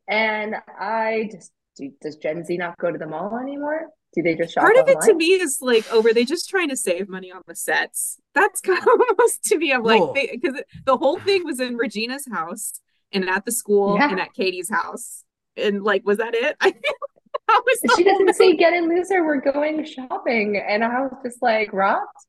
and 0.08 0.56
I 0.80 1.30
just 1.32 1.52
do, 1.78 1.91
does 2.02 2.16
Gen 2.18 2.43
Z 2.43 2.58
not 2.58 2.78
go 2.78 2.91
to 2.91 2.98
the 2.98 3.06
mall 3.08 3.38
anymore? 3.38 3.88
Do 4.14 4.22
they 4.22 4.34
just 4.36 4.54
shop 4.54 4.64
Part 4.64 4.78
of 4.78 4.88
it 4.88 4.98
to 5.02 5.14
me 5.14 5.34
is 5.34 5.58
like, 5.62 5.84
oh, 5.91 6.00
were 6.02 6.14
they 6.14 6.24
just 6.24 6.50
trying 6.50 6.70
to 6.70 6.78
save 6.78 7.10
money 7.10 7.32
on 7.34 7.41
the 7.48 7.56
sets? 7.56 8.18
That's 8.34 8.62
kind 8.62 8.80
of 8.80 8.88
almost 9.10 9.43
to 9.46 9.58
me. 9.58 9.74
I'm 9.74 9.84
like, 9.84 10.32
because 10.32 10.62
the 10.86 10.96
whole 10.98 11.20
thing 11.20 11.43
was 11.43 11.60
in 11.60 11.76
Regina's 11.76 12.26
house 12.32 12.80
and 13.12 13.30
at 13.30 13.43
the 13.46 13.52
school 13.52 13.98
Yeah. 14.00 14.10
and 14.10 14.20
at 14.20 14.34
Cady's 14.34 14.70
house, 14.70 15.26
and 15.58 15.84
like, 15.84 16.06
was 16.06 16.18
that 16.20 16.34
it? 16.34 16.56
I 16.62 16.72
feel 16.72 16.82
that 16.82 16.98
was 17.02 17.10
the 17.14 17.14
She 17.96 18.04
doesn't 18.04 18.26
movie. 18.26 18.34
say 18.34 18.56
get 18.56 18.74
in 18.74 18.89
loser, 18.89 19.24
we're 19.24 19.41
going 19.41 19.86
shopping. 19.86 20.62
And 20.68 20.84
I 20.84 21.02
was 21.02 21.14
just 21.24 21.41
like 21.41 21.72
rocked 21.74 22.26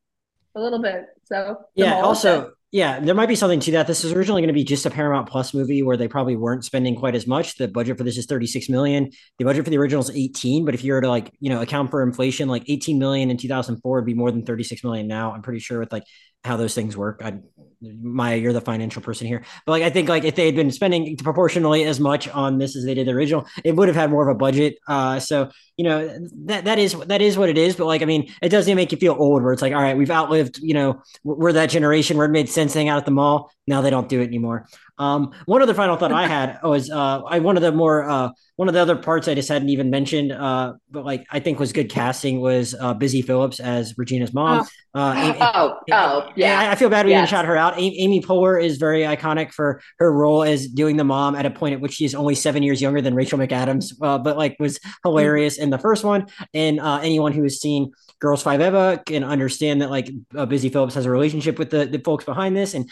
a 0.55 0.61
little 0.61 0.81
bit. 0.81 1.07
So 1.25 1.59
Yeah. 1.75 2.01
Also, 2.01 2.53
yeah, 2.73 3.01
there 3.01 3.14
might 3.14 3.29
be 3.29 3.37
something 3.37 3.61
to 3.61 3.71
that. 3.73 3.87
This 3.87 4.05
is 4.05 4.12
originally 4.12 4.43
going 4.43 4.49
to 4.49 4.55
be 4.55 4.64
just 4.64 4.85
a 4.87 4.91
Paramount 4.91 5.29
Plus 5.29 5.55
movie 5.55 5.83
where 5.83 5.97
they 5.97 6.09
probably 6.09 6.37
weren't 6.37 6.64
spending 6.64 6.97
quite 6.97 7.14
as 7.14 7.27
much. 7.27 7.57
The 7.57 7.69
budget 7.69 7.97
for 7.97 8.05
this 8.05 8.19
is 8.19 8.27
36 8.27 8.69
million. 8.69 9.11
The 9.39 9.45
budget 9.45 9.64
for 9.64 9.71
the 9.71 9.79
original 9.79 10.03
is 10.03 10.11
18, 10.11 10.64
but 10.64 10.75
if 10.75 10.83
you 10.85 10.93
were 10.93 11.01
to 11.01 11.09
like, 11.09 11.33
you 11.39 11.49
know, 11.49 11.62
account 11.62 11.91
for 11.91 12.03
inflation, 12.03 12.49
like 12.49 12.64
18 12.69 12.99
million 12.99 13.31
in 13.31 13.37
2004 13.37 13.97
would 13.97 14.05
be 14.05 14.14
more 14.14 14.31
than 14.31 14.45
36 14.45 14.83
million 14.85 15.07
now. 15.07 15.33
I'm 15.33 15.43
pretty 15.43 15.61
sure 15.61 15.79
with 15.79 15.93
like 15.93 16.05
how 16.47 16.57
those 16.57 16.74
things 16.74 16.97
work. 16.97 17.20
I 17.24 17.40
Maya, 17.82 18.36
you're 18.36 18.53
the 18.53 18.61
financial 18.61 19.03
person 19.03 19.26
here. 19.26 19.44
But 19.66 19.72
like 19.72 19.82
I 19.82 19.90
think 19.90 20.09
like 20.09 20.24
if 20.24 20.34
they 20.34 20.47
had 20.47 20.57
been 20.57 20.70
spending 20.70 21.16
proportionally 21.18 21.84
as 21.84 22.01
much 22.01 22.26
on 22.28 22.59
this 22.59 22.74
as 22.74 22.84
they 22.84 22.94
did 22.94 23.07
the 23.07 23.12
original, 23.12 23.47
it 23.64 23.76
would 23.76 23.88
have 23.88 23.97
had 23.97 24.11
more 24.11 24.26
of 24.26 24.34
a 24.34 24.38
budget. 24.38 24.78
Uh 24.88 25.20
so 25.20 25.51
you 25.76 25.84
know 25.84 26.18
that 26.47 26.64
that 26.64 26.78
is 26.78 26.94
that 26.94 27.20
is 27.20 27.36
what 27.36 27.49
it 27.49 27.59
is. 27.59 27.76
But 27.76 27.86
like 27.86 28.03
I 28.03 28.07
mean, 28.07 28.32
it 28.40 28.49
doesn't 28.49 28.74
make 28.74 28.92
you 28.92 28.99
feel 28.99 29.14
old 29.18 29.42
where 29.42 29.53
it's 29.53 29.62
like, 29.62 29.74
all 29.74 29.82
right, 29.82 29.97
we've 29.97 30.11
outlived, 30.11 30.59
you 30.59 30.74
know, 30.74 31.03
we're 31.22 31.53
that 31.53 31.70
generation 31.70 32.16
where 32.16 32.26
it 32.26 32.30
made 32.30 32.49
sense 32.49 32.72
to 32.72 32.78
hang 32.78 32.88
out 32.88 32.99
at 32.99 33.05
the 33.05 33.11
mall. 33.11 33.51
Now 33.66 33.82
they 33.82 33.90
don't 33.90 34.09
do 34.09 34.20
it 34.20 34.26
anymore. 34.26 34.66
Um, 34.99 35.32
one 35.44 35.62
other 35.62 35.74
final 35.74 35.97
thought 35.97 36.12
I 36.12 36.26
had 36.36 36.59
was 36.62 36.90
uh, 36.90 37.22
I 37.22 37.38
one 37.40 37.57
of 37.57 37.62
the 37.62 37.72
more 37.72 38.09
uh, 38.09 38.30
one 38.57 38.68
of 38.68 38.74
the 38.74 38.80
other 38.80 38.97
parts 38.97 39.28
I 39.28 39.34
just 39.34 39.49
hadn't 39.49 39.68
even 39.68 39.90
mentioned, 39.90 40.32
uh, 40.32 40.74
but 40.90 41.05
like 41.05 41.26
I 41.30 41.40
think 41.40 41.59
was 41.59 41.72
good 41.72 41.90
casting 41.90 42.40
was 42.40 42.74
uh, 42.80 42.94
Busy 42.94 43.20
Philipps 43.22 43.61
as 43.61 43.94
Regina's 43.99 44.32
mom. 44.32 44.66
Oh, 44.94 45.01
Uh, 45.01 45.14
Amy- 45.16 45.38
oh, 45.40 45.78
oh, 45.92 46.28
yeah. 46.36 46.61
I- 46.61 46.70
I 46.70 46.74
feel 46.74 46.88
bad 46.88 47.05
we 47.07 47.12
didn't 47.12 47.28
shout 47.28 47.44
her 47.44 47.57
out. 47.57 47.74
Amy, 47.78 47.99
Amy 48.01 48.20
Poehler 48.22 48.62
is 48.62 48.78
very 48.78 49.03
iconic 49.03 49.53
for 49.53 49.80
her 49.99 50.11
role 50.12 50.42
as 50.42 50.66
doing 50.68 50.97
the 50.97 51.05
mom 51.05 51.34
at 51.34 51.44
a 51.44 51.51
point 51.51 51.74
at 51.74 51.80
which 51.80 51.92
she 51.92 52.05
is 52.07 52.14
only 52.14 52.34
seven 52.34 52.62
years 52.62 52.80
younger 52.80 53.03
than 53.03 53.14
Rachel 53.14 53.38
McAdams, 53.38 53.92
uh, 54.03 54.16
but 54.18 54.36
like 54.38 54.57
was 54.59 54.78
hilarious 55.05 55.59
in 55.59 55.68
the 55.70 55.78
first 55.78 56.03
one. 56.05 56.26
And 56.55 56.80
uh, 56.80 57.01
anyone 57.03 57.32
who 57.32 57.42
has 57.42 57.61
seen 57.61 57.92
Girls5eva 58.24 59.05
can 59.05 59.22
understand 59.24 59.82
that 59.82 59.90
like 59.90 60.11
uh, 60.36 60.47
Busy 60.47 60.68
Philipps 60.70 60.94
has 60.94 61.05
a 61.07 61.11
relationship 61.11 61.59
with 61.59 61.68
the, 61.70 61.84
the 61.84 61.99
folks 61.99 62.24
behind 62.24 62.57
this. 62.57 62.72
And 62.74 62.90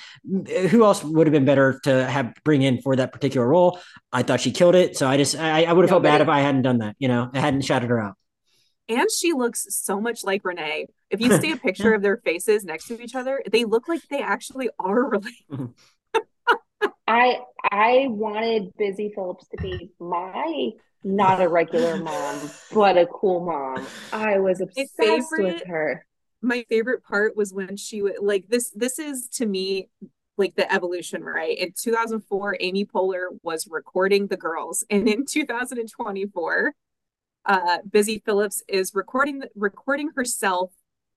who 0.71 0.85
else 0.85 1.03
would 1.03 1.27
have 1.27 1.33
been 1.33 1.47
better 1.47 1.81
to 1.85 1.94
have 2.03 2.35
bring 2.45 2.63
in 2.63 2.81
for 2.83 2.97
that 2.97 3.13
particular 3.13 3.47
role? 3.47 3.79
I 4.13 4.23
thought 4.23 4.41
she 4.41 4.51
killed 4.51 4.75
it. 4.75 4.97
So 4.97 5.07
I 5.07 5.17
just 5.17 5.37
I, 5.37 5.65
I 5.65 5.73
would 5.73 5.83
have 5.83 5.91
felt 5.91 6.03
bad 6.03 6.19
Nobody- 6.19 6.23
if 6.25 6.29
I 6.29 6.41
hadn't 6.41 6.63
done 6.63 6.79
that. 6.79 6.97
You 6.99 7.09
know, 7.09 7.31
I 7.33 7.41
hadn't 7.41 7.63
shouted 7.63 7.91
her 7.91 8.01
out. 8.01 8.15
And 8.89 9.09
she 9.11 9.33
looks 9.33 9.67
so 9.71 10.01
much 10.01 10.25
like 10.25 10.45
Renee. 10.45 10.87
If 11.11 11.21
you 11.21 11.37
see 11.41 11.53
a 11.53 11.57
picture 11.57 11.95
of 11.95 12.03
their 12.03 12.19
faces 12.19 12.65
next 12.65 12.87
to 12.89 13.01
each 13.01 13.15
other, 13.15 13.43
they 13.51 13.65
look 13.65 13.89
like 13.89 14.03
they 14.11 14.21
actually 14.21 14.69
are 14.79 15.09
related. 15.09 15.75
I 17.07 17.41
I 17.71 18.07
wanted 18.09 18.73
Busy 18.77 19.13
Philipps 19.15 19.47
to 19.49 19.63
be 19.63 19.91
my 19.99 20.71
not 21.03 21.43
a 21.43 21.49
regular 21.49 21.99
mom, 21.99 22.51
but 22.73 22.97
a 22.97 23.07
cool 23.07 23.45
mom. 23.45 23.87
I 24.13 24.39
was 24.39 24.61
obsessed 24.61 25.29
with 25.33 25.63
her. 25.67 26.07
My 26.41 26.65
favorite 26.69 27.05
part 27.05 27.37
was 27.37 27.53
when 27.53 27.77
she 27.77 28.03
would 28.03 28.19
like 28.21 28.49
this. 28.49 28.71
This 28.71 28.99
is 28.99 29.29
to 29.35 29.47
me 29.47 29.89
like 30.37 30.57
the 30.57 30.73
evolution, 30.73 31.23
right? 31.23 31.57
In 31.57 31.73
2004, 31.77 32.57
Amy 32.61 32.85
Poehler 32.85 33.27
was 33.43 33.69
recording 33.71 34.27
the 34.27 34.37
girls, 34.37 34.85
and 34.91 35.09
in 35.09 35.25
2024, 35.27 36.73
uh, 37.47 37.79
Busy 37.91 38.23
Philipps 38.25 38.63
is 38.69 38.93
recording 38.95 39.43
recording 39.55 40.11
herself 40.17 40.73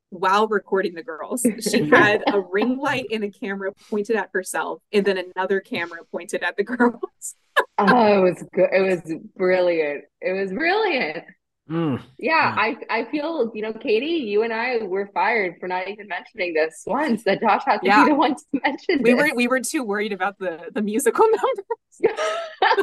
while 0.09 0.47
recording 0.47 0.93
the 0.93 1.03
girls. 1.03 1.45
She 1.61 1.89
had 1.89 2.24
a 2.28 2.39
ring 2.39 2.78
light 2.78 3.07
and 3.11 3.24
a 3.24 3.30
camera 3.30 3.72
pointed 3.89 4.15
at 4.15 4.30
herself, 4.34 4.82
and 4.91 5.05
then 5.05 5.18
another 5.36 5.59
camera 5.59 5.99
pointed 6.11 6.43
at 6.43 6.57
the 6.57 6.63
girls. 6.63 7.36
Oh, 7.78 8.18
it 8.18 8.22
was 8.22 8.43
good. 8.53 8.70
It 8.72 8.82
was 8.82 9.13
brilliant. 9.36 10.05
It 10.22 10.34
was 10.34 10.51
brilliant. 10.51 11.24
Mm. 11.70 12.01
Yeah, 12.18 12.53
I 12.57 12.78
I 12.89 13.05
feel, 13.11 13.51
you 13.53 13.61
know, 13.61 13.74
Katie, 13.74 14.26
you 14.26 14.43
and 14.43 14.53
I 14.53 14.84
were 14.84 15.09
fired 15.13 15.55
for 15.59 15.68
not 15.68 15.88
even 15.88 16.07
mentioning 16.07 16.53
this 16.53 16.84
once, 16.88 17.24
that 17.26 17.41
Josh 17.41 17.63
has 17.65 17.82
to 17.82 17.88
Yeah. 17.88 18.05
be 18.05 18.11
the 18.11 18.15
one 18.15 18.36
to 18.36 18.43
mention 18.63 19.03
We 19.03 19.13
this. 19.13 19.18
were 19.32 19.36
we 19.36 19.47
were 19.47 19.59
too 19.59 19.84
worried 19.84 20.13
about 20.13 20.39
the 20.39 20.70
the 20.74 20.82
musical 20.82 21.26
numbers. 21.30 22.18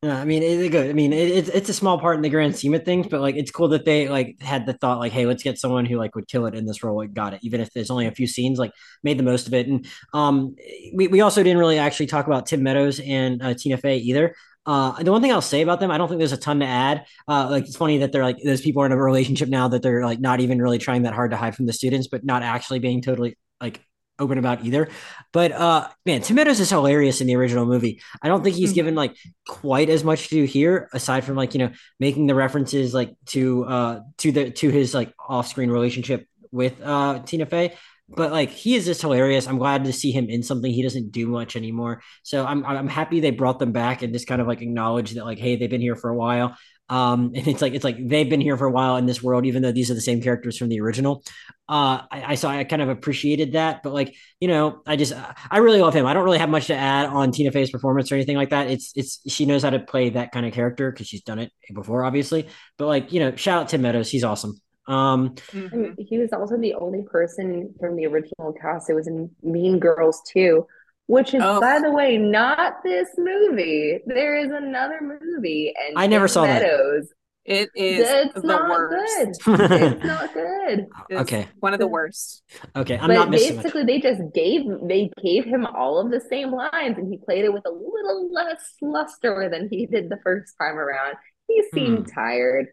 Yeah, 0.00 0.20
I 0.20 0.24
mean, 0.24 0.44
it's 0.44 0.70
good. 0.70 0.88
I 0.90 0.92
mean, 0.92 1.12
it, 1.12 1.28
it's 1.28 1.48
it's 1.48 1.68
a 1.70 1.74
small 1.74 1.98
part 1.98 2.14
in 2.14 2.22
the 2.22 2.28
grand 2.28 2.54
scheme 2.56 2.72
of 2.74 2.84
things, 2.84 3.08
but 3.08 3.20
like, 3.20 3.34
it's 3.34 3.50
cool 3.50 3.66
that 3.70 3.84
they 3.84 4.08
like 4.08 4.40
had 4.40 4.64
the 4.64 4.74
thought, 4.74 5.00
like, 5.00 5.10
hey, 5.10 5.26
let's 5.26 5.42
get 5.42 5.58
someone 5.58 5.86
who 5.86 5.96
like 5.96 6.14
would 6.14 6.28
kill 6.28 6.46
it 6.46 6.54
in 6.54 6.66
this 6.66 6.84
role. 6.84 6.96
Like, 6.98 7.12
got 7.12 7.34
it, 7.34 7.40
even 7.42 7.60
if 7.60 7.72
there's 7.72 7.90
only 7.90 8.06
a 8.06 8.12
few 8.12 8.28
scenes, 8.28 8.60
like, 8.60 8.70
made 9.02 9.18
the 9.18 9.24
most 9.24 9.48
of 9.48 9.54
it. 9.54 9.66
And 9.66 9.88
um, 10.14 10.54
we 10.94 11.08
we 11.08 11.20
also 11.20 11.42
didn't 11.42 11.58
really 11.58 11.80
actually 11.80 12.06
talk 12.06 12.28
about 12.28 12.46
Tim 12.46 12.62
Meadows 12.62 13.00
and 13.00 13.42
uh, 13.42 13.54
Tina 13.54 13.76
Fey 13.76 13.96
either. 13.96 14.36
Uh, 14.68 15.02
the 15.02 15.10
one 15.10 15.22
thing 15.22 15.32
I'll 15.32 15.40
say 15.40 15.62
about 15.62 15.80
them, 15.80 15.90
I 15.90 15.96
don't 15.98 16.08
think 16.08 16.18
there's 16.18 16.32
a 16.32 16.36
ton 16.36 16.60
to 16.60 16.66
add. 16.66 17.06
Uh, 17.26 17.48
like, 17.50 17.64
it's 17.64 17.76
funny 17.76 17.98
that 17.98 18.12
they're 18.12 18.22
like 18.22 18.36
those 18.44 18.60
people 18.60 18.82
are 18.82 18.86
in 18.86 18.92
a 18.92 19.02
relationship 19.02 19.48
now 19.48 19.66
that 19.68 19.82
they're 19.82 20.04
like 20.04 20.20
not 20.20 20.40
even 20.40 20.60
really 20.60 20.78
trying 20.78 21.02
that 21.02 21.14
hard 21.14 21.30
to 21.30 21.36
hide 21.38 21.56
from 21.56 21.66
the 21.66 21.72
students, 21.72 22.06
but 22.06 22.22
not 22.24 22.42
actually 22.42 22.78
being 22.78 23.00
totally 23.02 23.38
like 23.60 23.80
open 24.18 24.36
about 24.36 24.64
either. 24.64 24.88
But 25.32 25.52
uh, 25.52 25.88
man, 26.04 26.20
Tim 26.22 26.36
Meadows 26.36 26.60
is 26.60 26.68
hilarious 26.70 27.20
in 27.20 27.26
the 27.28 27.36
original 27.36 27.64
movie. 27.66 28.02
I 28.22 28.28
don't 28.28 28.42
think 28.44 28.56
he's 28.56 28.72
Mhm. 28.72 28.74
given 28.74 28.94
like 28.94 29.16
quite 29.46 29.88
as 29.88 30.04
much 30.04 30.28
to 30.28 30.34
do 30.34 30.44
here, 30.44 30.88
aside 30.92 31.24
from 31.24 31.36
like 31.36 31.54
you 31.54 31.60
know 31.60 31.70
making 31.98 32.26
the 32.26 32.34
references 32.34 32.92
like 32.92 33.14
to 33.26 33.64
uh 33.64 34.00
to 34.18 34.32
the 34.32 34.50
to 34.50 34.68
his 34.70 34.92
like 34.92 35.14
off-screen 35.28 35.70
relationship 35.70 36.26
with 36.50 36.74
uh 36.82 37.20
Tina 37.24 37.46
Fey. 37.46 37.74
But 38.08 38.32
like 38.32 38.50
he 38.50 38.74
is 38.74 38.86
just 38.86 39.02
hilarious. 39.02 39.46
I'm 39.46 39.58
glad 39.58 39.84
to 39.84 39.92
see 39.92 40.12
him 40.12 40.30
in 40.30 40.42
something 40.42 40.72
he 40.72 40.82
doesn't 40.82 41.12
do 41.12 41.26
much 41.26 41.56
anymore. 41.56 42.02
So 42.22 42.46
I'm 42.46 42.64
I'm 42.64 42.88
happy 42.88 43.20
they 43.20 43.30
brought 43.30 43.58
them 43.58 43.72
back 43.72 44.02
and 44.02 44.12
just 44.12 44.26
kind 44.26 44.40
of 44.40 44.46
like 44.46 44.62
acknowledge 44.62 45.12
that 45.12 45.24
like 45.24 45.38
hey 45.38 45.56
they've 45.56 45.68
been 45.68 45.80
here 45.80 45.96
for 45.96 46.08
a 46.10 46.16
while. 46.16 46.56
Um, 46.90 47.32
and 47.34 47.46
it's 47.46 47.60
like 47.60 47.74
it's 47.74 47.84
like 47.84 47.96
they've 48.00 48.28
been 48.28 48.40
here 48.40 48.56
for 48.56 48.66
a 48.66 48.70
while 48.70 48.96
in 48.96 49.06
this 49.06 49.22
world, 49.22 49.44
even 49.46 49.62
though 49.62 49.72
these 49.72 49.90
are 49.90 49.94
the 49.94 50.00
same 50.00 50.22
characters 50.22 50.56
from 50.56 50.68
the 50.68 50.80
original. 50.80 51.22
Uh, 51.68 52.00
I, 52.10 52.24
I 52.28 52.34
saw 52.34 52.48
I 52.48 52.64
kind 52.64 52.80
of 52.80 52.88
appreciated 52.88 53.52
that, 53.52 53.82
but 53.82 53.92
like 53.92 54.14
you 54.40 54.48
know, 54.48 54.80
I 54.86 54.96
just 54.96 55.12
I 55.50 55.58
really 55.58 55.80
love 55.80 55.94
him. 55.94 56.06
I 56.06 56.14
don't 56.14 56.24
really 56.24 56.38
have 56.38 56.48
much 56.48 56.68
to 56.68 56.74
add 56.74 57.06
on 57.06 57.30
Tina 57.30 57.52
Fey's 57.52 57.70
performance 57.70 58.10
or 58.10 58.14
anything 58.14 58.36
like 58.36 58.50
that. 58.50 58.70
It's 58.70 58.92
it's 58.96 59.20
she 59.30 59.44
knows 59.44 59.62
how 59.62 59.70
to 59.70 59.80
play 59.80 60.10
that 60.10 60.32
kind 60.32 60.46
of 60.46 60.52
character 60.52 60.90
because 60.90 61.06
she's 61.06 61.22
done 61.22 61.38
it 61.38 61.52
before, 61.74 62.04
obviously. 62.04 62.48
But 62.78 62.86
like 62.86 63.12
you 63.12 63.20
know, 63.20 63.36
shout 63.36 63.62
out 63.62 63.68
Tim 63.68 63.82
Meadows, 63.82 64.10
he's 64.10 64.24
awesome. 64.24 64.54
Um, 64.88 65.34
Mhm. 65.52 65.94
He 65.98 66.18
was 66.18 66.32
also 66.32 66.56
the 66.56 66.74
only 66.74 67.02
person 67.02 67.74
from 67.78 67.94
the 67.96 68.06
original 68.06 68.52
cast 68.60 68.88
that 68.88 68.94
was 68.94 69.06
in 69.06 69.30
Mean 69.42 69.78
Girls 69.78 70.22
too, 70.26 70.66
which 71.06 71.34
is, 71.34 71.42
Oh. 71.44 71.60
by 71.60 71.78
the 71.80 71.90
way, 71.92 72.16
not 72.16 72.82
this 72.82 73.08
movie. 73.18 74.00
There 74.06 74.36
is 74.36 74.50
another 74.50 74.98
movie, 75.00 75.74
and 75.86 75.98
I 75.98 76.06
never 76.06 76.26
Tim 76.26 76.32
saw 76.32 76.42
that. 76.46 76.62
Meadows. 76.62 77.12
It 77.44 77.70
is 77.74 78.06
It's 78.06 78.34
the 78.34 78.46
not 78.46 78.68
worst. 78.68 79.42
good. 79.44 79.60
It's 79.72 80.04
not 80.04 80.34
good. 80.34 80.86
It's 81.08 81.20
Okay. 81.22 81.48
one 81.60 81.72
of 81.72 81.78
the 81.80 81.86
worst. 81.86 82.42
okay, 82.76 82.98
I'm 82.98 83.08
but 83.08 83.14
not 83.14 83.30
missing 83.30 83.56
much. 83.56 83.64
basically, 83.64 83.84
they 83.84 84.00
just 84.00 84.20
gave 84.34 84.62
they 84.86 85.10
gave 85.22 85.46
him 85.46 85.64
all 85.64 85.98
of 85.98 86.10
the 86.10 86.20
same 86.20 86.50
lines, 86.52 86.98
and 86.98 87.10
he 87.10 87.16
played 87.16 87.44
it 87.46 87.52
with 87.52 87.64
a 87.66 87.70
little 87.70 88.30
less 88.30 88.74
luster 88.82 89.48
than 89.50 89.68
he 89.70 89.86
did 89.86 90.10
the 90.10 90.18
first 90.22 90.54
time 90.60 90.78
around. 90.78 91.14
He 91.46 91.62
seemed 91.74 92.00
Hmm. 92.00 92.14
tired. 92.14 92.66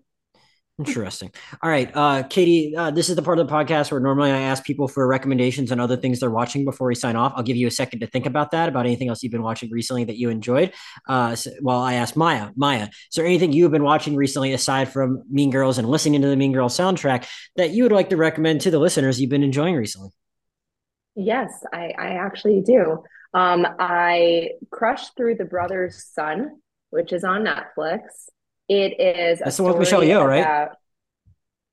Interesting. 0.77 1.31
All 1.63 1.69
right, 1.69 1.89
uh, 1.93 2.23
Katie, 2.23 2.75
uh, 2.75 2.91
this 2.91 3.07
is 3.07 3.15
the 3.15 3.21
part 3.21 3.39
of 3.39 3.47
the 3.47 3.53
podcast 3.53 3.91
where 3.91 4.01
normally 4.01 4.31
I 4.31 4.41
ask 4.41 4.61
people 4.65 4.89
for 4.89 5.07
recommendations 5.07 5.71
on 5.71 5.79
other 5.79 5.95
things 5.95 6.19
they're 6.19 6.29
watching 6.29 6.65
before 6.65 6.87
we 6.87 6.95
sign 6.95 7.15
off. 7.15 7.31
I'll 7.33 7.43
give 7.43 7.55
you 7.55 7.67
a 7.67 7.71
second 7.71 8.01
to 8.01 8.07
think 8.07 8.25
about 8.25 8.51
that, 8.51 8.67
about 8.67 8.85
anything 8.85 9.07
else 9.07 9.23
you've 9.23 9.31
been 9.31 9.41
watching 9.41 9.71
recently 9.71 10.03
that 10.03 10.17
you 10.17 10.29
enjoyed. 10.29 10.73
Uh, 11.07 11.33
so, 11.33 11.51
while 11.61 11.79
I 11.79 11.93
ask 11.93 12.17
Maya, 12.17 12.49
Maya, 12.57 12.89
is 12.91 13.15
there 13.15 13.25
anything 13.25 13.53
you've 13.53 13.71
been 13.71 13.85
watching 13.85 14.17
recently 14.17 14.51
aside 14.51 14.89
from 14.89 15.23
Mean 15.31 15.49
Girls 15.49 15.77
and 15.77 15.87
listening 15.87 16.21
to 16.23 16.27
the 16.27 16.35
Mean 16.35 16.51
Girls 16.51 16.77
soundtrack 16.77 17.25
that 17.55 17.69
you 17.69 17.83
would 17.83 17.93
like 17.93 18.09
to 18.09 18.17
recommend 18.17 18.59
to 18.61 18.71
the 18.71 18.79
listeners 18.79 19.21
you've 19.21 19.29
been 19.29 19.43
enjoying 19.43 19.75
recently? 19.75 20.09
Yes, 21.15 21.63
I, 21.73 21.93
I 21.97 22.07
actually 22.15 22.59
do. 22.59 23.01
Um, 23.33 23.65
I 23.79 24.49
crushed 24.71 25.15
through 25.15 25.35
The 25.35 25.45
Brothers 25.45 26.03
Sun, 26.03 26.59
which 26.89 27.13
is 27.13 27.23
on 27.23 27.45
Netflix. 27.45 28.01
It 28.67 28.99
is 28.99 29.39
That's 29.39 29.57
the 29.57 29.63
one 29.63 29.73
with 29.73 29.79
Michelle 29.79 30.01
Yeoh, 30.01 30.25
right? 30.25 30.39
about- 30.39 30.77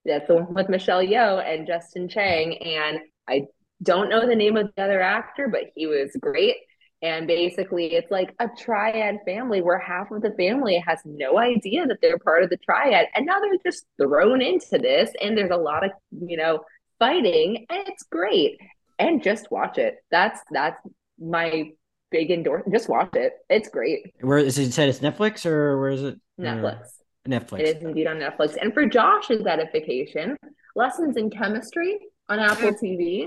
That's 0.04 0.26
the 0.28 0.34
one 0.34 0.54
with 0.54 0.68
Michelle 0.68 1.02
Yeoh 1.02 1.42
and 1.44 1.66
Justin 1.66 2.08
Chien. 2.08 2.52
And 2.52 3.00
I 3.28 3.46
don't 3.82 4.08
know 4.08 4.26
the 4.26 4.36
name 4.36 4.56
of 4.56 4.70
the 4.76 4.82
other 4.82 5.00
actor, 5.00 5.48
but 5.48 5.64
he 5.74 5.86
was 5.86 6.10
great. 6.20 6.56
And 7.02 7.26
basically, 7.26 7.94
it's 7.94 8.10
like 8.12 8.32
a 8.38 8.48
triad 8.56 9.18
family 9.24 9.60
where 9.60 9.78
half 9.78 10.12
of 10.12 10.22
the 10.22 10.30
family 10.38 10.78
has 10.86 11.00
no 11.04 11.36
idea 11.38 11.84
that 11.86 11.98
they're 12.00 12.18
part 12.18 12.44
of 12.44 12.50
the 12.50 12.56
triad. 12.58 13.08
And 13.14 13.26
now 13.26 13.40
they're 13.40 13.56
just 13.64 13.84
thrown 14.00 14.40
into 14.40 14.78
this. 14.78 15.10
And 15.20 15.36
there's 15.36 15.50
a 15.50 15.56
lot 15.56 15.84
of, 15.84 15.90
you 16.12 16.36
know, 16.36 16.60
fighting. 17.00 17.66
And 17.70 17.88
it's 17.88 18.04
great. 18.04 18.60
And 19.00 19.20
just 19.22 19.50
watch 19.50 19.78
it. 19.78 19.96
That's 20.12 20.38
that's 20.52 20.80
my 21.18 21.72
big 22.12 22.30
endorsement. 22.30 22.72
Just 22.74 22.88
watch 22.88 23.10
it. 23.14 23.32
It's 23.50 23.68
great. 23.68 24.12
Where 24.20 24.38
is 24.38 24.58
it 24.58 24.72
said 24.72 24.88
it's 24.88 25.00
Netflix 25.00 25.44
or 25.46 25.80
where 25.80 25.90
is 25.90 26.02
it? 26.02 26.20
Netflix. 26.38 26.80
Uh, 26.80 27.28
Netflix. 27.28 27.60
It 27.60 27.76
is 27.76 27.82
indeed 27.82 28.06
on 28.06 28.16
Netflix. 28.16 28.56
And 28.60 28.72
for 28.74 28.86
Josh's 28.86 29.46
edification, 29.46 30.36
lessons 30.76 31.16
in 31.16 31.30
chemistry 31.30 31.98
on 32.28 32.38
Apple 32.38 32.72
TV. 32.72 33.26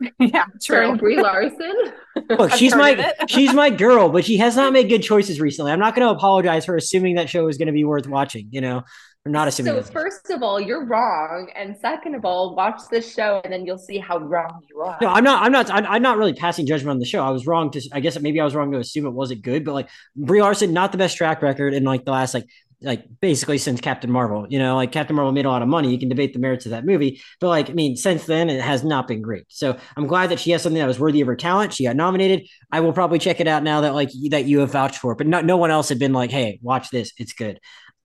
yeah, 0.18 0.46
Starring 0.58 0.92
true. 0.92 0.98
Brie 0.98 1.20
Larson. 1.20 1.74
Look, 2.30 2.52
she's 2.52 2.74
my 2.74 3.12
she's 3.28 3.52
my 3.52 3.68
girl, 3.68 4.08
but 4.08 4.24
she 4.24 4.38
has 4.38 4.56
not 4.56 4.72
made 4.72 4.88
good 4.88 5.02
choices 5.02 5.40
recently. 5.40 5.72
I'm 5.72 5.78
not 5.78 5.94
going 5.94 6.06
to 6.06 6.14
apologize 6.14 6.64
for 6.64 6.76
assuming 6.76 7.16
that 7.16 7.28
show 7.28 7.48
is 7.48 7.58
going 7.58 7.66
to 7.66 7.72
be 7.72 7.84
worth 7.84 8.06
watching. 8.06 8.48
You 8.50 8.62
know, 8.62 8.82
or 9.26 9.32
not 9.32 9.48
assuming. 9.48 9.74
So 9.74 9.82
first 9.92 10.30
of 10.30 10.42
all, 10.42 10.58
you're 10.58 10.86
wrong, 10.86 11.50
and 11.54 11.76
second 11.76 12.14
of 12.14 12.24
all, 12.24 12.54
watch 12.54 12.80
this 12.90 13.12
show, 13.14 13.40
and 13.44 13.52
then 13.52 13.66
you'll 13.66 13.78
see 13.78 13.98
how 13.98 14.18
wrong 14.18 14.62
you 14.68 14.80
are. 14.80 14.98
No, 15.02 15.08
I'm 15.08 15.24
not. 15.24 15.42
I'm 15.42 15.52
not. 15.52 15.70
I'm, 15.70 15.86
I'm 15.86 16.02
not 16.02 16.16
really 16.16 16.32
passing 16.32 16.66
judgment 16.66 16.90
on 16.90 16.98
the 16.98 17.06
show. 17.06 17.22
I 17.22 17.30
was 17.30 17.46
wrong 17.46 17.70
to. 17.72 17.82
I 17.92 18.00
guess 18.00 18.18
maybe 18.18 18.40
I 18.40 18.44
was 18.44 18.54
wrong 18.54 18.72
to 18.72 18.78
assume 18.78 19.06
it 19.06 19.10
wasn't 19.10 19.42
good. 19.42 19.64
But 19.64 19.74
like 19.74 19.88
Brie 20.16 20.40
Larson, 20.40 20.72
not 20.72 20.92
the 20.92 20.98
best 20.98 21.16
track 21.16 21.42
record 21.42 21.74
in 21.74 21.84
like 21.84 22.04
the 22.04 22.12
last 22.12 22.32
like 22.32 22.46
like 22.82 23.04
basically 23.20 23.58
since 23.58 23.80
Captain 23.80 24.10
Marvel. 24.10 24.46
You 24.48 24.58
know, 24.58 24.74
like 24.76 24.92
Captain 24.92 25.14
Marvel 25.14 25.32
made 25.32 25.44
a 25.44 25.50
lot 25.50 25.62
of 25.62 25.68
money. 25.68 25.90
You 25.90 25.98
can 25.98 26.08
debate 26.08 26.32
the 26.32 26.38
merits 26.38 26.64
of 26.64 26.70
that 26.70 26.86
movie, 26.86 27.20
but 27.40 27.48
like 27.48 27.68
I 27.68 27.74
mean, 27.74 27.96
since 27.96 28.24
then 28.24 28.48
it 28.48 28.62
has 28.62 28.84
not 28.84 29.06
been 29.06 29.20
great. 29.20 29.44
So 29.48 29.76
I'm 29.96 30.06
glad 30.06 30.30
that 30.30 30.40
she 30.40 30.50
has 30.52 30.62
something 30.62 30.80
that 30.80 30.86
was 30.86 30.98
worthy 30.98 31.20
of 31.20 31.26
her 31.26 31.36
talent. 31.36 31.74
She 31.74 31.84
got 31.84 31.96
nominated. 31.96 32.48
I 32.72 32.80
will 32.80 32.92
probably 32.92 33.18
check 33.18 33.40
it 33.40 33.48
out 33.48 33.62
now 33.62 33.82
that 33.82 33.94
like 33.94 34.10
that 34.30 34.46
you 34.46 34.60
have 34.60 34.72
vouched 34.72 34.98
for 34.98 35.12
it. 35.12 35.18
But 35.18 35.26
no, 35.26 35.42
no 35.42 35.58
one 35.58 35.70
else 35.70 35.90
had 35.90 35.98
been 35.98 36.14
like, 36.14 36.30
hey, 36.30 36.58
watch 36.62 36.90
this. 36.90 37.12
It's 37.18 37.34
good. 37.34 37.60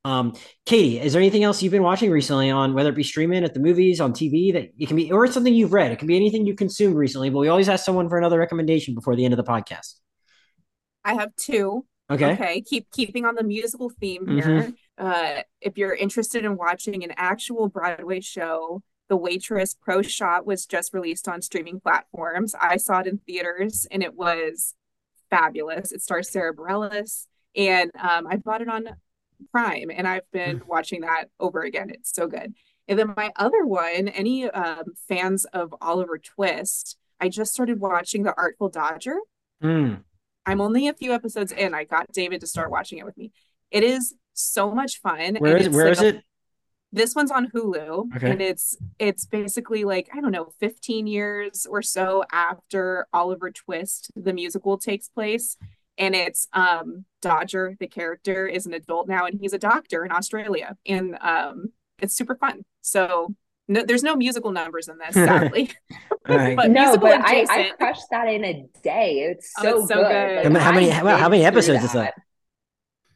Um, 0.05 0.33
Katie, 0.67 0.99
is 0.99 1.13
there 1.13 1.21
anything 1.21 1.43
else 1.43 1.63
you've 1.63 1.71
been 1.71 1.81
watching 1.81 2.11
recently 2.11 2.51
on 2.51 2.75
whether 2.75 2.89
it 2.89 2.95
be 2.95 3.01
streaming 3.03 3.43
at 3.43 3.55
the 3.55 3.59
movies, 3.59 3.99
on 3.99 4.13
TV 4.13 4.53
that 4.53 4.71
it 4.77 4.87
can 4.87 4.95
be, 4.95 5.11
or 5.11 5.25
something 5.25 5.53
you've 5.53 5.73
read? 5.73 5.91
It 5.91 5.97
can 5.97 6.07
be 6.07 6.15
anything 6.15 6.45
you 6.45 6.53
consumed 6.53 6.95
recently, 6.95 7.31
but 7.31 7.39
we 7.39 7.47
always 7.47 7.67
ask 7.67 7.83
someone 7.83 8.07
for 8.07 8.17
another 8.19 8.37
recommendation 8.37 8.93
before 8.93 9.15
the 9.15 9.25
end 9.25 9.33
of 9.33 9.37
the 9.43 9.51
podcast. 9.51 9.95
I 11.03 11.15
have 11.15 11.35
two. 11.35 11.85
Okay. 12.11 12.33
Okay. 12.33 12.61
Keep 12.61 12.91
keeping 12.91 13.25
on 13.25 13.33
the 13.33 13.43
musical 13.43 13.89
theme 13.89 14.27
Mhm. 14.27 14.43
here. 14.43 14.73
Uh, 14.99 15.41
if 15.59 15.75
you're 15.75 15.95
interested 15.95 16.45
in 16.45 16.55
watching 16.55 17.03
an 17.03 17.11
actual 17.17 17.67
Broadway 17.67 18.21
show, 18.21 18.83
The 19.09 19.17
Waitress 19.17 19.73
Pro 19.73 20.03
Shot 20.03 20.45
was 20.45 20.67
just 20.67 20.93
released 20.93 21.27
on 21.27 21.41
streaming 21.41 21.79
platforms. 21.79 22.53
I 22.59 22.77
saw 22.77 22.99
it 22.99 23.07
in 23.07 23.17
theaters 23.19 23.87
and 23.89 24.03
it 24.03 24.13
was 24.13 24.75
fabulous. 25.31 25.91
It 25.91 26.01
stars 26.03 26.29
Sara 26.29 26.55
Bareilles, 26.55 27.25
and 27.55 27.91
um, 27.99 28.27
I 28.27 28.37
bought 28.37 28.61
it 28.61 28.69
on 28.69 28.87
Prime, 29.51 29.89
and 29.89 30.07
I've 30.07 30.29
been 30.31 30.61
watching 30.67 31.01
that 31.01 31.25
over 31.39 31.61
again. 31.61 31.89
It's 31.89 32.13
so 32.13 32.27
good. 32.27 32.53
And 32.88 32.99
then 32.99 33.13
my 33.17 33.31
other 33.36 33.65
one, 33.65 34.07
any 34.09 34.49
um, 34.49 34.83
fans 35.07 35.45
of 35.45 35.73
Oliver 35.81 36.17
Twist, 36.17 36.97
I 37.19 37.29
just 37.29 37.53
started 37.53 37.79
watching 37.79 38.23
The 38.23 38.33
Artful 38.38 38.69
Dodger. 38.69 39.17
Mm. 39.63 40.03
I'm 40.45 40.61
only 40.61 40.88
a 40.88 40.93
few 40.93 41.11
episodes 41.11 41.51
in. 41.51 41.73
I 41.73 41.86
got 41.86 42.11
David 42.11 42.41
to 42.41 42.47
start 42.47 42.69
watching 42.69 42.99
it 42.99 43.05
with 43.05 43.17
me. 43.17 43.31
It 43.71 43.83
is 43.83 44.13
so 44.33 44.71
much 44.71 44.99
fun. 45.01 45.36
Where 45.38 45.57
is 45.57 45.67
it? 45.67 45.71
Where 45.71 45.86
like 45.86 45.91
is 45.93 46.01
a- 46.01 46.07
it? 46.17 46.23
This 46.91 47.13
one's 47.15 47.31
on 47.31 47.47
Hulu, 47.49 48.15
Okay. 48.15 48.29
and 48.31 48.41
it's 48.41 48.77
it's 48.99 49.25
basically 49.25 49.83
like 49.83 50.07
I 50.13 50.21
don't 50.21 50.31
know, 50.31 50.53
15 50.61 51.07
years 51.07 51.65
or 51.65 51.81
so 51.81 52.23
after 52.31 53.07
Oliver 53.11 53.51
Twist 53.51 54.11
the 54.15 54.31
musical 54.31 54.77
takes 54.77 55.09
place, 55.09 55.57
and 55.97 56.15
it's 56.15 56.47
um 56.53 57.05
Dodger, 57.21 57.75
the 57.79 57.87
character, 57.87 58.47
is 58.47 58.65
an 58.65 58.73
adult 58.73 59.07
now, 59.07 59.25
and 59.25 59.39
he's 59.39 59.53
a 59.53 59.57
doctor 59.57 60.05
in 60.05 60.11
Australia, 60.11 60.75
and 60.85 61.17
um 61.21 61.71
it's 61.99 62.15
super 62.15 62.35
fun. 62.35 62.63
So 62.81 63.33
no, 63.67 63.83
there's 63.83 64.03
no 64.03 64.15
musical 64.15 64.51
numbers 64.51 64.87
in 64.87 64.97
this, 64.99 65.13
sadly. 65.15 65.71
All 66.29 66.37
right. 66.37 66.55
But 66.55 66.69
no, 66.69 66.81
musical 66.83 67.07
but 67.09 67.21
I, 67.21 67.23
I 67.23 67.33
adjacent. 67.41 67.77
crushed 67.79 68.09
that 68.11 68.27
in 68.27 68.43
a 68.45 68.65
day. 68.83 69.21
It's 69.31 69.51
Oh, 69.57 69.63
so, 69.63 69.79
it's 69.79 69.87
so 69.87 69.95
good. 70.03 70.43
good. 70.43 70.53
Like, 70.53 70.61
How 70.61 70.71
many- 70.71 70.89
how- 70.89 71.17
how 71.17 71.29
many 71.29 71.43
episodes 71.45 71.83
is 71.83 71.93
that? 71.93 72.13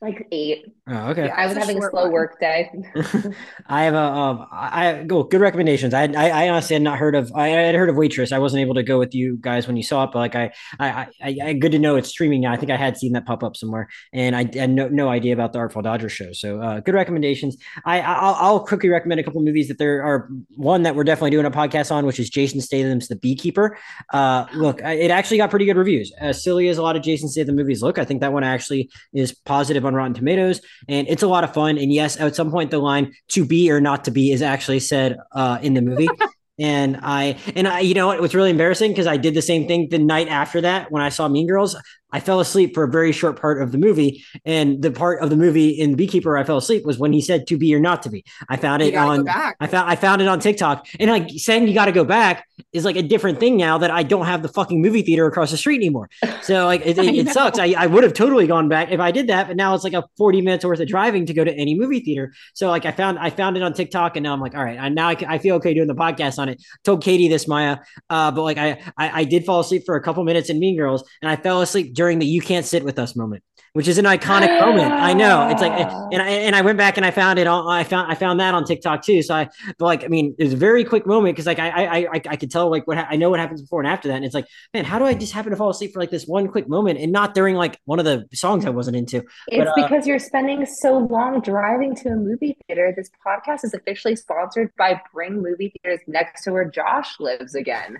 Like 0.02 0.28
eight. 0.32 0.66
Oh, 0.88 1.10
okay. 1.10 1.26
Yeah. 1.26 1.36
I 1.36 1.46
was 1.46 1.58
It's 1.58 1.58
a 1.58 1.60
having 1.60 1.78
a 1.78 1.82
short 1.82 1.92
slow 1.92 2.04
one. 2.04 2.12
work 2.14 2.40
day. 2.40 2.72
I 3.68 3.84
have 3.84 3.94
a 3.94 3.98
um 3.98 4.48
I 4.50 4.96
I 5.00 5.04
go 5.04 5.24
good 5.24 5.42
recommendations. 5.42 5.94
I, 5.94 6.04
I 6.06 6.30
I 6.46 6.50
honestly 6.50 6.76
had 6.76 6.84
not 6.84 6.98
heard 6.98 7.16
of 7.16 7.30
I 7.36 7.50
had 7.50 7.76
heard 7.76 7.90
of 7.90 7.98
Waitress. 7.98 8.32
I 8.32 8.40
wasn't 8.40 8.62
able 8.62 8.76
to 8.76 8.84
go 8.84 8.98
with 8.98 9.14
you 9.14 9.38
guys 9.42 9.68
when 9.68 9.76
you 9.76 9.84
saw 9.84 10.06
it, 10.06 10.12
but 10.14 10.20
like 10.20 10.36
I 10.36 10.54
I 10.80 11.08
I, 11.22 11.38
I 11.44 11.54
good 11.54 11.74
to 11.74 11.80
know 11.80 11.98
it's 11.98 12.08
streaming 12.08 12.40
now. 12.42 12.54
I 12.54 12.56
think 12.56 12.72
I 12.72 12.78
had 12.78 12.96
seen 12.98 13.12
that 13.12 13.26
pop 13.26 13.44
up 13.44 13.58
somewhere, 13.58 13.90
and 14.14 14.38
I 14.38 14.50
had 14.54 14.70
no, 14.70 14.88
no 14.88 15.10
idea 15.10 15.34
about 15.34 15.52
the 15.52 15.60
Artful 15.60 15.82
Dodger 15.82 16.08
show. 16.08 16.32
So 16.32 16.62
uh, 16.62 16.80
good 16.80 16.96
recommendations. 16.96 17.58
I 17.84 18.00
I'll, 18.00 18.36
I'll 18.36 18.60
quickly 18.66 18.88
recommend 18.88 19.20
a 19.20 19.24
couple 19.24 19.42
movies 19.42 19.68
that 19.68 19.80
there 19.80 20.02
are 20.04 20.30
one 20.56 20.84
that 20.84 20.96
we're 20.96 21.04
definitely 21.04 21.32
doing 21.32 21.46
a 21.46 21.52
podcast 21.52 21.92
on, 21.92 22.06
which 22.06 22.22
is 22.22 22.30
Jason 22.30 22.62
Statham's 22.62 23.10
The 23.10 23.18
Beekeeper. 23.18 23.78
Uh, 24.14 24.46
look, 24.54 24.80
it 24.82 25.12
actually 25.12 25.38
got 25.38 25.50
pretty 25.50 25.66
good 25.66 25.76
reviews. 25.76 26.14
As 26.20 26.42
silly 26.42 26.70
as 26.70 26.78
a 26.78 26.84
lot 26.84 26.96
of 26.96 27.02
Jason 27.04 27.28
Statham 27.28 27.58
movies 27.58 27.84
look, 27.84 27.98
I 28.00 28.06
think 28.06 28.22
that 28.22 28.32
one 28.32 28.46
actually 28.46 28.90
is 29.14 29.34
positive 29.34 29.89
on 29.90 29.96
Rotten 29.96 30.14
Tomatoes 30.14 30.62
and 30.88 31.08
it's 31.10 31.24
a 31.24 31.28
lot 31.28 31.44
of 31.44 31.54
fun. 31.54 31.78
And 31.78 31.92
yes, 31.92 32.18
at 32.20 32.36
some 32.36 32.52
point 32.52 32.72
the 32.72 32.80
line 32.80 33.14
"to 33.30 33.46
be 33.46 33.70
or 33.72 33.82
not 33.82 34.06
to 34.06 34.12
be" 34.12 34.32
is 34.32 34.42
actually 34.42 34.80
said 34.80 35.18
uh, 35.34 35.60
in 35.62 35.74
the 35.74 35.82
movie. 35.82 36.08
and 36.60 37.00
I 37.02 37.38
and 37.56 37.68
I, 37.68 37.80
you 37.80 37.94
know, 37.94 38.08
what, 38.08 38.18
it 38.18 38.22
was 38.22 38.36
really 38.36 38.52
embarrassing 38.52 38.92
because 38.92 39.08
I 39.08 39.18
did 39.18 39.34
the 39.34 39.42
same 39.42 39.68
thing 39.68 39.90
the 39.90 40.00
night 40.00 40.28
after 40.28 40.62
that 40.62 40.92
when 40.92 41.02
I 41.02 41.10
saw 41.10 41.28
Mean 41.28 41.48
Girls. 41.48 41.76
I 42.12 42.20
fell 42.20 42.40
asleep 42.40 42.74
for 42.74 42.84
a 42.84 42.88
very 42.90 43.12
short 43.12 43.40
part 43.40 43.62
of 43.62 43.72
the 43.72 43.78
movie, 43.78 44.24
and 44.46 44.82
the 44.82 44.92
part 44.92 45.22
of 45.22 45.30
the 45.30 45.36
movie 45.36 45.70
in 45.70 45.96
Beekeeper 45.96 46.38
I 46.38 46.44
fell 46.44 46.58
asleep 46.58 46.86
was 46.86 46.98
when 46.98 47.14
he 47.14 47.22
said 47.22 47.48
"to 47.48 47.58
be 47.58 47.74
or 47.74 47.80
not 47.80 48.04
to 48.04 48.10
be." 48.10 48.26
I 48.48 48.58
found 48.58 48.82
it 48.82 48.96
on. 48.96 49.28
I 49.28 49.68
found 49.68 49.90
I 49.90 49.96
found 49.96 50.22
it 50.22 50.28
on 50.28 50.40
TikTok, 50.40 50.88
and 51.00 51.10
like 51.10 51.30
saying 51.38 51.68
you 51.68 51.74
got 51.74 51.86
to 51.86 51.92
go 51.92 52.04
back 52.04 52.46
is 52.74 52.86
like 52.86 52.96
a 52.96 53.04
different 53.04 53.40
thing 53.40 53.58
now 53.58 53.78
that 53.78 53.92
I 53.92 54.04
don't 54.04 54.26
have 54.26 54.42
the 54.42 54.50
fucking 54.50 54.82
movie 54.82 55.02
theater 55.02 55.26
across 55.28 55.52
the 55.52 55.58
street 55.58 55.78
anymore. 55.78 56.10
So 56.42 56.66
like 56.66 56.86
it, 56.86 56.98
it, 56.98 57.16
it 57.16 57.30
sucks. 57.30 57.60
I, 57.60 57.74
I 57.78 57.88
would 57.88 58.04
have 58.04 58.14
totally 58.14 58.48
gone 58.48 58.70
back 58.70 58.92
if 58.92 59.00
I 59.00 59.12
did 59.12 59.28
that, 59.28 59.48
but 59.48 59.56
now 59.56 59.76
it's 59.76 59.84
like 59.84 59.94
a 59.94 60.04
forty 60.18 60.42
minutes 60.42 60.66
worth 60.66 60.80
of 60.80 60.88
driving 60.88 61.26
to 61.28 61.34
go 61.34 61.44
to 61.44 61.54
any 61.54 61.76
movie 61.76 62.00
theater. 62.00 62.34
So 62.54 62.70
like 62.70 62.86
I 62.86 62.92
found 62.92 63.20
I 63.20 63.30
found 63.30 63.58
it 63.58 63.64
on 63.64 63.74
TikTok, 63.74 64.16
and 64.16 64.24
now 64.24 64.34
I'm 64.34 64.42
like, 64.42 64.56
all 64.56 64.64
right, 64.64 64.80
I 64.80 64.90
now 64.90 65.10
I, 65.10 65.18
I 65.28 65.38
feel 65.38 65.56
okay 65.58 65.74
doing 65.74 65.88
the 65.88 65.96
podcast 65.96 66.40
on 66.40 66.50
it. 66.50 66.62
Told 66.84 67.04
Katie 67.04 67.28
this, 67.28 67.48
Maya, 67.48 67.78
uh, 68.10 68.32
but 68.32 68.42
like 68.42 68.58
I, 68.58 68.82
I 68.98 69.20
I 69.20 69.24
did 69.26 69.46
fall 69.46 69.60
asleep 69.60 69.84
for 69.86 69.96
a 69.96 70.02
couple 70.02 70.24
minutes 70.24 70.50
in 70.50 70.60
Mean 70.60 70.76
Girls, 70.76 71.04
and 71.22 71.30
I 71.30 71.36
fell 71.36 71.62
asleep 71.62 71.94
during 72.00 72.18
the 72.20 72.26
"You 72.26 72.42
Can't 72.42 72.66
Sit 72.66 72.84
with 72.84 72.98
Us" 72.98 73.16
moment 73.16 73.44
which 73.74 73.88
is 73.88 73.98
an 73.98 74.06
iconic 74.06 74.60
moment. 74.60 74.92
I 74.92 75.14
know 75.14 75.48
it's 75.50 75.62
like, 75.62 75.72
and 75.72 76.22
I 76.22 76.28
and 76.28 76.56
I 76.56 76.62
went 76.62 76.78
back 76.78 76.98
and 76.98 77.06
I 77.06 77.12
found 77.12 77.38
it 77.38 77.48
on. 77.48 77.68
I 77.68 77.84
found 77.84 78.12
I 78.12 78.16
found 78.16 78.40
that 78.40 78.54
on 78.54 78.66
TikTok 78.66 79.04
too. 79.04 79.22
So 79.22 79.36
I, 79.36 79.50
but 79.78 79.86
like, 79.86 80.04
I 80.04 80.08
mean, 80.08 80.36
it 80.40 80.44
was 80.44 80.54
a 80.54 80.58
very 80.58 80.84
quick 80.84 81.06
moment 81.06 81.36
because 81.36 81.46
like 81.46 81.60
I 81.60 81.70
I 81.70 81.98
I 81.98 82.22
I 82.30 82.36
could 82.36 82.52
tell 82.52 82.70
like 82.70 82.88
what 82.88 82.98
ha- 82.98 83.08
I 83.10 83.16
know 83.16 83.30
what 83.30 83.40
happens 83.40 83.62
before 83.62 83.82
and 83.82 83.88
after 83.88 84.08
that, 84.08 84.16
and 84.16 84.26
it's 84.26 84.34
like, 84.34 84.48
man, 84.74 84.86
how 84.86 84.98
do 84.98 85.06
I 85.06 85.14
just 85.14 85.34
happen 85.34 85.52
to 85.52 85.58
fall 85.58 85.70
asleep 85.70 85.94
for 85.94 86.00
like 86.00 86.10
this 86.10 86.26
one 86.26 86.48
quick 86.48 86.68
moment 86.68 87.00
and 87.00 87.12
not 87.12 87.34
during 87.34 87.56
like 87.56 87.80
one 87.86 88.00
of 88.00 88.06
the 88.06 88.28
songs 88.34 88.66
I 88.66 88.70
wasn't 88.70 88.98
into? 88.98 89.24
It's 89.48 89.70
uh, 89.70 89.74
because 89.76 90.08
you're 90.08 90.20
spending 90.20 90.66
so 90.66 90.98
long 90.98 91.42
driving 91.42 91.96
to 91.98 92.10
a 92.10 92.16
movie 92.16 92.58
theater. 92.68 92.94
This 92.96 93.10
podcast 93.26 93.64
is 93.64 93.74
officially 93.74 94.16
sponsored 94.16 94.72
by 94.78 95.00
Bring 95.14 95.42
Movie 95.42 95.74
Theaters 95.84 96.02
next 96.08 96.44
to 96.46 96.52
where 96.52 96.66
Josh 96.66 97.20
lives 97.20 97.54
again. 97.56 97.98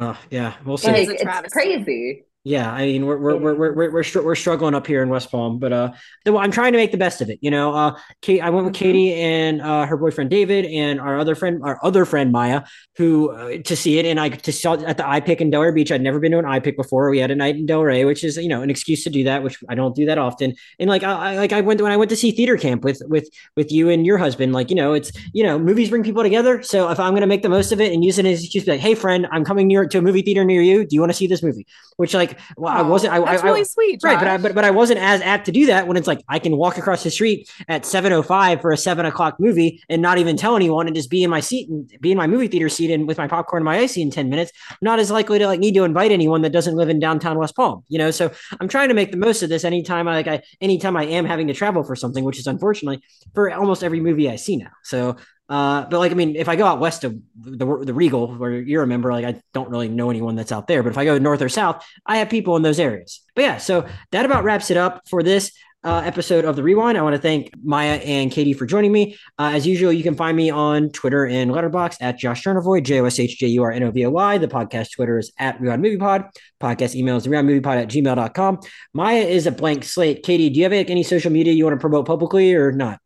Oh 0.00 0.18
yeah, 0.30 0.54
we'll 0.64 0.78
see. 0.78 0.88
Like, 0.88 1.02
is 1.02 1.22
a 1.22 1.42
it's 1.44 1.52
crazy. 1.52 2.24
Yeah, 2.44 2.72
I 2.72 2.86
mean 2.86 3.06
we're 3.06 3.18
we're 3.18 3.36
we're 3.36 3.54
we're 3.54 3.72
we're, 3.72 3.92
we're, 3.92 4.02
str- 4.02 4.20
we're 4.22 4.34
struggling 4.34 4.74
up 4.74 4.84
here 4.84 5.00
in 5.00 5.08
West 5.10 5.30
Palm, 5.30 5.60
but 5.60 5.72
uh, 5.72 5.92
the, 6.24 6.36
I'm 6.36 6.50
trying 6.50 6.72
to 6.72 6.76
make 6.78 6.90
the 6.90 6.98
best 6.98 7.20
of 7.20 7.30
it. 7.30 7.38
You 7.40 7.52
know, 7.52 7.72
uh, 7.72 7.96
Kate, 8.20 8.40
I 8.40 8.50
went 8.50 8.66
with 8.66 8.74
Mhm. 8.74 8.78
Katie 8.78 9.14
and 9.14 9.62
uh, 9.62 9.86
her 9.86 9.96
boyfriend 9.96 10.28
David 10.30 10.64
and 10.66 11.00
our 11.00 11.20
other 11.20 11.36
friend, 11.36 11.60
our 11.62 11.78
other 11.84 12.04
friend 12.04 12.32
Maya, 12.32 12.62
who 12.96 13.30
uh, 13.30 13.58
to 13.64 13.76
see 13.76 14.00
it, 14.00 14.06
and 14.06 14.18
I 14.18 14.28
to 14.30 14.52
saw 14.52 14.72
it 14.72 14.82
at 14.82 14.96
the 14.96 15.04
iPic 15.04 15.36
in 15.40 15.52
Delray 15.52 15.72
Beach. 15.72 15.92
I'd 15.92 16.02
never 16.02 16.18
been 16.18 16.32
to 16.32 16.38
an 16.40 16.44
iPic 16.44 16.74
before. 16.74 17.10
We 17.10 17.20
had 17.20 17.30
a 17.30 17.36
night 17.36 17.54
in 17.54 17.64
Delray, 17.64 18.04
which 18.04 18.24
is 18.24 18.36
you 18.36 18.48
know 18.48 18.60
an 18.60 18.70
excuse 18.70 19.04
to 19.04 19.10
do 19.10 19.22
that, 19.22 19.44
which 19.44 19.56
I 19.68 19.76
don't 19.76 19.94
do 19.94 20.04
that 20.06 20.18
often. 20.18 20.56
And 20.80 20.90
like 20.90 21.04
I 21.04 21.34
I- 21.34 21.36
like 21.36 21.52
I 21.52 21.60
went 21.60 21.80
when 21.80 21.92
I 21.92 21.96
went 21.96 22.08
to 22.10 22.16
see 22.16 22.32
theater 22.32 22.56
camp 22.56 22.82
with 22.82 23.00
with 23.06 23.28
with 23.56 23.70
you 23.70 23.88
and 23.88 24.04
your 24.04 24.18
husband. 24.18 24.52
Like 24.52 24.68
you 24.68 24.74
know, 24.74 24.94
it's 24.94 25.12
you 25.32 25.44
know 25.44 25.60
movies 25.60 25.90
bring 25.90 26.02
people 26.02 26.24
together. 26.24 26.60
So 26.64 26.90
if 26.90 26.98
I'm 26.98 27.14
gonna 27.14 27.28
make 27.28 27.42
the 27.42 27.48
most 27.48 27.70
of 27.70 27.80
it 27.80 27.92
and 27.92 28.04
use 28.04 28.18
it 28.18 28.26
as 28.26 28.40
an 28.40 28.44
excuse, 28.46 28.64
be 28.64 28.72
like, 28.72 28.80
hey 28.80 28.96
friend, 28.96 29.28
I'm 29.30 29.44
coming 29.44 29.68
near 29.68 29.86
to 29.86 29.98
a 29.98 30.02
movie 30.02 30.22
theater 30.22 30.44
near 30.44 30.60
you. 30.60 30.84
Do 30.84 30.96
you 30.96 31.00
want 31.00 31.10
to 31.12 31.16
see 31.16 31.28
this 31.28 31.40
movie? 31.44 31.68
Which 31.98 32.14
like 32.14 32.31
well, 32.56 32.72
I 32.72 32.82
wasn't. 32.82 33.12
I, 33.12 33.20
That's 33.20 33.42
I, 33.42 33.46
really 33.46 33.60
I, 33.60 33.64
sweet, 33.64 34.00
Right, 34.02 34.18
but 34.18 34.28
I 34.28 34.36
but, 34.38 34.54
but 34.54 34.64
I 34.64 34.70
wasn't 34.70 35.00
as 35.00 35.20
apt 35.20 35.46
to 35.46 35.52
do 35.52 35.66
that 35.66 35.86
when 35.86 35.96
it's 35.96 36.06
like 36.06 36.22
I 36.28 36.38
can 36.38 36.56
walk 36.56 36.78
across 36.78 37.02
the 37.02 37.10
street 37.10 37.50
at 37.68 37.84
seven 37.84 38.12
oh 38.12 38.22
five 38.22 38.60
for 38.60 38.72
a 38.72 38.76
seven 38.76 39.06
o'clock 39.06 39.36
movie 39.38 39.82
and 39.88 40.02
not 40.02 40.18
even 40.18 40.36
tell 40.36 40.56
anyone 40.56 40.86
and 40.86 40.96
just 40.96 41.10
be 41.10 41.22
in 41.22 41.30
my 41.30 41.40
seat 41.40 41.68
and 41.68 41.92
be 42.00 42.12
in 42.12 42.18
my 42.18 42.26
movie 42.26 42.48
theater 42.48 42.68
seat 42.68 42.90
and 42.90 43.06
with 43.06 43.18
my 43.18 43.28
popcorn 43.28 43.60
and 43.60 43.64
my 43.64 43.78
icy 43.78 44.02
in 44.02 44.10
ten 44.10 44.28
minutes. 44.28 44.52
Not 44.80 44.98
as 44.98 45.10
likely 45.10 45.38
to 45.38 45.46
like 45.46 45.60
need 45.60 45.74
to 45.74 45.84
invite 45.84 46.12
anyone 46.12 46.42
that 46.42 46.52
doesn't 46.52 46.76
live 46.76 46.88
in 46.88 46.98
downtown 46.98 47.38
West 47.38 47.56
Palm, 47.56 47.84
you 47.88 47.98
know. 47.98 48.10
So 48.10 48.30
I'm 48.60 48.68
trying 48.68 48.88
to 48.88 48.94
make 48.94 49.10
the 49.10 49.16
most 49.16 49.42
of 49.42 49.48
this 49.48 49.64
anytime 49.64 50.08
I 50.08 50.14
like 50.14 50.28
I 50.28 50.42
anytime 50.60 50.96
I 50.96 51.04
am 51.04 51.24
having 51.24 51.46
to 51.48 51.54
travel 51.54 51.82
for 51.82 51.96
something, 51.96 52.24
which 52.24 52.38
is 52.38 52.46
unfortunately 52.46 53.02
for 53.34 53.50
almost 53.52 53.82
every 53.84 54.00
movie 54.00 54.28
I 54.28 54.36
see 54.36 54.56
now. 54.56 54.70
So 54.82 55.16
uh, 55.52 55.84
but 55.84 55.98
like 55.98 56.10
I 56.10 56.14
mean, 56.14 56.34
if 56.34 56.48
I 56.48 56.56
go 56.56 56.64
out 56.64 56.80
west 56.80 57.04
of 57.04 57.14
the 57.38 57.66
the 57.84 57.92
Regal, 57.92 58.34
where 58.36 58.52
you're 58.52 58.82
a 58.82 58.86
member, 58.86 59.12
like 59.12 59.26
I 59.26 59.42
don't 59.52 59.68
really 59.68 59.90
know 59.90 60.08
anyone 60.08 60.34
that's 60.34 60.50
out 60.50 60.66
there. 60.66 60.82
But 60.82 60.92
if 60.92 60.96
I 60.96 61.04
go 61.04 61.18
north 61.18 61.42
or 61.42 61.50
south, 61.50 61.84
I 62.06 62.16
have 62.16 62.30
people 62.30 62.56
in 62.56 62.62
those 62.62 62.80
areas. 62.80 63.20
But 63.34 63.42
yeah, 63.42 63.56
so 63.58 63.86
that 64.12 64.24
about 64.24 64.44
wraps 64.44 64.70
it 64.70 64.78
up 64.78 65.02
for 65.10 65.22
this 65.22 65.52
uh, 65.84 66.00
episode 66.06 66.46
of 66.46 66.56
the 66.56 66.62
Rewind. 66.62 66.96
I 66.96 67.02
want 67.02 67.16
to 67.16 67.20
thank 67.20 67.50
Maya 67.62 67.96
and 67.96 68.32
Katie 68.32 68.54
for 68.54 68.64
joining 68.64 68.92
me. 68.92 69.18
Uh, 69.38 69.50
as 69.52 69.66
usual, 69.66 69.92
you 69.92 70.02
can 70.02 70.14
find 70.14 70.38
me 70.38 70.48
on 70.48 70.88
Twitter 70.88 71.26
and 71.26 71.50
Letterboxd 71.50 71.98
at 72.00 72.18
Josh 72.18 72.42
Jurnovoy, 72.42 72.82
J 72.82 73.00
O 73.00 73.04
S 73.04 73.20
H 73.20 73.38
J 73.38 73.48
U 73.48 73.62
R 73.62 73.72
N 73.72 73.82
O 73.82 73.90
V 73.90 74.06
O 74.06 74.10
Y. 74.10 74.38
The 74.38 74.48
podcast 74.48 74.92
Twitter 74.92 75.18
is 75.18 75.32
at 75.38 75.60
Rewind 75.60 75.82
Movie 75.82 75.98
Pod. 75.98 76.30
Podcast 76.62 76.94
email 76.94 77.18
is 77.18 77.26
rewindmoviepod 77.26 77.82
at 77.82 77.88
gmail.com. 77.88 78.60
Maya 78.94 79.20
is 79.20 79.46
a 79.46 79.52
blank 79.52 79.84
slate. 79.84 80.22
Katie, 80.22 80.48
do 80.48 80.60
you 80.60 80.64
have 80.64 80.72
any 80.72 81.02
social 81.02 81.30
media 81.30 81.52
you 81.52 81.64
want 81.64 81.78
to 81.78 81.80
promote 81.80 82.06
publicly 82.06 82.54
or 82.54 82.72
not? 82.72 83.00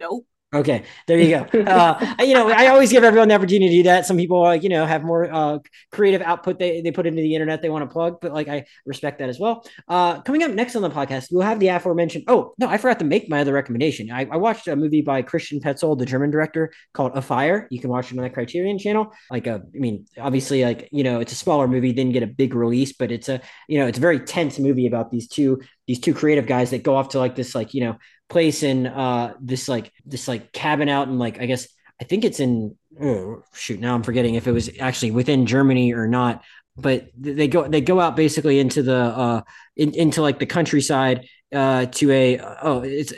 Nope. 0.00 0.27
Okay, 0.54 0.84
there 1.06 1.18
you 1.18 1.28
go. 1.28 1.58
Uh, 1.68 2.14
you 2.20 2.32
know, 2.32 2.48
I 2.48 2.68
always 2.68 2.90
give 2.90 3.04
everyone 3.04 3.28
the 3.28 3.34
opportunity 3.34 3.68
to 3.68 3.76
do 3.76 3.82
that. 3.82 4.06
Some 4.06 4.16
people, 4.16 4.40
like, 4.40 4.62
you 4.62 4.70
know, 4.70 4.86
have 4.86 5.04
more 5.04 5.30
uh, 5.30 5.58
creative 5.92 6.22
output 6.22 6.58
they, 6.58 6.80
they 6.80 6.90
put 6.90 7.06
into 7.06 7.20
the 7.20 7.34
internet 7.34 7.60
they 7.60 7.68
want 7.68 7.82
to 7.82 7.92
plug, 7.92 8.18
but 8.22 8.32
like 8.32 8.48
I 8.48 8.64
respect 8.86 9.18
that 9.18 9.28
as 9.28 9.38
well. 9.38 9.62
Uh, 9.88 10.22
coming 10.22 10.42
up 10.42 10.50
next 10.52 10.74
on 10.74 10.80
the 10.80 10.88
podcast, 10.88 11.28
we'll 11.30 11.42
have 11.42 11.60
the 11.60 11.68
aforementioned. 11.68 12.24
Oh 12.28 12.54
no, 12.56 12.66
I 12.66 12.78
forgot 12.78 12.98
to 13.00 13.04
make 13.04 13.28
my 13.28 13.42
other 13.42 13.52
recommendation. 13.52 14.10
I, 14.10 14.26
I 14.30 14.38
watched 14.38 14.66
a 14.68 14.74
movie 14.74 15.02
by 15.02 15.20
Christian 15.20 15.60
Petzold, 15.60 15.98
the 15.98 16.06
German 16.06 16.30
director, 16.30 16.72
called 16.94 17.12
Afire. 17.14 17.68
You 17.70 17.78
can 17.78 17.90
watch 17.90 18.10
it 18.10 18.16
on 18.16 18.24
the 18.24 18.30
Criterion 18.30 18.78
Channel. 18.78 19.12
Like, 19.30 19.46
a, 19.46 19.56
I 19.56 19.78
mean, 19.78 20.06
obviously, 20.18 20.64
like 20.64 20.88
you 20.92 21.04
know, 21.04 21.20
it's 21.20 21.32
a 21.32 21.36
smaller 21.36 21.68
movie, 21.68 21.92
didn't 21.92 22.12
get 22.12 22.22
a 22.22 22.26
big 22.26 22.54
release, 22.54 22.94
but 22.94 23.12
it's 23.12 23.28
a 23.28 23.42
you 23.68 23.78
know, 23.78 23.86
it's 23.86 23.98
a 23.98 24.00
very 24.00 24.20
tense 24.20 24.58
movie 24.58 24.86
about 24.86 25.10
these 25.10 25.28
two 25.28 25.60
these 25.86 26.00
two 26.00 26.14
creative 26.14 26.46
guys 26.46 26.70
that 26.70 26.82
go 26.82 26.94
off 26.94 27.10
to 27.10 27.18
like 27.18 27.34
this 27.34 27.54
like 27.54 27.74
you 27.74 27.82
know 27.82 27.98
place 28.28 28.62
in 28.62 28.86
uh 28.86 29.34
this 29.40 29.68
like 29.68 29.92
this 30.04 30.28
like 30.28 30.52
cabin 30.52 30.88
out 30.88 31.08
in 31.08 31.18
like 31.18 31.40
I 31.40 31.46
guess 31.46 31.68
I 32.00 32.04
think 32.04 32.24
it's 32.24 32.40
in 32.40 32.76
oh, 33.00 33.42
shoot 33.54 33.80
now 33.80 33.94
I'm 33.94 34.02
forgetting 34.02 34.34
if 34.34 34.46
it 34.46 34.52
was 34.52 34.70
actually 34.78 35.12
within 35.12 35.46
Germany 35.46 35.92
or 35.92 36.06
not. 36.06 36.44
But 36.76 37.08
they 37.18 37.48
go 37.48 37.66
they 37.66 37.80
go 37.80 37.98
out 37.98 38.14
basically 38.14 38.60
into 38.60 38.82
the 38.82 38.96
uh 38.96 39.42
in, 39.76 39.94
into 39.94 40.22
like 40.22 40.38
the 40.38 40.46
countryside 40.46 41.26
uh 41.52 41.86
to 41.86 42.10
a 42.12 42.38
oh 42.62 42.82
it's 42.84 43.12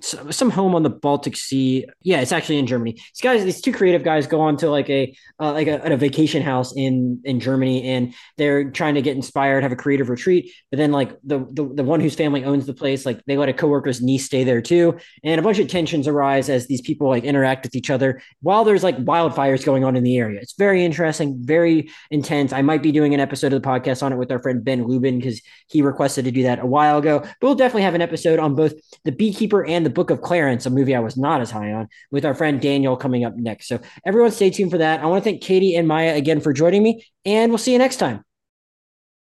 some 0.00 0.50
home 0.50 0.74
on 0.74 0.82
the 0.82 0.90
Baltic 0.90 1.36
Sea. 1.36 1.86
Yeah, 2.02 2.20
it's 2.20 2.32
actually 2.32 2.58
in 2.58 2.66
Germany. 2.66 2.92
These 2.92 3.20
guys, 3.22 3.44
these 3.44 3.60
two 3.60 3.72
creative 3.72 4.02
guys, 4.02 4.26
go 4.26 4.40
on 4.40 4.56
to 4.58 4.70
like 4.70 4.90
a 4.90 5.14
uh, 5.40 5.52
like 5.52 5.66
a, 5.66 5.80
a, 5.80 5.96
vacation 5.96 6.42
house 6.42 6.74
in 6.76 7.20
in 7.24 7.40
Germany, 7.40 7.82
and 7.82 8.14
they're 8.36 8.70
trying 8.70 8.94
to 8.94 9.02
get 9.02 9.16
inspired, 9.16 9.62
have 9.62 9.72
a 9.72 9.76
creative 9.76 10.08
retreat. 10.08 10.52
But 10.70 10.78
then 10.78 10.92
like 10.92 11.16
the 11.24 11.46
the, 11.50 11.68
the 11.74 11.84
one 11.84 12.00
whose 12.00 12.14
family 12.14 12.44
owns 12.44 12.66
the 12.66 12.74
place, 12.74 13.06
like 13.06 13.24
they 13.26 13.36
let 13.36 13.48
a 13.48 13.52
coworker's 13.52 14.02
niece 14.02 14.26
stay 14.26 14.44
there 14.44 14.60
too, 14.60 14.98
and 15.24 15.40
a 15.40 15.42
bunch 15.42 15.58
of 15.58 15.68
tensions 15.68 16.06
arise 16.06 16.48
as 16.48 16.66
these 16.66 16.80
people 16.82 17.08
like 17.08 17.24
interact 17.24 17.64
with 17.64 17.74
each 17.74 17.90
other 17.90 18.20
while 18.42 18.64
there's 18.64 18.84
like 18.84 18.96
wildfires 18.98 19.64
going 19.64 19.84
on 19.84 19.96
in 19.96 20.02
the 20.02 20.18
area. 20.18 20.40
It's 20.40 20.54
very 20.54 20.84
interesting, 20.84 21.36
very 21.40 21.90
intense. 22.10 22.52
I 22.52 22.62
might 22.62 22.82
be 22.82 22.92
doing 22.92 23.14
an 23.14 23.20
episode 23.20 23.52
of 23.52 23.62
the 23.62 23.68
podcast 23.68 24.02
on 24.02 24.12
it 24.12 24.16
with 24.16 24.30
our 24.30 24.40
friend 24.40 24.64
Ben 24.64 24.84
Lubin 24.86 25.18
because 25.18 25.40
he 25.68 25.82
requested 25.82 26.24
to 26.26 26.30
do 26.30 26.42
that 26.42 26.58
a 26.58 26.66
while 26.66 26.98
ago. 26.98 27.20
But 27.20 27.36
we'll 27.40 27.54
definitely 27.54 27.82
have 27.82 27.94
an 27.94 28.02
episode 28.02 28.38
on 28.38 28.54
both 28.54 28.74
the 29.04 29.12
Beekeeper 29.12 29.64
and 29.64 29.85
the 29.86 29.90
Book 29.90 30.10
of 30.10 30.20
Clarence, 30.20 30.66
a 30.66 30.70
movie 30.70 30.96
I 30.96 30.98
was 30.98 31.16
not 31.16 31.40
as 31.40 31.52
high 31.52 31.72
on, 31.72 31.88
with 32.10 32.24
our 32.24 32.34
friend 32.34 32.60
Daniel 32.60 32.96
coming 32.96 33.24
up 33.24 33.36
next. 33.36 33.68
So 33.68 33.78
everyone 34.04 34.32
stay 34.32 34.50
tuned 34.50 34.72
for 34.72 34.78
that. 34.78 35.00
I 35.00 35.06
want 35.06 35.22
to 35.22 35.30
thank 35.30 35.42
Katie 35.42 35.76
and 35.76 35.86
Maya 35.86 36.16
again 36.16 36.40
for 36.40 36.52
joining 36.52 36.82
me, 36.82 37.06
and 37.24 37.52
we'll 37.52 37.58
see 37.58 37.72
you 37.72 37.78
next 37.78 37.98
time. 37.98 38.24